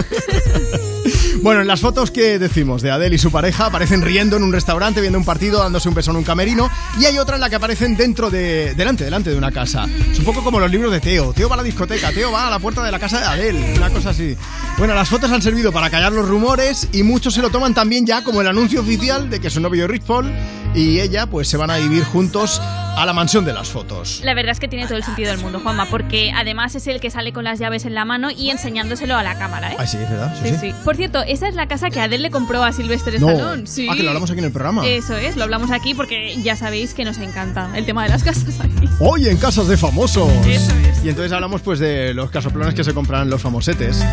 Bueno, 1.43 1.61
en 1.61 1.67
las 1.67 1.81
fotos 1.81 2.13
que 2.13 2.39
decimos 2.39 2.83
de 2.83 2.93
Adele 2.93 3.17
y 3.17 3.19
su 3.19 3.33
pareja 3.33 3.67
aparecen 3.67 4.01
riendo 4.01 4.37
en 4.37 4.45
un 4.45 4.53
restaurante, 4.53 5.01
viendo 5.01 5.19
un 5.19 5.25
partido, 5.25 5.59
dándose 5.59 5.89
un 5.89 5.95
beso 5.97 6.13
en 6.13 6.19
un 6.19 6.23
camerino, 6.23 6.71
y 7.01 7.07
hay 7.07 7.19
otra 7.19 7.35
en 7.35 7.41
la 7.41 7.51
que 7.51 7.57
aparecen 7.57 7.97
dentro 7.97 8.31
de. 8.31 8.75
delante, 8.77 9.03
delante 9.03 9.31
de 9.31 9.37
una 9.37 9.51
casa. 9.51 9.87
Es 10.13 10.21
un 10.21 10.25
poco 10.25 10.45
como 10.45 10.61
los 10.61 10.71
libros 10.71 10.93
de 10.93 11.01
Teo. 11.01 11.33
Teo 11.33 11.49
va 11.49 11.55
a 11.55 11.59
la 11.59 11.65
discoteca, 11.65 12.13
Teo 12.13 12.31
va 12.31 12.47
a 12.47 12.51
la 12.51 12.61
puerta 12.61 12.85
de 12.85 12.93
la 12.93 13.01
casa 13.01 13.19
de 13.19 13.27
Adele, 13.27 13.75
una 13.77 13.91
cosa 13.91 14.11
así. 14.11 14.37
Bueno, 14.79 14.95
las 14.95 15.09
fotos 15.09 15.33
han 15.33 15.43
servido 15.43 15.73
para 15.73 15.91
callar 15.91 16.13
los 16.13 16.29
rumores 16.29 16.89
y 16.93 17.03
muchos 17.03 17.35
se 17.35 17.43
lo 17.43 17.51
toman 17.51 17.75
también 17.75 18.07
ya 18.07 18.23
como 18.23 18.41
el 18.41 18.47
anuncio 18.47 18.81
oficial 18.81 19.29
de 19.29 19.41
que 19.41 19.51
su 19.51 19.61
novio 19.61 19.89
Rich 19.89 20.05
Paul 20.05 20.33
y 20.75 21.01
ella 21.01 21.27
pues 21.27 21.49
se 21.49 21.57
van 21.57 21.71
a 21.71 21.77
vivir 21.77 22.05
juntos 22.05 22.61
a 22.63 23.05
la 23.07 23.13
mansión 23.13 23.45
de 23.45 23.53
las 23.53 23.69
fotos. 23.69 24.21
La 24.23 24.35
verdad 24.35 24.53
es 24.53 24.61
que 24.61 24.69
tiene 24.69 24.87
todo 24.87 24.97
el 24.97 25.05
sentido 25.05 25.31
del 25.31 25.41
mundo, 25.41 25.61
Juanma, 25.61 25.87
porque 25.87 26.31
además 26.35 26.75
es 26.75 26.87
el 26.87 27.01
que 27.01 27.11
sale 27.11 27.33
con 27.33 27.45
las 27.45 27.59
llaves 27.59 27.85
en 27.87 27.95
la 27.95 28.05
mano 28.05 28.31
y 28.31 28.51
enseñándoselo 28.51 29.17
a 29.17 29.23
la 29.23 29.39
cámara, 29.39 29.73
¿eh? 29.73 29.77
Ah, 29.79 29.87
sí, 29.87 29.97
es 29.99 30.11
verdad. 30.11 30.35
Sí, 30.43 30.49
Sí, 30.51 30.55
sí. 30.61 30.71
sí. 30.71 30.75
Por 30.85 30.97
cierto, 30.97 31.23
esa 31.33 31.49
es 31.49 31.55
la 31.55 31.67
casa 31.67 31.89
que 31.91 32.01
Adele 32.01 32.25
le 32.25 32.31
compró 32.31 32.63
a 32.63 32.73
Sylvester 32.73 33.19
No. 33.21 33.31
Stallone. 33.31 33.67
Sí. 33.67 33.89
Ah, 33.91 33.97
que 33.97 34.03
lo 34.03 34.11
hablamos 34.11 34.31
aquí 34.31 34.39
en 34.39 34.45
el 34.45 34.53
programa. 34.53 34.87
Eso 34.87 35.17
es, 35.17 35.37
lo 35.37 35.45
hablamos 35.45 35.71
aquí 35.71 35.95
porque 35.95 36.37
ya 36.43 36.57
sabéis 36.57 36.93
que 36.95 37.05
nos 37.05 37.19
encanta 37.19 37.71
el 37.75 37.87
tema 37.87 38.03
de 38.05 38.11
las 38.11 38.23
casas 38.23 38.61
aquí. 38.61 38.89
Hoy 38.99 39.29
en 39.29 39.39
casas 39.39 39.67
de 39.69 39.77
famosos. 39.77 40.31
Eso 40.47 40.73
Y 41.03 41.09
entonces 41.09 41.33
hablamos 41.33 41.63
pues 41.63 41.79
de 41.79 42.13
los 42.15 42.31
casoplones 42.31 42.75
que 42.75 42.85
se 42.85 42.93
compran 42.93 43.31
los 43.31 43.41
famosetes. 43.41 44.05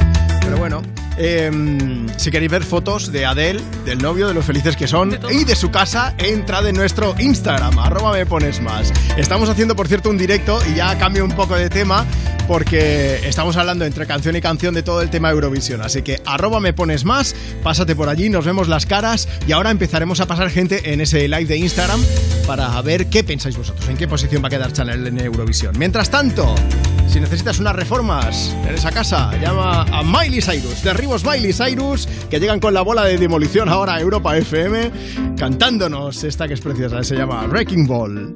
Pero 0.41 0.57
bueno, 0.57 0.81
em, 1.17 2.07
si 2.17 2.31
queréis 2.31 2.51
ver 2.51 2.63
fotos 2.63 3.11
de 3.11 3.25
Adele, 3.25 3.61
del 3.85 3.99
novio, 3.99 4.27
de 4.27 4.33
los 4.33 4.45
felices 4.45 4.75
que 4.75 4.87
son 4.87 5.19
y 5.29 5.43
de 5.43 5.55
su 5.55 5.69
casa, 5.69 6.15
entrad 6.17 6.65
en 6.67 6.75
nuestro 6.75 7.13
Instagram, 7.19 7.77
arroba 7.77 8.13
me 8.13 8.25
pones 8.25 8.59
más. 8.61 8.91
Estamos 9.17 9.49
haciendo, 9.49 9.75
por 9.75 9.87
cierto, 9.87 10.09
un 10.09 10.17
directo 10.17 10.59
y 10.71 10.77
ya 10.77 10.97
cambio 10.97 11.23
un 11.23 11.31
poco 11.31 11.55
de 11.55 11.69
tema 11.69 12.05
porque 12.49 13.19
estamos 13.27 13.57
hablando 13.57 13.85
entre 13.85 14.07
canción 14.07 14.35
y 14.35 14.41
canción 14.41 14.73
de 14.73 14.81
todo 14.81 15.03
el 15.03 15.11
tema 15.11 15.29
Eurovisión. 15.29 15.83
Así 15.83 16.01
que 16.01 16.19
arroba 16.25 16.59
me 16.59 16.73
pones 16.73 17.05
más, 17.05 17.08
pásate 17.63 17.95
por 17.95 18.07
allí, 18.09 18.29
nos 18.29 18.45
vemos 18.45 18.67
las 18.67 18.85
caras 18.85 19.27
y 19.47 19.51
ahora 19.51 19.71
empezaremos 19.71 20.19
a 20.19 20.27
pasar 20.27 20.49
gente 20.49 20.93
en 20.93 21.01
ese 21.01 21.27
live 21.27 21.45
de 21.45 21.57
Instagram 21.57 21.99
para 22.45 22.79
ver 22.81 23.07
qué 23.07 23.23
pensáis 23.23 23.57
vosotros, 23.57 23.87
en 23.89 23.97
qué 23.97 24.07
posición 24.07 24.43
va 24.43 24.47
a 24.47 24.49
quedar 24.49 24.71
Chanel 24.73 25.05
en 25.07 25.19
Eurovisión. 25.19 25.75
Mientras 25.77 26.09
tanto, 26.09 26.53
si 27.07 27.19
necesitas 27.19 27.59
unas 27.59 27.75
reformas 27.75 28.55
en 28.67 28.75
esa 28.75 28.91
casa, 28.91 29.31
llama 29.41 29.83
a 29.91 30.03
Miley 30.03 30.41
Cyrus, 30.41 30.83
derribos 30.83 31.25
Miley 31.25 31.53
Cyrus, 31.53 32.07
que 32.29 32.39
llegan 32.39 32.59
con 32.59 32.73
la 32.73 32.81
bola 32.81 33.05
de 33.05 33.17
demolición 33.17 33.69
ahora 33.69 33.95
a 33.95 34.01
Europa 34.01 34.37
FM, 34.37 34.91
cantándonos 35.37 36.23
esta 36.23 36.47
que 36.47 36.53
es 36.53 36.61
preciosa, 36.61 37.03
se 37.03 37.15
llama 37.15 37.45
Wrecking 37.47 37.87
Ball. 37.87 38.35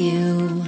you. 0.00 0.67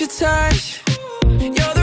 Your 0.00 0.08
touch. 0.08 0.82
You're 1.40 1.77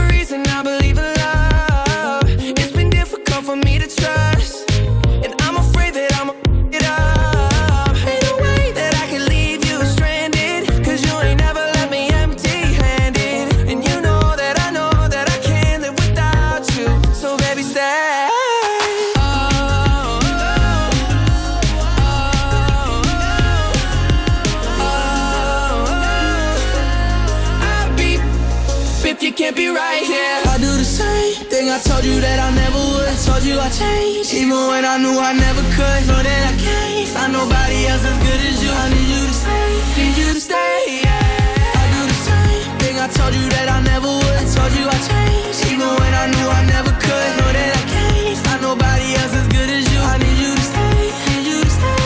even 34.46 34.68
when 34.70 34.86
I 34.86 34.98
knew 35.02 35.18
I 35.18 35.34
never 35.34 35.64
could. 35.74 36.02
Know 36.08 36.22
that 36.22 36.42
I 36.52 36.54
can't 36.62 37.10
find 37.10 37.34
nobody 37.34 37.88
else 37.90 38.06
as 38.06 38.18
good 38.22 38.42
as 38.50 38.62
you. 38.64 38.70
I 38.70 38.86
need 38.94 39.10
you 39.10 39.24
to 39.26 39.34
stay, 39.34 39.70
need 39.98 40.16
you 40.22 40.30
to 40.38 40.42
stay. 40.42 41.02
Yeah. 41.02 41.82
I 41.82 41.86
do 41.96 42.02
the 42.06 42.20
same 42.30 42.70
thing 42.82 42.96
I 43.02 43.08
told 43.10 43.34
you 43.34 43.46
that 43.56 43.68
I 43.70 43.80
never 43.82 44.08
would. 44.08 44.38
I 44.38 44.46
told 44.46 44.72
you 44.78 44.86
I 44.86 44.98
changed, 45.10 45.66
even 45.72 45.90
when 45.90 46.14
I 46.14 46.26
knew 46.30 46.48
I 46.60 46.62
never 46.76 46.92
could. 47.06 47.30
Know 47.40 47.50
that 47.58 47.72
I 47.74 47.84
can't 47.94 48.38
find 48.46 48.62
nobody 48.62 49.08
else 49.18 49.34
as 49.34 49.48
good 49.50 49.70
as 49.78 49.84
you. 49.92 50.00
I 50.14 50.16
need 50.22 50.38
you 50.44 50.52
to 50.54 50.64
stay, 50.72 50.96
need 51.28 51.46
you 51.50 51.60
to 51.66 51.72
stay. 51.78 52.04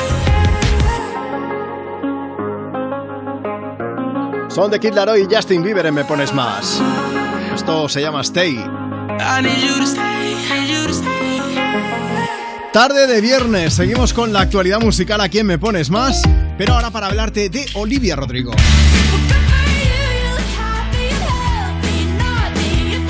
Son 4.55 4.71
de 4.71 4.79
Kid 4.79 4.93
Laroi 4.93 5.23
y 5.23 5.27
Justin 5.29 5.61
Bieber 5.63 5.85
en 5.85 5.93
Me 5.93 6.05
Pones 6.05 6.33
Más. 6.33 6.81
Esto 7.53 7.89
se 7.89 8.01
llama 8.01 8.23
Stay. 8.23 8.55
I 8.55 9.41
need 9.41 9.59
you 9.59 9.75
to 9.75 9.85
stay, 9.85 10.35
need 10.35 10.69
you 10.69 10.87
to 10.87 10.93
stay. 10.93 12.28
Tarde 12.73 13.07
de 13.07 13.19
viernes, 13.19 13.73
seguimos 13.73 14.13
con 14.13 14.31
la 14.31 14.41
actualidad 14.41 14.79
musical 14.79 15.19
aquí 15.21 15.39
en 15.39 15.47
Me 15.47 15.57
Pones 15.57 15.89
Más, 15.89 16.21
pero 16.55 16.75
ahora 16.75 16.91
para 16.91 17.07
hablarte 17.07 17.49
de 17.49 17.65
Olivia 17.73 18.15
Rodrigo. 18.15 18.51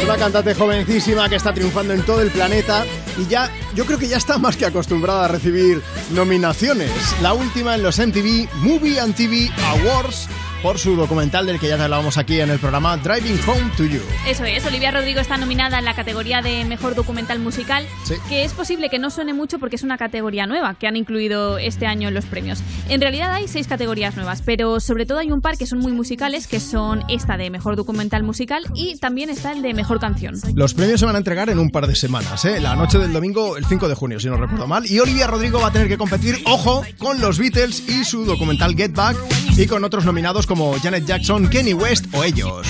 Una 0.02 0.16
cantante 0.16 0.56
jovencísima 0.56 1.28
que 1.28 1.36
está 1.36 1.54
triunfando 1.54 1.94
en 1.94 2.04
todo 2.04 2.22
el 2.22 2.32
planeta 2.32 2.86
y 3.18 3.28
ya, 3.28 3.52
yo 3.76 3.86
creo 3.86 4.00
que 4.00 4.08
ya 4.08 4.16
está 4.16 4.38
más 4.38 4.56
que 4.56 4.66
acostumbrada 4.66 5.26
a 5.26 5.28
recibir 5.28 5.82
nominaciones. 6.12 6.92
La 7.22 7.34
última 7.34 7.76
en 7.76 7.84
los 7.84 8.00
MTV 8.00 8.48
Movie 8.62 8.98
and 8.98 9.14
TV 9.14 9.52
Awards 9.66 10.30
por 10.62 10.78
su 10.78 10.96
documental 10.96 11.46
del 11.46 11.60
que 11.60 11.68
ya 11.70 11.78
te 11.78 11.84
hablábamos 11.84 12.18
aquí 12.18 12.40
en 12.40 12.50
el 12.50 12.60
programa 12.60 12.98
Driving 12.98 13.40
Home 13.48 13.72
to 13.78 13.86
You. 13.86 14.02
Eso 14.28 14.44
es, 14.44 14.66
Olivia 14.66 14.92
Rodrigo 14.92 15.22
está 15.22 15.38
nominada 15.38 15.80
en 15.80 15.86
la 15.86 15.94
categoría 15.94 16.42
de 16.42 16.66
Mejor 16.66 16.96
Documental 16.96 17.40
Musical, 17.40 17.86
Sí. 18.04 18.16
que 18.28 18.44
es 18.44 18.54
posible 18.54 18.90
que 18.90 19.00
no 19.00 19.10
suene 19.10 19.34
mucho 19.34 19.58
porque 19.60 19.78
es 19.78 19.84
una 19.84 19.98
categoría 19.98 20.48
nueva 20.48 20.76
que 20.76 20.88
han 20.88 20.98
incluido 20.98 21.58
este 21.58 21.86
año 21.88 22.10
en 22.10 22.14
los 22.14 22.26
premios. 22.26 22.60
En 22.90 23.00
realidad 23.02 23.32
hay 23.34 23.48
seis 23.48 23.68
categorías 23.68 24.16
nuevas, 24.16 24.42
pero 24.46 24.80
sobre 24.80 25.06
todo 25.06 25.20
hay 25.20 25.32
un 25.32 25.42
par 25.42 25.58
que 25.58 25.66
son 25.66 25.80
muy 25.80 25.94
musicales, 25.94 26.48
que 26.48 26.60
son 26.60 27.04
esta 27.10 27.38
de 27.38 27.50
Mejor 27.50 27.76
Documental 27.78 28.24
Musical 28.24 28.66
y 28.76 28.98
también 28.98 29.30
está 29.30 29.54
el 29.54 29.62
de 29.62 29.74
Mejor 29.74 30.00
Canción. 30.00 30.36
Los 30.56 30.74
premios 30.74 31.00
se 31.00 31.06
van 31.06 31.16
a 31.16 31.20
entregar 31.20 31.50
en 31.50 31.60
un 31.60 31.70
par 31.70 31.88
de 31.88 31.96
semanas, 31.96 32.44
¿eh? 32.46 32.60
la 32.60 32.76
noche 32.76 32.98
del 32.98 33.14
domingo, 33.14 33.56
el 33.58 33.66
5 33.66 33.88
de 33.88 33.96
junio, 33.96 34.20
si 34.20 34.28
no 34.28 34.36
recuerdo 34.36 34.68
mal. 34.68 34.86
Y 34.90 35.00
Olivia 35.00 35.28
Rodrigo 35.28 35.60
va 35.62 35.68
a 35.68 35.72
tener 35.72 35.88
que 35.88 35.98
competir, 35.98 36.38
ojo, 36.46 36.84
con 36.98 37.22
los 37.22 37.38
Beatles 37.40 37.88
y 37.88 38.04
su 38.04 38.26
documental 38.26 38.76
Get 38.76 38.94
Back 38.94 39.16
y 39.58 39.66
con 39.68 39.84
otros 39.84 40.06
nominados 40.06 40.48
como 40.50 40.74
Janet 40.80 41.06
Jackson, 41.06 41.48
Kenny 41.48 41.74
West 41.76 42.08
o 42.12 42.24
ellos. 42.24 42.68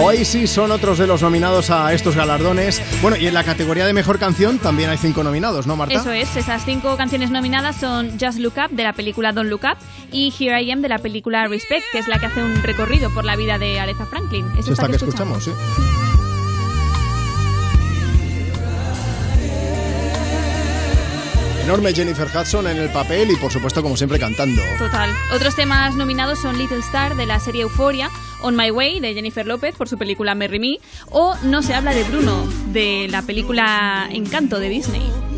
Hoy 0.00 0.24
sí 0.24 0.46
son 0.46 0.70
otros 0.70 0.98
de 0.98 1.08
los 1.08 1.22
nominados 1.22 1.70
a 1.70 1.92
estos 1.92 2.14
galardones. 2.14 2.80
Bueno, 3.02 3.16
y 3.16 3.26
en 3.26 3.34
la 3.34 3.42
categoría 3.42 3.84
de 3.84 3.92
mejor 3.92 4.20
canción 4.20 4.58
también 4.60 4.90
hay 4.90 4.96
cinco 4.96 5.24
nominados, 5.24 5.66
¿no, 5.66 5.74
Marta? 5.74 5.94
Eso 5.94 6.12
es, 6.12 6.36
esas 6.36 6.64
cinco 6.64 6.96
canciones 6.96 7.32
nominadas 7.32 7.76
son 7.76 8.12
Just 8.20 8.38
Look 8.38 8.54
Up 8.64 8.70
de 8.76 8.84
la 8.84 8.92
película 8.92 9.32
Don't 9.32 9.50
Look 9.50 9.62
Up 9.64 9.76
y 10.12 10.32
Here 10.38 10.62
I 10.62 10.70
Am 10.70 10.82
de 10.82 10.88
la 10.88 10.98
película 10.98 11.48
Respect, 11.48 11.84
que 11.90 11.98
es 11.98 12.06
la 12.06 12.20
que 12.20 12.26
hace 12.26 12.40
un 12.40 12.62
recorrido 12.62 13.10
por 13.12 13.24
la 13.24 13.34
vida 13.34 13.58
de 13.58 13.80
Aretha 13.80 14.06
Franklin. 14.06 14.46
Es 14.56 14.66
Es 14.66 14.72
esta 14.72 14.86
que 14.86 14.96
escuchamos. 14.96 15.48
escuchamos, 15.48 15.66
sí. 15.72 16.07
Enorme 21.68 21.92
Jennifer 21.92 22.26
Hudson 22.34 22.66
en 22.66 22.78
el 22.78 22.88
papel 22.88 23.30
y 23.30 23.36
por 23.36 23.52
supuesto 23.52 23.82
como 23.82 23.94
siempre 23.94 24.18
cantando. 24.18 24.62
Total. 24.78 25.10
Otros 25.34 25.54
temas 25.54 25.96
nominados 25.96 26.40
son 26.40 26.56
Little 26.56 26.78
Star 26.78 27.14
de 27.14 27.26
la 27.26 27.40
serie 27.40 27.60
Euphoria, 27.60 28.08
On 28.40 28.56
My 28.56 28.70
Way 28.70 29.00
de 29.00 29.12
Jennifer 29.12 29.46
López 29.46 29.74
por 29.74 29.86
su 29.86 29.98
película 29.98 30.34
Merry 30.34 30.60
Me 30.60 30.78
o 31.10 31.36
No 31.42 31.60
se 31.62 31.74
habla 31.74 31.92
de 31.92 32.04
Bruno 32.04 32.46
de 32.72 33.08
la 33.10 33.20
película 33.20 34.08
Encanto 34.10 34.60
de 34.60 34.70
Disney. 34.70 35.37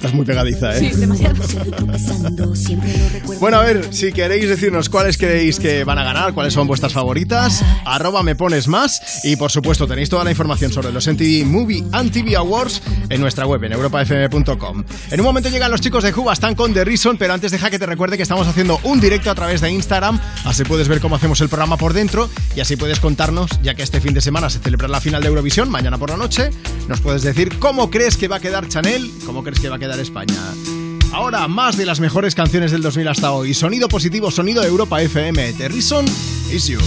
Estás 0.00 0.14
muy 0.14 0.24
pegadiza, 0.24 0.74
¿eh? 0.78 0.78
Sí, 0.78 0.98
demasiado. 0.98 1.34
Bueno, 3.38 3.58
a 3.58 3.64
ver, 3.64 3.92
si 3.92 4.12
queréis 4.12 4.48
decirnos 4.48 4.88
cuáles 4.88 5.18
creéis 5.18 5.60
que 5.60 5.84
van 5.84 5.98
a 5.98 6.04
ganar, 6.04 6.32
cuáles 6.32 6.54
son 6.54 6.66
vuestras 6.66 6.94
favoritas, 6.94 7.62
arroba 7.84 8.22
me 8.22 8.34
pones 8.34 8.66
más 8.66 9.22
y 9.24 9.36
por 9.36 9.50
supuesto 9.50 9.86
tenéis 9.86 10.08
toda 10.08 10.24
la 10.24 10.30
información 10.30 10.72
sobre 10.72 10.90
los 10.90 11.06
MTV 11.06 11.44
Movie 11.44 11.84
and 11.92 12.10
TV 12.10 12.34
Awards 12.34 12.80
en 13.10 13.20
nuestra 13.20 13.46
web 13.46 13.62
en 13.64 13.72
europafm.com. 13.72 14.84
En 15.10 15.20
un 15.20 15.26
momento 15.26 15.50
llegan 15.50 15.70
los 15.70 15.82
chicos 15.82 16.02
de 16.02 16.14
Cuba, 16.14 16.32
están 16.32 16.54
con 16.54 16.72
The 16.72 16.82
Reason, 16.82 17.18
pero 17.18 17.34
antes 17.34 17.52
deja 17.52 17.68
que 17.68 17.78
te 17.78 17.84
recuerde 17.84 18.16
que 18.16 18.22
estamos 18.22 18.46
haciendo 18.46 18.80
un 18.84 19.02
directo 19.02 19.30
a 19.30 19.34
través 19.34 19.60
de 19.60 19.70
Instagram, 19.70 20.18
así 20.46 20.64
puedes 20.64 20.88
ver 20.88 21.00
cómo 21.00 21.16
hacemos 21.16 21.42
el 21.42 21.50
programa 21.50 21.76
por 21.76 21.92
dentro 21.92 22.30
y 22.56 22.60
así 22.60 22.76
puedes 22.76 23.00
contarnos, 23.00 23.50
ya 23.62 23.74
que 23.74 23.82
este 23.82 24.00
fin 24.00 24.14
de 24.14 24.22
semana 24.22 24.48
se 24.48 24.60
celebra 24.60 24.88
la 24.88 25.02
final 25.02 25.20
de 25.20 25.28
Eurovisión, 25.28 25.68
mañana 25.68 25.98
por 25.98 26.08
la 26.08 26.16
noche, 26.16 26.48
nos 26.88 27.02
puedes 27.02 27.20
decir 27.20 27.58
cómo 27.58 27.90
crees 27.90 28.16
que 28.16 28.28
va 28.28 28.36
a 28.36 28.40
quedar 28.40 28.66
Chanel, 28.66 29.10
cómo 29.26 29.42
crees 29.42 29.60
que 29.60 29.68
va 29.68 29.76
a 29.76 29.78
quedar 29.78 29.89
España. 29.98 30.40
Ahora, 31.12 31.48
más 31.48 31.76
de 31.76 31.86
las 31.86 31.98
mejores 31.98 32.34
canciones 32.34 32.70
del 32.70 32.82
2000 32.82 33.08
hasta 33.08 33.32
hoy. 33.32 33.54
Sonido 33.54 33.88
positivo, 33.88 34.30
sonido 34.30 34.62
Europa 34.62 35.02
FM. 35.02 35.54
The 35.54 35.68
Reason 35.68 36.04
is 36.50 36.68
You. 36.68 36.78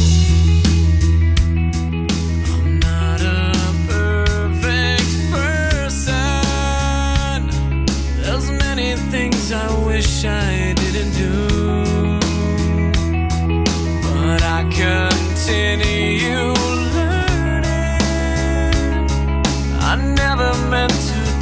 I 10.25 10.73
didn't 10.73 11.11
do, 11.15 12.19
but 14.01 14.41
I 14.41 14.63
continue 14.71 16.53
learning. 16.95 17.73
I 19.81 19.95
never 20.15 20.53
meant 20.69 20.93
to 20.93 21.22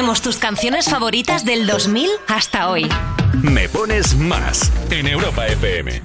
Ponemos 0.00 0.22
tus 0.22 0.38
canciones 0.38 0.86
favoritas 0.86 1.44
del 1.44 1.66
2000 1.66 2.08
hasta 2.26 2.70
hoy. 2.70 2.88
Me 3.34 3.68
pones 3.68 4.16
más 4.16 4.72
en 4.88 5.06
Europa 5.06 5.46
FM. 5.46 6.00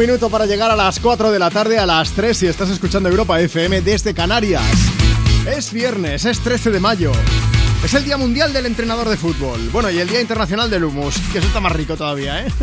Minuto 0.00 0.30
para 0.30 0.46
llegar 0.46 0.70
a 0.70 0.76
las 0.76 0.98
4 0.98 1.30
de 1.30 1.38
la 1.38 1.50
tarde, 1.50 1.78
a 1.78 1.84
las 1.84 2.12
3 2.12 2.34
si 2.36 2.46
estás 2.46 2.70
escuchando 2.70 3.08
Europa 3.10 3.38
FM 3.38 3.82
desde 3.82 4.14
Canarias. 4.14 4.62
Es 5.46 5.72
viernes, 5.72 6.24
es 6.24 6.40
13 6.40 6.70
de 6.70 6.80
mayo. 6.80 7.12
Es 7.84 7.92
el 7.92 8.04
Día 8.04 8.16
Mundial 8.16 8.52
del 8.54 8.64
Entrenador 8.64 9.08
de 9.10 9.18
Fútbol. 9.18 9.60
Bueno, 9.70 9.90
y 9.90 9.98
el 9.98 10.08
Día 10.08 10.20
Internacional 10.22 10.70
del 10.70 10.84
Humus, 10.84 11.16
que 11.32 11.38
eso 11.38 11.46
está 11.48 11.60
más 11.60 11.72
rico 11.72 11.96
todavía, 11.96 12.40
¿eh? 12.46 12.52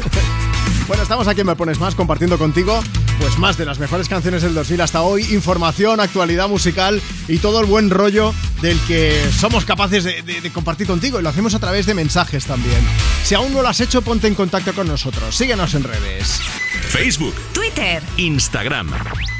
Bueno, 0.87 1.03
estamos 1.03 1.27
aquí 1.27 1.41
en 1.41 1.47
Me 1.47 1.55
Pones 1.57 1.79
Más 1.79 1.95
compartiendo 1.95 2.37
contigo 2.37 2.81
pues 3.19 3.37
más 3.39 3.57
de 3.57 3.65
las 3.65 3.77
mejores 3.77 4.07
canciones 4.07 4.41
del 4.41 4.53
2000 4.53 4.79
hasta 4.81 5.01
hoy, 5.01 5.23
información, 5.33 5.99
actualidad 5.99 6.47
musical 6.47 7.01
y 7.27 7.39
todo 7.39 7.59
el 7.59 7.65
buen 7.65 7.89
rollo 7.89 8.33
del 8.61 8.79
que 8.87 9.19
somos 9.37 9.65
capaces 9.65 10.03
de, 10.05 10.21
de- 10.21 10.39
de 10.39 10.51
compartir 10.53 10.87
contigo 10.87 11.19
y 11.19 11.23
lo 11.23 11.29
hacemos 11.29 11.53
a 11.55 11.59
través 11.59 11.87
de 11.87 11.93
mensajes 11.93 12.45
también. 12.45 12.79
Si 13.25 13.35
aún 13.35 13.53
no 13.53 13.61
lo 13.63 13.67
has 13.67 13.81
hecho, 13.81 14.01
ponte 14.01 14.27
en 14.27 14.35
contacto 14.35 14.71
con 14.73 14.87
nosotros. 14.87 15.35
Síguenos 15.35 15.73
en 15.73 15.83
redes. 15.83 16.39
Facebook, 16.87 17.35
Twitter, 17.53 18.01
Instagram. 18.17 18.89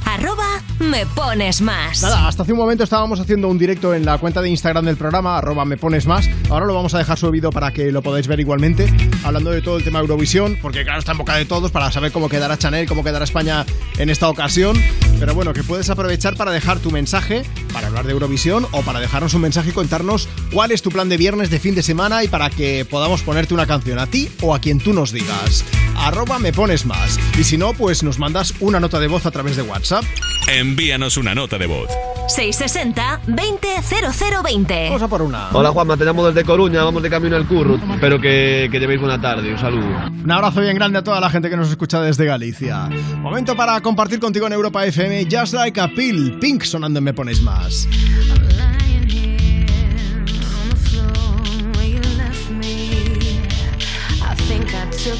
arroba 0.06 0.62
me 0.80 1.06
pones 1.06 1.62
más. 1.62 2.02
Nada, 2.02 2.28
hasta 2.28 2.44
hace 2.44 2.52
un 2.52 2.58
momento 2.60 2.84
estábamos 2.84 3.20
haciendo 3.20 3.48
un 3.48 3.58
directo 3.58 3.94
en 3.94 4.06
la 4.06 4.18
cuenta 4.18 4.42
de 4.42 4.50
Instagram 4.50 4.86
del 4.86 4.98
programa, 4.98 5.38
arroba 5.38 5.66
me 5.66 5.78
pones 5.78 6.06
más. 6.06 6.30
Ahora 6.50 6.66
lo 6.66 6.74
vamos 6.74 6.94
a 6.94 6.98
dejar 6.98 7.18
subido 7.18 7.50
para 7.52 7.72
que 7.72 7.92
lo 7.92 8.02
podáis 8.02 8.28
ver 8.28 8.40
igualmente, 8.40 8.94
hablando 9.24 9.52
de 9.52 9.62
todo 9.62 9.78
el 9.78 9.84
tema 9.84 10.00
Eurovisión, 10.00 10.58
porque 10.62 10.84
claro, 10.84 11.00
está 11.00 11.14
en 11.14 11.20
boca 11.20 11.36
de 11.36 11.46
todos 11.46 11.72
para 11.72 11.92
saber 11.92 12.12
cómo 12.12 12.30
quedará 12.30 12.58
Chanel, 12.58 12.88
cómo 12.88 13.04
quedará 13.04 13.24
España 13.24 13.66
en 13.98 14.10
esta 14.10 14.30
ocasión. 14.30 14.78
Pero 15.20 15.34
bueno, 15.34 15.54
que 15.54 15.64
puedes 15.64 15.90
aprovechar 15.90 16.36
para 16.36 16.52
dejar 16.52 16.80
tu 16.80 16.92
mensaje, 16.92 17.44
para 17.74 17.88
hablar 17.88 18.06
de 18.06 18.12
Eurovisión 18.12 18.68
o 18.72 18.82
para 18.82 19.00
dejarnos 19.00 19.34
un 19.34 19.42
mensaje 19.42 19.70
y 19.70 19.74
contarnos 19.74 20.28
cuál 20.52 20.72
es 20.72 20.82
tu 20.82 20.92
plan 20.92 21.10
de 21.10 21.18
viernes 21.18 21.50
de 21.50 21.60
fin 21.60 21.76
de 21.76 21.82
semana 21.82 22.24
y 22.24 22.28
para 22.28 22.50
que 22.50 22.86
podamos 22.86 23.22
ponerte 23.22 23.54
una 23.54 23.66
canción 23.66 24.00
a 24.00 24.08
ti 24.08 24.30
o 24.42 24.54
a 24.54 24.60
quien 24.60 24.80
tú 24.80 24.94
nos 24.94 25.12
digas. 25.12 25.66
Arroba 25.98 26.40
me 26.40 26.54
pones 26.54 26.86
más. 26.86 27.20
Y 27.38 27.44
si 27.44 27.58
no, 27.58 27.74
pues 27.74 28.04
nos 28.04 28.20
mandas 28.20 28.54
una 28.60 28.80
nota 28.80 29.00
de 29.00 29.08
voz 29.08 29.26
a 29.26 29.32
través 29.32 29.56
de 29.56 29.64
WhatsApp. 29.64 30.04
Envíanos 30.48 31.18
una 31.18 31.36
nota 31.36 31.58
de 31.58 31.66
voz. 31.68 31.90
660 32.30 33.22
200020. 33.28 34.86
Vamos 34.86 35.02
a 35.02 35.08
por 35.08 35.22
una. 35.22 35.50
Hola 35.54 35.72
Juanma, 35.72 35.96
te 35.98 36.06
llamo 36.06 36.26
desde 36.28 36.44
Coruña, 36.46 36.84
vamos 36.84 37.02
de 37.04 37.10
camino 37.10 37.36
al 37.36 37.48
curro. 37.48 37.76
Espero 37.94 38.20
que, 38.20 38.68
que 38.72 38.80
llevéis 38.80 39.00
buena 39.00 39.20
tarde, 39.20 39.52
un 39.52 39.58
saludo. 39.60 39.86
Un 40.24 40.32
abrazo 40.32 40.62
bien 40.62 40.76
grande 40.76 41.00
a 41.00 41.04
toda 41.04 41.20
la 41.20 41.30
gente 41.30 41.50
que 41.50 41.58
nos 41.58 41.70
escucha 41.70 42.02
desde 42.02 42.26
Galicia. 42.26 42.90
Momento 43.18 43.56
para 43.56 43.80
compartir 43.82 44.20
contigo 44.20 44.48
en 44.48 44.54
Europa 44.54 44.86
FM 44.86 45.28
Just 45.32 45.54
Like 45.54 45.80
a 45.80 45.88
Pill, 45.90 46.38
Pink 46.40 46.64
sonando 46.64 47.00
en 47.00 47.04
Me 47.06 47.14
Pones 47.14 47.42
Más. 47.42 47.88
where 51.76 51.88
you 51.88 52.02
left 52.18 52.50
me. 52.52 52.90
I 54.22 54.36
think 54.48 54.74
I 54.74 54.86
took 54.92 55.20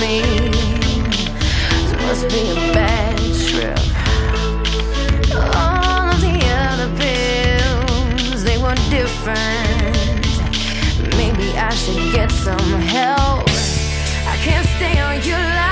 This 0.00 1.92
must 1.92 2.28
be 2.30 2.50
a 2.50 2.54
bad 2.72 3.18
trip. 3.48 3.78
All 5.36 6.08
of 6.08 6.20
the 6.22 6.40
other 6.64 6.88
pills, 6.96 8.42
they 8.42 8.56
were 8.56 8.74
different. 8.88 10.26
Maybe 11.18 11.54
I 11.54 11.68
should 11.74 12.14
get 12.14 12.30
some 12.32 12.80
help. 12.80 13.46
I 14.26 14.36
can't 14.42 14.66
stay 14.68 14.98
on 15.00 15.22
your 15.22 15.36
life 15.36 15.69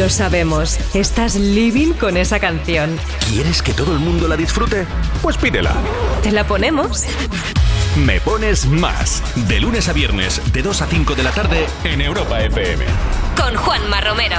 Lo 0.00 0.08
sabemos, 0.08 0.78
estás 0.94 1.34
living 1.34 1.92
con 1.92 2.16
esa 2.16 2.40
canción. 2.40 2.98
¿Quieres 3.28 3.60
que 3.60 3.74
todo 3.74 3.92
el 3.92 3.98
mundo 3.98 4.28
la 4.28 4.34
disfrute? 4.38 4.86
Pues 5.20 5.36
pídela. 5.36 5.74
¿Te 6.22 6.32
la 6.32 6.46
ponemos? 6.46 7.04
Me 8.06 8.18
pones 8.22 8.64
más. 8.64 9.22
De 9.46 9.60
lunes 9.60 9.90
a 9.90 9.92
viernes, 9.92 10.40
de 10.54 10.62
2 10.62 10.80
a 10.80 10.86
5 10.86 11.14
de 11.16 11.22
la 11.22 11.32
tarde, 11.32 11.66
en 11.84 12.00
Europa 12.00 12.40
FM. 12.40 12.82
Con 13.36 13.54
Juanma 13.56 14.00
Romero. 14.00 14.36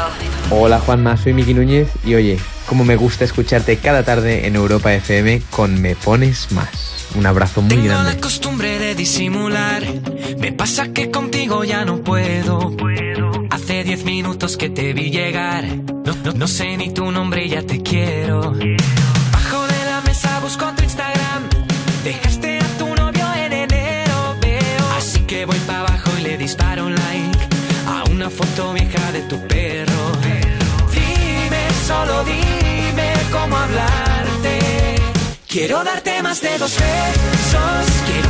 Hola 0.49 0.79
Juanma, 0.79 1.15
soy 1.15 1.33
Miki 1.33 1.53
Núñez 1.53 1.89
y 2.03 2.15
oye, 2.15 2.39
como 2.65 2.83
me 2.83 2.95
gusta 2.95 3.23
escucharte 3.23 3.77
cada 3.77 4.01
tarde 4.01 4.47
en 4.47 4.55
Europa 4.55 4.91
FM 4.95 5.43
con 5.51 5.79
Me 5.79 5.95
Pones 5.95 6.51
Más. 6.53 7.05
Un 7.13 7.27
abrazo 7.27 7.61
muy 7.61 7.69
Tengo 7.69 7.85
grande. 7.85 8.15
la 8.15 8.19
costumbre 8.19 8.79
de 8.79 8.95
disimular. 8.95 9.83
Me 10.39 10.53
pasa 10.53 10.91
que 10.91 11.11
contigo 11.11 11.63
ya 11.63 11.85
no 11.85 11.97
puedo. 12.01 12.71
Diez 13.83 14.03
minutos 14.05 14.57
que 14.57 14.69
te 14.69 14.93
vi 14.93 15.09
llegar. 15.09 15.65
No, 16.05 16.13
no- 16.23 16.33
no 16.33 16.47
sé 16.47 16.77
ni 16.77 16.93
tu 16.93 17.11
nombre 17.11 17.47
ya 17.49 17.61
te 17.63 17.81
quiero. 17.81 18.39
Bajo 19.33 19.67
de 19.67 19.85
la 19.85 20.01
mesa 20.05 20.39
busco 20.39 20.65
tu 20.77 20.83
Instagram. 20.83 21.41
Dejaste 22.03 22.59
a 22.59 22.67
tu 22.77 22.87
novio 22.95 23.25
en 23.45 23.51
enero, 23.53 24.35
veo. 24.41 24.85
Así 24.97 25.19
que 25.21 25.45
voy 25.45 25.57
para 25.67 25.79
abajo 25.79 26.09
y 26.19 26.21
le 26.21 26.37
disparo 26.37 26.85
un 26.85 26.95
like 26.95 27.39
a 27.87 28.03
una 28.11 28.29
foto 28.29 28.73
vieja 28.73 29.11
de 29.11 29.21
tu 29.23 29.37
perro. 29.47 30.11
Dime, 30.93 31.63
solo 31.87 32.23
dime 32.23 33.13
cómo 33.31 33.57
hablarte. 33.57 34.59
Quiero 35.47 35.83
darte 35.83 36.21
más 36.23 36.39
de 36.41 36.57
dos 36.57 36.71
besos. 36.77 37.85
Quiero 38.07 38.29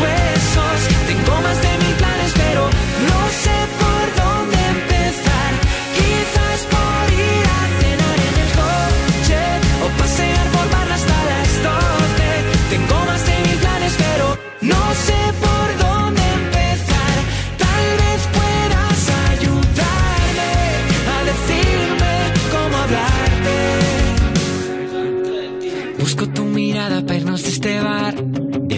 huesos. 0.00 0.80
Tengo 1.06 1.40
más 1.42 1.60
de 1.62 1.78
mil 1.78 1.94
planes, 1.96 2.32
pero 2.36 2.70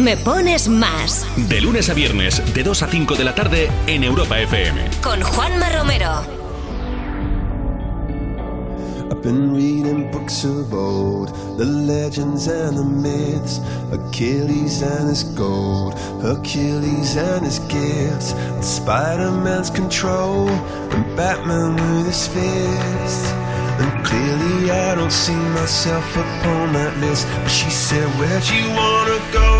Me 0.00 0.16
pones 0.16 0.66
más. 0.66 1.26
De 1.36 1.60
lunes 1.60 1.90
a 1.90 1.94
viernes, 1.94 2.42
de 2.54 2.62
2 2.62 2.82
a 2.82 2.86
5 2.86 3.16
de 3.16 3.24
la 3.24 3.34
tarde, 3.34 3.70
en 3.86 4.02
Europa 4.02 4.38
FM. 4.40 4.88
Con 5.02 5.20
Juanma 5.20 5.68
Romero. 5.68 6.24
I've 9.10 9.20
been 9.20 9.54
reading 9.54 10.10
books 10.10 10.44
of 10.44 10.72
old, 10.72 11.28
the 11.58 11.66
legends 11.66 12.48
and 12.48 12.78
the 12.78 12.84
myths, 12.84 13.60
Achilles 13.92 14.80
and 14.80 15.10
his 15.10 15.24
gold, 15.36 15.92
Hercules 16.22 17.16
and 17.18 17.44
his 17.44 17.58
gifts, 17.68 18.32
and 18.32 18.64
Spider-Man's 18.64 19.68
control, 19.68 20.48
and 20.48 21.04
Batman 21.14 21.76
with 21.76 22.06
his 22.06 22.26
fists. 22.26 23.32
And 23.80 24.02
clearly 24.06 24.70
I 24.70 24.94
don't 24.94 25.12
see 25.12 25.36
myself 25.52 26.10
upon 26.16 26.72
that 26.72 26.96
list. 27.00 27.26
But 27.42 27.50
she 27.50 27.68
said, 27.68 28.08
Where'd 28.18 28.48
you 28.48 28.66
wanna 28.70 29.20
go? 29.30 29.59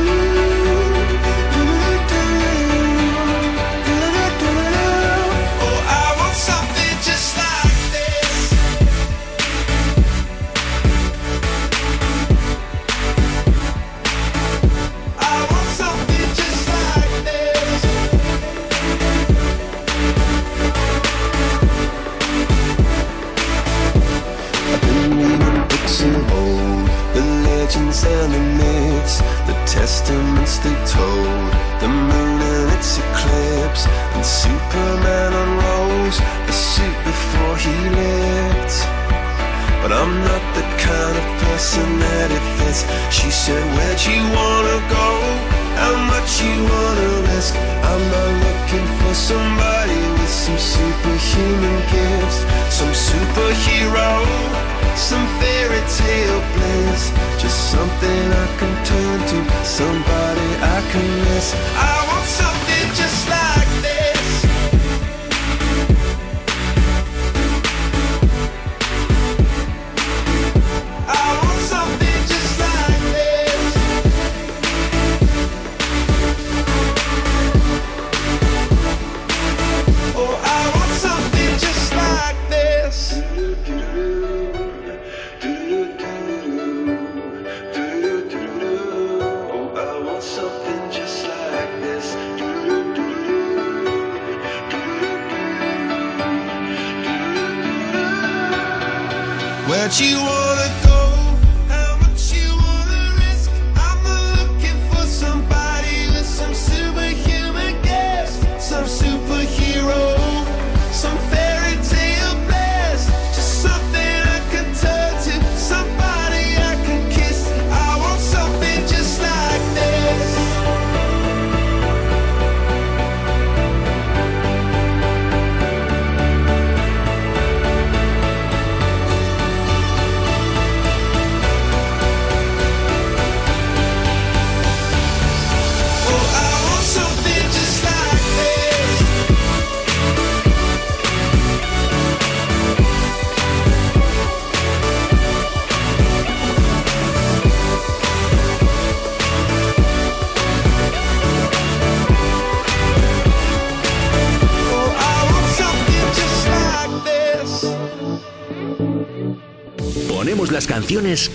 legends 27.71 28.03
and 28.03 28.33
the 28.33 28.39
myths, 28.39 29.19
the 29.47 29.53
testaments 29.65 30.57
they 30.59 30.75
told, 30.85 31.51
the 31.79 31.87
moon 31.87 32.41
and 32.41 32.71
its 32.77 32.97
eclipse, 32.97 33.87
and 33.87 34.25
Superman 34.25 35.31
unrolls 35.31 36.19
a 36.19 36.51
suit 36.51 36.97
before 37.05 37.55
he 37.57 37.75
lived. 37.89 38.73
But 39.81 39.91
I'm 39.91 40.13
not 40.19 40.43
the 40.55 40.67
kind 40.83 41.15
of 41.17 41.25
person 41.43 41.99
that 41.99 42.31
it 42.31 42.45
fits. 42.59 42.83
She 43.09 43.31
said, 43.31 43.63
Where'd 43.75 44.01
you 44.05 44.21
wanna 44.35 44.79
go? 44.89 45.50
how 45.81 45.95
much 46.13 46.31
you 46.41 46.55
wanna 46.71 47.09
risk. 47.33 47.53
I'm 47.89 48.03
not 48.13 48.31
looking 48.45 48.87
for 48.99 49.13
somebody 49.13 49.99
with 50.17 50.33
some 50.43 50.59
superhuman 50.73 51.77
gifts 51.93 52.39
Some 52.69 52.93
superhero, 53.09 54.09
some 54.95 55.25
fairy 55.39 55.81
tale 55.99 56.41
bliss. 56.53 57.01
Just 57.41 57.57
something 57.73 58.23
I 58.43 58.47
can 58.59 58.73
turn 58.89 59.17
to, 59.31 59.37
somebody 59.79 60.47
I 60.75 60.79
can 60.91 61.07
miss. 61.25 61.47
I 61.75 62.10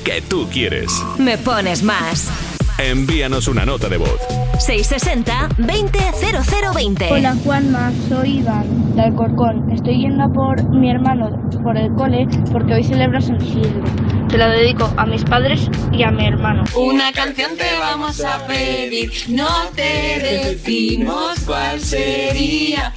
que 0.04 0.20
tú 0.20 0.46
quieres. 0.52 0.92
Me 1.16 1.38
pones 1.38 1.82
más. 1.82 2.28
Envíanos 2.76 3.48
una 3.48 3.64
nota 3.64 3.88
de 3.88 3.96
voz. 3.96 4.20
660-200020. 4.58 7.10
Hola 7.10 7.34
Juanma, 7.42 7.90
soy 8.06 8.40
Iván, 8.40 8.94
de 8.94 9.00
Alcorcón. 9.00 9.72
Estoy 9.72 10.02
yendo 10.02 10.30
por 10.30 10.62
mi 10.68 10.90
hermano, 10.90 11.48
por 11.62 11.78
el 11.78 11.90
cole, 11.94 12.28
porque 12.52 12.74
hoy 12.74 12.84
celebra 12.84 13.18
San 13.22 13.42
Isidro. 13.42 13.82
Te 14.28 14.36
la 14.36 14.50
dedico 14.50 14.92
a 14.94 15.06
mis 15.06 15.24
padres 15.24 15.70
y 15.90 16.02
a 16.02 16.10
mi 16.10 16.26
hermano. 16.26 16.64
Una 16.74 17.10
canción 17.12 17.56
te 17.56 17.78
vamos 17.78 18.22
a 18.22 18.46
pedir, 18.46 19.10
no 19.28 19.48
te 19.74 20.50
decimos 20.52 21.40
cuál 21.46 21.80
sería. 21.80 22.92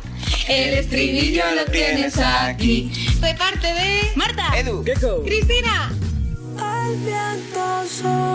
El 0.49 0.73
estribillo 0.73 1.43
lo 1.55 1.63
tienes 1.71 2.17
aquí. 2.17 2.91
De 3.21 3.33
parte 3.35 3.67
de 3.67 4.11
Marta, 4.15 4.59
Edu, 4.59 4.83
Cristina 5.23 5.93
so 8.01 8.28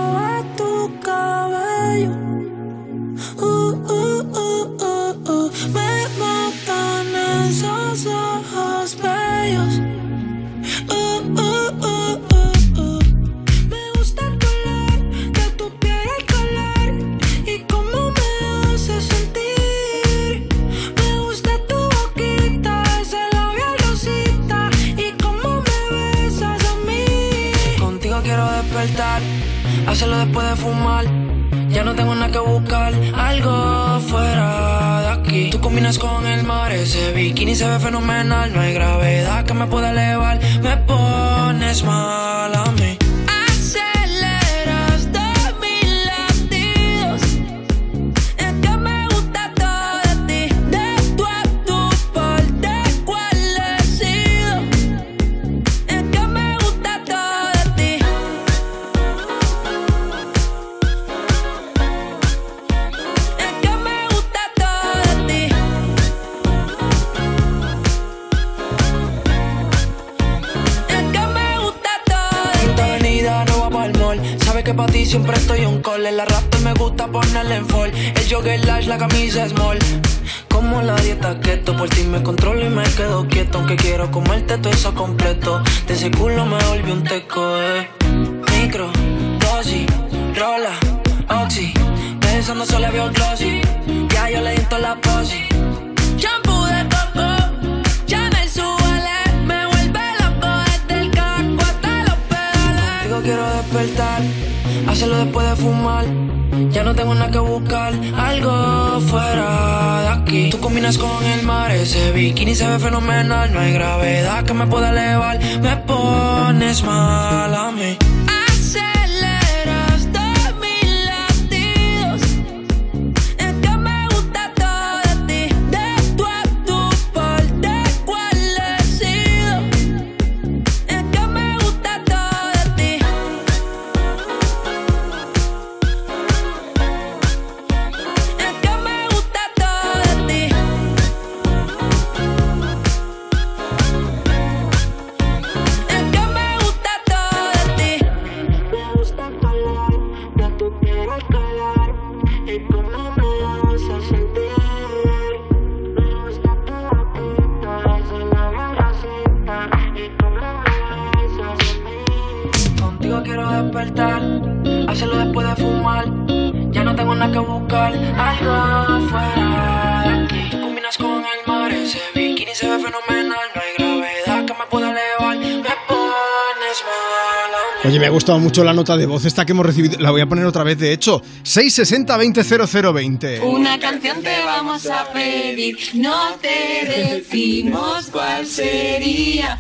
gustado 178.25 178.41
mucho 178.41 178.65
la 178.65 178.73
nota 178.73 178.97
de 178.97 179.05
voz 179.05 179.27
esta 179.27 179.45
que 179.45 179.53
hemos 179.53 179.67
recibido. 179.67 179.99
La 180.01 180.11
voy 180.11 180.23
a 180.23 180.27
poner 180.27 180.47
otra 180.47 180.65
vez, 180.65 180.79
de 180.79 180.95
hecho. 180.95 181.21
660 181.43 182.17
20 182.17 182.43
0020. 182.43 183.41
Una 183.41 183.79
canción 183.79 184.23
te 184.23 184.43
vamos 184.47 184.87
a 184.87 185.13
pedir, 185.13 185.77
no 185.93 186.35
te 186.41 187.19
decimos 187.21 188.07
cuál 188.11 188.47
sería. 188.47 189.59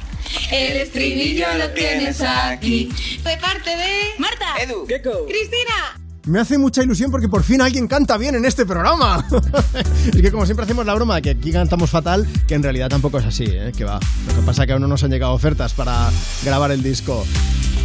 El 0.51 0.79
estribillo 0.79 1.47
lo 1.59 1.69
tienes 1.73 2.23
aquí. 2.23 2.89
Fue 3.23 3.37
parte 3.37 3.69
de 3.69 4.15
Marta, 4.17 4.55
Edu, 4.63 4.87
Cristina. 4.87 6.01
Me 6.25 6.41
hace 6.41 6.57
mucha 6.57 6.83
ilusión 6.83 7.11
porque 7.11 7.29
por 7.29 7.43
fin 7.43 7.61
alguien 7.61 7.87
canta 7.87 8.17
bien 8.17 8.35
en 8.35 8.47
este 8.47 8.65
programa. 8.65 9.27
es 10.07 10.23
que 10.23 10.33
como 10.33 10.47
siempre 10.47 10.65
hacemos 10.65 10.87
la 10.87 10.95
broma 10.95 11.17
de 11.17 11.23
que 11.23 11.31
aquí 11.31 11.53
cantamos 11.53 11.91
fatal, 11.91 12.27
que 12.49 12.55
en 12.55 12.63
realidad 12.63 12.89
tampoco 12.89 13.19
es 13.19 13.27
así, 13.27 13.45
¿eh? 13.47 13.73
que 13.77 13.85
va. 13.85 14.01
Lo 14.29 14.35
que 14.37 14.41
pasa 14.41 14.63
es 14.63 14.69
que 14.69 14.73
aún 14.73 14.81
no 14.81 14.89
nos 14.89 15.05
han 15.05 15.11
llegado 15.11 15.35
ofertas 15.35 15.75
para 15.75 16.11
grabar 16.43 16.71
el 16.71 16.83
disco. 16.83 17.27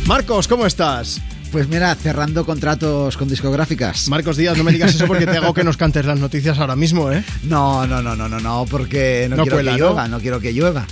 Marcos, 0.08 0.48
¿cómo 0.48 0.66
estás? 0.66 1.22
Pues 1.52 1.68
mira, 1.68 1.96
cerrando 1.96 2.46
contratos 2.46 3.18
con 3.18 3.28
discográficas. 3.28 4.08
Marcos 4.08 4.38
Díaz, 4.38 4.56
no 4.56 4.64
me 4.64 4.72
digas 4.72 4.94
eso 4.94 5.08
porque 5.08 5.26
te 5.26 5.38
hago 5.38 5.52
que 5.54 5.64
nos 5.64 5.78
cantes 5.78 6.06
las 6.06 6.20
noticias 6.20 6.60
ahora 6.60 6.76
mismo, 6.76 7.12
¿eh? 7.12 7.24
No, 7.44 7.88
no, 7.88 8.04
no, 8.04 8.16
no, 8.16 8.30
no, 8.30 8.40
no, 8.40 8.66
porque 8.70 9.26
no, 9.28 9.38
No 9.38 9.44
quiero 9.44 9.56
cuela, 9.58 9.72
que 9.74 9.78
llueva, 9.80 10.08
¿no? 10.08 10.20
quiero 10.20 10.40
que 10.40 10.54
llueva. 10.54 10.86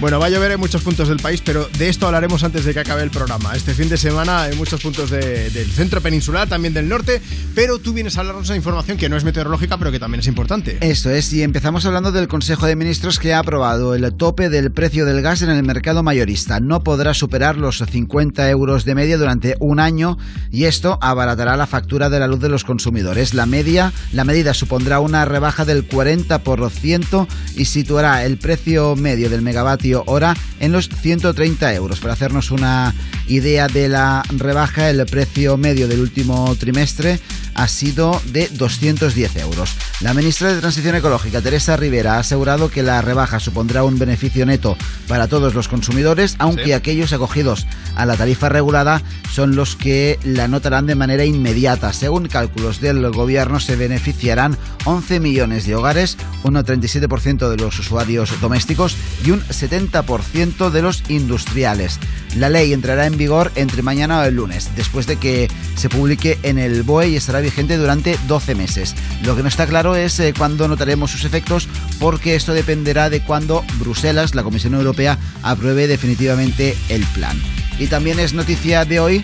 Bueno, 0.00 0.20
va 0.20 0.26
a 0.26 0.28
llover 0.28 0.52
en 0.52 0.60
muchos 0.60 0.82
puntos 0.82 1.08
del 1.08 1.16
país, 1.18 1.40
pero 1.42 1.66
de 1.78 1.88
esto 1.88 2.04
hablaremos 2.06 2.44
antes 2.44 2.66
de 2.66 2.74
que 2.74 2.80
acabe 2.80 3.02
el 3.02 3.10
programa. 3.10 3.56
Este 3.56 3.72
fin 3.72 3.88
de 3.88 3.96
semana 3.96 4.48
en 4.48 4.58
muchos 4.58 4.82
puntos 4.82 5.08
de- 5.08 5.48
del 5.48 5.70
centro 5.70 6.02
peninsular, 6.02 6.46
también 6.46 6.74
del 6.74 6.90
norte, 6.90 7.22
pero 7.54 7.78
tú 7.78 7.94
vienes 7.94 8.16
a 8.18 8.20
hablarnos 8.20 8.48
de 8.48 8.56
información 8.56 8.98
que 8.98 9.08
no 9.08 9.16
es 9.16 9.24
meteorológica, 9.24 9.78
pero 9.78 9.90
que 9.90 9.98
también 9.98 10.20
es 10.20 10.26
importante. 10.26 10.76
Esto 10.82 11.08
es, 11.10 11.32
y 11.32 11.42
empezamos 11.42 11.86
hablando 11.86 12.12
del 12.12 12.28
Consejo 12.28 12.66
de 12.66 12.76
Ministros 12.76 13.18
que 13.18 13.32
ha 13.32 13.38
aprobado 13.38 13.94
el 13.94 14.12
tope 14.14 14.50
del 14.50 14.72
precio 14.72 15.06
del 15.06 15.22
gas 15.22 15.40
en 15.40 15.48
el 15.48 15.62
mercado 15.62 16.02
mayorista. 16.02 16.60
No 16.60 16.82
podrá 16.82 17.14
superar 17.14 17.56
los 17.56 17.78
50 17.78 18.50
euros 18.50 18.84
de 18.84 18.94
media 18.94 19.16
durante 19.16 19.56
un 19.58 19.80
año 19.80 20.01
y 20.50 20.64
esto 20.64 20.98
abaratará 21.00 21.56
la 21.56 21.66
factura 21.66 22.10
de 22.10 22.18
la 22.18 22.26
luz 22.26 22.40
de 22.40 22.48
los 22.48 22.64
consumidores. 22.64 23.34
La 23.34 23.46
media, 23.46 23.92
la 24.12 24.24
medida 24.24 24.54
supondrá 24.54 25.00
una 25.00 25.24
rebaja 25.24 25.64
del 25.64 25.88
40% 25.88 27.26
y 27.56 27.64
situará 27.66 28.24
el 28.24 28.38
precio 28.38 28.96
medio 28.96 29.30
del 29.30 29.42
megavatio 29.42 30.02
hora 30.06 30.34
en 30.60 30.72
los 30.72 30.88
130 30.88 31.74
euros. 31.74 32.00
Para 32.00 32.14
hacernos 32.14 32.50
una 32.50 32.94
idea 33.28 33.68
de 33.68 33.88
la 33.88 34.22
rebaja, 34.36 34.90
el 34.90 35.04
precio 35.06 35.56
medio 35.56 35.88
del 35.88 36.00
último 36.00 36.54
trimestre 36.58 37.20
ha 37.54 37.68
sido 37.68 38.20
de 38.32 38.48
210 38.48 39.36
euros. 39.36 39.74
La 40.00 40.14
ministra 40.14 40.52
de 40.52 40.60
Transición 40.60 40.96
Ecológica, 40.96 41.42
Teresa 41.42 41.76
Rivera, 41.76 42.14
ha 42.14 42.20
asegurado 42.20 42.70
que 42.70 42.82
la 42.82 43.02
rebaja 43.02 43.40
supondrá 43.40 43.84
un 43.84 43.98
beneficio 43.98 44.46
neto 44.46 44.76
para 45.06 45.28
todos 45.28 45.54
los 45.54 45.68
consumidores, 45.68 46.34
aunque 46.38 46.62
Sí. 46.64 46.72
aquellos 46.72 47.12
acogidos 47.12 47.66
a 47.94 48.06
la 48.06 48.16
tarifa 48.16 48.48
regulada 48.48 49.02
son 49.32 49.54
los 49.54 49.76
que 49.76 49.91
la 50.24 50.48
notarán 50.48 50.86
de 50.86 50.94
manera 50.94 51.24
inmediata. 51.24 51.92
Según 51.92 52.28
cálculos 52.28 52.80
del 52.80 53.10
gobierno, 53.10 53.60
se 53.60 53.76
beneficiarán 53.76 54.56
11 54.84 55.20
millones 55.20 55.66
de 55.66 55.74
hogares, 55.74 56.16
un 56.44 56.54
37% 56.54 57.48
de 57.50 57.56
los 57.56 57.78
usuarios 57.78 58.40
domésticos 58.40 58.96
y 59.24 59.32
un 59.32 59.42
70% 59.42 60.70
de 60.70 60.82
los 60.82 61.02
industriales. 61.10 61.98
La 62.36 62.48
ley 62.48 62.72
entrará 62.72 63.06
en 63.06 63.18
vigor 63.18 63.52
entre 63.54 63.82
mañana 63.82 64.20
o 64.20 64.24
el 64.24 64.36
lunes, 64.36 64.70
después 64.76 65.06
de 65.06 65.16
que 65.16 65.48
se 65.76 65.90
publique 65.90 66.38
en 66.42 66.58
el 66.58 66.84
BOE 66.84 67.10
y 67.10 67.16
estará 67.16 67.40
vigente 67.40 67.76
durante 67.76 68.18
12 68.28 68.54
meses. 68.54 68.94
Lo 69.24 69.36
que 69.36 69.42
no 69.42 69.48
está 69.48 69.66
claro 69.66 69.94
es 69.94 70.18
eh, 70.20 70.32
cuándo 70.36 70.68
notaremos 70.68 71.10
sus 71.10 71.24
efectos, 71.24 71.68
porque 72.00 72.34
esto 72.34 72.54
dependerá 72.54 73.10
de 73.10 73.22
cuándo 73.22 73.62
Bruselas, 73.78 74.34
la 74.34 74.42
Comisión 74.42 74.74
Europea, 74.74 75.18
apruebe 75.42 75.86
definitivamente 75.86 76.76
el 76.88 77.04
plan. 77.08 77.38
Y 77.78 77.88
también 77.88 78.20
es 78.20 78.32
noticia 78.32 78.84
de 78.84 79.00
hoy 79.00 79.22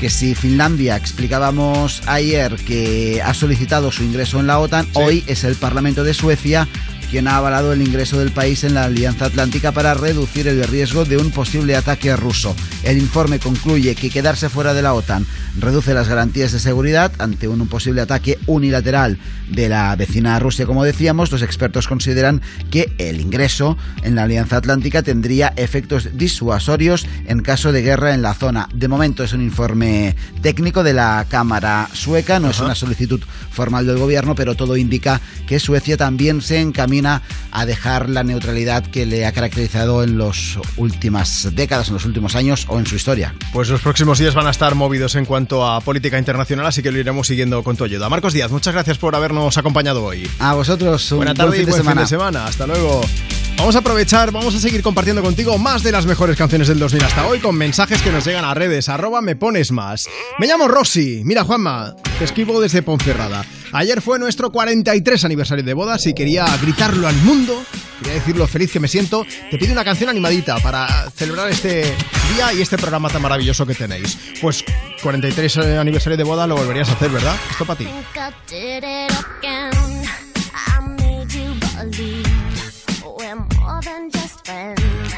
que 0.00 0.08
si 0.08 0.34
Finlandia 0.34 0.96
explicábamos 0.96 2.02
ayer 2.06 2.56
que 2.56 3.20
ha 3.22 3.34
solicitado 3.34 3.92
su 3.92 4.02
ingreso 4.02 4.40
en 4.40 4.46
la 4.46 4.58
OTAN, 4.58 4.88
hoy 4.94 5.22
es 5.26 5.44
el 5.44 5.56
Parlamento 5.56 6.04
de 6.04 6.14
Suecia 6.14 6.66
quien 7.10 7.26
ha 7.26 7.36
avalado 7.36 7.72
el 7.72 7.82
ingreso 7.82 8.18
del 8.20 8.30
país 8.30 8.62
en 8.62 8.74
la 8.74 8.84
Alianza 8.84 9.24
Atlántica 9.24 9.72
para 9.72 9.94
reducir 9.94 10.46
el 10.46 10.62
riesgo 10.68 11.04
de 11.04 11.16
un 11.16 11.32
posible 11.32 11.74
ataque 11.74 12.14
ruso. 12.14 12.54
El 12.84 12.98
informe 12.98 13.40
concluye 13.40 13.96
que 13.96 14.10
quedarse 14.10 14.48
fuera 14.48 14.74
de 14.74 14.82
la 14.82 14.94
OTAN 14.94 15.26
reduce 15.58 15.92
las 15.92 16.08
garantías 16.08 16.52
de 16.52 16.60
seguridad 16.60 17.10
ante 17.18 17.48
un 17.48 17.66
posible 17.66 18.00
ataque 18.00 18.38
unilateral 18.46 19.18
de 19.48 19.68
la 19.68 19.94
vecina 19.96 20.38
Rusia, 20.38 20.66
como 20.66 20.84
decíamos. 20.84 21.32
Los 21.32 21.42
expertos 21.42 21.88
consideran 21.88 22.42
que 22.70 22.92
el 22.98 23.20
ingreso 23.20 23.76
en 24.02 24.14
la 24.14 24.22
Alianza 24.22 24.58
Atlántica 24.58 25.02
tendría 25.02 25.52
efectos 25.56 26.10
disuasorios 26.14 27.06
en 27.26 27.40
caso 27.40 27.72
de 27.72 27.82
guerra 27.82 28.14
en 28.14 28.22
la 28.22 28.34
zona. 28.34 28.68
De 28.72 28.86
momento 28.86 29.24
es 29.24 29.32
un 29.32 29.42
informe 29.42 30.14
técnico 30.42 30.84
de 30.84 30.92
la 30.92 31.26
Cámara 31.28 31.88
sueca, 31.92 32.38
no 32.38 32.50
es 32.50 32.60
una 32.60 32.76
solicitud 32.76 33.20
formal 33.50 33.86
del 33.86 33.98
gobierno, 33.98 34.36
pero 34.36 34.54
todo 34.54 34.76
indica 34.76 35.20
que 35.48 35.58
Suecia 35.58 35.96
también 35.96 36.40
se 36.40 36.60
encamina 36.60 36.99
a 37.06 37.66
dejar 37.66 38.08
la 38.08 38.22
neutralidad 38.24 38.84
que 38.86 39.06
le 39.06 39.26
ha 39.26 39.32
caracterizado 39.32 40.02
en 40.04 40.18
las 40.18 40.58
últimas 40.76 41.48
décadas, 41.52 41.88
en 41.88 41.94
los 41.94 42.04
últimos 42.04 42.34
años 42.36 42.64
o 42.68 42.78
en 42.78 42.86
su 42.86 42.96
historia. 42.96 43.34
Pues 43.52 43.68
los 43.68 43.80
próximos 43.80 44.18
días 44.18 44.34
van 44.34 44.46
a 44.46 44.50
estar 44.50 44.74
movidos 44.74 45.14
en 45.14 45.24
cuanto 45.24 45.66
a 45.66 45.80
política 45.80 46.18
internacional, 46.18 46.66
así 46.66 46.82
que 46.82 46.90
lo 46.92 46.98
iremos 46.98 47.26
siguiendo 47.26 47.62
con 47.62 47.76
tu 47.76 47.84
ayuda. 47.84 48.08
Marcos 48.08 48.32
Díaz, 48.32 48.50
muchas 48.50 48.74
gracias 48.74 48.98
por 48.98 49.14
habernos 49.14 49.56
acompañado 49.58 50.04
hoy. 50.04 50.30
A 50.38 50.54
vosotros, 50.54 51.10
un 51.12 51.18
Buena 51.18 51.32
buen 51.32 51.36
tarde 51.38 51.52
fin 51.52 51.62
y 51.62 51.64
de 51.66 51.70
buen 51.72 51.82
semana. 51.82 52.00
fin 52.00 52.04
de 52.04 52.08
semana. 52.08 52.46
Hasta 52.46 52.66
luego. 52.66 53.00
Vamos 53.60 53.76
a 53.76 53.80
aprovechar, 53.80 54.32
vamos 54.32 54.54
a 54.54 54.58
seguir 54.58 54.82
compartiendo 54.82 55.22
contigo 55.22 55.58
más 55.58 55.82
de 55.82 55.92
las 55.92 56.06
mejores 56.06 56.34
canciones 56.34 56.66
del 56.66 56.78
2000 56.78 57.04
hasta 57.04 57.26
hoy 57.26 57.40
con 57.40 57.54
mensajes 57.54 58.00
que 58.00 58.10
nos 58.10 58.24
llegan 58.24 58.46
a 58.46 58.54
redes. 58.54 58.88
Me 59.20 59.36
pones 59.36 59.70
más. 59.70 60.08
Me 60.38 60.46
llamo 60.46 60.66
Rosy. 60.66 61.20
Mira, 61.26 61.44
Juanma, 61.44 61.94
te 62.18 62.24
escribo 62.24 62.58
desde 62.58 62.80
Ponferrada. 62.82 63.44
Ayer 63.72 64.00
fue 64.00 64.18
nuestro 64.18 64.50
43 64.50 65.26
aniversario 65.26 65.62
de 65.62 65.74
bodas 65.74 66.06
y 66.06 66.14
quería 66.14 66.46
gritarlo 66.62 67.06
al 67.06 67.16
mundo. 67.16 67.62
Quería 67.98 68.14
decir 68.14 68.34
lo 68.38 68.46
feliz 68.48 68.72
que 68.72 68.80
me 68.80 68.88
siento. 68.88 69.26
Te 69.50 69.58
pido 69.58 69.74
una 69.74 69.84
canción 69.84 70.08
animadita 70.08 70.56
para 70.60 71.10
celebrar 71.10 71.50
este 71.50 71.94
día 72.34 72.54
y 72.54 72.62
este 72.62 72.78
programa 72.78 73.10
tan 73.10 73.20
maravilloso 73.20 73.66
que 73.66 73.74
tenéis. 73.74 74.16
Pues 74.40 74.64
43 75.02 75.58
aniversario 75.58 76.16
de 76.16 76.24
boda 76.24 76.46
lo 76.46 76.56
volverías 76.56 76.88
a 76.88 76.92
hacer, 76.92 77.10
¿verdad? 77.10 77.36
Esto 77.50 77.66
para 77.66 77.78
ti. 77.78 77.88
Than 83.82 84.10
just 84.10 84.46
friends. 84.46 85.14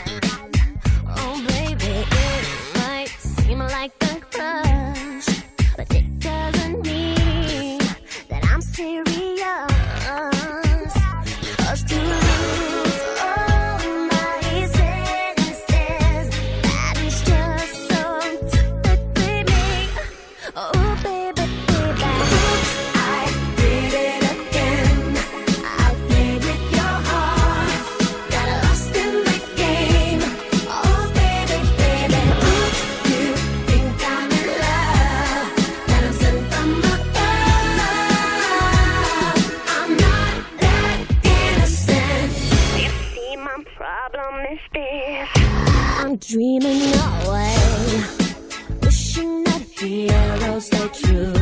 Oh, 1.16 1.44
baby, 1.48 2.06
it 2.10 2.48
might 2.76 3.08
seem 3.18 3.58
like 3.58 3.92
a 4.02 4.20
crush, 4.20 5.42
but 5.76 5.92
it 5.94 6.18
doesn't 6.20 6.82
mean 6.86 7.78
that 8.28 8.44
I'm 8.52 8.60
serious. 8.60 9.71
Dreaming 46.32 46.80
away 47.26 47.56
wishing 48.80 49.44
that 49.44 49.60
heroes 49.78 50.70
they 50.70 50.88
truly 50.88 51.41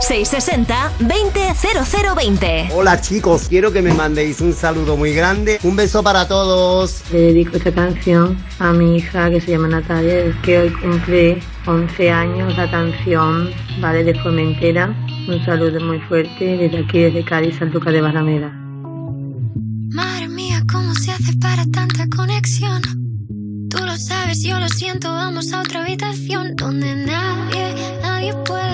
660-200020. 0.00 2.70
Hola 2.74 3.00
chicos, 3.00 3.46
quiero 3.48 3.72
que 3.72 3.80
me 3.82 3.94
mandéis 3.94 4.40
un 4.40 4.52
saludo 4.52 4.96
muy 4.96 5.12
grande. 5.14 5.58
Un 5.62 5.76
beso 5.76 6.02
para 6.02 6.26
todos. 6.28 7.02
Le 7.12 7.20
dedico 7.20 7.56
esta 7.56 7.72
canción 7.72 8.36
a 8.58 8.72
mi 8.72 8.96
hija 8.96 9.30
que 9.30 9.40
se 9.40 9.52
llama 9.52 9.68
Natalia, 9.68 10.36
que 10.42 10.58
hoy 10.58 10.72
cumple 10.72 11.40
11 11.66 12.10
años. 12.10 12.56
La 12.56 12.68
canción, 12.70 13.50
vale, 13.80 14.04
de 14.04 14.14
Formentera. 14.20 14.94
Un 15.28 15.44
saludo 15.44 15.80
muy 15.80 15.98
fuerte 16.00 16.56
desde 16.56 16.78
aquí, 16.78 17.00
desde 17.00 17.24
Cádiz, 17.24 17.56
San 17.58 17.70
Lucas 17.70 17.92
de 17.92 18.00
Barrameda. 18.02 18.52
Madre 19.90 20.28
mía, 20.28 20.62
¿cómo 20.70 20.94
se 20.94 21.10
hace 21.12 21.32
para 21.40 21.64
tanta 21.70 22.06
conexión? 22.14 22.82
Tú 23.70 23.78
lo 23.84 23.96
sabes, 23.96 24.42
yo 24.42 24.60
lo 24.60 24.68
siento, 24.68 25.10
vamos 25.10 25.50
a 25.52 25.60
otra 25.60 25.82
habitación 25.82 26.54
donde 26.56 26.94
nadie, 26.94 27.74
nadie 28.02 28.34
puede 28.44 28.73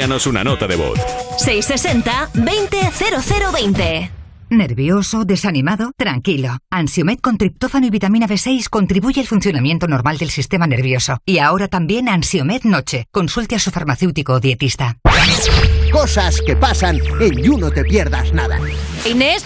Envíanos 0.00 0.26
una 0.26 0.42
nota 0.42 0.66
de 0.66 0.76
voz. 0.76 0.98
660-200020. 1.44 4.10
¿Nervioso? 4.48 5.26
¿Desanimado? 5.26 5.92
Tranquilo. 5.94 6.56
Ansiomed 6.70 7.18
con 7.18 7.36
triptófano 7.36 7.86
y 7.86 7.90
vitamina 7.90 8.26
B6 8.26 8.70
contribuye 8.70 9.20
al 9.20 9.26
funcionamiento 9.26 9.86
normal 9.88 10.16
del 10.16 10.30
sistema 10.30 10.66
nervioso. 10.66 11.18
Y 11.26 11.36
ahora 11.36 11.68
también 11.68 12.08
Ansiomed 12.08 12.62
Noche. 12.62 13.08
Consulte 13.10 13.56
a 13.56 13.58
su 13.58 13.70
farmacéutico 13.70 14.32
o 14.32 14.40
dietista. 14.40 14.96
Cosas 15.92 16.40
que 16.40 16.56
pasan 16.56 16.98
en 17.20 17.42
You 17.42 17.58
No 17.58 17.70
Te 17.70 17.84
Pierdas 17.84 18.32
Nada. 18.32 18.58
Inés 19.04 19.44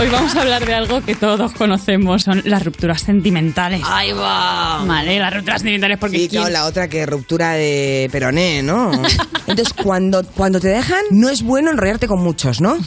Hoy 0.00 0.08
vamos 0.10 0.34
a 0.34 0.40
hablar 0.42 0.64
de 0.66 0.74
algo 0.74 1.00
que 1.02 1.14
todos 1.14 1.52
conocemos, 1.52 2.22
son 2.22 2.42
las 2.44 2.64
rupturas 2.64 3.00
sentimentales. 3.02 3.80
Ahí 3.84 4.12
va. 4.12 4.84
Vale, 4.84 5.18
las 5.18 5.32
rupturas 5.34 5.60
sentimentales 5.60 5.98
porque 5.98 6.18
Sí, 6.18 6.28
claro, 6.28 6.44
¿quién- 6.46 6.52
la 6.52 6.64
otra 6.66 6.88
que 6.88 7.06
ruptura 7.06 7.52
de 7.52 8.08
peroné, 8.10 8.62
¿no? 8.62 8.90
Entonces, 9.46 9.72
cuando, 9.74 10.24
cuando 10.24 10.58
te 10.60 10.68
dejan, 10.68 11.00
no 11.10 11.28
es 11.28 11.42
bueno 11.42 11.70
enrollarte 11.70 12.06
con 12.08 12.22
muchos, 12.22 12.60
¿no? 12.60 12.76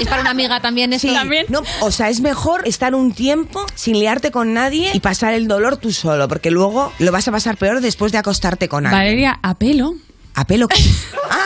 Es 0.00 0.08
para 0.08 0.20
una 0.22 0.30
amiga 0.30 0.60
también 0.60 0.92
eso. 0.92 1.06
No, 1.48 1.62
o 1.80 1.90
sea, 1.92 2.10
es 2.10 2.20
mejor 2.20 2.66
estar 2.66 2.94
un 2.94 3.12
tiempo 3.12 3.64
sin 3.76 3.98
liarte 3.98 4.30
con 4.32 4.52
nadie 4.52 4.90
y 4.92 5.00
pasar 5.00 5.32
el 5.32 5.46
dolor 5.46 5.76
tú 5.78 5.92
solo, 5.92 6.26
porque 6.28 6.50
luego 6.50 6.92
lo 6.98 7.12
vas 7.12 7.28
a 7.28 7.32
pasar 7.32 7.56
peor 7.56 7.80
después 7.80 8.10
de 8.12 8.18
acostarte 8.18 8.68
con 8.68 8.84
alguien. 8.84 9.00
Valeria, 9.00 9.38
a 10.36 10.44
pelo. 10.46 10.66
¿A 10.66 10.68
pelo? 10.74 10.86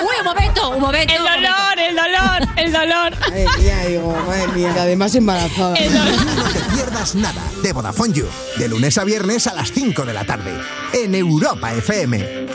Uy, 0.02 0.14
un 0.18 0.24
momento, 0.24 0.70
un 0.70 0.80
momento. 0.80 1.14
El 1.14 1.22
dolor, 1.22 1.78
el 1.78 1.96
dolor, 1.96 2.48
el 2.56 2.72
dolor. 2.72 3.20
Madre 3.20 3.46
mía, 3.58 3.86
digo, 3.86 4.16
madre 4.26 4.48
mía. 4.48 4.74
Además 4.78 5.14
embarazada. 5.14 5.70
No 5.70 6.50
te 6.52 6.60
pierdas 6.74 7.14
nada 7.14 7.42
de 7.62 7.72
Vodafone 7.72 8.12
You. 8.12 8.26
De 8.58 8.68
lunes 8.68 8.98
a 8.98 9.04
viernes 9.04 9.46
a 9.46 9.54
las 9.54 9.72
5 9.72 10.04
de 10.04 10.12
la 10.12 10.24
tarde. 10.24 10.52
En 10.92 11.14
Europa 11.14 11.72
FM. 11.72 12.46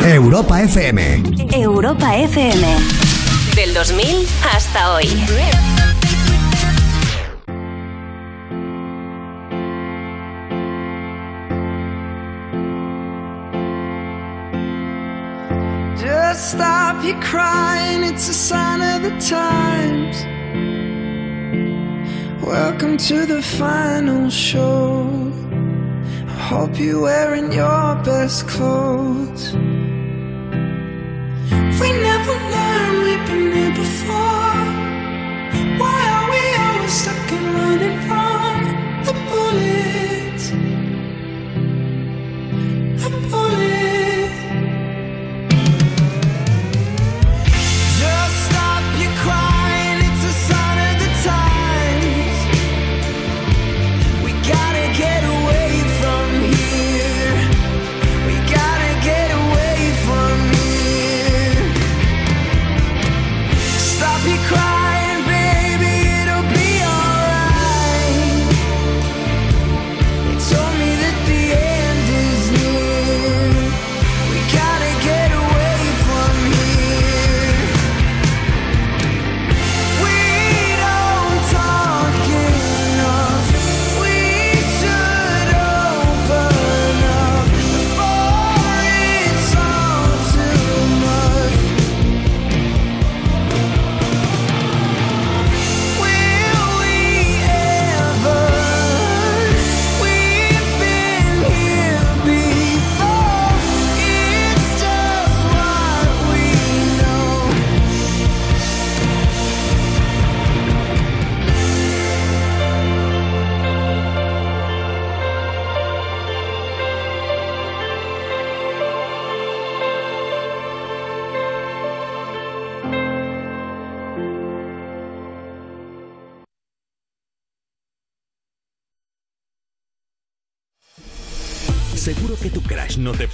Europa 0.00 0.62
FM. 0.62 1.22
Europa 1.52 2.16
FM. 2.16 2.76
Del 3.56 3.74
2000 3.74 4.28
hasta 4.52 4.94
hoy. 4.94 5.08
Stop 16.36 17.02
your 17.02 17.20
crying, 17.22 18.04
it's 18.04 18.28
a 18.28 18.34
sign 18.34 18.82
of 18.82 19.02
the 19.02 19.18
times. 19.18 20.24
Welcome 22.44 22.98
to 22.98 23.24
the 23.24 23.40
final 23.40 24.28
show. 24.28 25.32
I 26.28 26.38
hope 26.50 26.78
you're 26.78 27.00
wearing 27.00 27.52
your 27.52 27.96
best 28.04 28.46
clothes. 28.48 29.54
We 31.80 31.92
never 32.08 32.34
learned 32.54 32.98
we've 33.04 33.26
been 33.26 33.52
here 33.52 33.74
before. 33.74 34.64
Why 35.80 36.00
are 36.16 36.28
we 36.34 36.42
always 36.66 36.92
stuck 36.92 37.32
and 37.32 37.46
running 37.56 37.98
from 38.08 38.56
the 39.06 39.14
bullets? 39.30 40.44
The 43.02 43.10
bullets. 43.30 44.15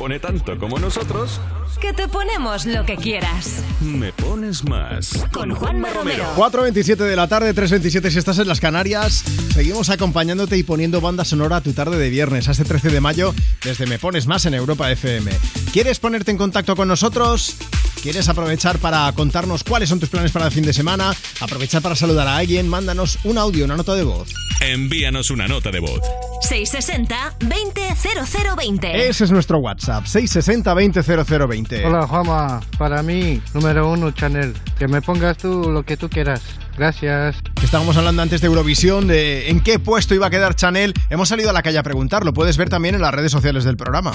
Pone 0.02 0.18
tanto 0.18 0.58
como 0.58 0.80
nosotros. 0.80 1.40
Que 1.80 1.92
te 1.92 2.08
ponemos 2.08 2.66
lo 2.66 2.84
que 2.84 2.96
quieras. 2.96 3.62
Me 3.80 4.12
pones 4.12 4.64
más. 4.64 5.24
Con 5.30 5.54
Juanma 5.54 5.90
Romero. 5.90 6.24
4.27 6.34 6.96
de 6.96 7.14
la 7.14 7.28
tarde, 7.28 7.54
3.27 7.54 8.10
si 8.10 8.18
estás 8.18 8.40
en 8.40 8.48
las 8.48 8.58
Canarias. 8.58 9.22
Seguimos 9.54 9.90
acompañándote 9.90 10.56
y 10.56 10.64
poniendo 10.64 11.00
banda 11.00 11.24
sonora 11.24 11.58
a 11.58 11.60
tu 11.60 11.72
tarde 11.72 11.98
de 11.98 12.10
viernes, 12.10 12.48
a 12.48 12.50
este 12.50 12.64
13 12.64 12.90
de 12.90 13.00
mayo, 13.00 13.32
desde 13.62 13.86
Me 13.86 14.00
Pones 14.00 14.26
Más 14.26 14.44
en 14.44 14.54
Europa 14.54 14.90
FM. 14.90 15.30
¿Quieres 15.72 16.00
ponerte 16.00 16.32
en 16.32 16.36
contacto 16.36 16.74
con 16.74 16.88
nosotros? 16.88 17.56
¿Quieres 18.02 18.28
aprovechar 18.28 18.80
para 18.80 19.12
contarnos 19.12 19.62
cuáles 19.62 19.88
son 19.88 20.00
tus 20.00 20.08
planes 20.08 20.32
para 20.32 20.46
el 20.46 20.52
fin 20.52 20.64
de 20.64 20.72
semana? 20.72 21.14
Aprovechar 21.40 21.82
para 21.82 21.94
saludar 21.94 22.26
a 22.26 22.36
alguien, 22.36 22.68
mándanos 22.68 23.20
un 23.22 23.38
audio, 23.38 23.64
una 23.64 23.76
nota 23.76 23.94
de 23.94 24.02
voz. 24.02 24.28
Envíanos 24.60 25.30
una 25.30 25.46
nota 25.46 25.70
de 25.70 25.78
voz. 25.78 26.00
660 26.40 27.36
200020. 27.38 29.08
Ese 29.08 29.22
es 29.22 29.30
nuestro 29.30 29.58
WhatsApp, 29.58 30.04
660 30.04 30.74
200020. 30.74 31.86
Hola 31.86 32.08
Juanma, 32.08 32.60
para 32.76 33.04
mí, 33.04 33.40
número 33.54 33.88
uno, 33.88 34.10
Chanel. 34.10 34.52
Que 34.76 34.88
me 34.88 35.00
pongas 35.00 35.36
tú 35.38 35.70
lo 35.70 35.84
que 35.84 35.96
tú 35.96 36.10
quieras. 36.10 36.42
Gracias. 36.76 37.36
Estábamos 37.62 37.96
hablando 37.96 38.20
antes 38.20 38.40
de 38.40 38.48
Eurovisión, 38.48 39.06
de 39.06 39.48
en 39.48 39.60
qué 39.60 39.78
puesto 39.78 40.16
iba 40.16 40.26
a 40.26 40.30
quedar 40.30 40.56
Chanel. 40.56 40.92
Hemos 41.08 41.28
salido 41.28 41.50
a 41.50 41.52
la 41.52 41.62
calle 41.62 41.78
a 41.78 41.84
preguntar, 41.84 42.24
lo 42.24 42.32
puedes 42.32 42.56
ver 42.56 42.68
también 42.68 42.96
en 42.96 43.00
las 43.00 43.14
redes 43.14 43.30
sociales 43.30 43.62
del 43.62 43.76
programa. 43.76 44.12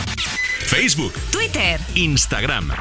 Facebook, 0.65 1.13
Twitter. 1.31 1.79
Instagram. 1.95 2.71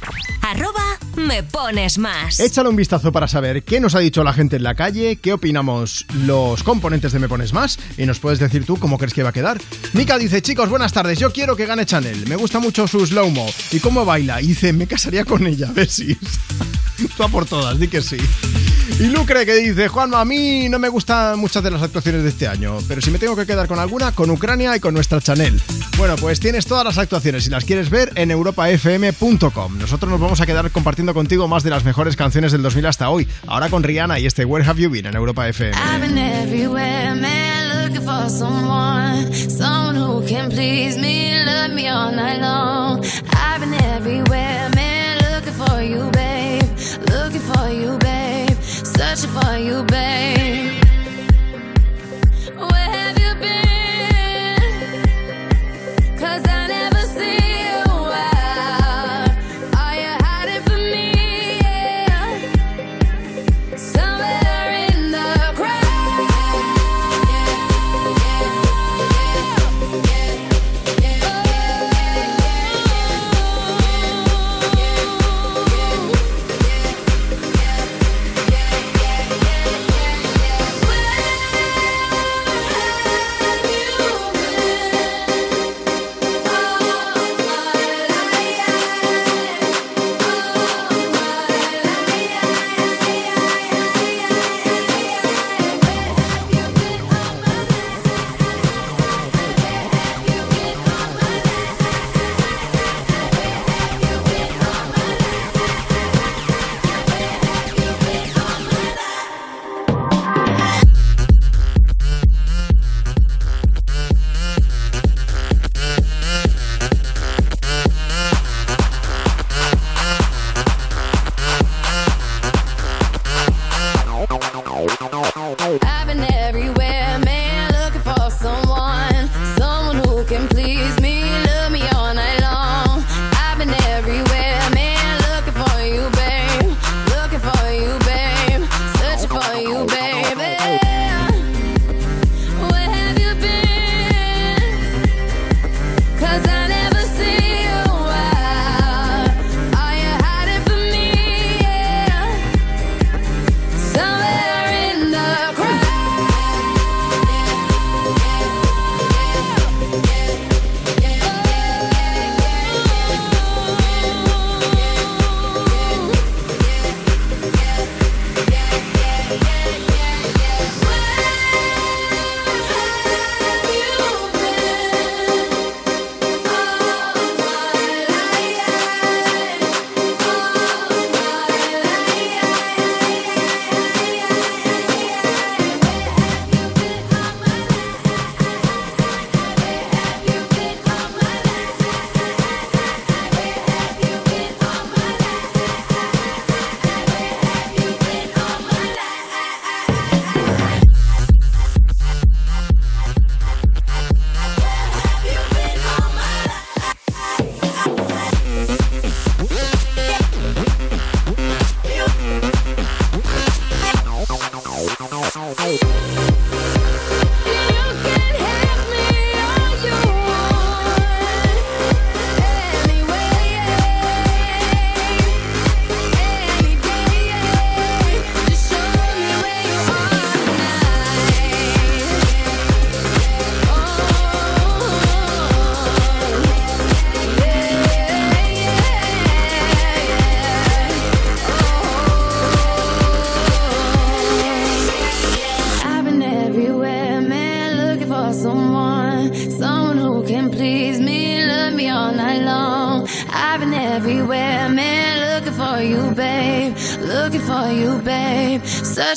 Arroba 0.42 0.95
me 1.16 1.42
pones 1.42 1.98
más. 1.98 2.40
Échale 2.40 2.68
un 2.68 2.76
vistazo 2.76 3.12
para 3.12 3.28
saber 3.28 3.62
qué 3.62 3.80
nos 3.80 3.94
ha 3.94 4.00
dicho 4.00 4.22
la 4.22 4.32
gente 4.32 4.56
en 4.56 4.62
la 4.62 4.74
calle, 4.74 5.16
qué 5.16 5.32
opinamos 5.32 6.06
los 6.24 6.62
componentes 6.62 7.12
de 7.12 7.18
Me 7.18 7.28
Pones 7.28 7.52
Más 7.52 7.78
y 7.96 8.06
nos 8.06 8.18
puedes 8.18 8.38
decir 8.38 8.64
tú 8.64 8.76
cómo 8.78 8.98
crees 8.98 9.14
que 9.14 9.22
va 9.22 9.30
a 9.30 9.32
quedar. 9.32 9.60
Mika 9.92 10.18
dice, 10.18 10.42
chicos, 10.42 10.68
buenas 10.68 10.92
tardes, 10.92 11.18
yo 11.18 11.32
quiero 11.32 11.56
que 11.56 11.66
gane 11.66 11.86
Chanel, 11.86 12.26
me 12.28 12.36
gusta 12.36 12.58
mucho 12.58 12.86
su 12.86 13.04
slow-mo 13.06 13.46
y 13.72 13.80
cómo 13.80 14.04
baila. 14.04 14.40
Y 14.40 14.48
dice, 14.48 14.72
me 14.72 14.86
casaría 14.86 15.24
con 15.24 15.46
ella, 15.46 15.70
Besis. 15.72 16.18
tú 17.16 17.22
a 17.22 17.28
por 17.30 17.46
todas, 17.46 17.78
di 17.78 17.88
que 17.88 18.02
sí. 18.02 18.18
Y 18.98 19.08
Lucre 19.08 19.44
que 19.44 19.54
dice, 19.54 19.88
Juanma, 19.88 20.20
a 20.20 20.24
mí 20.24 20.68
no 20.70 20.78
me 20.78 20.88
gustan 20.88 21.38
muchas 21.38 21.62
de 21.62 21.70
las 21.70 21.82
actuaciones 21.82 22.22
de 22.22 22.30
este 22.30 22.48
año, 22.48 22.78
pero 22.88 23.02
si 23.02 23.10
me 23.10 23.18
tengo 23.18 23.36
que 23.36 23.44
quedar 23.44 23.66
con 23.66 23.78
alguna, 23.78 24.12
con 24.12 24.30
Ucrania 24.30 24.74
y 24.74 24.80
con 24.80 24.94
nuestra 24.94 25.20
Chanel. 25.20 25.60
Bueno, 25.98 26.16
pues 26.16 26.40
tienes 26.40 26.66
todas 26.66 26.84
las 26.84 26.96
actuaciones 26.96 27.46
y 27.46 27.50
las 27.50 27.64
quieres 27.64 27.90
ver 27.90 28.12
en 28.14 28.30
europafm.com. 28.30 29.78
Nosotros 29.78 30.10
nos 30.10 30.20
vamos 30.20 30.40
a 30.40 30.46
quedar 30.46 30.70
compartiendo 30.70 31.05
contigo 31.14 31.48
más 31.48 31.62
de 31.62 31.70
las 31.70 31.84
mejores 31.84 32.16
canciones 32.16 32.52
del 32.52 32.62
2000 32.62 32.86
hasta 32.86 33.10
hoy. 33.10 33.28
Ahora 33.46 33.68
con 33.68 33.82
Rihanna 33.82 34.18
y 34.18 34.26
este 34.26 34.44
Where 34.44 34.66
Have 34.68 34.80
You 34.80 34.90
Been 34.90 35.06
en 35.06 35.14
Europa 35.14 35.48
FM. 35.48 35.76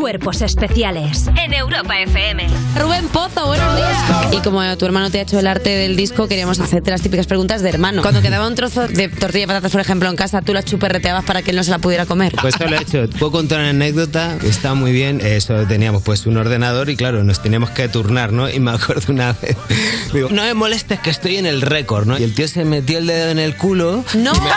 Cuerpos 0.00 0.40
especiales 0.40 1.26
en 1.36 1.52
Europa 1.52 2.00
FM. 2.00 2.46
Rubén 2.74 3.06
Pozo, 3.08 3.48
buenos 3.48 3.76
días. 3.76 3.98
Y 4.32 4.38
como 4.38 4.62
tu 4.78 4.86
hermano 4.86 5.10
te 5.10 5.18
ha 5.18 5.22
hecho 5.22 5.38
el 5.38 5.46
arte 5.46 5.68
del 5.68 5.94
disco, 5.94 6.26
queríamos 6.26 6.58
hacerte 6.58 6.90
las 6.90 7.02
típicas 7.02 7.26
preguntas 7.26 7.60
de 7.60 7.68
hermano. 7.68 8.00
Cuando 8.00 8.22
quedaba 8.22 8.48
un 8.48 8.54
trozo 8.54 8.88
de 8.88 9.08
tortilla 9.08 9.42
de 9.42 9.46
patatas, 9.48 9.72
por 9.72 9.82
ejemplo, 9.82 10.08
en 10.08 10.16
casa, 10.16 10.40
tú 10.40 10.54
la 10.54 10.62
chuperreteabas 10.62 11.26
para 11.26 11.42
que 11.42 11.50
él 11.50 11.56
no 11.58 11.64
se 11.64 11.70
la 11.70 11.80
pudiera 11.80 12.06
comer. 12.06 12.32
Pues 12.40 12.54
eso 12.54 12.66
lo 12.66 12.76
he 12.76 12.80
hecho. 12.80 13.10
Puedo 13.18 13.30
contar 13.30 13.60
una 13.60 13.68
anécdota 13.68 14.38
que 14.40 14.48
está 14.48 14.72
muy 14.72 14.92
bien. 14.92 15.20
Eso 15.20 15.66
teníamos 15.66 16.02
pues 16.02 16.24
un 16.24 16.38
ordenador 16.38 16.88
y 16.88 16.96
claro, 16.96 17.22
nos 17.22 17.42
teníamos 17.42 17.68
que 17.68 17.86
turnar, 17.90 18.32
¿no? 18.32 18.48
Y 18.48 18.58
me 18.58 18.70
acuerdo 18.70 19.12
una 19.12 19.34
vez. 19.34 19.54
Digo, 20.14 20.30
no 20.30 20.44
me 20.44 20.54
molestes 20.54 20.98
que 21.00 21.10
estoy 21.10 21.36
en 21.36 21.44
el 21.44 21.60
récord, 21.60 22.06
¿no? 22.06 22.18
Y 22.18 22.22
el 22.22 22.34
tío 22.34 22.48
se 22.48 22.64
metió 22.64 22.96
el 22.96 23.06
dedo 23.06 23.28
en 23.28 23.38
el 23.38 23.54
culo. 23.54 24.02
¡No! 24.14 24.32
Y 24.32 24.40
me 24.40 24.48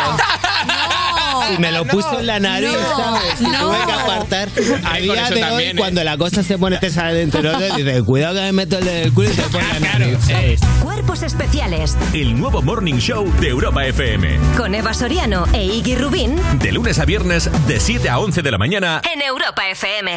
lo 1.73 1.85
puso 1.85 2.19
en 2.19 2.27
la 2.27 2.39
nariz, 2.39 2.69
¿sabes? 2.95 3.41
Y 3.41 3.45
tuve 3.45 3.77
que 3.85 3.91
apartar. 3.91 4.49
A 4.85 4.97
día 4.97 5.29
de 5.29 5.39
también, 5.39 5.51
hoy, 5.51 5.63
¿eh? 5.63 5.73
cuando 5.77 6.03
la 6.03 6.17
cosa 6.17 6.43
se 6.43 6.57
pone 6.57 6.77
tesa 6.77 7.07
dentro 7.07 7.41
de 7.57 7.71
dice, 7.77 8.03
cuidado 8.03 8.35
que 8.35 8.41
me 8.41 8.51
meto 8.53 8.77
el 8.77 8.85
dedo 8.85 8.97
en 8.97 9.03
el 9.03 9.13
culo 9.13 9.29
y 9.31 9.33
te 9.33 9.41
pone 9.43 9.67
la 9.73 9.79
nariz. 9.79 10.17
Eh, 10.29 10.57
Cuerpos 10.81 11.23
especiales 11.23 11.97
El 12.13 12.39
nuevo 12.39 12.61
Morning 12.61 12.95
Show 12.95 13.31
de 13.39 13.49
Europa 13.49 13.85
FM. 13.85 14.37
con 14.57 14.75
Eva 14.75 14.93
Soriano 14.93 15.45
e 15.53 15.63
Iggy 15.65 15.95
Rubín 15.95 16.39
De 16.59 16.71
lunes 16.71 16.99
a 16.99 17.05
viernes, 17.05 17.49
de 17.67 17.79
7 17.79 18.09
a 18.09 18.19
11 18.19 18.41
de 18.41 18.51
la 18.51 18.57
mañana. 18.57 19.01
en 19.13 19.21
Europa 19.21 19.67
FM. 19.69 20.11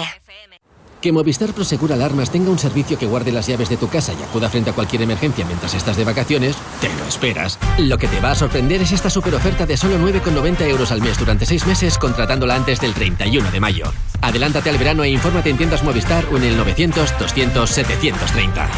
Que 1.01 1.13
Movistar 1.13 1.53
Prosegura 1.53 1.95
Alarmas 1.95 2.31
tenga 2.31 2.51
un 2.51 2.59
servicio 2.59 2.99
que 2.99 3.07
guarde 3.07 3.33
las 3.33 3.47
llaves 3.47 3.69
de 3.69 3.77
tu 3.77 3.89
casa 3.89 4.13
y 4.19 4.23
acuda 4.23 4.49
frente 4.49 4.71
a 4.71 4.73
cualquier 4.73 5.03
emergencia 5.03 5.45
mientras 5.45 5.75
estás 5.75 5.97
de 5.97 6.05
vacaciones, 6.05 6.57
te 6.81 6.89
lo 6.89 7.05
esperas. 7.07 7.59
Lo 7.79 7.99
que 7.99 8.09
te 8.09 8.21
va 8.21 8.33
a 8.33 8.35
sorprender 8.35 8.81
es 8.83 8.93
esta 8.93 9.11
super 9.11 9.35
oferta 9.35 9.67
de 9.67 9.77
solo 9.77 9.99
9,90 9.99 10.63
euros 10.63 10.91
al 10.93 11.03
mes 11.03 11.19
durante 11.19 11.47
6 11.47 11.67
meses 11.67 11.99
contratándola 11.99 12.55
antes 12.55 12.81
del 12.81 12.95
31 12.95 13.51
de 13.51 13.61
mayo. 13.61 13.93
Adelántate 14.23 14.71
al 14.71 14.79
verano 14.79 15.05
e 15.05 15.11
infórmate 15.11 15.51
en 15.51 15.59
tiendas 15.59 15.85
Movistar 15.85 16.25
o 16.33 16.37
en 16.37 16.45
el 16.45 16.57
900 16.57 17.19
200 17.19 17.71
730. 17.71 18.69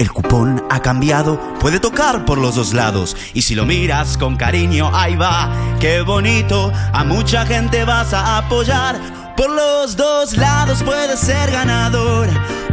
El 0.00 0.12
cupón 0.12 0.62
ha 0.70 0.80
cambiado, 0.80 1.40
puede 1.58 1.80
tocar 1.80 2.24
por 2.24 2.38
los 2.38 2.54
dos 2.54 2.72
lados. 2.72 3.16
Y 3.34 3.42
si 3.42 3.56
lo 3.56 3.66
miras 3.66 4.16
con 4.16 4.36
cariño, 4.36 4.94
ahí 4.94 5.16
va, 5.16 5.50
qué 5.80 6.02
bonito. 6.02 6.72
A 6.92 7.02
mucha 7.02 7.44
gente 7.44 7.84
vas 7.84 8.12
a 8.12 8.38
apoyar. 8.38 9.27
Por 9.38 9.50
los 9.52 9.96
dos 9.96 10.36
lados 10.36 10.82
puedes 10.82 11.20
ser 11.20 11.52
ganador. 11.52 12.26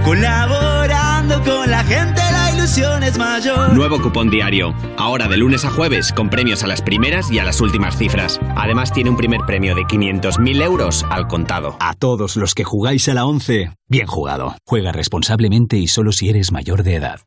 Colaborando 0.03 1.43
con 1.43 1.69
la 1.69 1.83
gente, 1.83 2.19
la 2.31 2.55
ilusión 2.55 3.03
es 3.03 3.19
mayor. 3.19 3.71
Nuevo 3.75 4.01
cupón 4.01 4.31
diario. 4.31 4.73
Ahora 4.97 5.27
de 5.27 5.37
lunes 5.37 5.63
a 5.63 5.69
jueves 5.69 6.11
con 6.11 6.27
premios 6.27 6.63
a 6.63 6.67
las 6.67 6.81
primeras 6.81 7.31
y 7.31 7.37
a 7.37 7.43
las 7.43 7.61
últimas 7.61 7.95
cifras. 7.97 8.39
Además 8.55 8.91
tiene 8.91 9.11
un 9.11 9.15
primer 9.15 9.41
premio 9.45 9.75
de 9.75 9.83
500.000 9.83 10.63
euros 10.63 11.05
al 11.11 11.27
contado. 11.27 11.77
A 11.79 11.93
todos 11.93 12.35
los 12.35 12.55
que 12.55 12.63
jugáis 12.63 13.07
a 13.09 13.13
la 13.13 13.27
11, 13.27 13.71
bien 13.87 14.07
jugado. 14.07 14.55
Juega 14.65 14.91
responsablemente 14.91 15.77
y 15.77 15.87
solo 15.87 16.11
si 16.13 16.29
eres 16.29 16.51
mayor 16.51 16.81
de 16.81 16.95
edad. 16.95 17.19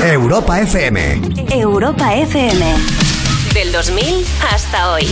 Europa 0.00 0.60
FM. 0.60 1.20
Europa 1.52 2.16
FM. 2.16 2.74
Del 3.54 3.70
2000 3.70 4.26
hasta 4.52 4.90
hoy. 4.90 5.06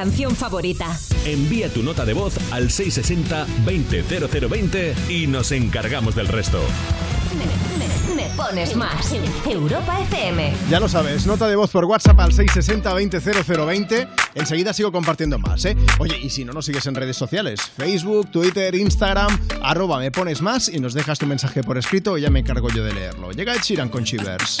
Canción 0.00 0.34
favorita. 0.34 0.98
Envía 1.26 1.68
tu 1.68 1.82
nota 1.82 2.06
de 2.06 2.14
voz 2.14 2.32
al 2.52 2.70
660-200020 2.70 4.94
y 5.10 5.26
nos 5.26 5.52
encargamos 5.52 6.14
del 6.14 6.26
resto. 6.26 6.58
Me, 7.36 7.44
me 8.16 8.24
pones 8.34 8.74
más. 8.76 9.12
Europa 9.46 10.00
FM. 10.00 10.54
Ya 10.70 10.80
lo 10.80 10.88
sabes, 10.88 11.26
nota 11.26 11.46
de 11.48 11.56
voz 11.56 11.70
por 11.70 11.84
WhatsApp 11.84 12.18
al 12.18 12.32
660-200020. 12.32 14.08
Enseguida 14.36 14.72
sigo 14.72 14.90
compartiendo 14.90 15.38
más, 15.38 15.66
¿eh? 15.66 15.76
Oye, 15.98 16.18
y 16.18 16.30
si 16.30 16.46
no 16.46 16.54
nos 16.54 16.64
sigues 16.64 16.86
en 16.86 16.94
redes 16.94 17.18
sociales, 17.18 17.60
Facebook, 17.60 18.30
Twitter, 18.30 18.74
Instagram, 18.74 19.38
arroba 19.62 19.98
me 19.98 20.10
pones 20.10 20.40
más 20.40 20.70
y 20.70 20.80
nos 20.80 20.94
dejas 20.94 21.18
tu 21.18 21.26
mensaje 21.26 21.62
por 21.62 21.76
escrito 21.76 22.16
y 22.16 22.22
ya 22.22 22.30
me 22.30 22.40
encargo 22.40 22.70
yo 22.70 22.82
de 22.84 22.94
leerlo. 22.94 23.32
Llega 23.32 23.54
Ed 23.54 23.60
Sheeran 23.60 23.90
con 23.90 24.04
Shivers. 24.04 24.60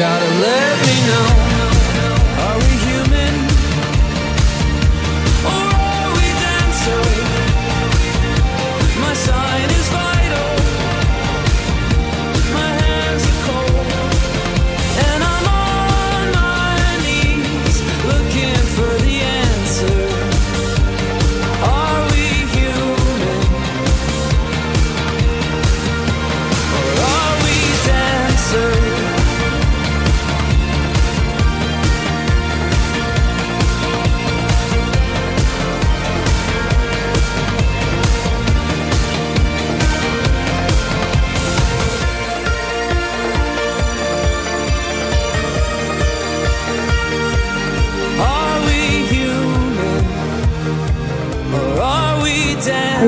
gotta 0.00 0.24
let 0.40 0.86
me 0.86 1.06
know. 1.06 1.49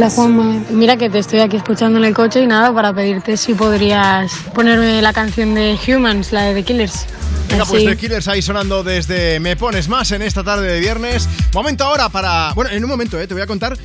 Hola 0.02 0.10
Juanma, 0.10 0.64
mira 0.70 0.96
que 0.96 1.08
te 1.08 1.20
estoy 1.20 1.38
aquí 1.38 1.56
escuchando 1.56 1.96
en 1.96 2.04
el 2.04 2.12
coche 2.12 2.42
y 2.42 2.46
nada, 2.48 2.74
para 2.74 2.92
pedirte 2.92 3.36
si 3.36 3.54
podrías 3.54 4.32
ponerme 4.52 5.00
la 5.00 5.12
canción 5.12 5.54
de 5.54 5.78
Humans, 5.86 6.32
la 6.32 6.42
de 6.42 6.54
The 6.54 6.64
Killers. 6.64 7.06
Venga, 7.48 7.64
pues. 7.64 7.84
The 7.84 7.96
Killers 7.96 8.26
ahí 8.26 8.42
sonando 8.42 8.82
desde 8.82 9.38
Me 9.38 9.54
Pones 9.54 9.88
Más 9.88 10.10
en 10.10 10.22
esta 10.22 10.42
tarde 10.42 10.66
de 10.66 10.80
viernes. 10.80 11.28
Momento 11.54 11.84
ahora 11.84 12.08
para... 12.08 12.52
Bueno, 12.54 12.72
en 12.72 12.82
un 12.82 12.90
momento, 12.90 13.20
eh, 13.20 13.28
te 13.28 13.34
voy 13.34 13.44
a 13.44 13.46
contar 13.46 13.78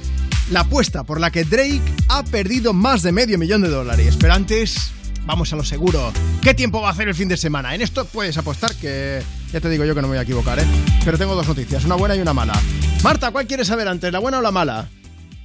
la 0.50 0.62
apuesta 0.62 1.04
por 1.04 1.20
la 1.20 1.30
que 1.30 1.44
Drake 1.44 1.84
ha 2.10 2.24
perdido 2.24 2.74
más 2.74 3.04
de 3.04 3.12
medio 3.12 3.38
millón 3.38 3.62
de 3.62 3.70
dólares. 3.70 4.18
Pero 4.20 4.34
antes, 4.34 4.90
vamos 5.28 5.54
a 5.54 5.56
lo 5.56 5.64
seguro. 5.64 6.12
¿Qué 6.42 6.56
tiempo 6.56 6.82
va 6.82 6.88
a 6.88 6.92
hacer 6.94 7.08
el 7.08 7.14
fin 7.14 7.28
de 7.28 7.38
semana? 7.38 7.76
En 7.76 7.84
esto 7.84 8.06
puedes 8.06 8.36
apostar 8.40 8.74
que... 8.74 9.22
Ya 9.54 9.62
te 9.62 9.70
digo 9.70 9.86
yo 9.86 9.94
que 9.94 10.02
no 10.02 10.08
me 10.08 10.14
voy 10.14 10.18
a 10.18 10.24
equivocar, 10.24 10.58
¿eh? 10.58 10.66
Pero 11.06 11.20
tengo 11.20 11.36
dos 11.36 11.48
noticias, 11.48 11.86
una 11.86 11.94
buena 11.94 12.16
y 12.16 12.22
una 12.22 12.34
mala. 12.34 12.60
Marta, 13.04 13.30
¿cuál 13.30 13.46
quieres 13.46 13.68
saber 13.68 13.88
antes, 13.88 14.12
la 14.12 14.18
buena 14.18 14.40
o 14.40 14.42
la 14.42 14.50
mala? 14.50 14.88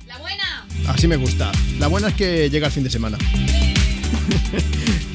La 0.07 0.17
buena. 0.17 0.51
Así 0.89 1.07
me 1.09 1.17
gusta. 1.17 1.52
La 1.78 1.89
buena 1.89 2.09
es 2.09 2.15
que 2.15 2.51
llega 2.51 2.67
el 2.67 2.73
fin 2.73 2.85
de 2.85 2.91
semana. 2.91 3.19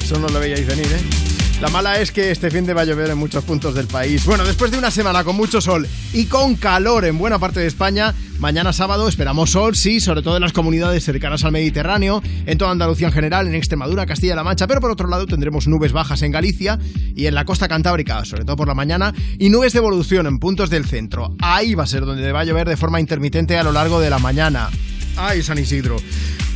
Eso 0.02 0.18
no 0.18 0.28
lo 0.28 0.40
veíais 0.40 0.66
venir, 0.66 0.86
¿eh? 0.86 1.28
La 1.60 1.68
mala 1.70 2.00
es 2.00 2.12
que 2.12 2.30
este 2.30 2.52
fin 2.52 2.64
de 2.66 2.72
va 2.72 2.82
a 2.82 2.84
llover 2.84 3.10
en 3.10 3.18
muchos 3.18 3.42
puntos 3.42 3.74
del 3.74 3.88
país. 3.88 4.24
Bueno, 4.24 4.44
después 4.44 4.70
de 4.70 4.78
una 4.78 4.92
semana 4.92 5.24
con 5.24 5.34
mucho 5.34 5.60
sol 5.60 5.88
y 6.12 6.26
con 6.26 6.54
calor 6.54 7.04
en 7.04 7.18
buena 7.18 7.40
parte 7.40 7.58
de 7.58 7.66
España, 7.66 8.14
mañana 8.38 8.72
sábado 8.72 9.08
esperamos 9.08 9.50
sol, 9.50 9.74
sí, 9.74 9.98
sobre 9.98 10.22
todo 10.22 10.36
en 10.36 10.42
las 10.42 10.52
comunidades 10.52 11.02
cercanas 11.02 11.42
al 11.42 11.50
Mediterráneo, 11.50 12.22
en 12.46 12.58
toda 12.58 12.70
Andalucía 12.70 13.08
en 13.08 13.12
general, 13.12 13.48
en 13.48 13.56
Extremadura, 13.56 14.06
Castilla-La 14.06 14.44
Mancha, 14.44 14.68
pero 14.68 14.80
por 14.80 14.92
otro 14.92 15.08
lado 15.08 15.26
tendremos 15.26 15.66
nubes 15.66 15.90
bajas 15.90 16.22
en 16.22 16.30
Galicia 16.30 16.78
y 17.16 17.26
en 17.26 17.34
la 17.34 17.44
costa 17.44 17.66
cantábrica, 17.66 18.24
sobre 18.24 18.44
todo 18.44 18.54
por 18.54 18.68
la 18.68 18.74
mañana, 18.74 19.12
y 19.36 19.50
nubes 19.50 19.72
de 19.72 19.80
evolución 19.80 20.28
en 20.28 20.38
puntos 20.38 20.70
del 20.70 20.84
centro. 20.84 21.34
Ahí 21.40 21.74
va 21.74 21.82
a 21.82 21.88
ser 21.88 22.04
donde 22.04 22.30
va 22.30 22.40
a 22.40 22.44
llover 22.44 22.68
de 22.68 22.76
forma 22.76 23.00
intermitente 23.00 23.58
a 23.58 23.64
lo 23.64 23.72
largo 23.72 23.98
de 23.98 24.10
la 24.10 24.20
mañana. 24.20 24.70
Ay, 25.18 25.42
San 25.42 25.58
Isidro. 25.58 25.96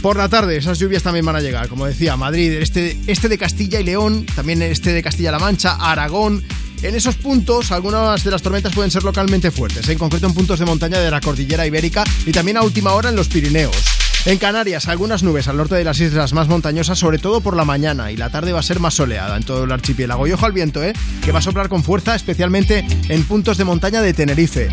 Por 0.00 0.16
la 0.16 0.28
tarde, 0.28 0.56
esas 0.56 0.78
lluvias 0.78 1.02
también 1.02 1.24
van 1.24 1.36
a 1.36 1.40
llegar. 1.40 1.68
Como 1.68 1.86
decía, 1.86 2.16
Madrid, 2.16 2.52
este, 2.54 2.96
este 3.06 3.28
de 3.28 3.38
Castilla 3.38 3.80
y 3.80 3.84
León, 3.84 4.26
también 4.34 4.62
este 4.62 4.92
de 4.92 5.02
Castilla-La 5.02 5.38
Mancha, 5.38 5.74
Aragón. 5.74 6.42
En 6.82 6.96
esos 6.96 7.14
puntos, 7.14 7.70
algunas 7.70 8.24
de 8.24 8.30
las 8.32 8.42
tormentas 8.42 8.74
pueden 8.74 8.90
ser 8.90 9.04
localmente 9.04 9.52
fuertes, 9.52 9.88
en 9.88 9.98
concreto 9.98 10.26
en 10.26 10.34
puntos 10.34 10.58
de 10.58 10.64
montaña 10.64 10.98
de 10.98 11.10
la 11.10 11.20
cordillera 11.20 11.64
ibérica 11.64 12.02
y 12.26 12.32
también 12.32 12.56
a 12.56 12.62
última 12.62 12.92
hora 12.94 13.10
en 13.10 13.16
los 13.16 13.28
Pirineos. 13.28 13.76
En 14.24 14.38
Canarias, 14.38 14.88
algunas 14.88 15.22
nubes 15.22 15.46
al 15.48 15.56
norte 15.56 15.76
de 15.76 15.84
las 15.84 16.00
islas 16.00 16.32
más 16.32 16.48
montañosas, 16.48 16.98
sobre 16.98 17.18
todo 17.18 17.40
por 17.40 17.56
la 17.56 17.64
mañana, 17.64 18.10
y 18.10 18.16
la 18.16 18.30
tarde 18.30 18.52
va 18.52 18.60
a 18.60 18.64
ser 18.64 18.80
más 18.80 18.94
soleada 18.94 19.36
en 19.36 19.44
todo 19.44 19.64
el 19.64 19.72
archipiélago. 19.72 20.26
Y 20.26 20.32
ojo 20.32 20.46
al 20.46 20.52
viento, 20.52 20.82
¿eh? 20.82 20.92
que 21.24 21.32
va 21.32 21.38
a 21.40 21.42
soplar 21.42 21.68
con 21.68 21.84
fuerza, 21.84 22.14
especialmente 22.14 22.84
en 23.08 23.24
puntos 23.24 23.58
de 23.58 23.64
montaña 23.64 24.00
de 24.00 24.14
Tenerife. 24.14 24.68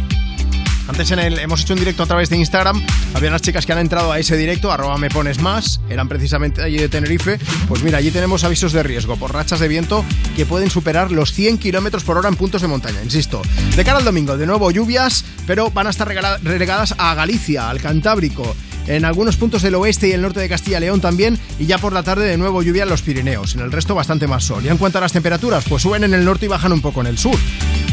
Antes 0.90 1.12
en 1.12 1.20
el, 1.20 1.38
hemos 1.38 1.62
hecho 1.62 1.74
un 1.74 1.80
directo 1.80 2.02
a 2.02 2.08
través 2.08 2.32
de 2.32 2.38
Instagram. 2.38 2.84
Había 3.14 3.30
unas 3.30 3.44
chicas 3.44 3.64
que 3.68 3.72
han 3.72 3.78
entrado 3.78 4.12
a 4.12 4.18
ese 4.18 4.36
directo, 4.36 4.72
arroba 4.72 4.98
me 4.98 5.12
pones 5.12 5.40
más. 5.40 5.80
Eran 5.88 6.10
precisamente 6.10 6.64
allí 6.64 6.78
de 6.78 6.90
Tenerife. 6.90 7.40
Pues 7.68 7.84
mira, 7.84 8.00
allí 8.00 8.10
tenemos 8.10 8.44
avisos 8.44 8.74
de 8.74 8.82
riesgo 8.82 9.16
por 9.16 9.32
rachas 9.32 9.60
de 9.60 9.68
viento 9.68 10.04
que 10.36 10.48
pueden 10.48 10.72
superar 10.72 11.12
los 11.12 11.32
100 11.32 11.60
kilómetros 11.60 12.04
por 12.04 12.18
hora 12.18 12.28
en 12.28 12.36
puntos 12.36 12.64
de 12.64 12.68
montaña, 12.70 13.04
insisto. 13.04 13.44
De 13.76 13.86
cara 13.86 14.00
al 14.00 14.04
domingo, 14.04 14.36
de 14.36 14.48
nuevo 14.48 14.72
lluvias, 14.72 15.26
pero 15.46 15.70
van 15.70 15.86
a 15.86 15.92
estar 15.92 16.08
relegadas 16.08 16.96
a 16.98 17.14
Galicia, 17.14 17.70
al 17.70 17.80
Cantábrico. 17.80 18.56
En 18.90 19.06
algunos 19.06 19.38
puntos 19.38 19.62
del 19.62 19.76
oeste 19.76 20.08
y 20.08 20.14
el 20.14 20.24
norte 20.24 20.40
de 20.40 20.50
Castilla 20.50 20.80
y 20.80 20.82
León 20.82 21.00
también, 21.00 21.38
y 21.60 21.68
ya 21.68 21.78
por 21.78 21.94
la 21.94 22.02
tarde 22.02 22.26
de 22.26 22.38
nuevo 22.38 22.64
lluvia 22.64 22.84
en 22.84 22.90
los 22.90 23.04
Pirineos. 23.04 23.54
En 23.54 23.62
el 23.62 23.72
resto 23.72 23.94
bastante 23.94 24.26
más 24.26 24.44
sol. 24.44 24.66
Y 24.66 24.70
en 24.70 24.78
cuanto 24.78 24.98
a 24.98 25.02
las 25.02 25.14
temperaturas, 25.14 25.64
pues 25.70 25.84
suben 25.84 26.04
en 26.04 26.16
el 26.16 26.26
norte 26.26 26.48
y 26.48 26.50
bajan 26.50 26.74
un 26.74 26.82
poco 26.82 27.02
en 27.02 27.08
el 27.08 27.20
sur. 27.20 27.38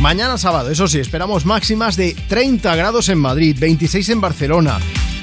Mañana 0.01 0.39
sábado, 0.39 0.71
eso 0.71 0.89
sí, 0.89 0.99
esperamos 0.99 1.45
máximas 1.45 1.97
de 1.97 2.17
30 2.29 2.75
grados 2.77 3.11
en 3.11 3.19
Madrid, 3.19 3.55
26 3.61 4.09
en 4.09 4.21
Barcelona, 4.23 4.79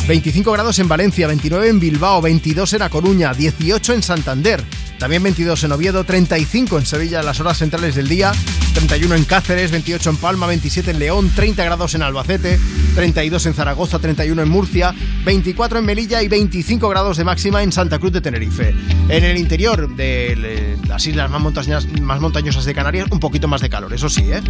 25 0.08 0.52
grados 0.52 0.78
en 0.78 0.88
Valencia, 0.88 1.26
29 1.26 1.68
en 1.68 1.80
Bilbao, 1.80 2.22
22 2.22 2.74
en 2.74 2.82
A 2.84 2.90
Coruña, 2.90 3.34
18 3.34 3.94
en 3.94 4.04
Santander, 4.04 4.64
también 5.04 5.22
22 5.22 5.62
en 5.66 5.74
Oviedo, 5.74 6.06
35 6.06 6.78
en 6.78 6.86
Sevilla 6.86 7.20
en 7.20 7.26
las 7.26 7.42
horas 7.42 7.58
centrales 7.58 7.94
del 7.94 8.08
día, 8.08 8.32
31 8.74 9.16
en 9.16 9.26
Cáceres, 9.26 9.70
28 9.70 10.12
en 10.12 10.16
Palma, 10.16 10.48
27 10.48 10.92
en 10.92 11.00
León, 11.00 11.30
30 11.36 11.62
grados 11.62 11.94
en 11.94 12.04
Albacete, 12.04 12.58
32 12.96 13.48
en 13.48 13.54
Zaragoza, 13.54 14.00
31 14.00 14.42
en 14.42 14.48
Murcia, 14.48 14.96
24 15.26 15.80
en 15.80 15.86
Melilla 15.86 16.24
y 16.24 16.30
25 16.30 16.88
grados 16.88 17.18
de 17.18 17.26
máxima 17.26 17.62
en 17.64 17.74
Santa 17.74 18.00
Cruz 18.00 18.14
de 18.14 18.22
Tenerife. 18.22 18.74
En 19.10 19.26
el 19.26 19.38
interior 19.38 19.94
de 19.94 20.78
las 20.88 21.06
islas 21.06 21.30
más 21.30 21.42
montañosas, 21.42 22.00
más 22.00 22.22
montañosas 22.22 22.64
de 22.64 22.74
Canarias, 22.74 23.08
un 23.12 23.20
poquito 23.20 23.50
más 23.50 23.60
de 23.60 23.70
calor, 23.70 23.94
eso 23.94 24.08
sí, 24.08 24.22
¿eh? 24.32 24.42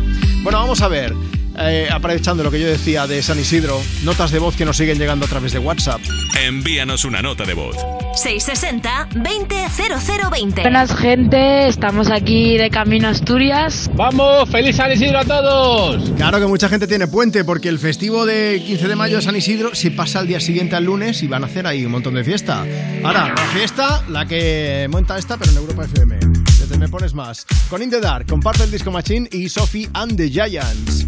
Bueno, 0.44 0.60
vamos 0.60 0.84
a 0.84 0.88
ver, 0.88 1.16
eh, 1.58 1.88
aprovechando 1.92 2.44
lo 2.44 2.52
que 2.52 2.60
yo 2.60 2.68
decía 2.68 3.08
de 3.08 3.22
San 3.22 3.40
Isidro, 3.40 3.82
notas 4.04 4.32
de 4.32 4.40
voz 4.40 4.56
que 4.56 4.66
nos 4.66 4.78
siguen 4.78 4.98
llegando 4.98 5.26
a 5.26 5.30
través 5.30 5.54
de 5.54 5.60
WhatsApp. 5.60 6.02
Envíanos 6.42 7.06
una 7.06 7.22
nota 7.22 7.46
de 7.46 7.54
voz. 7.54 7.76
660 8.16 9.10
200020. 9.16 10.62
Buenas 10.62 10.96
gente, 10.96 11.68
estamos 11.68 12.12
aquí 12.12 12.58
de 12.58 12.70
camino 12.70 13.08
a 13.08 13.12
Asturias. 13.12 13.90
¡Vamos! 13.96 14.50
¡Feliz 14.50 14.76
San 14.76 14.92
Isidro 14.92 15.20
a 15.20 15.26
todos! 15.26 16.12
Claro 16.12 16.40
que 16.40 16.46
mucha 16.46 16.70
gente 16.70 16.88
tiene 16.88 17.08
puente 17.08 17.44
porque 17.44 17.70
el 17.70 17.80
festivo 17.80 18.26
de 18.26 18.62
15 18.66 18.88
de 18.88 18.96
mayo 18.96 19.16
de 19.18 19.22
San 19.24 19.36
Isidro 19.36 19.74
se 19.74 19.92
pasa 19.92 20.20
al 20.20 20.28
día 20.28 20.40
siguiente 20.40 20.76
al 20.76 20.86
lunes 20.86 21.24
y 21.24 21.28
van 21.28 21.44
a 21.44 21.48
hacer 21.48 21.66
ahí 21.66 21.86
un 21.86 21.92
montón 21.92 22.14
de 22.14 22.24
fiesta. 22.24 22.66
Ahora, 23.04 23.34
la 23.36 23.48
fiesta, 23.48 24.04
la 24.10 24.26
que 24.26 24.88
monta 24.90 25.18
esta, 25.18 25.38
pero 25.38 25.52
en 25.52 25.58
Europa 25.58 25.86
FM. 25.86 26.20
Desde 26.60 26.78
Me 26.78 26.88
Pones 26.88 27.14
Más. 27.14 27.46
Con 27.70 27.82
In 27.82 27.90
The 27.90 28.00
Dark, 28.00 28.28
con 28.28 28.40
Purple 28.40 28.68
Disco 28.68 28.92
Machine 28.92 29.28
y 29.32 29.50
Sophie 29.50 29.90
and 29.94 30.16
the 30.16 30.30
Giants. 30.30 31.08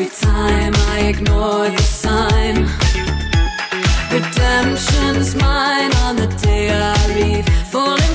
Every 0.00 0.16
time 0.16 0.72
I 0.74 1.08
ignore 1.08 1.68
the 1.68 1.82
sign. 1.82 2.56
Redemption's 4.10 5.34
mine 5.34 5.92
on 6.06 6.16
the 6.16 6.26
day 6.42 6.70
I 6.72 6.96
leave. 7.08 7.46
Falling 7.70 8.09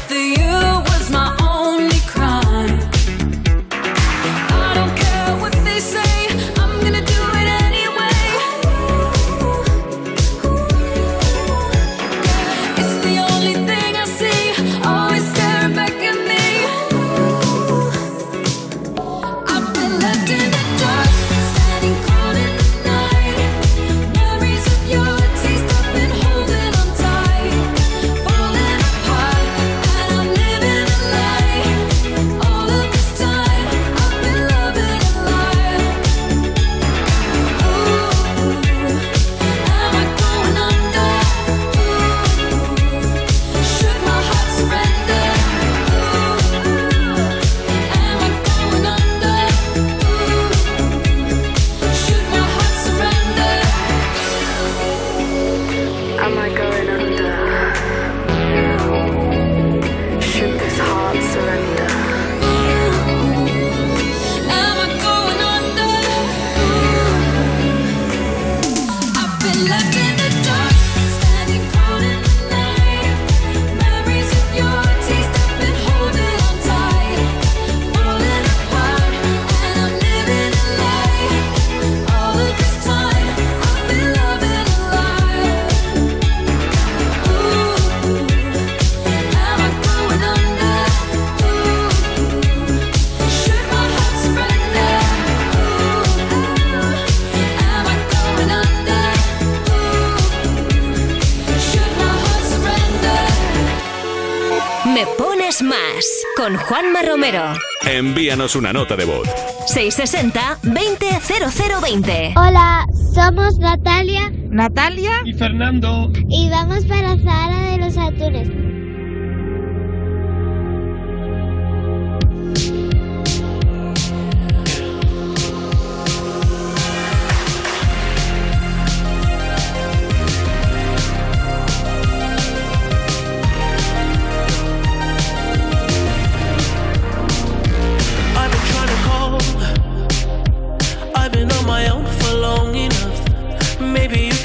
Envíanos 107.96 108.58
una 108.58 108.74
nota 108.74 108.98
de 108.98 109.06
voz. 109.06 109.26
660 109.68 110.60
200020. 110.64 112.34
Hola, 112.36 112.86
somos 113.14 113.58
Natalia. 113.58 114.34
Natalia. 114.50 115.22
Y 115.24 115.32
Fernando. 115.32 116.12
Y 116.28 116.50
vamos 116.50 116.84
para 116.88 117.18
Zahara 117.18 117.72
de 117.72 117.78
los 117.78 117.98
Atunes. 117.98 118.50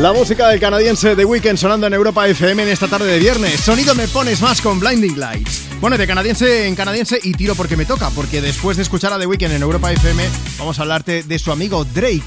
La 0.00 0.14
música 0.14 0.48
del 0.48 0.58
canadiense 0.58 1.14
The 1.14 1.26
Weeknd 1.26 1.58
sonando 1.58 1.86
en 1.86 1.92
Europa 1.92 2.26
FM 2.26 2.62
en 2.62 2.70
esta 2.70 2.88
tarde 2.88 3.06
de 3.06 3.18
viernes. 3.18 3.60
Sonido 3.60 3.94
me 3.94 4.08
pones 4.08 4.40
más 4.40 4.62
con 4.62 4.80
Blinding 4.80 5.20
Lights. 5.20 5.64
Bueno, 5.78 5.98
de 5.98 6.06
canadiense 6.06 6.66
en 6.66 6.74
canadiense 6.74 7.20
y 7.22 7.34
tiro 7.34 7.54
porque 7.54 7.76
me 7.76 7.84
toca, 7.84 8.08
porque 8.08 8.40
después 8.40 8.78
de 8.78 8.82
escuchar 8.82 9.12
a 9.12 9.18
The 9.18 9.26
Weeknd 9.26 9.52
en 9.52 9.60
Europa 9.60 9.92
FM, 9.92 10.26
vamos 10.58 10.78
a 10.78 10.82
hablarte 10.82 11.22
de 11.22 11.38
su 11.38 11.52
amigo 11.52 11.84
Drake. 11.84 12.24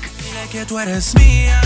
que 0.52 0.66
tú 0.66 0.78
eres 0.78 1.16
mía. 1.16 1.60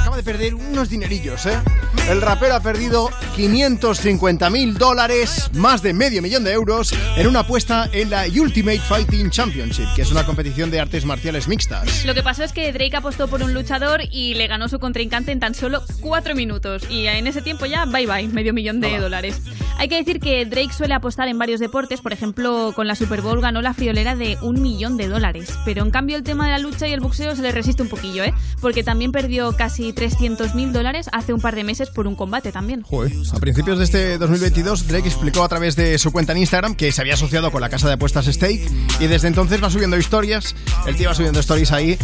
Acaba 0.00 0.16
de 0.16 0.24
perder 0.24 0.56
unos 0.56 0.90
dinerillos, 0.90 1.46
¿eh? 1.46 1.60
El 2.08 2.20
rapero 2.20 2.54
ha 2.54 2.60
perdido 2.60 3.08
550 3.34 4.50
mil 4.50 4.74
dólares, 4.74 5.50
más 5.54 5.80
de 5.80 5.94
medio 5.94 6.20
millón 6.20 6.44
de 6.44 6.52
euros, 6.52 6.92
en 7.16 7.26
una 7.26 7.40
apuesta 7.40 7.88
en 7.92 8.10
la 8.10 8.26
Ultimate 8.26 8.78
Fighting 8.78 9.30
Championship, 9.30 9.86
que 9.96 10.02
es 10.02 10.10
una 10.10 10.26
competición 10.26 10.70
de 10.70 10.80
artes 10.80 11.06
marciales 11.06 11.48
mixtas. 11.48 12.04
Lo 12.04 12.12
que 12.12 12.22
pasó 12.22 12.44
es 12.44 12.52
que 12.52 12.70
Drake 12.74 12.94
apostó 12.94 13.26
por 13.26 13.42
un 13.42 13.54
luchador 13.54 14.02
y 14.10 14.34
le 14.34 14.46
ganó 14.48 14.68
su 14.68 14.78
contrincante 14.78 15.32
en 15.32 15.40
tan 15.40 15.54
solo 15.54 15.82
cuatro 16.00 16.34
minutos. 16.34 16.82
Y 16.90 17.06
en 17.06 17.26
ese 17.26 17.40
tiempo 17.40 17.64
ya, 17.64 17.86
bye 17.86 18.06
bye, 18.06 18.28
medio 18.28 18.52
millón 18.52 18.80
de 18.82 18.98
dólares. 18.98 19.40
Hay 19.78 19.88
que 19.88 19.96
decir 19.96 20.20
que 20.20 20.44
Drake 20.44 20.72
suele 20.72 20.94
apostar 20.94 21.28
en 21.28 21.38
varios 21.38 21.58
deportes, 21.58 22.02
por 22.02 22.12
ejemplo, 22.12 22.72
con 22.76 22.86
la 22.86 22.94
Super 22.94 23.22
Bowl 23.22 23.40
ganó 23.40 23.62
la 23.62 23.74
friolera 23.74 24.14
de 24.14 24.36
un 24.42 24.60
millón 24.62 24.96
de 24.98 25.08
dólares. 25.08 25.52
Pero 25.64 25.82
en 25.82 25.90
cambio 25.90 26.16
el 26.16 26.22
tema 26.22 26.44
de 26.44 26.52
la 26.52 26.58
lucha 26.58 26.86
y 26.86 26.92
el 26.92 27.00
boxeo 27.00 27.34
se 27.34 27.42
le 27.42 27.50
resiste 27.50 27.82
un 27.82 27.88
poquillo, 27.88 28.24
¿eh? 28.24 28.34
Porque 28.60 28.84
también 28.84 29.10
perdió 29.10 29.56
casi 29.56 29.92
300 29.92 30.54
mil 30.54 30.72
dólares 30.72 31.08
hace 31.12 31.32
un 31.32 31.40
par 31.40 31.56
de 31.56 31.64
meses 31.64 31.90
por 31.94 32.06
un 32.06 32.14
combate 32.14 32.52
también. 32.52 32.84
A 33.32 33.38
principios 33.38 33.78
de 33.78 33.84
este 33.84 34.18
2022, 34.18 34.86
Drake 34.88 35.08
explicó 35.08 35.42
a 35.42 35.48
través 35.48 35.76
de 35.76 35.98
su 35.98 36.12
cuenta 36.12 36.32
en 36.32 36.38
Instagram 36.38 36.74
que 36.74 36.92
se 36.92 37.00
había 37.00 37.14
asociado 37.14 37.50
con 37.50 37.60
la 37.60 37.70
casa 37.70 37.86
de 37.86 37.94
apuestas 37.94 38.26
Stake 38.26 38.68
y 39.00 39.06
desde 39.06 39.28
entonces 39.28 39.62
va 39.62 39.70
subiendo 39.70 39.96
historias. 39.96 40.54
El 40.86 40.96
tío 40.96 41.08
va 41.08 41.14
subiendo 41.14 41.40
stories 41.40 41.72
ahí. 41.72 41.96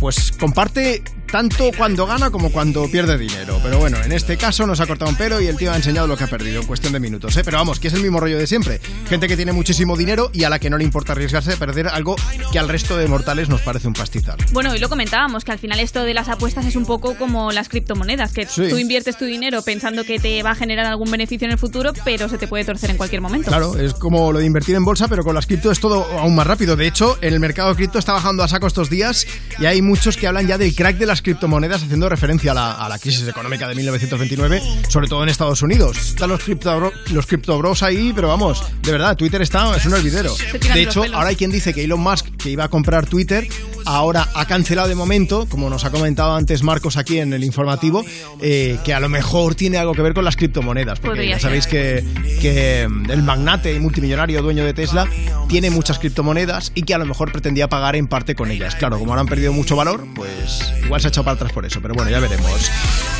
Pues 0.00 0.32
comparte 0.32 1.02
tanto 1.32 1.70
cuando 1.76 2.06
gana 2.06 2.30
como 2.30 2.52
cuando 2.52 2.86
pierde 2.90 3.16
dinero. 3.16 3.58
Pero 3.62 3.78
bueno, 3.78 3.96
en 4.04 4.12
este 4.12 4.36
caso 4.36 4.66
nos 4.66 4.80
ha 4.80 4.86
cortado 4.86 5.10
un 5.10 5.16
pelo 5.16 5.40
y 5.40 5.46
el 5.46 5.56
tío 5.56 5.72
ha 5.72 5.76
enseñado 5.76 6.06
lo 6.06 6.14
que 6.16 6.24
ha 6.24 6.26
perdido 6.26 6.60
en 6.60 6.66
cuestión 6.66 6.92
de 6.92 7.00
minutos. 7.00 7.34
¿eh? 7.38 7.42
Pero 7.42 7.56
vamos, 7.56 7.80
que 7.80 7.88
es 7.88 7.94
el 7.94 8.02
mismo 8.02 8.20
rollo 8.20 8.38
de 8.38 8.46
siempre. 8.46 8.80
Gente 9.08 9.28
que 9.28 9.36
tiene 9.36 9.52
muchísimo 9.52 9.96
dinero 9.96 10.30
y 10.34 10.44
a 10.44 10.50
la 10.50 10.58
que 10.58 10.68
no 10.68 10.76
le 10.76 10.84
importa 10.84 11.12
arriesgarse 11.12 11.54
a 11.54 11.56
perder 11.56 11.88
algo 11.88 12.16
que 12.52 12.58
al 12.58 12.68
resto 12.68 12.98
de 12.98 13.08
mortales 13.08 13.48
nos 13.48 13.62
parece 13.62 13.88
un 13.88 13.94
pastizal. 13.94 14.36
Bueno, 14.52 14.74
y 14.76 14.78
lo 14.78 14.90
comentábamos, 14.90 15.42
que 15.44 15.52
al 15.52 15.58
final 15.58 15.80
esto 15.80 16.04
de 16.04 16.12
las 16.12 16.28
apuestas 16.28 16.66
es 16.66 16.76
un 16.76 16.84
poco 16.84 17.16
como 17.16 17.50
las 17.50 17.70
criptomonedas, 17.70 18.32
que 18.32 18.46
Sí. 18.46 18.68
tú 18.68 18.76
inviertes 18.76 19.16
tu 19.16 19.24
dinero 19.24 19.62
pensando 19.62 20.04
que 20.04 20.18
te 20.18 20.42
va 20.42 20.50
a 20.50 20.54
generar 20.54 20.84
algún 20.84 21.10
beneficio 21.10 21.46
en 21.46 21.52
el 21.52 21.58
futuro, 21.58 21.92
pero 22.04 22.28
se 22.28 22.36
te 22.36 22.46
puede 22.46 22.66
torcer 22.66 22.90
en 22.90 22.98
cualquier 22.98 23.22
momento. 23.22 23.48
Claro, 23.48 23.78
es 23.78 23.94
como 23.94 24.32
lo 24.32 24.38
de 24.40 24.44
invertir 24.44 24.74
en 24.74 24.84
bolsa, 24.84 25.08
pero 25.08 25.24
con 25.24 25.34
las 25.34 25.46
cripto 25.46 25.70
es 25.72 25.80
todo 25.80 26.04
aún 26.18 26.34
más 26.34 26.46
rápido. 26.46 26.76
De 26.76 26.86
hecho, 26.86 27.16
el 27.22 27.40
mercado 27.40 27.70
de 27.70 27.76
cripto 27.76 27.98
está 27.98 28.12
bajando 28.12 28.42
a 28.42 28.48
saco 28.48 28.66
estos 28.66 28.90
días 28.90 29.26
y 29.58 29.64
hay 29.64 29.80
muchos 29.80 30.18
que 30.18 30.26
hablan 30.26 30.46
ya 30.46 30.58
del 30.58 30.74
crack 30.74 30.98
de 30.98 31.06
las 31.06 31.21
criptomonedas 31.22 31.82
haciendo 31.82 32.08
referencia 32.08 32.52
a 32.52 32.54
la, 32.54 32.72
a 32.72 32.88
la 32.88 32.98
crisis 32.98 33.26
económica 33.26 33.68
de 33.68 33.74
1929, 33.74 34.62
sobre 34.88 35.08
todo 35.08 35.22
en 35.22 35.28
Estados 35.28 35.62
Unidos. 35.62 35.96
Están 35.96 36.30
los 36.30 36.42
cripto, 36.42 36.92
los 37.10 37.26
cripto 37.26 37.58
bros 37.58 37.82
ahí, 37.82 38.12
pero 38.14 38.28
vamos, 38.28 38.62
de 38.82 38.92
verdad, 38.92 39.16
Twitter 39.16 39.42
está, 39.42 39.76
es 39.76 39.86
un 39.86 39.94
tiran 40.02 40.26
De 40.74 40.82
hecho, 40.82 41.04
ahora 41.12 41.28
hay 41.28 41.36
quien 41.36 41.50
dice 41.50 41.72
que 41.72 41.84
Elon 41.84 42.00
Musk, 42.00 42.26
que 42.36 42.50
iba 42.50 42.64
a 42.64 42.68
comprar 42.68 43.06
Twitter, 43.06 43.46
ahora 43.84 44.28
ha 44.34 44.46
cancelado 44.46 44.88
de 44.88 44.94
momento, 44.94 45.46
como 45.48 45.70
nos 45.70 45.84
ha 45.84 45.90
comentado 45.90 46.34
antes 46.34 46.62
Marcos 46.62 46.96
aquí 46.96 47.18
en 47.18 47.32
el 47.32 47.44
informativo, 47.44 48.04
eh, 48.40 48.78
que 48.84 48.94
a 48.94 49.00
lo 49.00 49.08
mejor 49.08 49.54
tiene 49.54 49.78
algo 49.78 49.94
que 49.94 50.02
ver 50.02 50.14
con 50.14 50.24
las 50.24 50.36
criptomonedas, 50.36 51.00
porque 51.00 51.16
Podría 51.16 51.36
ya 51.36 51.40
sabéis 51.40 51.66
que, 51.66 52.04
que 52.40 52.86
mm, 52.88 53.10
el 53.10 53.22
magnate 53.22 53.74
y 53.74 53.80
multimillonario 53.80 54.42
dueño 54.42 54.64
de 54.64 54.74
Tesla 54.74 55.08
tiene 55.48 55.70
muchas 55.70 55.98
criptomonedas 55.98 56.72
y 56.74 56.82
que 56.82 56.94
a 56.94 56.98
lo 56.98 57.04
mejor 57.04 57.32
pretendía 57.32 57.68
pagar 57.68 57.96
en 57.96 58.06
parte 58.06 58.34
con 58.34 58.50
ellas. 58.50 58.74
Claro, 58.74 58.98
como 58.98 59.12
ahora 59.12 59.20
han 59.20 59.28
perdido 59.28 59.52
mucho 59.52 59.76
valor, 59.76 60.06
pues 60.14 60.72
igual 60.84 61.00
se 61.00 61.08
ha 61.08 61.10
echado 61.12 61.24
para 61.24 61.34
atrás 61.34 61.52
por 61.52 61.64
eso, 61.66 61.80
pero 61.80 61.94
bueno, 61.94 62.10
ya 62.10 62.18
veremos. 62.20 62.70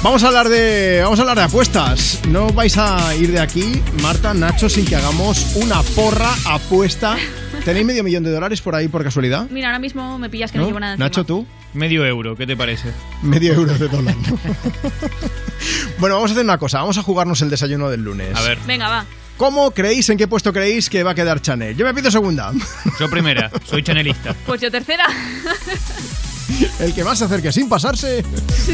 Vamos 0.03 0.25
a 0.25 0.29
hablar 0.29 0.49
de 0.49 1.01
vamos 1.03 1.19
a 1.19 1.23
hablar 1.23 1.37
de 1.39 1.45
apuestas. 1.45 2.21
No 2.29 2.49
vais 2.49 2.77
a 2.79 3.15
ir 3.15 3.31
de 3.31 3.41
aquí, 3.41 3.83
Marta, 4.03 4.33
Nacho, 4.35 4.69
sin 4.69 4.85
que 4.85 4.97
hagamos 4.97 5.55
una 5.57 5.83
porra 5.83 6.31
apuesta. 6.47 7.17
¿Tenéis 7.65 7.87
medio 7.87 8.03
millón 8.03 8.25
de 8.25 8.31
dólares 8.31 8.61
por 8.61 8.75
ahí 8.75 8.89
por 8.89 9.05
casualidad? 9.05 9.47
Mira, 9.51 9.69
ahora 9.69 9.79
mismo 9.79 10.19
me 10.19 10.29
pillas 10.31 10.51
que 10.51 10.59
no, 10.59 10.62
¿No? 10.65 10.69
llevo 10.69 10.81
nada 10.81 10.95
encima. 10.95 11.07
Nacho, 11.07 11.25
tú. 11.25 11.47
Medio 11.75 12.05
euro, 12.05 12.35
¿qué 12.35 12.47
te 12.47 12.57
parece? 12.57 12.93
Medio 13.23 13.53
euro 13.55 13.79
de 13.79 13.89
dólar. 13.89 14.17
¿no? 14.17 14.39
bueno, 15.99 16.17
vamos 16.17 16.31
a 16.31 16.33
hacer 16.33 16.45
una 16.45 16.59
cosa. 16.59 16.79
Vamos 16.79 16.99
a 16.99 17.03
jugarnos 17.03 17.41
el 17.43 17.51
desayuno 17.51 17.89
del 17.91 18.03
lunes. 18.03 18.35
A 18.35 18.43
ver. 18.43 18.59
Venga, 18.67 18.89
va. 18.89 19.05
¿Cómo 19.37 19.71
creéis, 19.71 20.09
en 20.11 20.19
qué 20.19 20.29
puesto 20.29 20.53
creéis 20.53 20.89
que 20.91 21.03
va 21.03 21.12
a 21.12 21.15
quedar 21.15 21.41
Chanel? 21.41 21.77
Yo 21.77 21.85
me 21.85 21.95
pido 21.95 22.11
segunda. 22.11 22.53
Yo 22.99 23.09
primera, 23.11 23.51
soy 23.65 23.83
chanelista. 23.83 24.35
Pues 24.47 24.61
yo 24.61 24.71
tercera. 24.71 25.07
El 26.81 26.95
que 26.95 27.05
más 27.05 27.19
se 27.19 27.25
acerque 27.25 27.53
sin 27.53 27.69
pasarse 27.69 28.25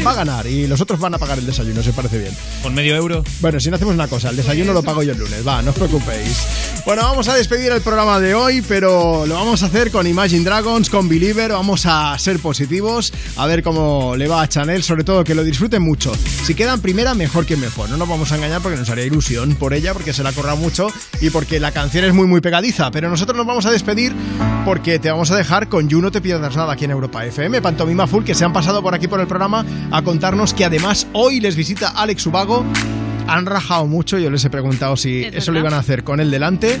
va 0.05 0.11
a 0.11 0.15
ganar 0.15 0.47
y 0.47 0.67
los 0.67 0.81
otros 0.81 0.99
van 0.99 1.13
a 1.13 1.17
pagar 1.17 1.39
el 1.39 1.45
desayuno, 1.45 1.81
si 1.83 1.89
os 1.89 1.95
parece 1.95 2.17
bien. 2.17 2.33
¿Con 2.61 2.73
medio 2.73 2.95
euro? 2.95 3.23
Bueno, 3.39 3.59
si 3.59 3.69
no 3.69 3.75
hacemos 3.75 3.93
una 3.93 4.07
cosa, 4.07 4.29
el 4.29 4.35
desayuno 4.35 4.73
lo 4.73 4.83
pago 4.83 5.03
yo 5.03 5.11
el 5.11 5.19
lunes, 5.19 5.45
va, 5.47 5.61
no 5.61 5.71
os 5.71 5.75
preocupéis. 5.75 6.45
Bueno, 6.85 7.03
vamos 7.03 7.27
a 7.27 7.35
despedir 7.35 7.71
el 7.71 7.81
programa 7.81 8.19
de 8.19 8.33
hoy, 8.35 8.61
pero 8.61 9.25
lo 9.25 9.35
vamos 9.35 9.63
a 9.63 9.67
hacer 9.67 9.91
con 9.91 10.07
Imagine 10.07 10.43
Dragons, 10.43 10.89
con 10.89 11.09
Believer, 11.09 11.51
vamos 11.51 11.85
a 11.85 12.17
ser 12.17 12.39
positivos, 12.39 13.13
a 13.35 13.45
ver 13.45 13.63
cómo 13.63 14.15
le 14.15 14.27
va 14.27 14.41
a 14.41 14.49
Chanel, 14.49 14.83
sobre 14.83 15.03
todo 15.03 15.23
que 15.23 15.35
lo 15.35 15.43
disfruten 15.43 15.81
mucho. 15.81 16.11
Si 16.43 16.55
quedan 16.55 16.81
primera, 16.81 17.13
mejor 17.13 17.45
que 17.45 17.57
mejor, 17.57 17.89
no 17.89 17.97
nos 17.97 18.07
vamos 18.07 18.31
a 18.31 18.35
engañar 18.35 18.61
porque 18.61 18.77
nos 18.77 18.89
haría 18.89 19.05
ilusión 19.05 19.55
por 19.55 19.73
ella, 19.73 19.93
porque 19.93 20.13
se 20.13 20.23
la 20.23 20.31
corra 20.31 20.55
mucho 20.55 20.87
y 21.21 21.29
porque 21.29 21.59
la 21.59 21.71
canción 21.71 22.05
es 22.05 22.13
muy 22.13 22.27
muy 22.27 22.41
pegadiza, 22.41 22.91
pero 22.91 23.09
nosotros 23.09 23.37
nos 23.37 23.45
vamos 23.45 23.65
a 23.65 23.71
despedir 23.71 24.15
porque 24.65 24.99
te 24.99 25.11
vamos 25.11 25.31
a 25.31 25.35
dejar 25.35 25.69
con 25.69 25.89
You 25.89 26.01
No 26.01 26.11
Te 26.11 26.21
Pierdas 26.21 26.55
Nada 26.55 26.73
aquí 26.73 26.85
en 26.85 26.91
Europa 26.91 27.25
FM, 27.25 27.58
Pantomima 27.61 28.07
Full, 28.07 28.23
que 28.23 28.35
se 28.35 28.45
han 28.45 28.53
pasado 28.53 28.81
por 28.81 28.93
aquí 28.93 29.07
por 29.07 29.19
el 29.19 29.27
programa 29.27 29.65
a 29.91 30.01
contarnos 30.01 30.53
que 30.53 30.65
además 30.65 31.07
hoy 31.13 31.39
les 31.39 31.55
visita 31.55 31.89
Alex 31.89 32.25
Ubago. 32.27 32.65
Han 33.27 33.45
rajado 33.45 33.85
mucho, 33.85 34.17
yo 34.17 34.29
les 34.29 34.43
he 34.45 34.49
preguntado 34.49 34.97
si 34.97 35.23
Es 35.23 35.35
eso 35.35 35.51
lo 35.51 35.59
iban 35.59 35.73
a 35.73 35.79
hacer 35.79 36.03
con 36.03 36.19
él 36.19 36.31
delante 36.31 36.79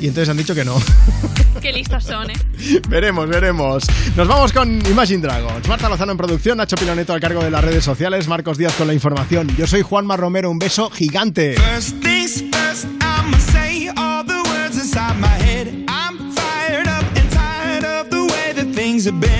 y 0.00 0.08
entonces 0.08 0.28
han 0.28 0.36
dicho 0.36 0.54
que 0.54 0.64
no. 0.64 0.76
Qué 1.60 1.72
listos 1.72 2.04
son, 2.04 2.30
¿eh? 2.30 2.34
veremos, 2.88 3.28
veremos. 3.28 3.84
Nos 4.16 4.26
vamos 4.26 4.52
con 4.52 4.80
Imagine 4.86 5.20
Dragons. 5.20 5.68
Marta 5.68 5.88
Lozano 5.88 6.12
en 6.12 6.18
producción, 6.18 6.56
Nacho 6.56 6.76
Piloneto 6.76 7.12
al 7.12 7.20
cargo 7.20 7.42
de 7.44 7.50
las 7.50 7.62
redes 7.62 7.84
sociales, 7.84 8.26
Marcos 8.28 8.56
Díaz 8.56 8.74
con 8.74 8.86
la 8.86 8.94
información. 8.94 9.48
Yo 9.56 9.66
soy 9.66 9.82
Juanma 9.82 10.16
Romero, 10.16 10.50
un 10.50 10.58
beso 10.58 10.90
gigante. 10.90 11.54
First 11.54 12.02
things 12.02 12.42
first, 12.50 12.86
I'ma 13.02 13.38
say 13.52 13.88
all 13.88 14.24
the 14.24 14.42
words 14.48 14.76
inside 14.76 15.18
my 15.20 15.28
head. 15.28 15.68
I'm 15.88 16.32
fired 16.32 16.88
up 16.88 17.04
and 17.16 17.30
tired 17.30 17.84
of 17.84 18.08
the 18.10 18.22
way 18.22 18.52
that 18.54 18.74
things 18.74 19.04
have 19.04 19.20
been. 19.20 19.39